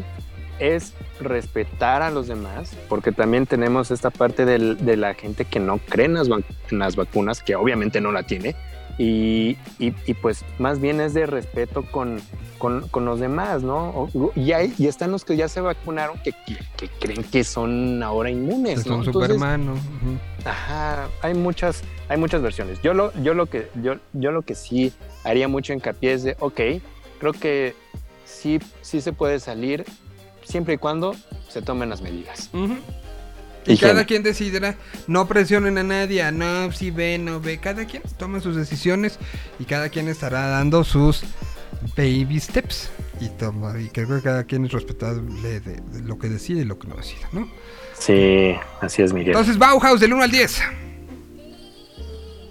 es 0.59 0.93
respetar 1.21 2.03
a 2.03 2.11
los 2.11 2.27
demás, 2.27 2.73
porque 2.89 3.13
también 3.13 3.47
tenemos 3.47 3.91
esta 3.91 4.11
parte 4.11 4.45
del- 4.45 4.77
de 4.85 4.97
la 4.97 5.15
gente 5.15 5.45
que 5.45 5.59
no 5.61 5.79
cree 5.79 6.07
en 6.07 6.15
las, 6.15 6.29
vac- 6.29 6.45
en 6.71 6.79
las 6.81 6.97
vacunas, 6.97 7.43
que 7.43 7.55
obviamente 7.57 8.01
no 8.01 8.13
la 8.13 8.25
tiene, 8.25 8.55
y, 8.99 9.57
y- 9.79 9.95
y 10.07 10.15
pues 10.15 10.45
más 10.59 10.81
bien 10.81 11.01
es 11.01 11.15
de 11.15 11.27
respeto 11.27 11.83
con, 11.91 12.21
con, 12.59 12.87
con 12.89 13.05
los 13.05 13.19
demás, 13.21 13.63
¿no? 13.63 14.09
Y, 14.35 14.53
hay, 14.53 14.73
y 14.79 14.87
están 14.87 15.11
los 15.13 15.25
que 15.25 15.37
ya 15.37 15.49
se 15.49 15.61
vacunaron 15.61 16.19
que, 16.19 16.33
que- 16.33 16.57
que 16.77 16.89
creen 17.01 17.25
que 17.25 17.45
son 17.45 18.03
ahora 18.03 18.31
inmunes, 18.31 18.81
Es 18.81 18.87
¿no? 18.87 18.97
un 18.99 19.05
Entonces, 19.05 19.31
supermano. 19.35 19.73
ujú. 19.73 20.19
Ajá, 20.49 21.09
hay 21.23 21.35
muchas, 21.35 21.83
hay 22.09 22.19
muchas 22.19 22.43
versiones. 22.43 22.81
Yo 22.83 22.95
lo, 22.95 23.13
yo 23.23 23.35
lo 23.35 23.47
que, 23.47 23.69
yo, 23.83 23.95
yo 24.13 24.33
lo 24.33 24.43
que 24.43 24.55
sí 24.55 24.93
haría 25.25 25.49
mucho 25.49 25.73
hincapié 25.73 26.13
es 26.13 26.23
de, 26.25 26.37
ok, 26.41 26.61
creo 27.19 27.33
que 27.33 27.75
sí, 28.25 28.59
sí 28.83 29.01
se 29.01 29.13
puede 29.13 29.41
salir 29.41 29.85
siempre 30.45 30.75
y 30.75 30.79
cuando 30.79 31.15
se 31.49 31.63
tomen 31.63 31.89
las 31.91 32.01
medidas. 32.03 32.51
Ujú. 32.53 32.77
Y 33.67 33.77
cada 33.77 34.05
quien 34.05 34.23
decidirá, 34.23 34.77
no 35.07 35.27
presionen 35.29 35.79
a 35.79 35.83
nadie, 35.85 36.23
a 36.23 36.33
no, 36.33 36.73
si 36.73 36.91
ve, 36.91 37.17
no 37.19 37.41
ve, 37.41 37.59
cada 37.59 37.85
quien 37.85 38.03
toma 38.19 38.41
sus 38.41 38.57
decisiones 38.57 39.19
y 39.61 39.65
cada 39.65 39.89
quien 39.89 40.09
estará 40.09 40.49
dando 40.49 40.83
sus 40.83 41.23
baby 41.97 42.41
steps. 42.41 42.91
Y, 43.21 43.29
toma, 43.29 43.81
y 43.81 43.89
creo 43.89 44.09
que 44.09 44.21
cada 44.23 44.45
quien 44.45 44.65
es 44.65 44.73
respetable 44.73 45.61
de, 45.61 45.81
de 45.81 46.01
lo 46.03 46.19
que 46.19 46.29
decide 46.29 46.63
y 46.63 46.65
lo 46.65 46.77
que 46.79 46.89
no 46.89 46.97
decide, 46.97 47.21
¿no? 47.33 47.49
Sí, 47.97 48.55
así 48.81 49.01
es, 49.03 49.13
Miguel. 49.13 49.29
Entonces, 49.29 49.57
Bauhaus 49.59 50.01
del 50.01 50.13
1 50.13 50.25
al 50.25 50.31
10. 50.33 50.61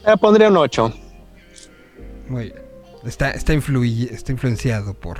Eh, 0.07 0.17
pondría 0.19 0.47
un 0.49 0.57
8. 0.57 0.93
Muy 2.29 2.43
bien. 2.45 2.55
Está, 3.05 3.31
está, 3.31 3.53
influyi- 3.53 4.09
está 4.11 4.31
influenciado 4.31 4.93
por, 4.93 5.17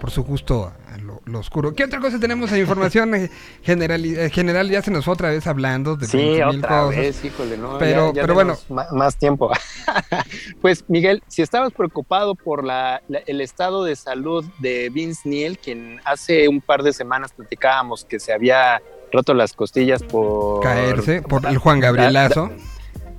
por 0.00 0.10
su 0.10 0.22
gusto 0.24 0.72
a 0.92 0.98
lo, 0.98 1.20
lo 1.24 1.38
oscuro. 1.38 1.72
¿Qué 1.74 1.84
otra 1.84 1.98
cosa 2.00 2.18
tenemos 2.18 2.52
en 2.52 2.58
información 2.60 3.14
eh, 3.14 3.30
general, 3.62 4.04
eh, 4.04 4.28
general? 4.30 4.68
Ya 4.68 4.82
se 4.82 4.90
nos 4.90 5.04
fue 5.04 5.14
otra 5.14 5.30
vez 5.30 5.46
hablando 5.46 5.96
de 5.96 6.06
Sí, 6.06 6.16
20,000 6.18 6.58
otra 6.58 6.68
cosas. 6.80 6.96
vez, 7.00 7.24
híjole, 7.24 7.56
no. 7.56 7.78
Pero- 7.78 8.08
ya- 8.08 8.14
ya 8.16 8.20
pero 8.22 8.34
bueno. 8.34 8.56
Más 8.92 9.16
tiempo. 9.16 9.50
pues, 10.60 10.84
Miguel, 10.88 11.22
si 11.28 11.42
estabas 11.42 11.72
preocupado 11.72 12.34
por 12.34 12.64
la, 12.64 13.02
la- 13.08 13.20
el 13.26 13.40
estado 13.40 13.84
de 13.84 13.96
salud 13.96 14.44
de 14.58 14.90
Vince 14.90 15.28
Neil, 15.28 15.58
quien 15.58 16.00
hace 16.04 16.48
un 16.48 16.60
par 16.60 16.82
de 16.82 16.92
semanas 16.92 17.32
platicábamos 17.32 18.04
que 18.04 18.18
se 18.18 18.32
había 18.32 18.82
roto 19.12 19.32
las 19.34 19.52
costillas 19.52 20.02
por 20.02 20.60
Caerse 20.62 21.22
por 21.22 21.46
el 21.46 21.58
Juan 21.58 21.80
Gabrielazo. 21.80 22.50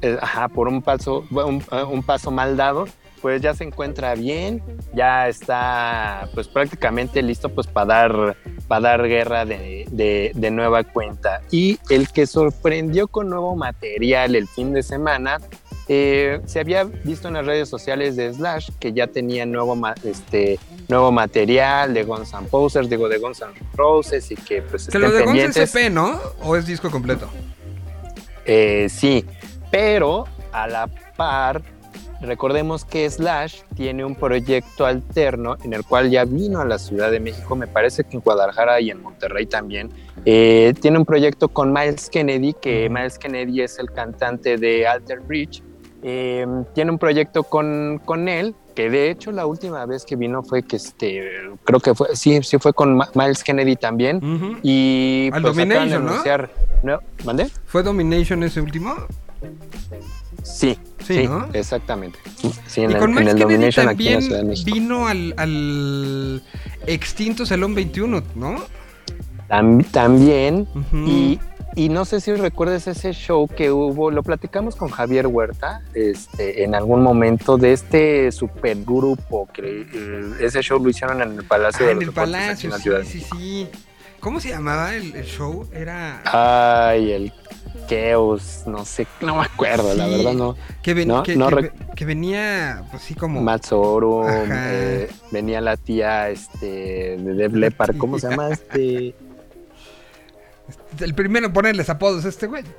eh, 0.02 0.18
ajá, 0.22 0.49
por 0.49 0.68
un 0.68 0.81
paso, 0.81 1.26
un, 1.31 1.64
un 1.89 2.03
paso 2.03 2.31
mal 2.31 2.57
dado, 2.57 2.85
pues 3.22 3.42
ya 3.42 3.54
se 3.54 3.64
encuentra 3.64 4.14
bien, 4.16 4.62
ya 4.94 5.28
está 5.28 6.30
pues 6.34 6.48
prácticamente 6.48 7.22
listo 7.22 7.50
pues 7.50 7.68
para 7.68 7.86
dar, 7.86 8.38
para 8.68 8.82
dar 8.82 9.08
guerra 9.08 9.46
de, 9.46 9.86
de- 9.92 10.32
de 10.36 10.52
nueva 10.52 10.84
cuenta. 10.84 11.42
Y 11.52 11.80
el 11.90 12.10
que 12.10 12.28
sorprendió 12.28 13.08
con 13.08 13.30
nuevo 13.30 13.56
material 13.56 14.36
el 14.36 14.48
fin 14.48 14.74
de 14.74 14.84
semana, 14.84 15.38
eh, 15.88 16.42
se 16.46 16.60
había 16.60 16.84
visto 16.84 17.28
en 17.28 17.36
las 17.36 17.46
redes 17.46 17.70
sociales 17.70 18.16
de 18.16 18.34
Slash 18.34 18.70
que 18.80 18.92
ya 18.94 19.06
tenía 19.08 19.46
nuevo, 19.46 19.76
ma- 19.76 19.94
este, 20.04 20.58
nuevo 20.88 21.12
material 21.12 21.94
de 21.94 22.04
Guns 22.04 22.34
N' 22.34 22.48
Posers, 22.48 22.90
digo 22.90 23.08
de 23.08 23.20
Guns 23.20 23.42
N' 23.42 23.54
Roses 23.76 24.32
y 24.32 24.36
que 24.36 24.62
pues 24.64 24.88
Que 24.88 24.98
lo 24.98 25.08
de 25.12 25.20
Guns 25.20 25.26
pendientes. 25.26 25.70
SP, 25.70 25.90
¿no? 25.92 26.20
¿O 26.44 26.56
es 26.56 26.66
disco 26.66 26.90
completo? 26.90 27.30
Eh, 28.46 28.88
sí, 28.90 29.26
pero 29.72 30.26
a 30.52 30.68
la 30.68 30.88
par, 31.18 31.62
recordemos 32.22 32.86
que 32.86 33.10
Slash 33.10 33.62
tiene 33.76 34.04
un 34.06 34.16
proyecto 34.16 34.86
alterno 34.86 35.58
en 35.64 35.74
el 35.74 35.84
cual 35.84 36.10
ya 36.10 36.26
vino 36.26 36.60
a 36.62 36.66
la 36.66 36.78
Ciudad 36.80 37.12
de 37.12 37.20
México, 37.20 37.56
me 37.56 37.68
parece 37.68 38.04
que 38.04 38.16
en 38.18 38.22
Guadalajara 38.22 38.80
y 38.82 38.90
en 38.92 39.02
Monterrey 39.02 39.46
también. 39.46 39.90
Eh, 40.26 40.74
tiene 40.82 40.98
un 40.98 41.06
proyecto 41.06 41.50
con 41.50 41.72
Miles 41.72 42.10
Kennedy, 42.10 42.54
que 42.54 42.90
Miles 42.90 43.18
Kennedy 43.20 43.62
es 43.62 43.78
el 43.80 43.92
cantante 43.92 44.58
de 44.58 44.88
Alter 44.88 45.20
Bridge. 45.20 45.62
Eh, 46.08 46.46
tiene 46.74 46.92
un 46.92 47.00
proyecto 47.00 47.44
con, 47.44 48.00
con 48.06 48.28
él, 48.30 48.54
que 48.76 48.90
de 48.90 49.10
hecho 49.10 49.32
la 49.32 49.46
última 49.48 49.86
vez 49.86 50.06
que 50.06 50.16
vino 50.16 50.44
fue 50.44 50.62
que 50.62 50.76
este, 50.76 51.24
creo 51.64 51.80
que 51.80 51.96
fue, 51.96 52.16
sí, 52.16 52.42
sí 52.44 52.58
fue 52.60 52.74
con 52.74 52.96
Ma- 52.98 53.10
Miles 53.16 53.44
Kennedy 53.44 53.76
también. 53.76 54.18
Ujú. 54.18 54.58
Y 54.62 55.30
Al 55.34 55.42
pues 55.42 55.56
Domination, 55.56 56.06
¿no? 56.06 56.12
anunciar- 56.12 56.50
¿no? 56.84 57.00
¿Mandé? 57.24 57.48
¿Fue 57.66 57.82
Domination 57.84 58.44
ese 58.44 58.62
último? 58.62 58.94
Sí, 60.46 60.78
Sí, 61.06 61.22
sí, 61.22 61.28
¿no? 61.28 61.48
exactamente. 61.54 62.18
Sí, 62.68 62.82
en, 62.82 62.92
y 62.92 62.94
el, 62.94 63.00
con 63.00 63.12
en 63.12 63.18
el 63.20 63.26
Kennedy 63.36 63.42
Domination 63.44 63.90
aquí 63.90 64.08
en 64.08 64.14
la 64.14 64.20
también 64.20 64.22
Ciudad 64.22 64.40
de 64.40 64.46
México. 64.46 64.72
vino 64.74 65.08
al, 65.08 65.34
al 65.38 66.44
extinto 66.88 67.46
Salón 67.46 67.76
21, 67.76 68.24
¿no? 68.36 68.56
Tam- 69.50 69.86
también, 69.92 70.68
y, 71.06 71.40
y 71.76 71.90
no 71.90 72.06
sé 72.06 72.20
si 72.22 72.34
recuerdas 72.34 72.88
ese 72.88 73.14
show 73.14 73.48
que 73.48 73.72
hubo, 73.72 74.10
lo 74.10 74.24
platicamos 74.24 74.76
con 74.76 74.90
Javier 74.90 75.28
Huerta 75.28 75.82
este, 75.94 76.64
en 76.64 76.74
algún 76.74 77.04
momento 77.04 77.58
de 77.58 77.74
este 77.74 78.32
supergrupo, 78.32 79.48
que 79.54 79.86
eh, 79.94 80.32
ese 80.40 80.62
show 80.62 80.80
lo 80.84 80.90
hicieron 80.90 81.22
en 81.22 81.34
el 81.38 81.44
Palacio 81.44 81.86
Ah, 81.86 81.88
de 81.88 81.92
en 81.92 81.98
los 81.98 82.04
el 82.06 82.10
aquí 82.10 82.16
Palacio, 82.16 82.68
en 82.68 82.72
la 82.72 82.78
sí, 82.78 82.84
Ciudad 82.84 83.02
sí, 83.06 83.20
sí. 83.20 83.68
¿Cómo 84.20 84.40
se 84.40 84.50
llamaba 84.50 84.96
el, 84.96 85.16
el 85.16 85.26
show? 85.26 85.68
Era... 85.72 86.24
Ay, 86.26 87.12
el 87.12 87.32
Chaos, 87.88 88.64
no 88.65 88.84
sé, 88.85 89.06
no 89.22 89.35
me 89.38 89.43
acuerdo, 89.43 89.93
la 89.93 90.07
verdad 90.07 90.34
no. 90.34 90.56
Que, 90.81 90.93
ven- 90.93 91.07
No, 91.07 91.23
que, 91.23 91.35
no 91.35 91.49
que 91.49 91.56
rec- 91.56 91.61
ve- 91.61 91.85
que 91.95 92.06
venía, 92.06 92.84
pues 92.91 93.03
sí, 93.03 93.14
como... 93.15 93.41
Matsoro, 93.41 94.26
eh, 94.27 95.10
venía 95.31 95.61
la 95.61 95.77
tía 95.77 96.30
este, 96.30 97.18
de 97.18 97.34
Def 97.34 97.53
Leppard, 97.53 97.97
¿cómo 97.97 98.18
se 98.19 98.30
llama 98.30 98.49
este? 98.49 99.14
El 100.99 101.14
primero 101.14 101.47
en 101.47 101.53
ponerles 101.53 101.89
apodos 101.89 102.26
a 102.26 102.30
este 102.30 102.47
güey. 102.47 102.64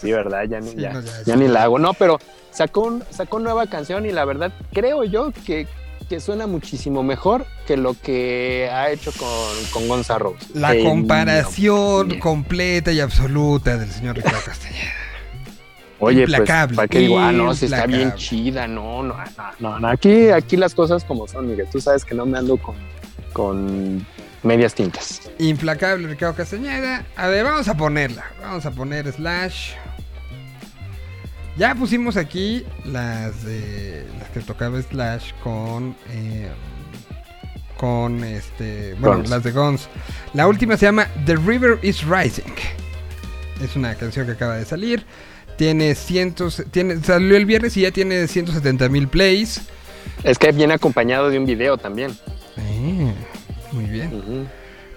Sí, 0.00 0.12
¿verdad? 0.12 0.44
Ya 0.44 0.60
ni, 0.60 0.70
Sí, 0.70 0.76
ya, 0.76 0.92
no, 0.92 1.00
ya, 1.26 1.36
ni 1.36 1.48
la 1.48 1.64
hago. 1.64 1.78
No, 1.78 1.92
pero 1.94 2.18
sacó, 2.50 2.82
un- 2.82 3.02
sacó 3.10 3.38
nueva 3.38 3.66
canción 3.66 4.06
y 4.06 4.12
la 4.12 4.24
verdad 4.24 4.52
creo 4.72 5.04
yo 5.04 5.32
que, 5.44 5.66
que 6.08 6.20
suena 6.20 6.46
muchísimo 6.46 7.02
mejor 7.02 7.46
que 7.66 7.76
lo 7.76 7.94
que 7.94 8.68
ha 8.72 8.90
hecho 8.90 9.12
con, 9.12 9.28
con 9.72 9.88
Guns 9.88 10.08
N' 10.10 10.18
Roses. 10.18 10.50
La 10.54 10.74
Eh, 10.74 10.82
comparación 10.84 12.08
no, 12.08 12.18
completa 12.20 12.92
y 12.92 13.00
absoluta 13.00 13.76
del 13.76 13.90
señor 13.90 14.16
Ricardo 14.16 14.38
Castañeda. 14.44 14.92
Oye, 15.98 16.20
implacable, 16.22 16.74
pues, 16.74 16.76
¿para 16.76 16.88
qué 16.88 16.98
digo? 17.00 17.18
Ah, 17.18 17.32
no, 17.32 17.54
si 17.54 17.64
está 17.64 17.86
bien 17.86 18.14
chida. 18.14 18.68
No, 18.68 19.02
no, 19.02 19.14
no, 19.16 19.24
no, 19.60 19.80
no. 19.80 19.88
Aquí, 19.88 20.28
aquí 20.28 20.56
las 20.56 20.74
cosas 20.74 21.04
como 21.04 21.26
son, 21.26 21.48
Miguel. 21.48 21.66
Tú 21.72 21.80
sabes 21.80 22.04
que 22.04 22.14
no 22.14 22.26
me 22.26 22.36
ando 22.38 22.58
con, 22.58 22.76
con 23.32 24.06
medias 24.42 24.74
tintas. 24.74 25.22
Implacable 25.38 26.06
Ricardo 26.06 26.34
Castañeda. 26.34 27.04
A 27.16 27.28
ver, 27.28 27.44
vamos 27.44 27.66
a 27.68 27.76
ponerla. 27.76 28.26
Vamos 28.42 28.66
a 28.66 28.70
poner 28.70 29.10
slash. 29.10 29.72
Ya 31.56 31.74
pusimos 31.74 32.16
aquí 32.16 32.64
las 32.84 33.44
de 33.44 34.06
las 34.18 34.28
que 34.30 34.40
tocaba 34.40 34.80
Slash 34.82 35.32
con 35.42 35.96
eh, 36.10 36.50
con 37.78 38.24
este, 38.24 38.94
bueno, 38.94 39.18
Guns. 39.18 39.30
las 39.30 39.42
de 39.42 39.52
Guns. 39.52 39.88
La 40.34 40.46
última 40.46 40.76
se 40.76 40.86
llama 40.86 41.08
The 41.24 41.36
River 41.36 41.78
is 41.82 42.02
Rising. 42.04 42.52
Es 43.62 43.76
una 43.76 43.94
canción 43.94 44.26
que 44.26 44.32
acaba 44.32 44.56
de 44.56 44.64
salir. 44.64 45.04
Tiene 45.56 45.94
cientos, 45.94 46.62
tiene 46.70 46.98
salió 47.02 47.36
el 47.36 47.46
viernes 47.46 47.76
y 47.76 47.82
ya 47.82 47.90
tiene 47.90 48.26
170 48.28 48.88
mil 48.90 49.08
plays. 49.08 49.62
Es 50.24 50.38
que 50.38 50.52
viene 50.52 50.74
acompañado 50.74 51.30
de 51.30 51.38
un 51.38 51.46
video 51.46 51.78
también. 51.78 52.16
Eh, 52.58 53.14
muy 53.72 53.84
bien. 53.86 54.48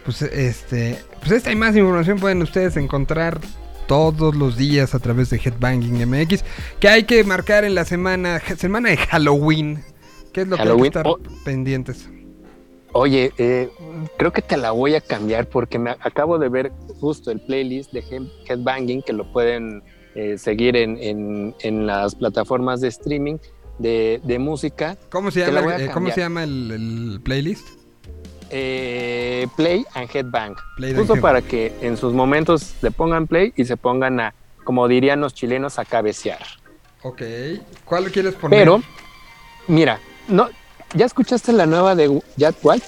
Pues 0.03 0.21
este, 0.21 0.99
pues 1.19 1.31
esta 1.31 1.51
y 1.51 1.55
más 1.55 1.75
información 1.75 2.19
pueden 2.19 2.41
ustedes 2.41 2.75
encontrar 2.77 3.39
todos 3.89 4.35
los 4.35 4.55
días 4.55 4.93
a 4.95 4.99
través 4.99 5.29
de 5.31 5.37
Headbanging 5.43 6.07
MX, 6.07 6.45
que 6.79 6.87
hay 6.87 7.03
que 7.03 7.23
marcar 7.23 7.65
en 7.65 7.73
la 7.73 7.83
semana 7.85 8.39
semana 8.55 8.89
de 8.91 8.97
Halloween, 8.97 9.83
que 10.31 10.41
es 10.41 10.47
lo 10.47 10.57
Halloween, 10.57 10.91
que 10.91 10.99
hay 10.99 11.03
que 11.03 11.09
oh. 11.09 11.17
estar 11.17 11.43
pendientes. 11.43 12.07
Oye, 12.93 13.31
eh, 13.37 13.69
creo 14.17 14.31
que 14.31 14.41
te 14.43 14.57
la 14.57 14.71
voy 14.71 14.93
a 14.95 15.01
cambiar 15.01 15.47
porque 15.49 15.77
me 15.79 15.89
acabo 15.91 16.37
de 16.39 16.49
ver 16.49 16.71
justo 16.99 17.31
el 17.31 17.39
playlist 17.41 17.91
de 17.91 18.03
Head- 18.03 18.31
Headbanging 18.47 19.01
que 19.01 19.13
lo 19.13 19.31
pueden 19.33 19.83
eh, 20.15 20.37
seguir 20.37 20.75
en, 20.75 20.97
en- 21.01 21.55
en 21.61 21.85
las 21.87 22.13
plataformas 22.15 22.81
de 22.81 22.87
streaming. 22.89 23.37
de, 23.79 24.19
de 24.25 24.39
música. 24.39 24.97
¿Cómo 25.09 25.31
se 25.31 25.39
llama, 25.39 25.77
eh, 25.77 25.89
¿cómo 25.93 26.11
se 26.11 26.19
llama 26.19 26.43
el, 26.43 26.69
el 26.71 27.21
playlist? 27.23 27.65
Eh, 28.49 29.47
play 29.55 29.85
and 29.93 30.09
Headbang. 30.13 30.55
Play 30.77 30.89
and 30.91 30.99
Justo 30.99 31.13
Headbang. 31.15 31.21
para 31.21 31.41
que 31.41 31.73
en 31.81 31.97
sus 31.97 32.13
momentos 32.13 32.73
le 32.81 32.91
pongan 32.91 33.27
play 33.27 33.53
y 33.55 33.65
se 33.65 33.77
pongan 33.77 34.19
a, 34.19 34.33
como 34.63 34.87
dirían 34.87 35.21
los 35.21 35.33
chilenos, 35.33 35.79
a 35.79 35.85
cabecear. 35.85 36.39
Ok. 37.03 37.21
¿Cuál 37.85 38.11
quieres 38.11 38.33
poner? 38.35 38.59
Pero, 38.59 38.81
mira, 39.67 39.99
no, 40.27 40.49
¿ya 40.93 41.05
escuchaste 41.05 41.51
la 41.53 41.65
nueva 41.65 41.95
de 41.95 42.21
Jack 42.37 42.55
White? 42.61 42.85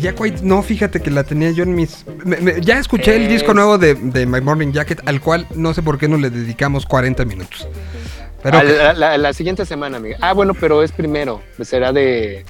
Jack 0.00 0.20
White, 0.20 0.40
no, 0.42 0.62
fíjate 0.62 1.00
que 1.00 1.10
la 1.10 1.24
tenía 1.24 1.52
yo 1.52 1.62
en 1.62 1.74
mis... 1.74 2.04
me- 2.24 2.36
me- 2.36 2.60
ya 2.60 2.78
escuché 2.78 3.16
el 3.16 3.28
disco 3.28 3.54
nuevo 3.54 3.78
de, 3.78 3.94
de 3.94 4.26
My 4.26 4.42
Morning 4.42 4.72
Jacket, 4.72 5.00
al 5.08 5.22
cual 5.22 5.46
no 5.54 5.72
sé 5.72 5.82
por 5.82 5.96
qué 5.98 6.06
no 6.06 6.18
le 6.18 6.28
dedicamos 6.28 6.84
40 6.84 7.24
minutos. 7.24 7.66
Pero 8.42 8.62
la- 8.62 9.16
la 9.16 9.32
siguiente 9.32 9.64
semana, 9.64 9.96
amiga. 9.96 10.18
Ah, 10.20 10.34
bueno, 10.34 10.52
pero 10.52 10.82
es 10.82 10.92
primero, 10.92 11.40
será 11.62 11.92
de, 11.94 12.44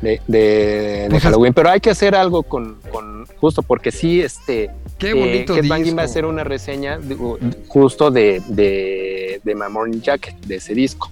de, 0.00 0.20
de- 0.26 0.38
de 0.38 1.06
Pues 1.10 1.18
es- 1.18 1.24
Halloween. 1.24 1.52
Pero 1.54 1.70
hay 1.70 1.80
que 1.80 1.90
hacer 1.90 2.14
algo 2.14 2.42
con, 2.42 2.76
con- 2.90 3.26
justo 3.38 3.62
porque 3.62 3.90
sí, 3.92 4.20
este... 4.20 4.70
Qué 4.98 5.14
bonito 5.14 5.56
Headbanging 5.56 5.84
disco. 5.84 5.96
va 5.96 6.02
a 6.02 6.04
hacer 6.04 6.26
una 6.26 6.44
reseña 6.44 6.98
digo, 6.98 7.38
justo 7.68 8.10
de, 8.10 8.42
de, 8.48 9.40
de 9.42 9.54
My 9.54 9.70
Morning 9.70 10.00
Jacket, 10.00 10.36
de 10.40 10.56
ese 10.56 10.74
disco. 10.74 11.10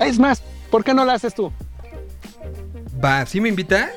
Es 0.00 0.18
más, 0.18 0.42
¿por 0.70 0.82
qué 0.82 0.92
no 0.92 1.04
lo 1.04 1.12
haces 1.12 1.34
tú? 1.34 1.52
va, 3.02 3.24
¿sí 3.26 3.40
me 3.40 3.48
invita? 3.48 3.90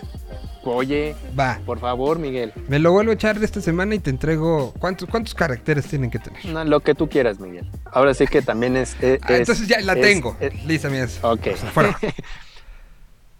Oye, 0.65 1.13
Va. 1.37 1.59
por 1.65 1.79
favor, 1.79 2.19
Miguel. 2.19 2.53
Me 2.69 2.79
lo 2.79 2.91
vuelvo 2.93 3.11
a 3.11 3.15
echar 3.15 3.37
de 3.37 3.45
esta 3.45 3.59
semana 3.59 3.95
y 3.95 3.99
te 3.99 4.09
entrego... 4.11 4.73
¿Cuántos, 4.79 5.09
cuántos 5.09 5.33
caracteres 5.33 5.85
tienen 5.87 6.09
que 6.09 6.19
tener? 6.19 6.45
No, 6.45 6.63
lo 6.63 6.79
que 6.79 6.95
tú 6.95 7.09
quieras, 7.09 7.39
Miguel. 7.39 7.69
Ahora 7.91 8.13
sí 8.13 8.27
que 8.27 8.41
también 8.41 8.77
es... 8.77 8.95
es- 9.01 9.19
Ah, 9.23 9.35
entonces 9.37 9.67
ya 9.67 9.81
la 9.81 9.93
es- 9.93 10.01
tengo. 10.01 10.37
es- 10.39 10.63
Lisa, 10.65 10.87
es- 11.03 11.19
ok. 11.21 11.47
Fuera. 11.73 11.97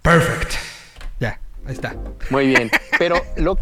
Perfect. 0.04 0.54
Ya, 1.20 1.40
ahí 1.66 1.74
está. 1.74 1.96
Muy 2.30 2.48
bien. 2.48 2.70
Pero 3.00 3.16
lo, 3.38 3.58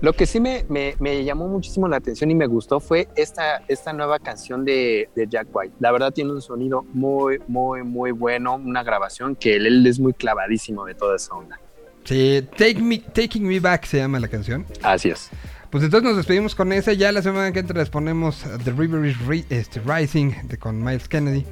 lo 0.00 0.12
que 0.12 0.26
sí 0.26 0.38
me, 0.38 0.64
me- 0.68 0.94
me 1.00 1.24
llamó 1.24 1.48
muchísimo 1.48 1.88
la 1.88 1.96
atención 1.96 2.30
y 2.30 2.34
me 2.34 2.46
gustó 2.46 2.78
fue 2.78 3.08
esta, 3.16 3.62
esta 3.68 3.92
nueva 3.92 4.18
canción 4.18 4.64
de, 4.64 5.08
de 5.16 5.26
Jack 5.26 5.48
White. 5.52 5.74
La 5.80 5.90
verdad 5.90 6.12
tiene 6.12 6.32
un 6.32 6.40
sonido 6.42 6.82
muy, 6.92 7.40
muy, 7.48 7.82
muy 7.82 8.12
bueno, 8.12 8.54
una 8.54 8.82
grabación 8.82 9.34
que 9.34 9.56
él, 9.56 9.66
él 9.66 9.86
es 9.86 9.98
muy 9.98 10.12
clavadísimo 10.12 10.84
de 10.84 10.94
toda 10.94 11.16
esa 11.16 11.34
onda. 11.34 11.58
Sí, 12.04 12.46
Take 12.56 12.80
me, 12.80 12.98
Taking 12.98 13.46
Me 13.46 13.60
Back 13.60 13.84
se 13.84 13.98
llama 13.98 14.20
la 14.20 14.28
canción. 14.28 14.64
Así 14.82 15.10
es. 15.10 15.28
Pues 15.70 15.84
entonces 15.84 16.08
nos 16.08 16.16
despedimos 16.16 16.54
con 16.54 16.72
esa. 16.72 16.94
Ya 16.94 17.12
la 17.12 17.20
semana 17.20 17.52
que 17.52 17.58
entra 17.58 17.78
les 17.78 17.90
ponemos 17.90 18.42
The 18.64 18.72
River 18.72 19.04
is 19.04 19.16
este, 19.50 19.80
Rising 19.80 20.32
de, 20.44 20.56
con 20.56 20.82
Miles 20.82 21.06
Kennedy, 21.08 21.44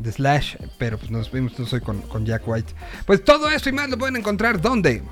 de 0.00 0.12
Slash. 0.12 0.56
Pero 0.78 0.98
pues 0.98 1.10
nos 1.10 1.22
despedimos 1.22 1.52
entonces 1.52 1.74
hoy 1.74 1.80
con, 1.80 2.00
con 2.02 2.26
Jack 2.26 2.42
White. 2.46 2.72
Pues 3.06 3.24
todo 3.24 3.48
esto 3.50 3.68
y 3.68 3.72
más 3.72 3.88
lo 3.88 3.98
pueden 3.98 4.16
encontrar 4.16 4.60
¿dónde? 4.60 5.02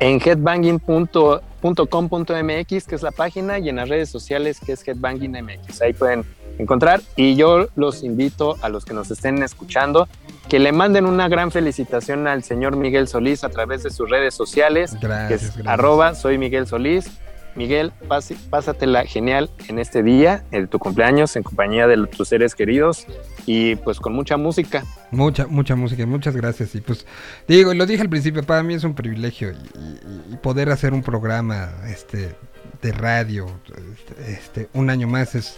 En 0.00 0.20
headbanging.com.mx, 0.20 2.84
que 2.86 2.94
es 2.94 3.02
la 3.02 3.10
página, 3.12 3.58
y 3.58 3.68
en 3.68 3.76
las 3.76 3.88
redes 3.88 4.08
sociales, 4.08 4.58
que 4.58 4.72
es 4.72 4.86
headbangingmx. 4.86 5.80
Ahí 5.80 5.92
pueden 5.92 6.24
encontrar. 6.58 7.00
Y 7.16 7.36
yo 7.36 7.68
los 7.76 8.02
invito 8.02 8.56
a 8.62 8.68
los 8.68 8.84
que 8.84 8.94
nos 8.94 9.10
estén 9.10 9.42
escuchando 9.42 10.08
que 10.48 10.58
le 10.58 10.72
manden 10.72 11.06
una 11.06 11.28
gran 11.28 11.50
felicitación 11.50 12.26
al 12.26 12.42
señor 12.42 12.76
Miguel 12.76 13.08
Solís 13.08 13.44
a 13.44 13.48
través 13.48 13.82
de 13.84 13.90
sus 13.90 14.10
redes 14.10 14.34
sociales, 14.34 14.92
que 15.00 15.06
Gracias, 15.06 15.42
es 15.42 15.46
gracias. 15.54 15.66
arroba 15.68 16.14
soy 16.14 16.38
Miguel 16.38 16.66
Solís. 16.66 17.10
Miguel, 17.54 17.92
pasi- 18.08 18.36
pásatela 18.50 19.04
genial 19.04 19.50
en 19.68 19.78
este 19.78 20.02
día, 20.02 20.44
en 20.50 20.68
tu 20.68 20.78
cumpleaños, 20.78 21.36
en 21.36 21.42
compañía 21.42 21.86
de 21.86 22.06
tus 22.06 22.28
seres 22.28 22.54
queridos 22.54 23.06
y 23.46 23.76
pues 23.76 23.98
con 23.98 24.12
mucha 24.14 24.36
música. 24.36 24.84
Mucha, 25.10 25.46
mucha 25.46 25.76
música, 25.76 26.06
muchas 26.06 26.36
gracias. 26.36 26.74
Y 26.74 26.80
pues, 26.80 27.06
digo, 27.46 27.74
lo 27.74 27.84
dije 27.86 28.02
al 28.02 28.08
principio, 28.08 28.42
para 28.42 28.62
mí 28.62 28.74
es 28.74 28.84
un 28.84 28.94
privilegio 28.94 29.52
y, 29.52 30.36
poder 30.36 30.70
hacer 30.70 30.92
un 30.92 31.02
programa 31.02 31.70
este 31.88 32.34
de 32.80 32.90
radio 32.90 33.46
este, 33.94 34.32
este, 34.32 34.68
un 34.72 34.90
año 34.90 35.06
más 35.06 35.36
es, 35.36 35.56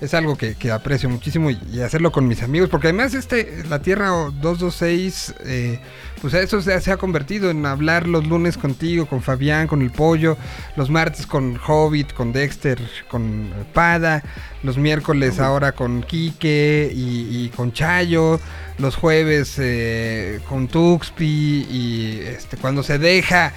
es 0.00 0.14
algo 0.14 0.36
que, 0.36 0.56
que 0.56 0.72
aprecio 0.72 1.08
muchísimo 1.08 1.48
y, 1.50 1.58
y 1.72 1.80
hacerlo 1.80 2.10
con 2.10 2.26
mis 2.26 2.42
amigos, 2.42 2.68
porque 2.68 2.88
además 2.88 3.14
este 3.14 3.62
La 3.68 3.82
Tierra 3.82 4.08
226, 4.08 5.34
eh, 5.44 5.80
pues 6.28 6.42
eso 6.42 6.60
se, 6.60 6.90
ha 6.90 6.96
convertido 6.96 7.50
en 7.50 7.64
hablar 7.66 8.08
los 8.08 8.26
lunes 8.26 8.58
contigo, 8.58 9.06
con 9.06 9.22
Fabián, 9.22 9.68
con 9.68 9.80
el 9.80 9.92
Pollo, 9.92 10.36
los 10.74 10.90
martes 10.90 11.24
con 11.24 11.56
Hobbit, 11.64 12.12
con 12.14 12.32
Dexter, 12.32 12.80
con 13.08 13.48
Pada, 13.72 14.24
los 14.64 14.76
miércoles 14.76 15.38
ahora 15.38 15.70
con 15.70 16.02
Quique 16.02 16.90
y, 16.92 17.48
con 17.50 17.72
Chayo, 17.72 18.40
los 18.78 18.96
jueves 18.96 19.54
eh, 19.60 20.40
con 20.48 20.66
Tuxpi 20.66 21.64
y 21.70 22.22
este, 22.26 22.56
cuando 22.56 22.82
se 22.82 22.98
deja 22.98 23.52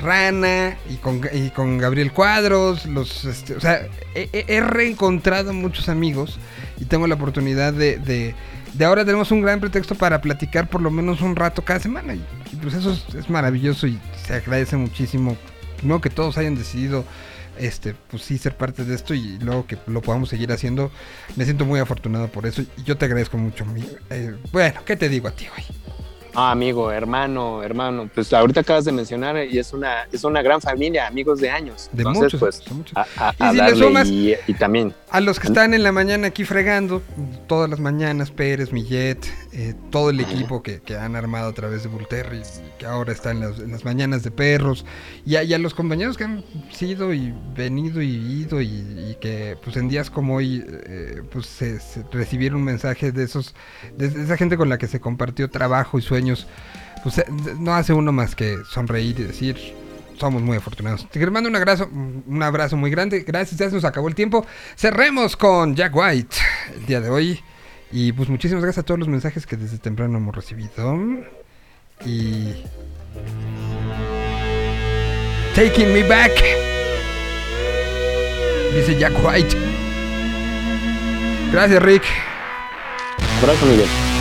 Rana 0.00 0.78
y 0.88 0.96
con, 1.50 1.76
Gabriel 1.76 2.10
Cuadros, 2.10 2.86
los, 2.86 3.26
este, 3.26 3.54
o 3.54 3.60
sea, 3.60 3.86
he, 4.14 4.60
reencontrado 4.62 5.52
muchos 5.52 5.90
amigos 5.90 6.38
y 6.80 6.86
tengo 6.86 7.06
la 7.06 7.16
oportunidad 7.16 7.74
de, 7.74 8.34
de 8.74 8.84
ahora 8.84 9.04
tenemos 9.04 9.30
un 9.30 9.40
gran 9.40 9.60
pretexto 9.60 9.94
para 9.94 10.20
platicar 10.20 10.68
por 10.68 10.80
lo 10.82 10.90
menos 10.90 11.20
un 11.20 11.34
rato 11.36 11.62
cada 11.64 11.80
semana 11.80 12.14
y, 12.14 12.24
pues 12.60 12.74
eso 12.74 12.96
es, 13.16 13.30
maravilloso 13.30 13.86
y 13.86 13.98
se 14.26 14.34
agradece 14.34 14.76
muchísimo, 14.76 15.36
primero 15.78 16.00
que 16.00 16.10
todos 16.10 16.36
hayan 16.38 16.54
decidido 16.56 17.04
este, 17.58 17.94
pues 18.10 18.24
sí, 18.24 18.36
ser 18.36 18.56
parte 18.56 18.84
de 18.84 18.94
esto 18.96 19.14
y 19.14 19.38
luego 19.38 19.64
que 19.66 19.78
lo 19.86 20.02
podamos 20.02 20.28
seguir 20.28 20.50
haciendo. 20.50 20.90
Me 21.36 21.44
siento 21.44 21.64
muy 21.64 21.78
afortunado 21.78 22.26
por 22.26 22.46
eso 22.46 22.62
y 22.62 22.82
yo 22.82 22.96
te 22.96 23.04
agradezco 23.04 23.38
mucho. 23.38 23.64
mi- 23.64 23.86
eh, 24.10 24.34
bueno, 24.50 24.80
¿qué 24.84 24.96
te 24.96 25.08
digo 25.08 25.28
a 25.28 25.30
ti, 25.30 25.46
güey? 25.54 25.64
Ah, 26.36 26.50
amigo, 26.50 26.90
hermano, 26.90 27.62
hermano, 27.62 28.10
pues 28.14 28.32
ahorita 28.32 28.60
acabas 28.60 28.84
de 28.84 28.92
mencionar 28.92 29.36
y 29.48 29.58
es 29.58 29.72
una, 29.72 30.04
es 30.12 30.24
una 30.24 30.42
gran 30.42 30.60
familia, 30.60 31.06
amigos 31.06 31.40
de 31.40 31.50
años. 31.50 31.88
De 31.92 32.02
Entonces, 32.02 32.34
muchos, 32.34 32.40
pues, 32.40 32.72
muchos. 32.72 32.96
a, 32.96 33.06
a- 33.18 33.34
Y 33.38 33.44
a 33.44 33.50
si 33.50 33.56
le 33.56 33.62
darle 33.62 33.86
sumas- 33.86 34.08
y, 34.08 34.34
y 34.48 34.54
también 34.54 34.92
A 35.10 35.20
los 35.20 35.38
que 35.38 35.46
están 35.46 35.74
en 35.74 35.82
la 35.84 35.92
mañana 35.92 36.26
aquí 36.28 36.44
fregando, 36.44 37.02
todas 37.46 37.70
las 37.70 37.78
mañanas, 37.78 38.32
Pérez, 38.32 38.72
Millet, 38.72 39.18
eh, 39.52 39.74
todo 39.90 40.10
el 40.10 40.18
equipo 40.20 40.62
que, 40.62 40.80
que 40.80 40.96
han 40.96 41.14
armado 41.14 41.50
a 41.50 41.52
través 41.52 41.84
de 41.84 41.88
Volterra 41.88 42.34
y 42.34 42.42
que 42.78 42.86
ahora 42.86 43.12
está 43.12 43.30
en 43.30 43.38
las, 43.40 43.60
en 43.60 43.70
las 43.70 43.84
mañanas 43.84 44.24
de 44.24 44.30
perros, 44.32 44.84
y 45.24 45.36
a, 45.36 45.44
y 45.44 45.54
a 45.54 45.58
los 45.58 45.72
compañeros 45.74 46.16
que 46.16 46.24
han 46.24 46.44
sido 46.72 47.14
y 47.14 47.32
venido 47.56 48.02
y 48.02 48.08
ido 48.08 48.60
y, 48.60 48.66
y 48.66 49.16
que 49.20 49.56
pues 49.62 49.76
en 49.76 49.88
días 49.88 50.10
como 50.10 50.34
hoy 50.36 50.64
eh, 50.68 51.22
pues 51.30 51.46
se, 51.46 51.78
se 51.78 52.04
recibieron 52.10 52.58
un 52.58 52.64
mensaje 52.64 53.12
de 53.12 53.22
esos, 53.22 53.54
de 53.96 54.06
esa 54.06 54.36
gente 54.36 54.56
con 54.56 54.68
la 54.68 54.78
que 54.78 54.88
se 54.88 54.98
compartió 54.98 55.48
trabajo 55.48 55.96
y 55.98 56.02
pues 57.02 57.18
eh, 57.18 57.26
no 57.58 57.74
hace 57.74 57.92
uno 57.92 58.12
más 58.12 58.34
que 58.34 58.56
sonreír 58.68 59.20
y 59.20 59.24
decir 59.24 59.56
somos 60.18 60.42
muy 60.42 60.56
afortunados. 60.56 61.08
Te 61.10 61.24
mando 61.30 61.48
un 61.48 61.56
abrazo, 61.56 61.88
un 61.90 62.42
abrazo 62.42 62.76
muy 62.76 62.90
grande. 62.90 63.20
Gracias, 63.20 63.58
ya 63.58 63.68
se 63.68 63.74
nos 63.74 63.84
acabó 63.84 64.08
el 64.08 64.14
tiempo. 64.14 64.46
Cerremos 64.76 65.36
con 65.36 65.74
Jack 65.74 65.94
White 65.94 66.36
el 66.76 66.86
día 66.86 67.00
de 67.00 67.10
hoy. 67.10 67.40
Y 67.92 68.12
pues 68.12 68.28
muchísimas 68.28 68.62
gracias 68.62 68.82
a 68.82 68.86
todos 68.86 68.98
los 68.98 69.08
mensajes 69.08 69.46
que 69.46 69.56
desde 69.56 69.78
temprano 69.78 70.18
hemos 70.18 70.34
recibido. 70.34 70.98
Y. 72.04 72.64
Taking 75.54 75.92
me 75.92 76.02
back. 76.02 76.32
Dice 78.74 78.98
Jack 78.98 79.12
White. 79.24 79.56
Gracias, 81.52 81.82
Rick. 81.82 82.02
abrazo, 83.40 83.66
Miguel. 83.66 84.13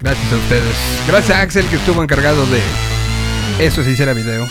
Gracias 0.00 0.32
a 0.32 0.36
ustedes. 0.36 0.76
Gracias 1.08 1.36
a 1.36 1.42
Axel 1.42 1.66
que 1.66 1.76
estuvo 1.76 2.02
encargado 2.02 2.46
de 2.46 2.60
eso 3.58 3.82
si 3.82 3.90
hiciera 3.90 4.12
video. 4.12 4.48